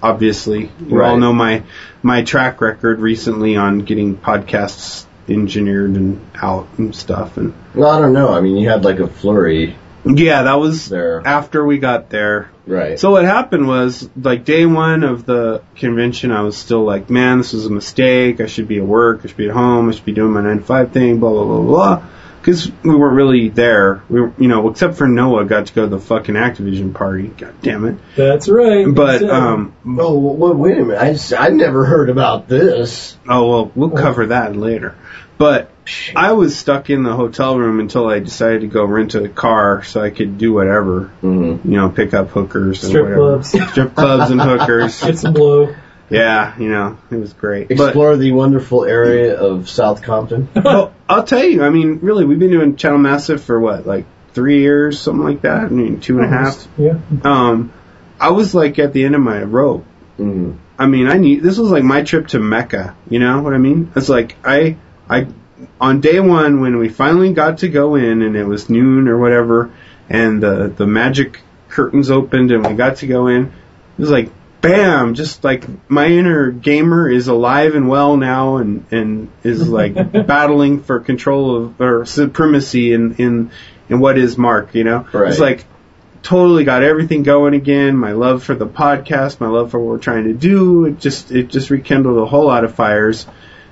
Obviously, 0.04 0.72
you 0.88 1.02
all 1.04 1.18
know 1.18 1.34
my 1.34 1.64
my 2.02 2.24
track 2.24 2.62
record 2.62 3.00
recently 3.00 3.56
on 3.56 3.80
getting 3.80 4.18
podcasts 4.18 5.06
engineered 5.28 5.92
and 5.92 6.26
out 6.36 6.68
and 6.78 6.96
stuff, 6.96 7.38
and 7.38 7.54
Well, 7.76 7.90
I 7.90 8.00
don't 8.00 8.14
know. 8.14 8.34
I 8.34 8.42
mean, 8.42 8.58
you 8.58 8.70
had 8.70 8.84
like 8.84 9.00
a 9.00 9.08
flurry 9.08 9.76
yeah, 10.06 10.44
that 10.44 10.56
was 10.56 10.90
there, 10.90 11.22
after 11.26 11.66
we 11.66 11.78
got 11.78 12.10
there. 12.10 12.50
right? 12.66 13.00
So 13.00 13.12
what 13.12 13.24
happened 13.26 13.68
was, 13.68 14.10
like 14.16 14.46
day 14.46 14.66
one 14.66 15.04
of 15.04 15.26
the 15.26 15.62
convention, 15.76 16.32
I 16.32 16.42
was 16.42 16.58
still 16.58 16.84
like, 16.84 17.10
man, 17.10 17.40
this 17.40 17.54
was 17.54 17.66
a 17.66 17.72
mistake. 17.72 18.42
I 18.42 18.48
should 18.48 18.68
be 18.68 18.78
at 18.78 18.86
work. 18.86 19.22
I 19.24 19.28
should 19.28 19.38
be 19.38 19.48
at 19.48 19.54
home. 19.54 19.90
I 19.90 19.92
should 19.94 20.06
be 20.06 20.14
doing 20.14 20.32
my 20.34 20.42
nine 20.42 20.58
to 20.58 20.64
five 20.64 20.92
thing. 20.92 21.20
Blah 21.20 21.32
blah 21.32 21.46
blah 21.46 21.62
blah. 21.62 22.08
Because 22.40 22.72
we 22.82 22.96
weren't 22.96 23.16
really 23.16 23.50
there. 23.50 24.02
We 24.10 24.20
were, 24.20 24.34
you 24.40 24.48
know, 24.48 24.68
except 24.72 24.96
for 24.96 25.08
Noah, 25.08 25.46
got 25.46 25.68
to 25.68 25.74
go 25.74 25.84
to 25.84 25.88
the 25.88 26.00
fucking 26.00 26.34
Activision 26.34 26.92
party. 26.92 27.28
God 27.28 27.54
damn 27.62 27.86
it. 27.86 27.98
That's 28.16 28.50
right. 28.50 28.88
But 28.92 29.20
That's 29.20 29.32
um, 29.32 29.76
Oh, 29.86 30.18
well, 30.18 30.56
wait 30.56 30.80
a 30.80 30.84
minute. 30.84 31.00
I 31.00 31.12
just, 31.14 31.32
I'd 31.34 31.54
never 31.54 31.86
heard 31.86 32.10
about 32.10 32.48
this. 32.48 33.16
oh 33.30 33.48
well, 33.48 33.72
we'll 33.76 33.92
cover 33.92 34.26
that 34.28 34.56
later. 34.56 34.96
But 35.42 35.72
I 36.16 36.34
was 36.34 36.56
stuck 36.56 36.92
in 36.92 37.02
the 37.02 37.16
hotel 37.16 37.58
room 37.58 37.80
until 37.80 38.08
I 38.08 38.20
decided 38.20 38.62
to 38.62 38.68
go 38.68 38.86
rent 38.86 39.16
a 39.16 39.28
car 39.28 39.82
so 39.82 40.00
I 40.00 40.12
could 40.12 40.38
do 40.38 40.54
whatever. 40.54 41.12
Mm-hmm. 41.24 41.68
You 41.68 41.78
know, 41.78 41.90
pick 41.90 42.14
up 42.14 42.30
hookers 42.30 42.84
and 42.84 42.92
strip 42.92 43.06
whatever. 43.06 43.22
clubs, 43.22 43.50
strip 43.72 43.96
clubs 43.96 44.30
and 44.30 44.40
hookers. 44.40 45.02
get 45.02 45.18
some 45.18 45.34
blow. 45.34 45.76
Yeah, 46.12 46.56
you 46.60 46.70
know, 46.70 47.00
it 47.10 47.16
was 47.16 47.34
great. 47.34 47.70
But 47.70 47.86
Explore 47.86 48.18
the 48.18 48.34
wonderful 48.34 48.86
area 48.86 49.36
of 49.36 49.68
South 49.68 50.04
Compton. 50.04 50.48
well, 50.56 50.94
I'll 51.10 51.24
tell 51.24 51.44
you, 51.44 51.64
I 51.64 51.72
mean, 51.72 52.02
really, 52.04 52.24
we've 52.24 52.38
been 52.38 52.52
doing 52.52 52.76
Channel 52.76 53.00
Massive 53.00 53.44
for 53.44 53.60
what, 53.60 53.88
like 53.88 54.06
three 54.34 54.60
years, 54.60 55.02
something 55.02 55.24
like 55.24 55.42
that. 55.42 55.64
I 55.64 55.70
mean, 55.70 56.02
two 56.02 56.20
and 56.20 56.26
a 56.26 56.30
half. 56.30 56.68
Yeah. 56.78 57.00
Um, 57.24 57.74
I 58.20 58.30
was 58.30 58.54
like 58.54 58.78
at 58.78 58.94
the 58.94 59.06
end 59.06 59.16
of 59.16 59.22
my 59.22 59.42
rope. 59.42 59.88
Mm. 60.20 60.60
I 60.78 60.86
mean, 60.86 61.08
I 61.08 61.18
need 61.18 61.42
this 61.42 61.58
was 61.58 61.72
like 61.72 61.84
my 61.84 62.04
trip 62.04 62.28
to 62.28 62.40
Mecca. 62.40 62.96
You 63.10 63.18
know 63.18 63.42
what 63.42 63.56
I 63.56 63.58
mean? 63.58 63.92
It's 63.96 64.08
like 64.08 64.36
I, 64.46 64.78
I, 65.12 65.28
on 65.80 66.02
day 66.02 66.20
one 66.20 66.62
when 66.62 66.78
we 66.78 66.90
finally 66.90 67.34
got 67.34 67.60
to 67.60 67.70
go 67.70 67.96
in 67.96 68.22
and 68.22 68.36
it 68.36 68.46
was 68.46 68.70
noon 68.70 69.08
or 69.08 69.18
whatever, 69.18 69.72
and 70.10 70.42
the 70.42 70.68
the 70.76 70.88
magic 70.88 71.40
curtains 71.70 72.10
opened 72.10 72.52
and 72.52 72.66
we 72.66 72.74
got 72.74 72.98
to 72.98 73.08
go 73.08 73.28
in. 73.28 73.46
It 73.46 73.52
was 74.02 74.10
like 74.10 74.30
bam, 74.62 75.16
just 75.16 75.44
like 75.44 75.66
my 75.90 76.06
inner 76.08 76.52
gamer 76.52 77.10
is 77.10 77.28
alive 77.28 77.74
and 77.76 77.88
well 77.90 78.16
now 78.18 78.58
and 78.58 78.86
and 78.92 79.30
is 79.44 79.68
like 79.68 79.94
battling 80.28 80.84
for 80.84 81.00
control 81.00 81.56
of 81.58 81.82
or 81.82 82.06
supremacy 82.06 82.94
in 82.94 83.16
in 83.16 83.52
in 83.90 84.00
what 84.00 84.18
is 84.18 84.38
Mark. 84.38 84.74
You 84.76 84.84
know, 84.84 85.08
Right. 85.14 85.30
it's 85.30 85.40
like 85.40 85.66
totally 86.24 86.64
got 86.64 86.84
everything 86.84 87.24
going 87.24 87.54
again. 87.56 87.98
My 87.98 88.12
love 88.12 88.44
for 88.44 88.54
the 88.56 88.68
podcast, 88.68 89.40
my 89.40 89.48
love 89.48 89.72
for 89.72 89.80
what 89.80 89.88
we're 89.88 89.98
trying 89.98 90.26
to 90.26 90.34
do, 90.34 90.86
it 90.86 91.00
just 91.00 91.32
it 91.32 91.48
just 91.50 91.70
rekindled 91.70 92.18
a 92.20 92.26
whole 92.26 92.46
lot 92.46 92.64
of 92.64 92.76
fires, 92.76 93.26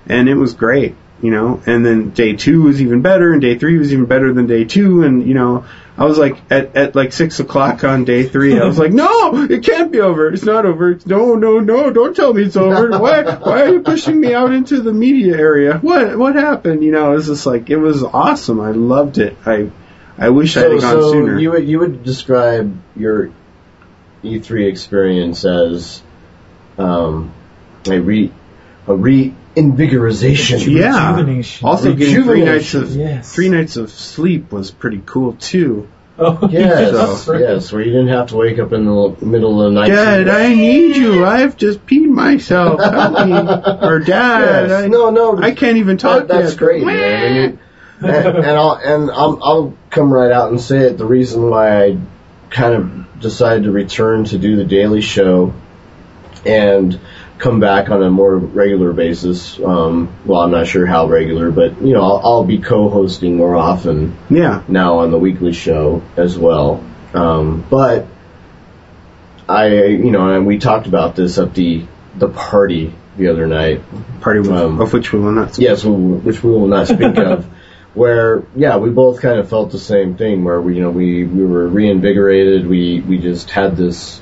and 0.08 0.28
it 0.28 0.36
was 0.36 0.54
great, 0.54 0.96
you 1.22 1.32
know. 1.32 1.62
And 1.66 1.86
then 1.86 2.12
day 2.12 2.36
two 2.36 2.64
was 2.64 2.82
even 2.82 3.02
better, 3.02 3.32
and 3.32 3.42
day 3.42 3.58
three 3.58 3.78
was 3.78 3.94
even 3.94 4.06
better 4.06 4.34
than 4.34 4.48
day 4.48 4.66
two, 4.66 5.04
and 5.04 5.28
you 5.28 5.34
know. 5.34 5.66
I 5.98 6.06
was 6.06 6.18
like 6.18 6.38
at, 6.50 6.78
at 6.78 6.96
like 6.96 7.12
six 7.12 7.42
o'clock 7.42 7.84
on 7.84 8.06
day 8.06 8.24
three. 8.24 8.58
I 8.58 8.64
was 8.64 8.80
like, 8.80 8.94
no, 8.94 9.36
it 9.50 9.64
can't 9.64 9.92
be 9.92 10.00
over. 10.00 10.32
It's 10.32 10.46
not 10.46 10.66
over. 10.66 10.92
It's, 10.92 11.06
no, 11.06 11.36
no, 11.36 11.60
no. 11.60 11.92
Don't 11.92 12.16
tell 12.16 12.34
me 12.34 12.44
it's 12.44 12.56
over. 12.56 12.90
Why, 13.00 13.24
why 13.24 13.64
are 13.64 13.74
you 13.74 13.82
pushing 13.82 14.18
me 14.18 14.34
out 14.34 14.54
into 14.54 14.80
the 14.80 14.94
media 14.94 15.36
area? 15.36 15.78
What, 15.78 16.18
what 16.18 16.36
happened? 16.36 16.86
You 16.86 16.94
know, 16.94 17.12
it 17.12 17.16
was 17.16 17.28
just 17.28 17.46
like 17.46 17.70
it 17.70 17.76
was 17.76 18.02
awesome. 18.02 18.62
I 18.62 18.72
loved 18.72 19.18
it. 19.18 19.36
I, 19.46 19.72
I 20.18 20.30
wish 20.30 20.56
I 20.56 20.62
had 20.62 20.80
gone 20.80 20.82
so 20.82 21.12
sooner. 21.12 21.38
you 21.38 21.52
would 21.52 21.68
you 21.68 21.80
would 21.80 22.04
describe 22.04 22.78
your 22.96 23.32
E3 24.24 24.70
experience 24.70 25.44
as 25.44 26.02
um, 26.78 27.34
a 27.90 28.00
re 28.00 28.32
a 28.88 28.96
reinvigorization. 29.60 30.66
Yeah. 30.74 31.12
Rejuvenation. 31.12 31.68
Also, 31.68 31.94
getting 31.94 32.24
three 32.24 32.44
nights 32.44 32.74
of 32.74 32.96
Yes. 32.96 33.34
three 33.34 33.50
nights 33.50 33.78
of 33.78 33.90
sleep 33.92 34.52
was 34.52 34.72
pretty 34.72 35.02
cool 35.06 35.34
too. 35.34 35.88
Oh, 36.18 36.48
Yes, 36.52 37.24
So- 37.24 37.38
yes, 37.38 37.72
where 37.72 37.82
you 37.82 37.92
didn't 37.92 38.10
have 38.10 38.28
to 38.28 38.36
wake 38.36 38.60
up 38.60 38.74
in 38.74 38.86
the 38.86 39.16
middle 39.26 39.62
of 39.66 39.74
the 39.74 39.80
night. 39.80 39.88
Dad, 39.88 40.28
I 40.28 40.54
need 40.54 40.98
you. 40.98 41.26
I've 41.26 41.56
just 41.56 41.86
peed 41.86 42.08
myself. 42.10 42.80
Help 42.82 43.26
me. 43.28 43.34
Or 43.88 44.00
Dad, 44.06 44.70
Yes. 44.70 44.84
I, 44.84 44.88
no, 44.88 45.10
no, 45.12 45.38
I 45.38 45.52
can't 45.52 45.78
even 45.78 45.98
talk 45.98 46.28
that, 46.28 46.28
that's 46.28 46.52
yet. 46.52 46.60
great, 46.60 46.84
man. 46.86 46.98
And 46.98 47.36
you, 47.54 47.60
and, 48.10 48.38
and 48.38 48.46
I'll 48.48 48.74
and 48.74 49.12
I'll, 49.12 49.40
I'll 49.44 49.74
come 49.90 50.12
right 50.12 50.32
out 50.32 50.50
and 50.52 50.60
say 50.60 50.80
it. 50.88 50.98
The 50.98 51.06
reason 51.06 51.50
why 51.50 51.84
I 51.86 51.98
kind 52.50 52.74
of 52.74 53.20
decided 53.22 53.64
to 53.66 53.72
return 53.72 54.24
to 54.26 54.38
do 54.38 54.56
the 54.56 54.64
daily 54.66 55.02
show 55.02 55.54
and 56.46 56.98
come 57.40 57.60
back 57.60 57.90
on 57.90 58.04
a 58.04 58.10
more 58.12 58.36
regular 58.38 58.94
basis. 58.94 59.60
Um, 59.60 60.14
well, 60.26 60.42
I'm 60.42 60.52
not 60.52 60.68
sure 60.68 60.86
how 60.86 61.08
regular, 61.08 61.52
but 61.52 61.82
you 61.82 61.94
know, 61.94 62.02
I'll, 62.04 62.22
I'll 62.24 62.44
be 62.44 62.60
co-hosting 62.60 63.36
more 63.38 63.56
often 63.56 64.18
Yeah. 64.30 64.62
now 64.68 65.00
on 65.00 65.12
the 65.12 65.18
weekly 65.18 65.54
show 65.54 66.04
as 66.18 66.38
well. 66.38 66.84
Um, 67.14 67.66
but 67.70 68.06
I, 69.48 69.68
you 69.86 70.12
know, 70.12 70.32
and 70.32 70.46
we 70.46 70.60
talked 70.60 70.88
about 70.88 71.16
this 71.16 71.38
at 71.40 71.54
the 71.56 71.86
the 72.16 72.28
party 72.30 72.94
the 73.18 73.30
other 73.30 73.48
night. 73.48 73.82
Party 74.22 74.40
with, 74.42 74.52
Um, 74.52 74.80
of 74.82 74.94
which 74.94 75.12
we 75.12 75.20
will 75.20 75.32
not. 75.32 75.58
Yes, 75.58 75.84
we- 75.84 75.92
which 75.94 76.44
we 76.44 76.52
will 76.52 76.68
not 76.68 76.88
speak 76.88 77.18
of. 77.18 77.46
Where 77.96 78.44
yeah, 78.56 78.78
we 78.78 78.92
both 78.92 79.22
kind 79.22 79.40
of 79.40 79.50
felt 79.50 79.72
the 79.72 79.80
same 79.80 80.16
thing. 80.16 80.44
Where 80.44 80.62
we 80.62 80.76
you 80.76 80.82
know 80.84 80.92
we 80.92 81.24
we 81.24 81.44
were 81.46 81.68
reinvigorated. 81.68 82.68
We 82.68 83.00
we 83.02 83.18
just 83.18 83.50
had 83.50 83.76
this 83.76 84.22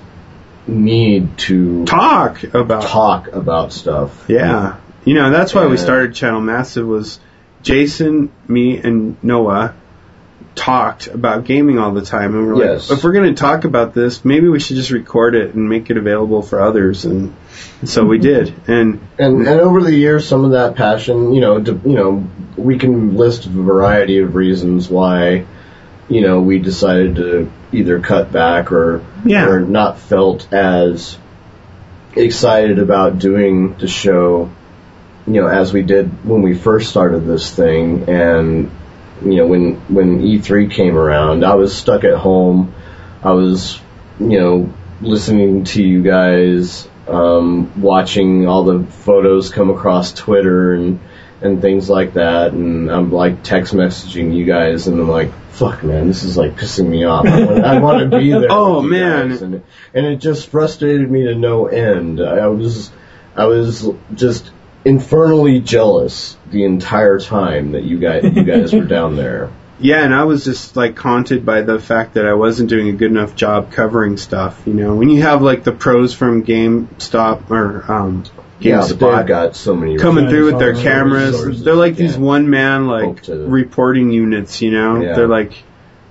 need 0.67 1.37
to 1.39 1.85
Talk 1.85 2.43
about. 2.43 2.83
talk 2.83 3.27
about 3.27 3.73
stuff. 3.73 4.25
Yeah. 4.27 4.77
You 5.05 5.13
know, 5.13 5.31
that's 5.31 5.53
why 5.53 5.67
we 5.67 5.77
started 5.77 6.15
Channel 6.15 6.41
Massive 6.41 6.85
was 6.85 7.19
Jason, 7.61 8.31
me, 8.47 8.77
and 8.77 9.21
Noah 9.23 9.73
talked 10.57 11.07
about 11.07 11.45
gaming 11.45 11.77
all 11.79 11.93
the 11.93 12.01
time. 12.01 12.35
And 12.35 12.47
we're 12.47 12.63
Yes. 12.63 12.89
like, 12.89 12.97
if 12.97 13.03
we're 13.03 13.13
going 13.13 13.33
to 13.33 13.39
talk 13.39 13.63
about 13.63 13.93
this, 13.93 14.25
maybe 14.25 14.49
we 14.49 14.59
should 14.59 14.75
just 14.75 14.91
record 14.91 15.35
it 15.35 15.53
and 15.53 15.69
make 15.69 15.89
it 15.89 15.97
available 15.97 16.41
for 16.41 16.59
others. 16.59 17.05
And, 17.05 17.33
and 17.79 17.89
so 17.89 18.03
we 18.03 18.17
mm-hmm. 18.17 18.45
did. 18.45 18.53
And 18.67 18.99
And 19.17 19.47
and 19.47 19.59
over 19.61 19.81
the 19.81 19.93
years, 19.93 20.27
some 20.27 20.43
of 20.43 20.51
that 20.51 20.75
passion, 20.75 21.33
you 21.33 21.41
know, 21.41 21.59
you 21.59 21.79
know, 21.95 22.27
we 22.57 22.77
can 22.77 23.15
list 23.15 23.45
a 23.45 23.49
variety 23.49 24.19
of 24.19 24.35
reasons 24.35 24.89
why, 24.89 25.45
you 26.09 26.21
know, 26.21 26.41
we 26.41 26.59
decided 26.59 27.15
to 27.17 27.51
either 27.71 27.99
cut 27.99 28.31
back 28.31 28.71
or 28.71 29.03
Yeah. 29.27 29.47
or 29.47 29.59
not 29.59 29.99
felt 29.99 30.51
as 30.53 31.17
excited 32.15 32.79
about 32.79 33.19
doing 33.19 33.77
the 33.77 33.87
show, 33.87 34.49
you 35.25 35.41
know, 35.41 35.47
as 35.47 35.73
we 35.73 35.83
did 35.83 36.25
when 36.25 36.41
we 36.41 36.55
first 36.55 36.89
started 36.89 37.21
this 37.21 37.53
thing. 37.53 38.09
And 38.09 38.71
you 39.21 39.35
know, 39.35 39.47
when 39.47 39.75
when 39.87 40.21
E3 40.21 40.71
came 40.71 40.97
around, 40.97 41.43
I 41.43 41.55
was 41.55 41.75
stuck 41.75 42.03
at 42.03 42.15
home. 42.17 42.73
I 43.23 43.31
was, 43.31 43.79
you 44.19 44.39
know, 44.39 44.73
listening 45.01 45.63
to 45.65 45.83
you 45.83 46.03
guys, 46.03 46.87
um, 47.07 47.81
watching 47.81 48.47
all 48.47 48.63
the 48.63 48.83
photos 48.83 49.49
come 49.49 49.69
across 49.69 50.13
Twitter 50.13 50.73
and 50.73 50.99
and 51.41 51.61
things 51.61 51.89
like 51.89 52.13
that, 52.13 52.53
and 52.53 52.91
I'm 52.91 53.11
like 53.11 53.43
text 53.43 53.73
messaging 53.73 54.35
you 54.35 54.45
guys, 54.45 54.87
and 54.87 54.99
I'm 54.99 55.09
like, 55.09 55.31
"Fuck, 55.51 55.83
man, 55.83 56.07
this 56.07 56.23
is 56.23 56.37
like 56.37 56.55
pissing 56.55 56.87
me 56.87 57.03
off. 57.03 57.25
I 57.25 57.79
want, 57.79 58.11
to 58.11 58.17
be 58.17 58.31
there." 58.31 58.47
Oh, 58.49 58.81
man. 58.81 59.31
and 59.31 59.63
and 59.93 60.05
it 60.05 60.17
just 60.17 60.49
frustrated 60.49 61.09
me 61.09 61.25
to 61.25 61.35
no 61.35 61.67
end. 61.67 62.21
I 62.21 62.47
was 62.47 62.91
I 63.35 63.45
was 63.45 63.87
just 64.13 64.51
infernally 64.83 65.59
jealous 65.59 66.37
the 66.49 66.63
entire 66.63 67.19
time 67.19 67.73
that 67.73 67.83
you 67.83 67.99
guys 67.99 68.23
you 68.23 68.43
guys 68.43 68.73
were 68.73 68.85
down 68.85 69.15
there. 69.15 69.51
yeah, 69.79 70.03
and 70.03 70.13
I 70.13 70.23
was 70.23 70.43
just 70.43 70.75
like 70.75 70.97
haunted 70.97 71.45
by 71.45 71.61
the 71.61 71.79
fact 71.79 72.15
that 72.15 72.25
I 72.25 72.33
wasn't 72.33 72.69
doing 72.69 72.89
a 72.89 72.93
good 72.93 73.11
enough 73.11 73.35
job 73.35 73.71
covering 73.71 74.17
stuff. 74.17 74.63
You 74.65 74.73
know, 74.73 74.95
when 74.95 75.09
you 75.09 75.21
have 75.21 75.41
like 75.41 75.63
the 75.63 75.71
pros 75.71 76.13
from 76.13 76.43
GameStop 76.43 77.51
or 77.51 77.91
um, 77.91 78.23
Yeah, 78.59 78.79
but 78.79 78.87
GameSpot 78.97 79.17
they've 79.17 79.27
got 79.27 79.55
so 79.55 79.75
many 79.75 79.97
coming 79.97 80.29
through 80.29 80.45
with 80.45 80.59
their 80.59 80.73
cameras. 80.75 81.33
Resources, 81.33 81.63
They're 81.63 81.75
like 81.75 81.95
these 81.95 82.17
one 82.17 82.49
man 82.49 82.87
like 82.87 83.23
to- 83.23 83.47
reporting 83.47 84.11
units, 84.11 84.61
you 84.61 84.71
know. 84.71 85.01
Yeah. 85.01 85.13
They're 85.13 85.27
like 85.27 85.53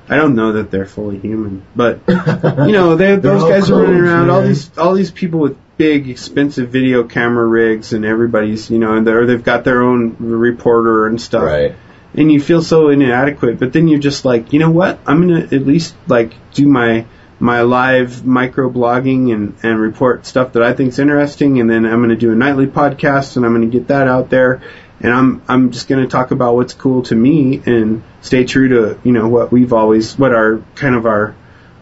I 0.09 0.17
don't 0.17 0.37
know 0.37 0.53
that 0.53 0.71
they're 0.71 0.87
fully 0.87 1.19
human, 1.19 1.65
but 1.75 2.01
you 2.09 2.73
know, 2.73 2.97
they 2.97 3.17
those 3.17 3.43
all 3.43 3.49
guys 3.49 3.71
are 3.71 3.75
running 3.83 4.03
clones, 4.03 4.09
around 4.09 4.31
all 4.31 4.43
these 4.43 4.79
all 4.79 4.95
these 4.95 5.11
people 5.11 5.41
with 5.41 5.57
big 5.77 6.09
expensive 6.09 6.71
video 6.71 7.05
camera 7.05 7.45
rigs 7.45 7.93
and 7.93 8.05
everybody's, 8.05 8.71
you 8.71 8.79
know, 8.79 8.97
and 8.97 9.07
they're 9.07 9.27
they've 9.27 9.43
got 9.43 9.65
their 9.65 9.83
own 9.83 10.17
reporter 10.19 11.07
and 11.07 11.21
stuff. 11.21 11.45
right. 11.45 11.75
And 12.15 12.33
you 12.33 12.41
feel 12.41 12.63
so 12.63 12.89
inadequate, 12.89 13.59
but 13.59 13.75
then 13.75 13.89
you're 13.89 13.99
just 13.99 14.25
like, 14.25 14.55
you 14.55 14.59
know 14.59 14.71
what? 14.71 14.99
I'm 15.07 15.27
going 15.29 15.49
to 15.49 15.57
at 15.57 15.67
least 15.67 15.95
like 16.07 16.33
do 16.55 16.67
my 16.67 17.05
my 17.39 17.61
live 17.63 18.25
micro 18.25 18.71
blogging 18.71 19.33
and, 19.33 19.57
and 19.63 19.79
report 19.79 20.25
stuff 20.27 20.55
that 20.55 20.63
I 20.63 20.73
think's 20.73 20.99
interesting, 20.99 21.61
and 21.61 21.69
then 21.69 21.85
I'm 21.85 21.99
going 21.99 22.11
to 22.11 22.17
do 22.17 22.33
a 22.33 22.35
nightly 22.35 22.67
podcast, 22.67 23.37
and 23.37 23.45
I'm 23.45 23.55
going 23.55 23.71
to 23.71 23.79
get 23.79 23.89
that 23.89 24.09
out 24.09 24.31
there, 24.31 24.63
and 25.01 25.13
I'm 25.13 25.43
I'm 25.49 25.71
just 25.71 25.89
going 25.89 26.03
to 26.03 26.09
talk 26.09 26.31
about 26.31 26.55
what's 26.55 26.73
cool 26.73 27.03
to 27.05 27.15
me 27.15 27.63
and 27.67 28.03
stay 28.23 28.45
true 28.45 28.69
to 28.69 29.01
you 29.05 29.13
know 29.13 29.29
what 29.29 29.53
we've 29.53 29.73
always 29.73 30.19
what 30.19 30.35
our 30.35 30.63
kind 30.75 30.95
of 30.95 31.05
our 31.07 31.35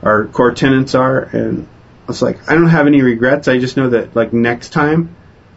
our 0.02 0.26
core 0.26 0.52
tenants 0.52 0.94
are, 0.94 1.20
and 1.20 1.68
it's 2.08 2.20
like 2.20 2.50
I 2.50 2.54
don't 2.54 2.66
have 2.68 2.86
any 2.86 3.02
regrets. 3.02 3.46
I 3.48 3.58
just 3.58 3.76
know 3.76 3.90
that 3.90 4.16
like 4.16 4.32
next 4.32 4.70
time 4.70 5.14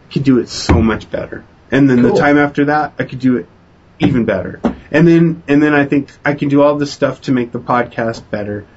I 0.08 0.14
could 0.14 0.24
do 0.24 0.40
it 0.40 0.48
so 0.50 0.82
much 0.82 1.10
better, 1.10 1.44
and 1.72 1.90
then 1.90 2.02
Cool. 2.04 2.14
the 2.14 2.20
time 2.20 2.38
after 2.38 2.66
that 2.66 2.94
I 3.00 3.04
could 3.06 3.20
do 3.20 3.38
it 3.38 3.48
even 4.00 4.26
better, 4.26 4.62
and 4.92 5.08
then 5.08 5.42
and 5.48 5.62
then 5.62 5.74
I 5.74 5.86
think 5.86 6.12
I 6.24 6.36
can 6.36 6.50
do 6.50 6.62
all 6.62 6.78
this 6.78 6.94
stuff 6.94 7.22
to 7.22 7.32
make 7.32 7.52
the 7.52 7.60
podcast 7.60 8.30
better 8.30 8.68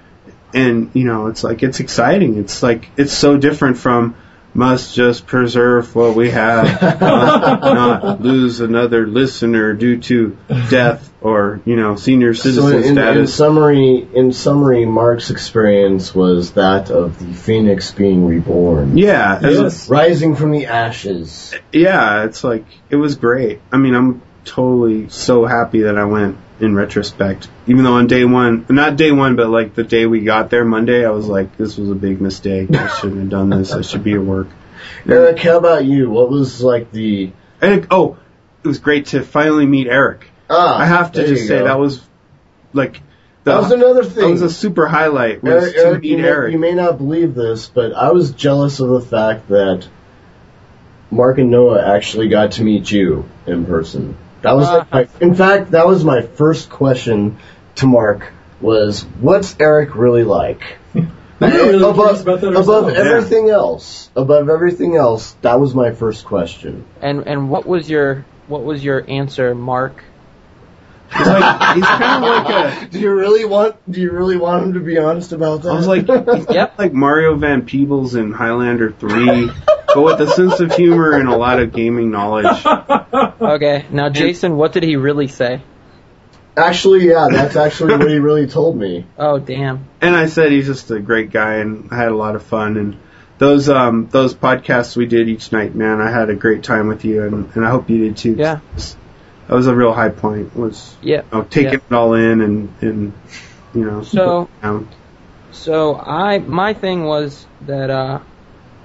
and 0.55 0.90
you 0.94 1.05
know 1.05 1.27
it's 1.28 1.43
like 1.44 1.62
it's 1.62 1.81
exciting. 1.81 2.39
It's 2.39 2.62
like 2.62 2.89
it's 2.97 3.12
so 3.12 3.36
different 3.39 3.78
from 3.78 4.14
must 4.52 4.97
just 4.97 5.28
preserve 5.28 5.94
what 5.94 6.16
we 6.16 6.31
have. 6.31 6.64
Must 7.01 7.01
not 7.62 8.20
lose 8.20 8.59
another 8.59 9.06
listener 9.06 9.74
due 9.74 10.01
to 10.01 10.36
death 10.68 11.09
or 11.20 11.60
you 11.64 11.77
know 11.77 11.94
senior 11.94 12.35
So 12.35 12.51
citizen 12.51 12.78
in, 12.78 12.82
in 12.85 12.94
status. 12.97 13.35
summary, 13.35 14.09
in 14.12 14.32
summary, 14.32 14.86
Mark's 14.86 15.31
experience 15.31 16.12
was 16.12 16.52
that 16.55 16.90
of 16.90 17.20
the 17.20 17.32
phoenix 17.32 17.93
being 17.93 18.27
reborn, 18.27 18.98
yeah 18.98 19.39
Yes. 19.40 19.89
rising 19.89 20.35
from 20.35 20.51
the 20.51 20.66
ashes. 20.66 21.55
yeah 21.72 22.24
it's 22.24 22.43
like 22.43 22.64
it 22.90 22.97
was 22.97 23.14
great. 23.14 23.60
I 23.70 23.77
mean 23.77 23.94
i'm 23.94 24.20
totally 24.44 25.09
so 25.10 25.44
happy 25.44 25.82
that 25.82 25.97
i 25.97 26.05
went 26.06 26.36
in 26.61 26.74
retrospect 26.74 27.49
even 27.66 27.85
though 27.85 27.95
on 27.95 28.07
day 28.07 28.24
one 28.24 28.66
not 28.69 28.97
day 28.97 29.12
one 29.12 29.37
but 29.37 29.49
like 29.49 29.74
the 29.74 29.85
day 29.85 30.07
we 30.07 30.20
got 30.20 30.51
there 30.51 30.65
monday 30.65 31.05
i 31.05 31.11
was 31.11 31.27
like 31.27 31.57
this 31.57 31.77
was 31.77 31.91
a 31.91 31.95
big 31.95 32.20
mistake 32.20 32.74
i 32.74 32.89
shouldn't 33.01 33.20
have 33.20 33.31
done 33.31 33.51
this 33.51 33.73
i 33.73 33.81
should 33.81 34.05
be 34.05 34.15
at 34.15 34.20
work 34.20 34.49
Eric, 35.07 35.39
how 35.39 35.59
about 35.59 35.85
you? 35.85 36.11
What 36.11 36.31
was 36.31 36.62
like 36.62 36.91
the 36.93 37.32
And 37.61 37.87
oh, 37.91 38.19
it 38.62 38.69
was 38.69 38.78
great 38.78 39.07
to 39.07 39.23
finally 39.23 39.66
meet 39.66 39.87
Eric. 39.87 40.27
ah? 40.49 40.78
I 40.78 40.87
have 40.87 41.12
to 41.12 41.27
just 41.27 41.47
say 41.47 41.59
go. 41.59 41.65
that 41.65 41.78
was 41.78 42.03
like 42.73 43.01
the, 43.45 43.53
that 43.53 43.62
was 43.62 43.73
another 43.73 44.05
thing. 44.05 44.24
that 44.24 44.31
was 44.31 44.43
a 44.43 44.51
super 44.51 44.87
highlight 44.87 45.43
was 45.43 45.65
Eric, 45.65 45.74
to 45.74 45.81
Eric, 45.81 46.03
meet 46.03 46.11
you, 46.11 46.19
may, 46.19 46.28
Eric. 46.28 46.53
you 46.53 46.59
may 46.59 46.74
not 46.74 46.99
believe 46.99 47.35
this, 47.35 47.69
but 47.69 47.93
I 47.93 48.12
was 48.12 48.32
jealous 48.32 48.81
of 48.81 48.89
the 48.91 49.01
fact 49.01 49.49
that 49.49 49.89
Mark 51.11 51.39
and 51.39 51.51
Noah 51.51 51.97
actually 51.97 52.28
got 52.28 52.53
to 52.53 52.65
meet 52.65 52.91
you 52.91 53.28
in 53.47 53.65
person. 53.65 54.16
That 54.43 54.57
was 54.57 54.69
like 54.69 54.93
my, 54.93 55.09
in 55.21 55.35
fact, 55.35 55.73
that 55.73 55.87
was 55.87 56.05
my 56.05 56.23
first 56.23 56.71
question 56.71 57.39
to 57.77 57.87
Mark 57.87 58.33
was, 58.61 59.03
"What's 59.03 59.57
Eric 59.61 59.95
really 59.95 60.25
like?" 60.25 60.79
Really 61.41 61.79
above 61.79 62.21
about 62.21 62.43
that 62.43 62.49
above 62.49 62.85
ourselves. 62.85 62.99
everything 62.99 63.49
else, 63.49 64.11
above 64.15 64.51
everything 64.51 64.95
else, 64.97 65.35
that 65.41 65.59
was 65.59 65.75
my 65.75 65.93
first 65.93 66.27
question. 66.27 66.85
And 67.01 67.27
and 67.27 67.49
what 67.49 67.67
was 67.67 67.89
your 67.89 68.27
what 68.47 68.62
was 68.62 68.85
your 68.85 69.09
answer, 69.09 69.55
Mark? 69.55 70.05
He's 71.16 71.27
like 71.27 71.74
he's 71.74 71.85
kind 71.85 72.24
of 72.24 72.31
like 72.47 72.85
a. 72.85 72.89
Do 72.89 73.01
you 73.01 73.12
really 73.12 73.45
want? 73.45 73.77
Do 73.91 74.01
you 74.01 74.12
really 74.12 74.37
want 74.37 74.65
him 74.65 74.73
to 74.74 74.81
be 74.81 74.99
honest 74.99 75.32
about 75.32 75.62
that? 75.62 75.70
I 75.70 75.74
was 75.74 75.87
like, 75.87 76.07
he's 76.07 76.47
Yep. 76.55 76.78
like 76.78 76.93
Mario 76.93 77.35
Van 77.37 77.62
Peebles 77.66 78.15
in 78.15 78.32
Highlander 78.32 78.93
3, 78.93 79.51
but 79.95 80.03
with 80.03 80.20
a 80.20 80.28
sense 80.28 80.61
of 80.61 80.73
humor 80.74 81.12
and 81.12 81.28
a 81.28 81.37
lot 81.37 81.61
of 81.61 81.73
gaming 81.73 82.11
knowledge. 82.11 82.47
Okay, 83.41 83.87
now 83.91 84.11
Jason, 84.11 84.57
what 84.57 84.73
did 84.73 84.82
he 84.82 84.97
really 84.97 85.27
say? 85.28 85.62
actually, 86.57 87.09
yeah, 87.09 87.28
that's 87.31 87.57
actually 87.57 87.97
what 87.97 88.09
he 88.11 88.19
really 88.19 88.47
told 88.47 88.77
me. 88.77 89.07
Oh 89.19 89.39
damn. 89.39 89.89
And 90.01 90.15
I 90.15 90.27
said 90.27 90.53
he's 90.53 90.66
just 90.66 90.91
a 90.91 91.01
great 91.01 91.31
guy 91.31 91.55
and 91.55 91.89
I 91.91 91.97
had 91.97 92.09
a 92.09 92.16
lot 92.16 92.37
of 92.37 92.43
fun 92.43 92.77
and 92.77 92.99
those 93.39 93.69
um 93.70 94.09
those 94.11 94.35
podcasts 94.35 94.95
we 94.97 95.07
did 95.07 95.28
each 95.31 95.53
night, 95.53 95.74
man, 95.74 96.01
I 96.03 96.11
had 96.11 96.28
a 96.28 96.35
great 96.35 96.62
time 96.62 96.89
with 96.89 97.05
you 97.05 97.23
and, 97.24 97.51
and 97.55 97.65
I 97.65 97.70
hope 97.70 97.89
you 97.89 97.99
did 97.99 98.16
too. 98.19 98.35
Yeah. 98.39 98.61
That 99.51 99.56
was 99.56 99.66
a 99.66 99.74
real 99.74 99.93
high 99.93 100.10
point. 100.10 100.55
Was 100.56 100.94
Yeah. 101.02 101.22
you 101.32 101.39
know, 101.39 101.43
taking 101.43 101.72
Yeah. 101.72 101.78
it 101.90 101.93
all 101.93 102.14
in 102.14 102.40
and 102.40 102.68
and 102.81 103.12
you 103.74 103.85
know 103.85 104.02
So- 104.05 104.48
So 105.51 105.97
I 105.98 106.39
my 106.39 106.72
thing 106.72 107.02
was 107.02 107.44
that 107.66 107.90
uh 107.90 108.20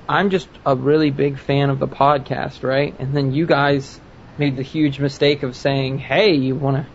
I'm 0.09 0.31
just 0.31 0.49
a 0.65 0.75
really 0.75 1.11
big 1.11 1.37
fan 1.37 1.69
of 1.69 1.77
the 1.77 1.87
podcast, 1.87 2.63
right? 2.63 2.95
And 2.97 3.13
then 3.15 3.31
you 3.31 3.45
guys 3.45 3.99
made 4.39 4.57
the 4.57 4.63
huge 4.63 4.99
mistake 4.99 5.43
of 5.43 5.55
saying, 5.55 5.99
"Hey, 5.99 6.33
you 6.33 6.55
want 6.55 6.77
to 6.77 6.85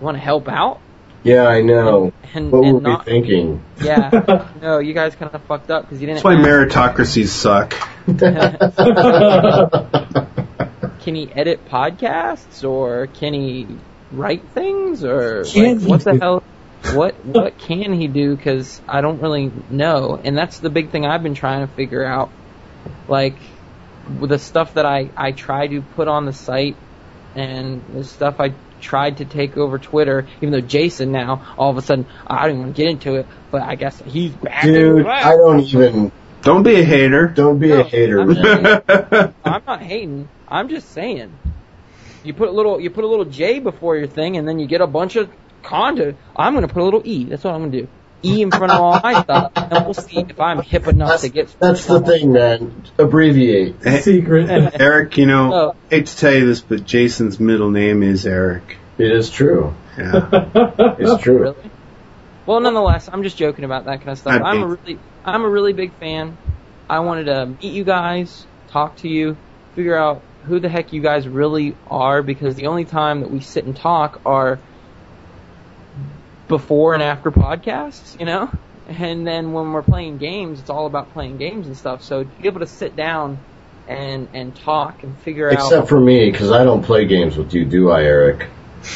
want 0.00 0.16
to 0.16 0.20
help 0.22 0.48
out?" 0.48 0.78
Yeah, 1.24 1.48
I 1.48 1.62
know. 1.62 2.12
And 2.32 2.52
What 2.52 2.64
and 2.64 2.74
were 2.76 2.80
not 2.80 3.06
we 3.06 3.12
thinking? 3.12 3.60
yeah. 3.82 4.46
No, 4.62 4.78
you 4.78 4.94
guys 4.94 5.16
kind 5.16 5.34
of 5.34 5.42
fucked 5.42 5.72
up 5.72 5.82
because 5.82 6.00
you 6.00 6.06
didn't 6.06 6.22
That's 6.22 6.24
why 6.24 6.36
meritocracies 6.36 7.30
suck. 7.30 7.74
Can 11.02 11.14
he 11.14 11.30
edit 11.32 11.66
podcasts 11.66 12.68
or 12.68 13.06
can 13.06 13.32
he 13.34 13.66
write 14.12 14.48
things 14.50 15.04
or 15.04 15.44
like, 15.44 15.80
what 15.80 16.04
the 16.04 16.18
hell? 16.18 16.42
What 16.94 17.24
what 17.24 17.58
can 17.58 17.92
he 17.92 18.08
do? 18.08 18.34
Because 18.34 18.80
I 18.88 19.00
don't 19.00 19.20
really 19.20 19.52
know, 19.68 20.18
and 20.22 20.36
that's 20.36 20.58
the 20.60 20.70
big 20.70 20.90
thing 20.90 21.04
I've 21.04 21.22
been 21.22 21.34
trying 21.34 21.66
to 21.66 21.72
figure 21.72 22.04
out. 22.04 22.30
Like 23.06 23.36
the 24.20 24.38
stuff 24.38 24.74
that 24.74 24.86
I 24.86 25.10
I 25.16 25.32
try 25.32 25.66
to 25.66 25.82
put 25.82 26.08
on 26.08 26.24
the 26.24 26.32
site, 26.32 26.76
and 27.34 27.84
the 27.92 28.04
stuff 28.04 28.40
I 28.40 28.54
tried 28.80 29.18
to 29.18 29.26
take 29.26 29.58
over 29.58 29.78
Twitter. 29.78 30.26
Even 30.38 30.52
though 30.52 30.60
Jason 30.62 31.12
now 31.12 31.54
all 31.58 31.70
of 31.70 31.76
a 31.76 31.82
sudden 31.82 32.06
I 32.26 32.42
don't 32.42 32.50
even 32.50 32.62
want 32.62 32.76
to 32.76 32.82
get 32.82 32.90
into 32.90 33.16
it, 33.16 33.26
but 33.50 33.62
I 33.62 33.74
guess 33.74 34.00
he's 34.06 34.32
back. 34.32 34.64
Dude. 34.64 35.06
I 35.06 35.36
don't 35.36 35.60
even. 35.60 36.12
Don't 36.42 36.62
be 36.62 36.74
a 36.80 36.84
hater. 36.84 37.26
Don't 37.28 37.58
be 37.58 37.68
No, 37.68 37.80
a 37.80 37.82
hater, 37.84 38.20
I'm 38.20 38.28
man. 38.32 39.34
I'm 39.44 39.62
not 39.66 39.82
hating. 39.82 40.28
I'm 40.48 40.68
just 40.68 40.90
saying. 40.92 41.32
You 42.24 42.34
put 42.34 42.48
a 42.48 42.52
little, 42.52 42.80
you 42.80 42.90
put 42.90 43.04
a 43.04 43.06
little 43.06 43.24
J 43.24 43.58
before 43.60 43.96
your 43.96 44.06
thing, 44.06 44.36
and 44.36 44.46
then 44.48 44.58
you 44.58 44.66
get 44.66 44.80
a 44.80 44.86
bunch 44.86 45.16
of 45.16 45.30
content. 45.62 46.16
I'm 46.36 46.54
gonna 46.54 46.68
put 46.68 46.82
a 46.82 46.84
little 46.84 47.02
E. 47.04 47.24
That's 47.24 47.44
what 47.44 47.54
I'm 47.54 47.60
gonna 47.60 47.72
do. 47.82 47.88
E 48.22 48.42
in 48.42 48.50
front 48.50 48.70
of 48.72 48.80
all 48.80 49.00
my 49.02 49.22
stuff, 49.22 49.52
and 49.56 49.84
we'll 49.86 49.94
see 49.94 50.18
if 50.18 50.38
I'm 50.38 50.60
hip 50.60 50.86
enough 50.86 51.08
That's, 51.08 51.22
to 51.22 51.28
get. 51.30 51.56
that's 51.58 51.86
the 51.86 52.00
thing, 52.00 52.32
man. 52.32 52.84
Abbreviate. 52.98 53.82
Secret. 54.02 54.50
Eric, 54.80 55.16
you 55.16 55.24
know, 55.26 55.54
Oh. 55.54 55.74
hate 55.88 56.06
to 56.06 56.16
tell 56.16 56.34
you 56.34 56.44
this, 56.46 56.60
but 56.60 56.84
Jason's 56.84 57.40
middle 57.40 57.70
name 57.70 58.02
is 58.02 58.26
Eric. 58.26 58.76
It 58.98 59.10
is 59.10 59.30
true. 59.30 59.72
Yeah. 59.96 60.28
It's 60.98 61.22
true. 61.22 61.38
Really? 61.38 61.70
Well, 62.46 62.60
nonetheless, 62.60 63.08
I'm 63.12 63.22
just 63.22 63.36
joking 63.36 63.64
about 63.64 63.84
that 63.84 63.98
kind 63.98 64.10
of 64.10 64.18
stuff. 64.18 64.42
I'm 64.44 64.62
a 64.62 64.66
really, 64.66 64.98
I'm 65.24 65.44
a 65.44 65.48
really 65.48 65.72
big 65.72 65.92
fan. 65.98 66.36
I 66.88 67.00
wanted 67.00 67.24
to 67.24 67.46
meet 67.46 67.72
you 67.72 67.84
guys, 67.84 68.46
talk 68.72 68.96
to 68.98 69.08
you, 69.08 69.36
figure 69.74 69.96
out 69.96 70.22
who 70.46 70.58
the 70.58 70.68
heck 70.68 70.92
you 70.92 71.00
guys 71.00 71.28
really 71.28 71.74
are, 71.86 72.22
because 72.22 72.56
the 72.56 72.66
only 72.66 72.84
time 72.84 73.20
that 73.20 73.30
we 73.30 73.40
sit 73.40 73.64
and 73.64 73.76
talk 73.76 74.20
are 74.24 74.58
before 76.48 76.94
and 76.94 77.02
after 77.02 77.30
podcasts, 77.30 78.18
you 78.18 78.26
know? 78.26 78.50
And 78.88 79.24
then 79.24 79.52
when 79.52 79.70
we're 79.72 79.82
playing 79.82 80.18
games, 80.18 80.58
it's 80.58 80.70
all 80.70 80.86
about 80.86 81.12
playing 81.12 81.36
games 81.36 81.68
and 81.68 81.76
stuff. 81.76 82.02
So 82.02 82.24
to 82.24 82.28
be 82.42 82.48
able 82.48 82.60
to 82.60 82.66
sit 82.66 82.96
down 82.96 83.38
and 83.86 84.28
and 84.34 84.56
talk 84.56 85.04
and 85.04 85.16
figure 85.20 85.48
Except 85.48 85.62
out. 85.62 85.72
Except 85.72 85.88
for 85.88 86.00
me, 86.00 86.30
because 86.30 86.50
I 86.50 86.64
don't 86.64 86.82
play 86.82 87.06
games 87.06 87.36
with 87.36 87.54
you, 87.54 87.64
do 87.64 87.90
I, 87.90 88.02
Eric? 88.02 88.48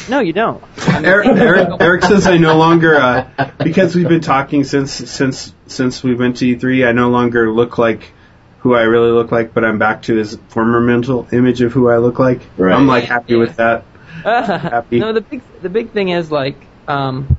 No, 0.09 0.19
you 0.19 0.33
don't. 0.33 0.63
I 0.77 0.95
mean, 0.97 1.05
Eric, 1.05 1.27
Eric, 1.27 1.69
Eric 1.79 2.03
says 2.03 2.27
I 2.27 2.37
no 2.37 2.57
longer, 2.57 2.95
uh, 2.95 3.51
because 3.63 3.95
we've 3.95 4.07
been 4.07 4.21
talking 4.21 4.63
since 4.63 4.91
since 4.91 5.53
since 5.67 6.03
we 6.03 6.15
went 6.15 6.37
to 6.37 6.45
E3. 6.55 6.87
I 6.87 6.91
no 6.91 7.09
longer 7.09 7.51
look 7.51 7.77
like 7.77 8.11
who 8.59 8.73
I 8.73 8.81
really 8.83 9.11
look 9.11 9.31
like, 9.31 9.53
but 9.53 9.63
I'm 9.63 9.77
back 9.77 10.03
to 10.03 10.15
his 10.15 10.37
former 10.49 10.79
mental 10.81 11.27
image 11.31 11.61
of 11.61 11.71
who 11.73 11.89
I 11.89 11.97
look 11.97 12.17
like. 12.19 12.41
Right. 12.57 12.73
I'm 12.75 12.87
like 12.87 13.03
happy 13.05 13.35
with 13.35 13.57
that. 13.57 13.83
Happy. 14.25 14.97
no, 14.99 15.13
the 15.13 15.21
big 15.21 15.41
the 15.61 15.69
big 15.69 15.91
thing 15.91 16.09
is 16.09 16.31
like 16.31 16.55
um, 16.87 17.37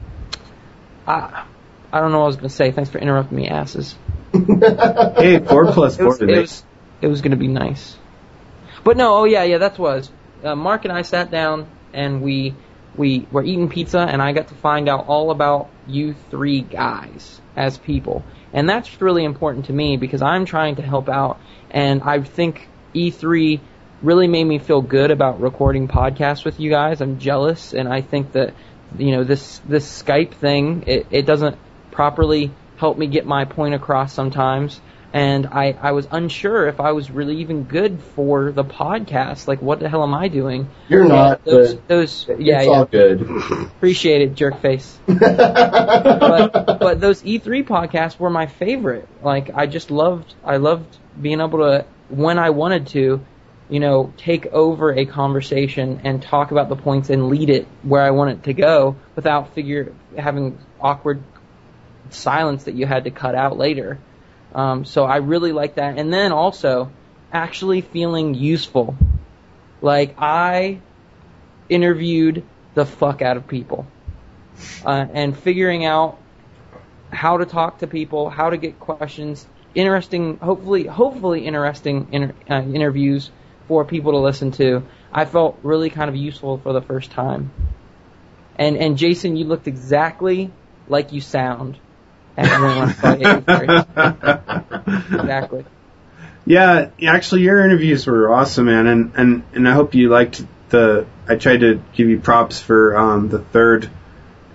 I 1.07 1.45
I 1.93 2.01
don't 2.01 2.13
know 2.13 2.19
what 2.19 2.25
I 2.25 2.29
was 2.29 2.37
gonna 2.37 2.49
say. 2.49 2.71
Thanks 2.71 2.91
for 2.91 2.99
interrupting 2.99 3.37
me, 3.37 3.49
asses. 3.49 3.97
Hey, 4.35 5.41
four 5.41 5.73
plus 5.73 5.95
It 5.95 5.99
four 5.99 6.07
was 6.09 6.17
it 6.21 6.27
today. 6.27 6.41
was, 6.43 6.65
it 7.01 7.07
was 7.09 7.23
gonna 7.23 7.37
be 7.37 7.49
nice, 7.49 7.97
but 8.85 8.97
no. 8.97 9.17
Oh 9.17 9.25
yeah, 9.25 9.43
yeah, 9.45 9.59
that 9.59 9.79
was. 9.79 10.11
Uh, 10.45 10.55
Mark 10.55 10.85
and 10.85 10.93
I 10.93 11.03
sat 11.03 11.31
down 11.31 11.67
and 11.97 12.23
we 12.23 12.55
we 12.97 13.27
were 13.31 13.43
eating 13.43 13.69
pizza, 13.69 14.01
and 14.01 14.23
I 14.23 14.33
got 14.33 14.49
to 14.49 14.55
find 14.55 14.89
out 14.89 15.07
all 15.09 15.31
about 15.31 15.69
you 15.87 16.15
three 16.31 16.63
guys 16.63 17.41
as 17.57 17.77
people, 17.77 18.25
and 18.53 18.69
that's 18.69 19.01
really 19.03 19.25
important 19.25 19.67
to 19.67 19.73
me 19.73 19.97
because 19.97 20.23
I'm 20.23 20.45
trying 20.45 20.77
to 20.77 20.83
help 20.83 21.09
out, 21.09 21.39
and 21.71 22.03
I 22.03 22.23
think 22.23 22.69
E3 22.95 23.61
really 24.03 24.29
made 24.29 24.45
me 24.45 24.59
feel 24.59 24.83
good 24.83 25.11
about 25.11 25.41
recording 25.41 25.89
podcasts 25.89 26.45
with 26.45 26.61
you 26.61 26.71
guys. 26.71 27.01
I'm 27.01 27.19
jealous, 27.19 27.75
and 27.75 27.89
I 27.89 28.01
think 28.01 28.33
that 28.33 28.55
you 28.99 29.13
know 29.13 29.25
this 29.25 29.59
this 29.67 30.03
Skype 30.03 30.35
thing 30.35 30.85
it, 30.87 31.07
it 31.11 31.27
doesn't 31.27 31.57
properly 31.91 32.53
help 32.77 32.97
me 32.99 33.07
get 33.07 33.27
my 33.27 33.45
point 33.45 33.75
across 33.75 34.13
sometimes. 34.13 34.81
And 35.17 35.47
I, 35.47 35.75
I 35.81 35.93
was 35.93 36.07
unsure 36.11 36.69
if 36.69 36.79
I 36.79 36.93
was 36.93 37.11
really 37.11 37.39
even 37.39 37.65
good 37.65 38.03
for 38.15 38.53
the 38.53 38.65
podcast. 38.65 39.49
Like, 39.49 39.63
what 39.63 39.81
the 39.81 39.89
hell 39.89 40.03
am 40.03 40.13
I 40.13 40.29
doing? 40.29 40.69
You're 40.91 41.09
not, 41.09 41.43
those, 41.43 41.79
those, 41.87 42.27
yeah, 42.29 42.59
it's 42.59 42.67
yeah. 42.67 42.73
all 42.73 42.85
good. 42.85 43.23
Appreciate 43.23 44.21
it, 44.21 44.35
jerk 44.35 44.61
face. 44.61 44.99
but 45.07 46.53
but 46.53 47.01
those 47.01 47.23
E3 47.23 47.65
podcasts 47.65 48.19
were 48.19 48.29
my 48.29 48.45
favorite. 48.45 49.09
Like 49.23 49.49
I 49.55 49.67
just 49.67 49.91
loved 49.91 50.35
I 50.45 50.59
loved 50.59 50.99
being 51.19 51.41
able 51.41 51.61
to 51.61 51.87
when 52.11 52.39
I 52.39 52.51
wanted 52.51 52.89
to, 52.89 53.25
you 53.71 53.81
know, 53.81 54.13
take 54.19 54.45
over 54.45 54.93
a 54.93 55.07
conversation 55.07 56.03
and 56.05 56.23
talk 56.23 56.51
about 56.51 56.69
the 56.69 56.77
points 56.77 57.09
and 57.09 57.31
lead 57.31 57.49
it 57.49 57.67
where 57.83 58.03
I 58.03 58.11
want 58.11 58.33
it 58.33 58.43
to 58.45 58.53
go 58.53 58.97
without 59.15 59.55
figure 59.55 59.95
having 60.15 60.59
awkward 60.79 61.23
silence 62.11 62.65
that 62.65 62.75
you 62.75 62.85
had 62.85 63.05
to 63.05 63.11
cut 63.11 63.35
out 63.35 63.57
later. 63.57 63.99
Um, 64.57 64.87
so 64.87 65.05
I 65.05 65.19
really 65.19 65.53
like 65.53 65.75
that. 65.75 65.99
And 65.99 66.13
then 66.13 66.33
also 66.33 66.91
actually 67.31 67.83
feeling 67.83 68.35
useful. 68.35 68.97
Like 69.83 70.17
I 70.19 70.81
interviewed 71.69 72.43
the 72.75 72.87
fuck 72.87 73.21
out 73.21 73.37
of 73.37 73.47
people 73.47 73.87
uh, 74.85 75.07
and 75.13 75.37
figuring 75.37 75.85
out 75.85 76.19
how 77.13 77.37
to 77.37 77.45
talk 77.45 77.79
to 77.79 77.87
people, 77.87 78.31
how 78.31 78.49
to 78.51 78.57
get 78.57 78.81
questions, 78.81 79.47
interesting, 79.75 80.39
hopefully, 80.39 80.87
hopefully 80.87 81.47
interesting 81.47 82.09
inter- 82.13 82.35
uh, 82.49 82.63
interviews 82.63 83.31
for 83.69 83.85
people 83.85 84.13
to 84.13 84.19
listen 84.19 84.53
to. 84.53 84.83
I 85.13 85.27
felt 85.27 85.59
really 85.63 85.91
kind 85.91 86.09
of 86.09 86.17
useful 86.17 86.57
for 86.59 86.73
the 86.73 86.83
first 86.83 87.11
time. 87.11 87.51
And 88.59 88.79
and 88.79 88.97
Jason, 88.97 89.37
you 89.37 89.45
looked 89.45 89.69
exactly 89.69 90.51
like 90.89 91.13
you 91.13 91.21
sound. 91.21 91.79
And 92.37 92.63
when 92.63 92.79
I 92.79 92.93
saw 92.93 93.15
you. 93.15 93.45
exactly. 95.21 95.65
Yeah, 96.45 96.91
actually, 97.05 97.43
your 97.43 97.65
interviews 97.65 98.07
were 98.07 98.33
awesome, 98.33 98.67
man, 98.67 98.87
and 98.87 99.13
and 99.17 99.43
and 99.53 99.69
I 99.69 99.73
hope 99.73 99.95
you 99.95 100.09
liked 100.09 100.45
the. 100.69 101.07
I 101.29 101.35
tried 101.35 101.61
to 101.61 101.83
give 101.95 102.09
you 102.09 102.21
props 102.21 102.61
for 102.61 102.97
um, 102.97 103.29
the 103.29 103.41
third 103.41 103.91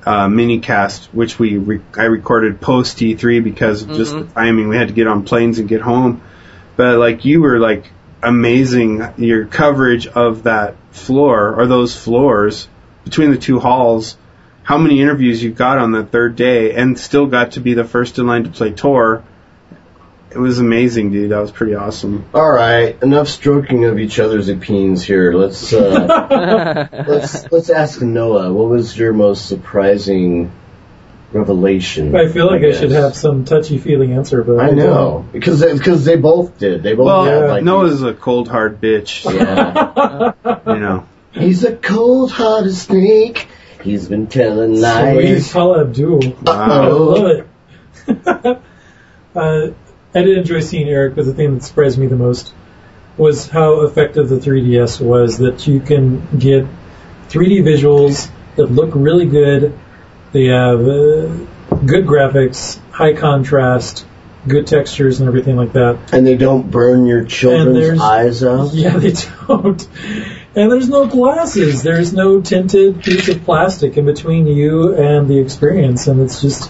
uh, 0.06 0.30
mini 0.30 0.60
cast, 0.60 1.14
which 1.14 1.38
we 1.38 1.58
re- 1.58 1.82
I 1.98 2.04
recorded 2.04 2.62
post 2.62 2.98
E3 2.98 3.44
because 3.44 3.84
of 3.84 3.90
just 3.90 4.14
the 4.14 4.24
timing. 4.24 4.70
We 4.70 4.78
had 4.78 4.88
to 4.88 4.94
get 4.94 5.08
on 5.08 5.26
planes 5.26 5.60
and 5.60 5.68
get 5.68 5.82
home, 5.82 6.22
but 6.78 6.98
like 6.98 7.26
you 7.26 7.42
were 7.42 7.60
like 7.60 7.92
amazing. 8.24 9.06
Your 9.18 9.46
coverage 9.46 10.08
of 10.08 10.44
that 10.44 10.76
floor 10.92 11.56
or 11.56 11.68
those 11.68 11.96
floors 11.96 12.70
between 13.04 13.32
the 13.32 13.38
two 13.38 13.60
halls. 13.60 14.16
How 14.72 14.78
many 14.78 15.02
interviews 15.02 15.44
you 15.44 15.52
got 15.52 15.80
on 15.80 15.92
the 15.92 16.06
third 16.06 16.38
day, 16.38 16.72
and 16.72 16.98
still 16.98 17.26
got 17.26 17.52
to 17.52 17.60
be 17.60 17.74
the 17.74 17.84
first 17.84 18.20
in 18.20 18.28
line 18.28 18.46
to 18.46 18.50
play 18.52 18.72
Tor. 18.72 19.22
It 20.30 20.38
was 20.38 20.60
amazing, 20.60 21.12
dude. 21.12 21.32
That 21.32 21.40
was 21.40 21.52
pretty 21.52 21.76
awesome. 21.76 22.24
All 22.34 22.50
right, 22.50 22.98
enough 23.04 23.28
stroking 23.28 23.84
of 23.84 24.00
each 24.00 24.18
other's 24.18 24.48
opinions 24.48 25.04
here. 25.04 25.34
Let's 25.34 25.74
uh, 25.74 26.88
let's 27.06 27.52
let's 27.52 27.70
ask 27.70 28.02
Noah. 28.02 28.54
What 28.54 28.70
was 28.70 28.98
your 28.98 29.12
most 29.12 29.46
surprising 29.46 30.54
revelation? 31.34 32.16
I 32.16 32.30
feel 32.30 32.48
like 32.48 32.64
I, 32.64 32.72
should 32.72 32.92
have 32.92 33.14
some 33.14 33.44
touchy 33.44 33.78
feely 33.78 34.14
answer, 34.14 34.42
but 34.42 34.62
I 34.62 34.70
know 34.70 35.26
because 35.34 35.60
they, 35.60 35.74
because 35.74 36.06
they 36.06 36.16
both 36.16 36.58
did. 36.58 36.82
They 36.82 36.94
both 36.94 37.08
Well, 37.08 37.26
had 37.26 37.50
like 37.50 37.64
Noah's 37.66 38.04
a 38.04 38.14
cold 38.14 38.48
hard 38.48 38.80
bitch. 38.80 39.26
yeah. 39.26 40.32
You 40.74 40.80
know. 40.80 41.08
He's 41.34 41.64
a 41.64 41.76
cold-hearted 41.76 42.74
snake. 42.76 43.48
He's 43.84 44.08
been 44.08 44.28
telling 44.28 44.80
lies. 44.80 45.46
Sweet. 45.46 45.54
Paula 45.54 45.82
Abdul. 45.82 46.22
I 46.48 46.88
love 46.88 47.26
it. 47.26 47.48
uh, 49.36 49.72
I 50.14 50.22
did 50.22 50.38
enjoy 50.38 50.60
seeing 50.60 50.90
Eric, 50.90 51.16
but 51.16 51.26
the 51.26 51.34
thing 51.34 51.56
that 51.56 51.64
surprised 51.64 51.98
me 51.98 52.08
the 52.08 52.16
most 52.16 52.54
was 53.18 53.48
how 53.48 53.82
effective 53.82 54.30
the 54.30 54.38
3DS 54.38 55.02
was. 55.02 55.38
That 55.38 55.68
you 55.68 55.80
can 55.80 56.26
get 56.38 56.66
3D 57.30 57.64
visuals 57.64 58.30
that 58.56 58.66
look 58.68 58.92
really 58.94 59.26
good. 59.26 59.78
They 60.32 60.46
have 60.46 60.80
uh, 60.80 61.28
good 61.86 62.06
graphics, 62.06 62.80
high 62.92 63.14
contrast, 63.14 64.06
good 64.48 64.68
textures, 64.68 65.20
and 65.20 65.28
everything 65.28 65.56
like 65.56 65.74
that. 65.74 66.14
And 66.14 66.26
they 66.26 66.36
don't 66.36 66.70
burn 66.70 67.06
your 67.06 67.24
children's 67.26 68.02
eyes 68.02 68.44
out. 68.44 68.74
Yeah, 68.74 68.98
they 68.98 69.14
don't. 69.48 69.88
And 70.54 70.70
there's 70.72 70.90
no 70.90 71.08
glasses. 71.08 71.82
There's 71.82 72.12
no 72.14 72.42
tinted 72.42 73.02
piece 73.04 73.30
of 73.30 73.44
plastic 73.46 73.96
in 73.98 74.06
between 74.06 74.48
you 74.48 74.94
and 74.96 75.28
the 75.30 75.40
experience, 75.40 76.08
and 76.08 76.20
it's 76.22 76.42
just 76.42 76.70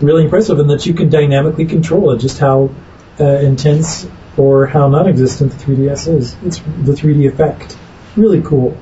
really 0.00 0.22
impressive. 0.24 0.58
And 0.60 0.70
that 0.70 0.86
you 0.86 0.94
can 0.94 1.08
dynamically 1.10 1.66
control 1.66 2.12
it, 2.12 2.18
just 2.18 2.38
how 2.38 2.70
uh, 3.18 3.24
intense 3.24 4.06
or 4.36 4.66
how 4.66 4.86
non-existent 4.88 5.50
the 5.52 5.64
3DS 5.64 6.08
is. 6.16 6.36
It's 6.44 6.58
the 6.58 6.92
3D 6.92 7.26
effect. 7.28 7.76
Really 8.16 8.40
cool. 8.40 8.76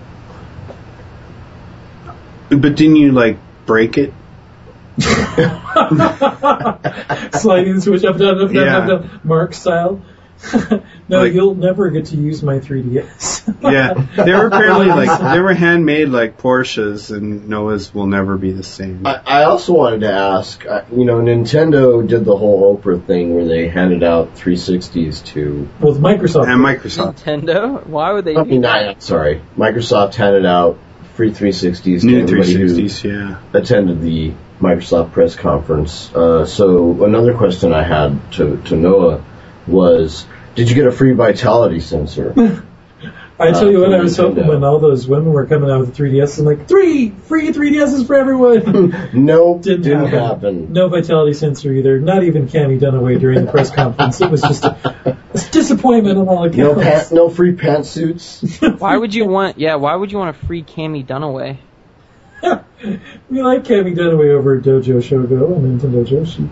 But 2.50 2.76
didn't 2.76 2.96
you 2.96 3.12
like 3.12 3.38
break 3.64 3.96
it? 3.96 4.12
Sliding 4.98 5.36
the 7.76 7.80
switch 7.80 8.04
up, 8.04 8.18
down, 8.18 8.38
up, 8.40 8.52
down, 8.52 8.54
Yeah. 8.54 8.78
up, 8.78 8.86
down, 8.88 9.20
Mark 9.24 9.54
style. 9.54 10.02
no, 11.08 11.22
Like- 11.22 11.34
you'll 11.34 11.54
never 11.54 11.90
get 11.90 12.06
to 12.06 12.16
use 12.16 12.42
my 12.42 12.58
3DS. 12.58 13.62
Yeah, 13.62 13.94
they 14.24 14.32
were 14.32 14.46
apparently 14.46 14.86
like 14.86 15.32
they 15.32 15.40
were 15.40 15.52
handmade 15.52 16.08
like 16.08 16.38
Porsches, 16.38 17.14
and 17.14 17.48
Noah's 17.48 17.94
will 17.94 18.06
never 18.06 18.36
be 18.36 18.52
the 18.52 18.62
same. 18.62 19.06
I, 19.06 19.20
I 19.26 19.44
also 19.44 19.72
wanted 19.74 20.00
to 20.00 20.12
ask, 20.12 20.64
uh, 20.66 20.82
you 20.92 21.04
know, 21.04 21.20
Nintendo 21.20 22.06
did 22.06 22.24
the 22.24 22.36
whole 22.36 22.76
Oprah 22.76 23.04
thing 23.04 23.34
where 23.34 23.44
they 23.44 23.68
handed 23.68 24.02
out 24.02 24.36
360s 24.36 25.24
to. 25.26 25.68
Well, 25.80 25.92
with 25.92 26.00
Microsoft. 26.00 26.48
And 26.48 26.64
Microsoft, 26.64 27.22
Nintendo? 27.22 27.86
Why 27.86 28.12
would 28.12 28.24
they 28.24 28.36
I 28.36 28.44
mean, 28.44 28.62
that? 28.62 28.88
I, 28.88 28.98
sorry, 28.98 29.42
Microsoft 29.56 30.14
handed 30.14 30.46
out 30.46 30.78
free 31.14 31.32
360s 31.32 32.00
to 32.00 32.06
new 32.06 32.22
everybody 32.22 32.54
who 32.54 32.66
360s, 32.66 33.04
yeah. 33.04 33.40
attended 33.52 34.00
the 34.00 34.32
Microsoft 34.58 35.12
press 35.12 35.34
conference. 35.34 36.14
Uh, 36.14 36.46
so 36.46 37.04
another 37.04 37.36
question 37.36 37.72
I 37.72 37.82
had 37.82 38.32
to, 38.32 38.56
to 38.66 38.76
Noah 38.76 39.24
was, 39.66 40.26
did 40.54 40.68
you 40.68 40.74
get 40.74 40.86
a 40.86 40.92
free 40.92 41.12
vitality 41.12 41.80
sensor? 41.80 42.32
I 43.38 43.52
tell 43.52 43.70
you 43.70 43.78
Uh, 43.82 43.88
what, 43.88 43.98
I 43.98 44.02
was 44.02 44.18
hoping 44.18 44.46
when 44.46 44.62
all 44.64 44.78
those 44.80 45.08
women 45.08 45.32
were 45.32 45.46
coming 45.46 45.70
out 45.70 45.80
with 45.80 45.94
the 45.96 46.02
3DS, 46.02 46.38
I'm 46.40 46.44
like, 46.44 46.68
three 46.68 47.08
free 47.08 47.48
3DSs 47.50 48.06
for 48.06 48.14
everyone. 48.14 48.94
nope, 49.14 49.62
Didn't, 49.62 49.80
didn't, 49.80 50.08
happen. 50.08 50.18
happen. 50.58 50.72
No 50.74 50.90
vitality 50.90 51.32
sensor 51.32 51.72
either. 51.72 51.98
Not 51.98 52.22
even 52.24 52.48
Cammie 52.48 52.78
Dunaway 52.78 53.18
during 53.18 53.46
the 53.46 53.50
press 53.50 53.70
conference. 53.74 54.20
It 54.20 54.30
was 54.30 54.42
just 54.42 54.64
a, 54.66 55.16
a 55.32 55.38
disappointment 55.52 56.18
on 56.18 56.28
all 56.28 56.44
No 56.50 56.72
accounts. 56.72 56.82
pant, 56.82 57.12
no 57.12 57.30
free 57.30 57.54
pantsuits. 57.56 58.78
Why 58.78 58.94
would 58.98 59.14
you 59.14 59.24
want? 59.24 59.58
Yeah, 59.58 59.76
why 59.76 59.94
would 59.94 60.12
you 60.12 60.18
want 60.18 60.36
a 60.36 60.46
free 60.46 60.62
Cammie 60.62 61.06
Dunaway? 61.06 61.56
we 62.42 63.42
like 63.42 63.64
Cammie 63.64 63.96
Dunaway 63.96 64.30
over 64.34 64.58
at 64.58 64.64
Dojo 64.64 64.98
Shogo 65.00 65.56
and 65.56 65.80
Nintendo 65.80 66.06
Joshi. 66.06 66.46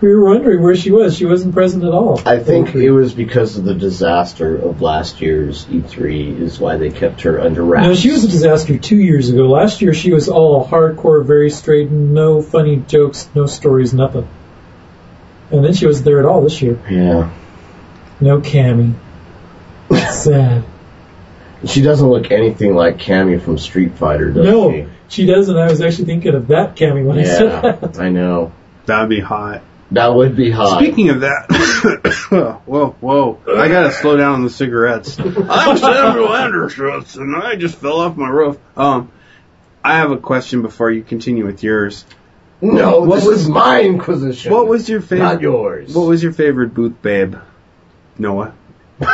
We 0.00 0.14
were 0.14 0.24
wondering 0.26 0.62
where 0.62 0.76
she 0.76 0.92
was. 0.92 1.16
She 1.16 1.24
wasn't 1.24 1.54
present 1.54 1.82
at 1.82 1.90
all. 1.90 2.20
I 2.24 2.38
think 2.38 2.74
it 2.76 2.90
was 2.92 3.14
because 3.14 3.56
of 3.58 3.64
the 3.64 3.74
disaster 3.74 4.54
of 4.56 4.80
last 4.80 5.20
year's 5.20 5.64
E3 5.66 6.40
is 6.40 6.60
why 6.60 6.76
they 6.76 6.90
kept 6.90 7.22
her 7.22 7.40
under 7.40 7.64
wraps. 7.64 7.86
No, 7.86 7.94
she 7.94 8.12
was 8.12 8.22
a 8.22 8.28
disaster 8.28 8.78
two 8.78 8.96
years 8.96 9.28
ago. 9.30 9.48
Last 9.48 9.82
year 9.82 9.92
she 9.94 10.12
was 10.12 10.28
all 10.28 10.64
hardcore, 10.64 11.24
very 11.26 11.50
straight, 11.50 11.90
no 11.90 12.42
funny 12.42 12.76
jokes, 12.86 13.28
no 13.34 13.46
stories, 13.46 13.92
nothing. 13.92 14.28
And 15.50 15.64
then 15.64 15.74
she 15.74 15.86
wasn't 15.86 16.04
there 16.04 16.20
at 16.20 16.26
all 16.26 16.42
this 16.42 16.62
year. 16.62 16.78
Yeah. 16.88 17.32
No 18.20 18.40
Cammie. 18.40 18.94
Sad. 20.10 20.64
She 21.66 21.82
doesn't 21.82 22.08
look 22.08 22.30
anything 22.30 22.74
like 22.76 22.98
Cammy 22.98 23.40
from 23.40 23.58
Street 23.58 23.94
Fighter, 23.94 24.30
does 24.30 24.46
No, 24.46 24.70
she? 24.70 24.86
she 25.08 25.26
doesn't. 25.26 25.56
I 25.56 25.68
was 25.68 25.80
actually 25.80 26.04
thinking 26.04 26.34
of 26.36 26.48
that 26.48 26.76
Cammy 26.76 27.04
when 27.04 27.18
I 27.18 27.24
said 27.24 27.42
Yeah, 27.64 27.72
that. 27.72 27.98
I 27.98 28.10
know. 28.10 28.52
That'd 28.86 29.08
be 29.08 29.18
hot. 29.20 29.62
That 29.92 30.14
would 30.14 30.36
be 30.36 30.50
hot. 30.50 30.78
Speaking 30.78 31.08
of 31.10 31.20
that, 31.20 32.60
whoa, 32.66 32.90
whoa, 33.00 33.40
I 33.46 33.68
gotta 33.68 33.90
slow 33.90 34.16
down 34.18 34.34
on 34.34 34.44
the 34.44 34.50
cigarettes. 34.50 35.18
I'm 35.20 35.76
Samuel 35.78 36.34
Anderson, 36.34 37.22
and 37.22 37.36
I 37.36 37.56
just 37.56 37.76
fell 37.76 38.00
off 38.00 38.14
my 38.16 38.28
roof. 38.28 38.58
Um, 38.76 39.10
I 39.82 39.96
have 39.98 40.10
a 40.10 40.18
question 40.18 40.60
before 40.62 40.90
you 40.90 41.02
continue 41.02 41.46
with 41.46 41.62
yours. 41.62 42.04
no, 42.60 43.00
What 43.00 43.16
this 43.16 43.24
was- 43.26 43.40
is 43.42 43.48
my 43.48 43.80
Inquisition. 43.82 44.52
What 44.52 44.66
was 44.66 44.88
your 44.90 45.00
favorite? 45.00 45.24
Not 45.24 45.40
yours. 45.40 45.94
What 45.94 46.06
was 46.06 46.22
your 46.22 46.32
favorite 46.32 46.74
booth 46.74 47.00
babe? 47.00 47.36
Noah. 48.18 48.54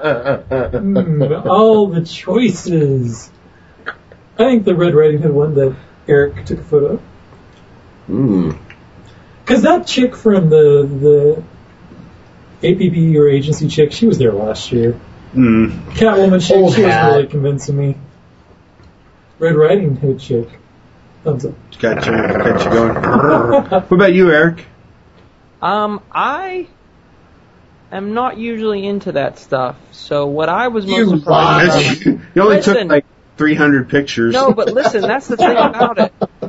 Hmm, 0.00 1.22
all 1.46 1.88
the 1.88 2.02
choices. 2.04 3.30
I 3.86 3.92
think 4.44 4.64
the 4.64 4.74
Red 4.74 4.94
Riding 4.94 5.20
Hood 5.22 5.32
one 5.32 5.54
that 5.54 5.76
Eric 6.08 6.44
took 6.46 6.60
a 6.60 6.64
photo 6.64 7.00
of. 8.10 8.52
Hmm. 8.54 8.66
Because 9.44 9.62
that 9.62 9.86
chick 9.86 10.14
from 10.14 10.48
the 10.50 11.42
the 12.62 12.68
APP 12.68 13.16
or 13.16 13.28
agency 13.28 13.68
chick, 13.68 13.92
she 13.92 14.06
was 14.06 14.18
there 14.18 14.32
last 14.32 14.70
year. 14.70 14.98
Mm. 15.34 15.92
Catwoman 15.92 16.46
chick, 16.46 16.56
Old 16.56 16.74
she 16.74 16.82
wasn't 16.82 17.04
really 17.06 17.26
convincing 17.26 17.76
me. 17.76 17.96
Red 19.38 19.56
Riding 19.56 19.96
Hood 19.96 20.20
chick. 20.20 20.48
Thumbs 21.24 21.44
up. 21.46 21.54
Gotcha. 21.78 22.10
Got 22.10 22.64
you 22.64 22.70
going. 22.70 22.94
what 23.70 23.92
about 23.92 24.12
you, 24.12 24.30
Eric? 24.30 24.66
Um, 25.62 26.00
I 26.12 26.68
am 27.92 28.14
not 28.14 28.38
usually 28.38 28.86
into 28.86 29.12
that 29.12 29.38
stuff. 29.38 29.76
So 29.92 30.26
what 30.26 30.48
I 30.48 30.68
was 30.68 30.86
most 30.86 30.96
You 30.98 31.18
surprised 31.18 31.74
lied. 31.74 32.06
about. 32.06 32.20
you 32.34 32.42
only 32.42 32.56
Listen. 32.56 32.74
took 32.74 32.88
like 32.88 33.04
300 33.36 33.88
pictures. 33.88 34.34
No, 34.34 34.52
but 34.52 34.72
listen, 34.72 35.02
that's 35.02 35.26
the 35.28 35.36
thing 35.36 35.56
about 35.56 35.98
it. 35.98 36.12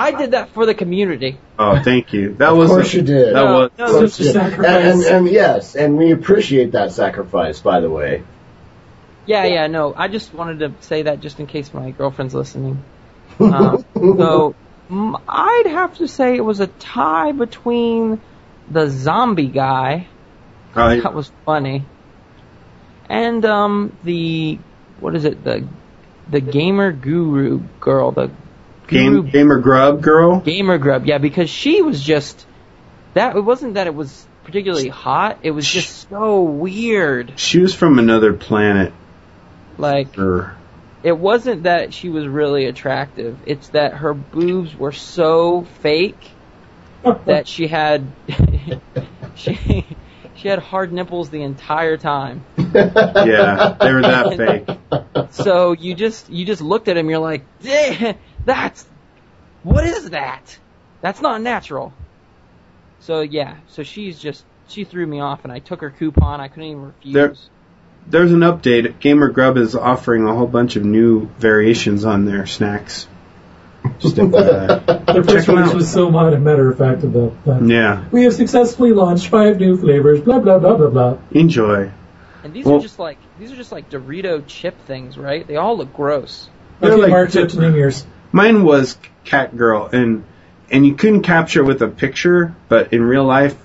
I 0.00 0.12
did 0.12 0.30
that 0.32 0.50
for 0.50 0.66
the 0.66 0.74
community. 0.74 1.38
Oh, 1.58 1.80
thank 1.82 2.12
you. 2.12 2.34
That 2.34 2.50
Of 2.50 2.56
was. 2.58 2.70
course 2.70 2.94
you 2.94 3.02
did. 3.02 3.28
That 3.28 3.44
No, 3.44 3.58
was. 3.58 3.70
no, 3.78 3.84
Of 3.84 3.90
course 3.92 4.20
a 4.20 4.32
sacrifice. 4.32 4.66
And, 4.94 5.02
and 5.04 5.28
yes, 5.28 5.76
and 5.76 5.96
we 5.98 6.12
appreciate 6.12 6.72
that 6.72 6.92
sacrifice, 6.92 7.60
by 7.60 7.80
the 7.80 7.90
way. 7.90 8.22
Yeah, 9.26 9.44
yeah, 9.44 9.66
no. 9.66 9.94
I 9.94 10.08
just 10.08 10.32
wanted 10.34 10.58
to 10.60 10.72
say 10.82 11.02
that 11.02 11.20
just 11.20 11.38
in 11.38 11.46
case 11.46 11.72
my 11.74 11.90
girlfriend's 11.90 12.34
listening. 12.34 12.82
Um, 13.38 13.84
so 13.94 14.54
I'd 14.90 15.66
have 15.66 15.96
to 15.98 16.08
say 16.08 16.36
it 16.36 16.40
was 16.44 16.60
a 16.60 16.66
tie 16.66 17.32
between 17.32 18.20
the 18.70 18.88
zombie 18.88 19.46
guy. 19.48 20.08
Right. 20.74 21.02
That 21.02 21.14
was 21.14 21.30
funny. 21.44 21.84
And 23.08 23.44
um 23.44 23.96
the 24.04 24.58
what 25.00 25.14
is 25.16 25.24
it 25.24 25.42
the 25.44 25.66
the 26.28 26.40
gamer 26.40 26.92
guru 26.92 27.60
girl 27.80 28.12
the 28.12 28.26
guru 28.26 28.36
Game 28.90 29.26
gamer 29.30 29.58
grub 29.58 30.02
girl. 30.02 30.40
gamer 30.40 30.78
grub 30.78 31.06
yeah 31.06 31.18
because 31.18 31.48
she 31.48 31.80
was 31.82 32.02
just 32.02 32.46
that 33.14 33.36
it 33.36 33.40
wasn't 33.40 33.74
that 33.74 33.86
it 33.86 33.94
was 33.94 34.26
particularly 34.44 34.88
hot 34.88 35.38
it 35.42 35.50
was 35.52 35.66
just 35.68 36.08
so 36.10 36.42
weird 36.42 37.32
She 37.36 37.60
was 37.60 37.74
from 37.74 37.98
another 37.98 38.32
planet. 38.32 38.92
like 39.78 40.18
Or 40.18 40.54
it 41.02 41.16
wasn't 41.16 41.62
that 41.64 41.94
she 41.94 42.08
was 42.08 42.26
really 42.26 42.66
attractive 42.66 43.38
it's 43.46 43.68
that 43.68 43.94
her 43.94 44.12
boobs 44.14 44.76
were 44.76 44.92
so 44.92 45.62
fake 45.82 46.18
that 47.26 47.46
she 47.48 47.66
had 47.68 48.04
she 49.36 49.86
she 50.36 50.48
had 50.48 50.58
hard 50.58 50.92
nipples 50.92 51.30
the 51.30 51.42
entire 51.42 51.96
time 51.96 52.44
yeah, 52.56 53.76
they 53.80 53.92
were 53.92 54.02
that 54.02 54.36
fake. 55.16 55.26
so 55.32 55.72
you 55.72 55.94
just 55.94 56.28
you 56.30 56.44
just 56.44 56.60
looked 56.60 56.88
at 56.88 56.96
him 56.96 57.08
you're 57.10 57.18
like 57.18 57.44
"Eh, 57.64 58.14
that's 58.44 58.84
what 59.62 59.84
is 59.84 60.10
that 60.10 60.58
that's 61.00 61.20
not 61.20 61.40
natural 61.40 61.92
so 63.00 63.20
yeah 63.20 63.56
so 63.68 63.82
she's 63.82 64.18
just 64.18 64.44
she 64.68 64.84
threw 64.84 65.06
me 65.06 65.20
off 65.20 65.44
and 65.44 65.52
i 65.52 65.58
took 65.58 65.80
her 65.80 65.90
coupon 65.90 66.40
i 66.40 66.48
couldn't 66.48 66.64
even 66.70 66.82
refuse 66.86 67.14
There- 67.14 67.34
There's 68.08 68.32
an 68.32 68.40
update. 68.40 68.98
Gamer 68.98 69.28
Grub 69.28 69.58
is 69.58 69.74
offering 69.76 70.26
a 70.26 70.34
whole 70.34 70.46
bunch 70.46 70.76
of 70.76 70.84
new 70.84 71.26
variations 71.38 72.06
on 72.06 72.24
their 72.24 72.46
snacks. 72.46 73.06
Just 73.98 74.16
FYI. 74.16 74.32
Uh, 74.32 74.98
their 75.12 75.22
Check 75.22 75.34
first 75.34 75.48
'em 75.50 75.56
release 75.56 75.70
out. 75.70 75.74
was 75.76 75.92
so 75.92 76.10
mod- 76.10 76.40
matter 76.40 76.70
of 76.70 76.78
fact 76.78 77.04
about 77.04 77.44
that. 77.44 77.62
yeah, 77.62 78.04
We 78.10 78.24
have 78.24 78.32
successfully 78.32 78.92
launched 78.94 79.28
five 79.28 79.60
new 79.60 79.76
flavors, 79.76 80.20
blah 80.22 80.38
blah 80.38 80.58
blah 80.58 80.76
blah 80.78 80.88
blah. 80.88 81.16
enjoy. 81.30 81.90
and 82.42 82.54
these 82.54 82.64
well- 82.64 82.76
are 82.78 82.80
just 82.80 82.98
like 82.98 83.18
these 83.38 83.52
are 83.52 83.56
just 83.56 83.70
like 83.70 83.90
dorito 83.90 84.42
chip 84.46 84.80
things 84.86 85.18
right 85.18 85.46
they 85.46 85.56
all 85.56 85.76
look 85.76 85.92
gross 85.92 86.48
They're 86.80 86.92
Okay, 86.92 87.02
like 87.02 87.10
Mark, 87.10 87.30
the- 87.32 87.42
up 87.42 87.48
to 87.50 87.60
name 87.60 87.76
yours. 87.76 88.06
Mine 88.32 88.64
was 88.64 88.96
Cat 89.24 89.56
Girl, 89.56 89.88
and 89.92 90.24
and 90.70 90.86
you 90.86 90.94
couldn't 90.94 91.22
capture 91.22 91.60
it 91.62 91.66
with 91.66 91.82
a 91.82 91.88
picture, 91.88 92.54
but 92.68 92.92
in 92.92 93.02
real 93.02 93.24
life, 93.24 93.56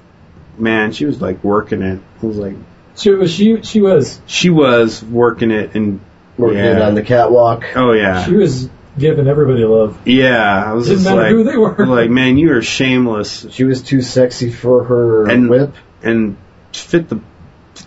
man, 0.57 0.91
she 0.91 1.05
was 1.05 1.21
like 1.21 1.43
working 1.43 1.81
it. 1.81 1.99
I 2.21 2.25
was 2.25 2.37
like, 2.37 2.55
She 2.95 3.11
was 3.11 3.31
she 3.33 3.61
she 3.61 3.81
was 3.81 4.19
she 4.25 4.49
was 4.49 5.03
working 5.03 5.51
it, 5.51 5.75
and 5.75 5.99
Working 6.37 6.57
yeah. 6.57 6.75
it 6.77 6.81
on 6.81 6.95
the 6.95 7.01
catwalk. 7.03 7.63
oh 7.77 7.93
yeah, 7.93 8.25
she 8.25 8.33
was 8.33 8.69
giving 8.97 9.27
everybody 9.27 9.63
love. 9.63 9.97
yeah. 10.07 10.63
I 10.65 10.73
was 10.73 10.87
Didn't 10.87 11.03
just 11.03 11.09
matter 11.09 11.21
like, 11.21 11.31
who 11.31 11.43
they 11.43 11.57
were. 11.57 11.85
like, 11.85 12.09
man, 12.09 12.37
you 12.37 12.51
are 12.53 12.61
shameless, 12.61 13.45
She 13.51 13.63
was 13.65 13.81
too 13.81 14.01
sexy 14.01 14.51
for 14.51 14.83
her 14.85 15.29
And- 15.29 15.49
whip. 15.49 15.73
and 16.03 16.35
fit 16.73 17.07
the 17.09 17.15
fit 17.15 17.23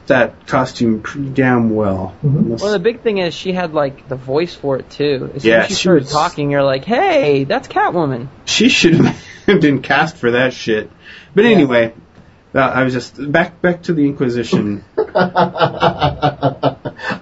that 0.06 0.46
costume 0.46 1.00
pretty 1.02 1.28
damn 1.30 1.74
well. 1.74 2.14
Mhm. 2.24 2.60
well 2.60 2.72
the 2.72 2.78
big 2.78 3.00
thing 3.00 3.18
is 3.18 3.34
she 3.34 3.52
had 3.52 3.72
like 3.74 4.08
the 4.08 4.16
voice 4.16 4.54
for 4.54 4.76
it 4.78 4.88
too 4.90 5.30
as 5.34 5.42
soon 5.42 5.50
Yeah, 5.52 5.58
as 5.60 5.68
she 5.68 5.74
she 5.74 5.80
started 5.80 6.02
was- 6.04 6.12
talking 6.12 6.50
you're 6.50 6.62
like 6.62 6.84
hey 6.84 7.44
that's 7.44 7.68
catwoman 7.68 8.28
She 8.44 8.68
should 8.68 8.94
have 8.94 9.16
been 9.60 9.80
cast 9.82 10.16
for 10.16 10.32
that 10.32 10.52
shit. 10.52 10.90
But 11.34 11.44
Yeah. 11.44 11.50
anyway, 11.52 11.92
uh, 12.54 12.58
I 12.60 12.82
was 12.84 12.92
just 12.94 13.16
back 13.32 13.60
back 13.62 13.82
to 13.84 13.92
the 13.94 14.06
Inquisition. 14.06 14.82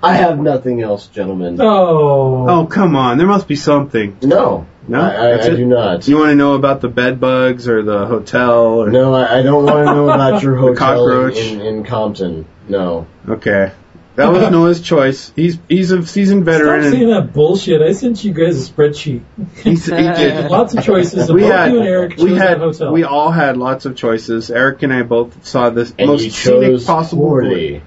I 0.02 0.14
have 0.14 0.38
nothing 0.38 0.80
else, 0.82 1.06
gentlemen. 1.08 1.58
Oh, 1.60 2.46
oh 2.48 2.66
come 2.66 2.96
on, 2.96 3.18
there 3.18 3.26
must 3.26 3.48
be 3.48 3.56
something. 3.56 4.16
No. 4.22 4.66
No, 4.88 5.00
I, 5.00 5.30
I, 5.32 5.40
I 5.42 5.48
do 5.50 5.66
not. 5.66 6.06
You 6.06 6.16
want 6.16 6.30
to 6.30 6.36
know 6.36 6.54
about 6.54 6.80
the 6.80 6.86
bed 6.88 7.18
bugs 7.18 7.66
or 7.68 7.82
the 7.82 8.06
hotel? 8.06 8.82
Or, 8.84 8.90
No, 8.90 9.12
I, 9.14 9.40
I 9.40 9.42
don't 9.42 9.64
want 9.64 9.88
to 9.88 9.94
know 9.94 10.08
about 10.08 10.42
your 10.44 10.54
The 10.60 10.60
hotel 10.60 10.76
cockroach. 11.04 11.36
in, 11.38 11.60
in 11.60 11.84
Compton. 11.84 12.46
No. 12.68 13.06
Okay. 13.28 13.72
That 14.16 14.32
was 14.32 14.50
Noah's 14.50 14.80
choice. 14.80 15.30
He's 15.36 15.58
he's 15.68 15.90
a 15.90 16.06
seasoned 16.06 16.46
veteran. 16.46 16.66
Stop 16.68 16.76
veteran. 16.76 16.92
saying 16.92 17.08
that 17.26 17.34
bullshit. 17.34 17.82
I 17.82 17.92
sent 17.92 18.24
you 18.24 18.32
guys 18.32 18.66
a 18.66 18.72
spreadsheet. 18.72 19.22
he, 19.62 19.74
he 19.74 19.76
did. 19.76 20.50
Lots 20.50 20.74
of 20.74 20.82
choices. 20.82 21.30
We 21.30 21.42
had 21.42 21.70
you 21.72 21.80
and 21.80 21.86
Eric 21.88 22.16
we 22.16 22.34
had 22.34 22.56
hotel. 22.58 22.92
we 22.92 23.04
all 23.04 23.30
had 23.30 23.58
lots 23.58 23.84
of 23.84 23.94
choices. 23.94 24.50
Eric 24.50 24.82
and 24.82 24.92
I 24.92 25.02
both 25.02 25.46
saw 25.46 25.68
this 25.68 25.92
And 25.98 26.08
most 26.08 26.24
you 26.24 26.30
scenic 26.30 26.62
chose 26.62 26.84
possible. 26.86 27.24
poorly. 27.24 27.82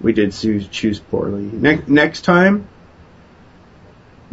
We 0.00 0.14
did 0.14 0.32
choose 0.32 0.68
choose 0.68 1.00
poorly. 1.00 1.42
Ne- 1.52 1.82
next 1.86 2.22
time, 2.22 2.66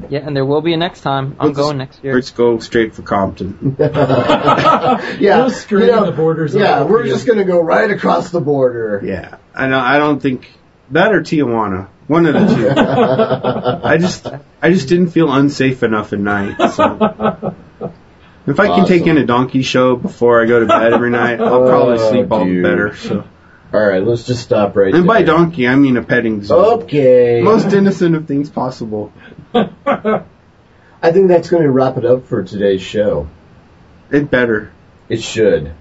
Yeah, 0.10 0.20
and 0.26 0.36
there 0.36 0.46
will 0.46 0.62
be 0.62 0.74
a 0.74 0.78
next 0.78 1.02
time. 1.02 1.36
I'm 1.40 1.48
Let's- 1.48 1.58
going 1.58 1.78
next 1.78 2.04
year. 2.04 2.16
let's 2.16 2.32
go 2.32 2.60
straight 2.60 2.94
for 2.96 3.02
Compton. 3.02 3.76
yeah, 3.80 5.00
No 5.20 5.50
skirting 5.50 5.88
you 5.90 5.96
know, 5.96 6.06
the 6.06 6.12
borders. 6.12 6.54
Yeah, 6.56 6.80
of 6.82 6.90
we're 6.90 7.04
the- 7.04 7.10
just 7.10 7.26
gonna 7.28 7.44
go 7.44 7.60
right 7.62 7.90
across 7.92 8.30
the 8.32 8.42
border. 8.42 9.02
Yeah, 9.04 9.38
I 9.56 9.68
know. 9.68 9.80
I 9.80 9.98
don't 9.98 10.20
think 10.22 10.52
that 10.92 11.14
or 11.14 11.22
Tijuana. 11.22 11.88
One 12.08 12.26
of 12.26 12.34
the 12.34 12.56
two. 12.56 12.70
I 13.88 13.98
just 13.98 14.28
I 14.62 14.70
just 14.72 14.90
didn't 14.90 15.12
feel 15.12 15.32
unsafe 15.32 15.84
enough 15.84 16.12
at 16.14 16.20
night. 16.20 16.58
So. 16.72 17.56
If 18.48 18.60
I 18.60 18.68
can 18.68 18.86
take 18.88 19.06
in 19.06 19.18
a 19.18 19.26
donkey 19.26 19.62
show 19.62 19.96
before 19.96 20.42
I 20.42 20.48
go 20.48 20.60
to 20.62 20.66
bed 20.66 20.94
every 20.94 21.12
night, 21.12 21.40
I'll 21.40 21.68
probably 21.68 22.00
Oh, 22.00 22.10
sleep 22.10 22.32
all 22.32 22.44
the 22.44 22.62
better. 22.62 22.96
So. 22.98 23.24
All 23.74 23.80
right, 23.80 24.04
let's 24.04 24.26
just 24.26 24.44
stop 24.44 24.76
right 24.76 24.92
there. 24.92 25.00
And 25.00 25.08
by 25.08 25.22
donkey, 25.22 25.68
I 25.68 25.76
mean 25.76 25.96
a 25.96 26.04
petting 26.04 26.44
zoo. 26.44 26.56
Okay. 26.56 27.42
Most 27.42 27.72
innocent 27.72 28.16
of 28.16 28.28
things 28.28 28.50
possible. 28.50 29.14
I 29.56 31.12
think 31.12 31.30
that's 31.30 31.50
going 31.50 31.64
to 31.64 31.72
wrap 31.72 31.98
it 31.98 32.06
up 32.06 32.28
for 32.28 32.44
today's 32.44 32.82
show. 32.82 33.30
It 34.12 34.30
better. 34.30 34.74
It 35.08 35.22
should. 35.22 35.74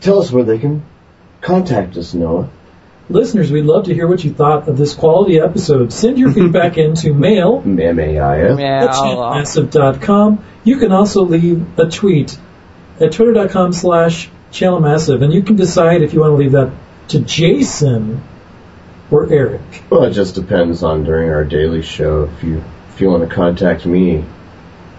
Tell 0.00 0.20
us 0.20 0.30
where 0.30 0.44
they 0.44 0.58
can 0.58 0.84
contact 1.40 1.96
us, 1.96 2.12
Noah. 2.12 2.50
Listeners, 3.08 3.50
we'd 3.50 3.64
love 3.64 3.86
to 3.86 3.94
hear 3.94 4.06
what 4.06 4.22
you 4.22 4.34
thought 4.34 4.68
of 4.68 4.76
this 4.76 4.94
quality 4.94 5.40
episode. 5.40 5.94
Send 5.94 6.18
your 6.18 6.30
feedback 6.30 6.76
into 6.78 7.14
mail 7.14 7.62
M-A-I-F. 7.64 8.58
Yeah, 8.58 8.84
at 8.84 8.90
I'll, 8.90 9.22
uh, 9.22 10.36
You 10.62 10.78
can 10.78 10.92
also 10.92 11.22
leave 11.22 11.78
a 11.78 11.88
tweet 11.88 12.38
at 13.00 13.12
twitter.com 13.12 13.72
slash 13.72 14.28
channelmassive, 14.52 15.22
and 15.22 15.32
you 15.32 15.42
can 15.42 15.56
decide 15.56 16.02
if 16.02 16.12
you 16.14 16.20
want 16.20 16.32
to 16.32 16.36
leave 16.36 16.52
that 16.52 16.72
to 17.08 17.20
Jason 17.20 18.22
or 19.10 19.32
Eric. 19.32 19.60
Well, 19.90 20.04
it 20.04 20.12
just 20.12 20.34
depends 20.34 20.82
on 20.82 21.04
during 21.04 21.30
our 21.30 21.44
daily 21.44 21.82
show. 21.82 22.24
If 22.24 22.42
you 22.44 22.62
if 22.90 23.00
you 23.00 23.08
want 23.10 23.28
to 23.28 23.34
contact 23.34 23.86
me 23.86 24.24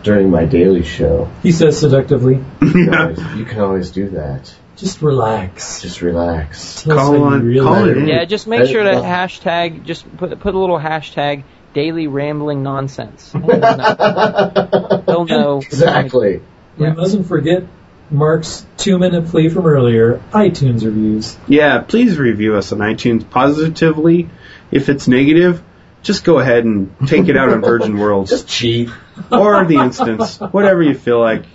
during 0.04 0.30
my 0.30 0.46
daily 0.46 0.84
show, 0.84 1.30
He 1.44 1.52
says 1.52 1.78
seductively, 1.80 2.36
you 2.62 2.72
can, 2.72 2.96
always, 2.98 3.36
you 3.36 3.46
can 3.46 3.60
always 3.60 3.92
do 3.92 4.10
that. 4.12 4.54
just 4.78 5.02
relax. 5.02 5.82
Just 5.82 6.02
relax. 6.02 6.84
Tell 6.84 6.96
Call 6.98 7.14
how 7.18 7.24
on- 7.26 7.44
really 7.46 7.66
call 7.66 7.84
it 7.86 7.94
feel. 7.96 8.04
in. 8.04 8.08
yeah, 8.08 8.24
just 8.26 8.48
make 8.48 8.62
I- 8.62 8.66
sure 8.68 8.84
to 8.84 8.90
well- 8.92 9.04
hashtag, 9.04 9.84
just 9.84 10.06
put 10.18 10.40
put 10.40 10.56
a 10.56 10.58
little 10.58 10.80
hashtag 10.80 11.44
daily 11.74 12.08
rambling 12.08 12.64
nonsense. 12.64 13.32
And 13.34 13.44
They'll 13.44 13.60
know. 13.60 15.04
They'll 15.06 15.26
know. 15.26 15.58
Exactly. 15.60 16.42
We 16.78 16.86
Yeah. 16.88 16.94
mustn't 16.94 17.28
forget 17.28 17.64
Mark's 18.12 18.66
two-minute 18.78 19.28
plea 19.28 19.50
from 19.50 19.66
earlier, 19.66 20.22
iTunes 20.32 20.84
reviews. 20.84 21.38
Yeah, 21.48 21.80
please 21.80 22.18
review 22.18 22.56
us 22.56 22.72
on 22.72 22.80
iTunes 22.80 23.30
positively. 23.30 24.30
If 24.72 24.90
it's 24.90 25.08
negative, 25.08 25.64
just 26.02 26.24
go 26.24 26.40
ahead 26.40 26.66
and 26.66 26.96
take 27.08 27.28
it 27.28 27.38
out 27.38 27.50
on 27.50 27.62
Virgin 27.62 27.98
Worlds 28.00 28.32
Just 28.32 28.48
cheat. 28.48 28.90
or 29.32 29.66
the 29.66 29.78
instance, 29.78 30.40
whatever 30.40 30.82
you 30.82 30.96
feel 30.96 31.20
like. 31.20 31.46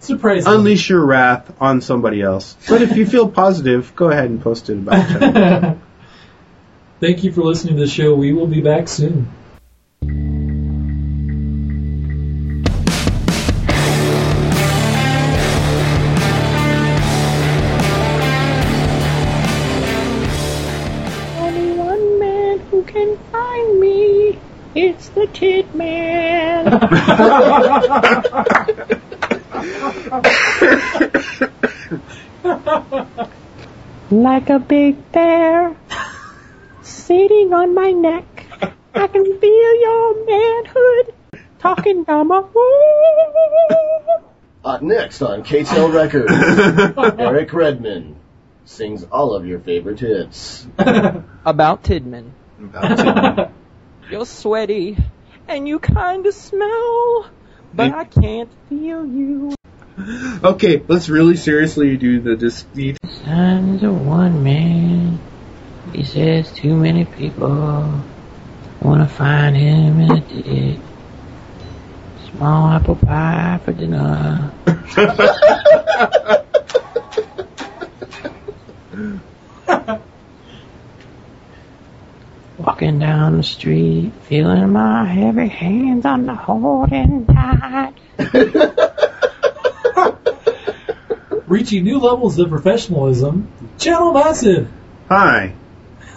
Surprisingly. 0.00 0.56
Unleash 0.56 0.88
your 0.88 1.04
wrath 1.04 1.52
on 1.60 1.80
somebody 1.82 2.22
else. 2.22 2.56
But 2.68 2.82
if 2.82 2.96
you 2.96 3.06
feel 3.06 3.28
positive, 3.28 3.94
go 3.94 4.10
ahead 4.10 4.30
and 4.30 4.40
post 4.40 4.70
it 4.70 4.78
about 4.78 5.22
it. 5.22 5.78
Thank 7.00 7.22
you 7.22 7.32
for 7.32 7.42
listening 7.42 7.76
to 7.76 7.80
the 7.80 7.88
show. 7.88 8.14
We 8.14 8.32
will 8.32 8.48
be 8.48 8.60
back 8.60 8.88
soon. 8.88 9.28
like 34.10 34.48
a 34.48 34.60
big 34.60 35.10
bear 35.10 35.74
sitting 36.82 37.52
on 37.52 37.74
my 37.74 37.90
neck. 37.90 38.46
I 38.94 39.08
can 39.08 39.40
feel 39.40 39.80
your 39.80 40.24
manhood 40.24 41.14
talking 41.58 42.04
down 42.04 42.28
my 42.28 42.44
Uh, 44.64 44.78
next 44.80 45.20
on 45.22 45.42
K-tel 45.42 45.90
Records, 45.90 46.32
Eric 47.18 47.52
Redman 47.52 48.14
sings 48.66 49.02
all 49.02 49.34
of 49.34 49.46
your 49.46 49.58
favorite 49.58 49.98
hits. 49.98 50.64
About 50.78 51.82
Tidman. 51.82 52.30
About 52.60 53.38
it. 53.38 53.50
You're 54.10 54.26
sweaty 54.26 54.96
and 55.48 55.66
you 55.66 55.80
kinda 55.80 56.30
smell, 56.30 57.26
but 57.74 57.92
I 57.92 58.04
can't 58.04 58.50
feel 58.68 59.06
you. 59.06 59.54
Okay, 60.44 60.82
let's 60.86 61.08
really 61.08 61.36
seriously 61.36 61.96
do 61.96 62.20
the 62.20 62.36
dis- 62.36 62.64
the 62.74 62.94
Son's 63.24 63.82
a 63.82 63.90
one 63.90 64.44
man. 64.44 65.18
He 65.92 66.04
says 66.04 66.52
too 66.52 66.76
many 66.76 67.04
people 67.04 68.04
wanna 68.80 69.08
find 69.08 69.56
him 69.56 70.00
in 70.00 70.10
a 70.12 70.20
ditch. 70.20 70.78
Small 72.30 72.68
apple 72.68 72.96
pie 72.96 73.58
for 73.64 73.72
dinner. 73.72 74.52
Walking 82.58 82.98
down 82.98 83.36
the 83.36 83.44
street, 83.44 84.10
feeling 84.22 84.72
my 84.72 85.04
heavy 85.04 85.46
hands 85.46 86.04
on 86.04 86.26
the 86.26 86.34
holding 86.34 87.24
tight. 87.24 87.94
Reaching 91.46 91.84
new 91.84 92.00
levels 92.00 92.36
of 92.40 92.48
professionalism, 92.48 93.48
Channel 93.78 94.12
Massive. 94.12 94.68
Hi, 95.08 95.54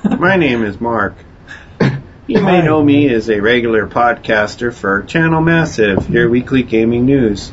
my 0.04 0.36
name 0.36 0.64
is 0.64 0.82
Mark. 0.82 1.14
You 2.26 2.42
may 2.42 2.64
know 2.64 2.84
me 2.84 3.14
as 3.14 3.30
a 3.30 3.40
regular 3.40 3.86
podcaster 3.86 4.74
for 4.74 5.04
Channel 5.04 5.42
Massive, 5.42 6.10
your 6.10 6.28
weekly 6.28 6.64
gaming 6.64 7.06
news. 7.06 7.52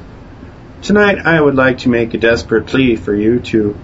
Tonight, 0.81 1.19
I 1.19 1.39
would 1.39 1.56
like 1.56 1.78
to 1.78 1.90
make 1.90 2.15
a 2.15 2.19
desperate 2.19 2.69
plea 2.69 2.97
for 2.97 3.15
you 3.15 3.40
to 3.40 3.78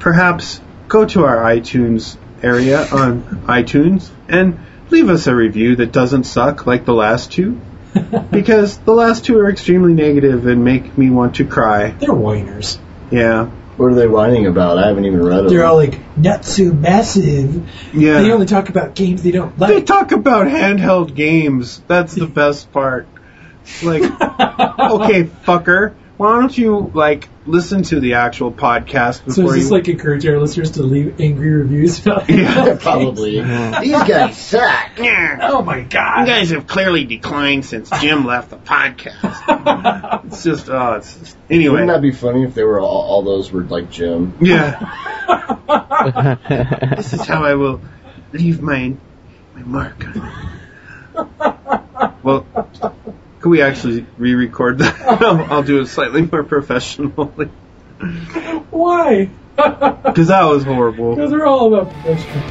perhaps 0.00 0.60
go 0.88 1.04
to 1.04 1.24
our 1.24 1.36
iTunes 1.36 2.16
area 2.42 2.80
on 2.80 3.22
iTunes 3.46 4.10
and 4.28 4.58
leave 4.90 5.08
us 5.08 5.26
a 5.26 5.34
review 5.34 5.76
that 5.76 5.92
doesn't 5.92 6.24
suck 6.24 6.66
like 6.66 6.84
the 6.84 6.94
last 6.94 7.32
two. 7.32 7.60
Because 8.30 8.76
the 8.76 8.92
last 8.92 9.24
two 9.24 9.38
are 9.38 9.48
extremely 9.50 9.94
negative 9.94 10.46
and 10.46 10.62
make 10.62 10.98
me 10.98 11.08
want 11.08 11.36
to 11.36 11.46
cry. 11.46 11.92
They're 11.92 12.12
whiners. 12.12 12.78
Yeah. 13.10 13.46
What 13.78 13.86
are 13.86 13.94
they 13.94 14.06
whining 14.06 14.46
about? 14.46 14.78
I 14.78 14.88
haven't 14.88 15.06
even 15.06 15.22
read 15.22 15.38
them. 15.38 15.48
They're 15.48 15.64
all 15.64 15.76
like, 15.76 15.98
not 16.16 16.44
so 16.44 16.64
massive. 16.64 17.68
Yeah. 17.94 18.20
They 18.20 18.32
only 18.32 18.46
talk 18.46 18.68
about 18.68 18.94
games 18.94 19.22
they 19.22 19.30
don't 19.30 19.58
like. 19.58 19.68
They 19.68 19.82
talk 19.82 20.12
about 20.12 20.46
handheld 20.46 21.14
games. 21.14 21.82
That's 21.86 22.14
the 22.14 22.26
best 22.26 22.70
part. 22.72 23.06
Like, 23.82 24.02
okay, 24.20 25.24
fucker, 25.24 25.94
why 26.16 26.40
don't 26.40 26.56
you 26.56 26.90
like 26.94 27.28
listen 27.46 27.82
to 27.82 28.00
the 28.00 28.14
actual 28.14 28.50
podcast 28.50 29.18
so 29.18 29.24
before 29.26 29.44
is 29.44 29.54
this 29.54 29.64
you? 29.64 29.70
like 29.70 29.88
encourage 29.88 30.26
our 30.26 30.40
listeners 30.40 30.72
to 30.72 30.82
leave 30.82 31.20
angry 31.20 31.50
reviews 31.50 32.00
about 32.06 32.28
Yeah. 32.28 32.76
Probably. 32.80 33.40
These 33.80 34.02
guys 34.04 34.36
suck. 34.38 34.98
Yeah. 34.98 35.38
Oh 35.42 35.62
my 35.62 35.82
god. 35.82 36.20
You 36.20 36.26
guys 36.26 36.50
have 36.50 36.66
clearly 36.66 37.04
declined 37.04 37.64
since 37.64 37.90
Jim 38.00 38.24
left 38.24 38.50
the 38.50 38.56
podcast. 38.56 40.22
It's 40.26 40.42
just, 40.42 40.68
oh, 40.68 40.94
it's 40.94 41.16
just, 41.18 41.36
anyway. 41.48 41.72
Wouldn't 41.72 41.90
that 41.90 42.02
be 42.02 42.10
funny 42.10 42.42
if 42.44 42.54
they 42.54 42.64
were 42.64 42.80
all, 42.80 43.02
all 43.02 43.22
those 43.22 43.52
were 43.52 43.62
like 43.62 43.90
Jim? 43.90 44.34
yeah. 44.40 44.78
this 46.96 47.12
is 47.12 47.26
how 47.26 47.44
I 47.44 47.54
will 47.54 47.80
leave 48.32 48.60
my 48.60 48.94
my 49.54 49.62
mark 49.62 50.04
on 50.06 50.16
it. 50.16 52.14
Well, 52.22 52.46
could 53.40 53.50
we 53.50 53.62
actually 53.62 54.06
re-record 54.18 54.78
that? 54.78 55.00
I'll, 55.00 55.40
I'll 55.52 55.62
do 55.62 55.80
it 55.80 55.86
slightly 55.86 56.22
more 56.22 56.44
professionally 56.44 57.50
Why? 58.70 59.30
because 59.56 60.28
that 60.28 60.44
was 60.44 60.64
horrible. 60.64 61.14
Because 61.14 61.30
they're 61.30 61.46
all 61.46 61.74
about 61.74 61.92
professional. 61.92 62.42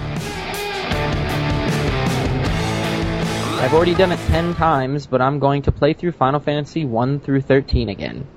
I've 3.61 3.73
already 3.73 3.95
done 3.95 4.11
it 4.11 4.19
10 4.27 4.55
times, 4.55 5.07
but 5.07 5.21
I'm 5.21 5.39
going 5.39 5.63
to 5.63 5.71
play 5.71 5.93
through 5.93 6.11
Final 6.11 6.39
Fantasy 6.39 6.85
1 6.85 7.19
through 7.19 7.41
13 7.41 7.89
again. 7.89 8.27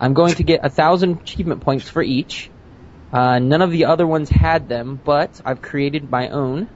I'm 0.00 0.14
going 0.14 0.34
to 0.34 0.42
get 0.42 0.64
a 0.64 0.68
thousand 0.68 1.20
achievement 1.20 1.60
points 1.60 1.88
for 1.88 2.02
each. 2.02 2.50
Uh, 3.12 3.38
none 3.38 3.62
of 3.62 3.70
the 3.70 3.84
other 3.84 4.06
ones 4.06 4.28
had 4.28 4.68
them, 4.68 5.00
but 5.02 5.40
I've 5.44 5.62
created 5.62 6.10
my 6.10 6.28
own. 6.28 6.68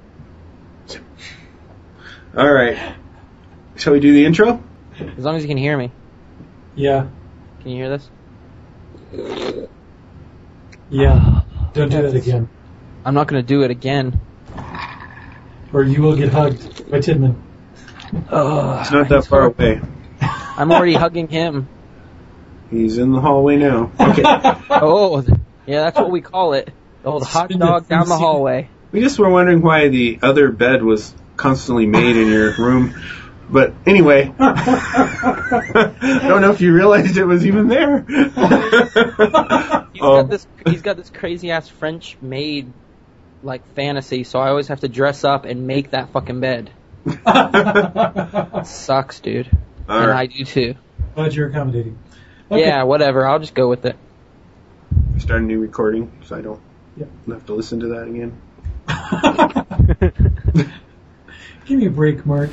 All 2.37 2.53
right. 2.53 2.79
Shall 3.79 3.93
we 3.93 4.01
do 4.01 4.13
the 4.13 4.25
intro? 4.25 4.63
As 5.17 5.25
long 5.25 5.37
as 5.37 5.43
you 5.43 5.49
can 5.49 5.57
hear 5.57 5.77
me. 5.79 5.93
Yeah. 6.75 7.07
Can 7.63 7.71
you 7.71 7.77
hear 7.77 7.89
this? 7.89 8.11
Yeah. 10.91 11.19
Ah, 11.21 11.45
Don't 11.75 11.89
do 11.91 12.03
that 12.03 12.15
again. 12.15 12.49
I'm 13.05 13.15
not 13.15 13.29
going 13.29 13.41
to 13.43 13.47
do 13.47 13.63
it 13.63 13.71
again. 13.71 14.21
Or 15.73 15.83
you 15.83 16.03
will 16.03 16.17
get 16.17 16.31
hugged 16.33 16.91
by 16.91 16.99
Tidman. 16.99 17.37
Ugh, 18.31 18.81
It's 18.81 18.91
not 18.91 19.09
that 19.11 19.27
far 19.27 19.45
away. 19.47 19.81
I'm 20.21 20.73
already 20.73 20.95
hugging 20.95 21.29
him. 21.29 21.69
He's 22.71 22.99
in 22.99 23.13
the 23.13 23.21
hallway 23.21 23.57
now. 23.57 23.93
Okay. 24.01 24.23
Oh, 24.81 25.23
yeah, 25.67 25.83
that's 25.83 25.97
what 25.97 26.11
we 26.11 26.21
call 26.21 26.53
it. 26.55 26.71
The 27.03 27.09
old 27.11 27.25
hot 27.25 27.51
dog 27.51 27.89
down 27.89 28.09
the 28.09 28.17
hallway. 28.17 28.69
we 28.93 29.01
just 29.01 29.19
were 29.19 29.29
wondering 29.29 29.61
why 29.61 29.89
the 29.89 30.19
other 30.23 30.51
bed 30.51 30.83
was 30.83 31.13
constantly 31.37 31.87
made 31.87 32.17
in 32.17 32.29
your 32.29 32.55
room. 32.55 32.95
But 33.51 33.73
anyway, 33.87 34.33
I 34.39 35.95
don't 36.29 36.43
know 36.43 36.51
if 36.51 36.61
you 36.61 36.75
realized 36.75 37.17
it 37.17 37.25
was 37.25 37.47
even 37.47 37.69
there. 37.69 38.03
He's 38.03 38.35
got 38.35 39.89
um, 40.03 40.29
this. 40.29 40.47
He's 40.67 40.83
got 40.83 40.97
this 40.97 41.09
crazy 41.11 41.51
ass 41.51 41.69
French 41.69 42.19
maid 42.21 42.71
like 43.43 43.63
fantasy, 43.75 44.25
so 44.25 44.39
I 44.39 44.49
always 44.51 44.69
have 44.69 44.81
to 44.81 44.89
dress 44.89 45.25
up 45.25 45.47
and 45.47 45.67
make 45.67 45.93
that 45.93 46.11
fucking 46.11 46.41
bed. 46.41 46.71
Sucks, 48.67 49.21
dude. 49.21 49.51
All 49.89 49.99
and 49.99 50.09
right. 50.11 50.19
I 50.19 50.27
do 50.27 50.45
too. 50.45 50.75
Glad 51.15 51.35
you're 51.35 51.49
accommodating. 51.49 51.99
Okay. 52.51 52.61
Yeah, 52.67 52.83
whatever. 52.83 53.27
I'll 53.27 53.39
just 53.39 53.55
go 53.55 53.69
with 53.69 53.87
it. 53.87 53.97
Start 55.19 55.41
a 55.43 55.45
new 55.45 55.61
recording 55.61 56.13
so 56.25 56.37
I 56.37 56.43
don't 56.43 56.61
Yep. 56.97 57.09
have 57.29 57.47
to 57.47 57.55
listen 57.55 57.81
to 57.81 57.87
that 57.89 58.09
again. 58.09 58.41
Give 61.67 61.79
me 61.79 61.87
a 61.87 61.91
break, 61.91 62.27
Mark. 62.27 62.51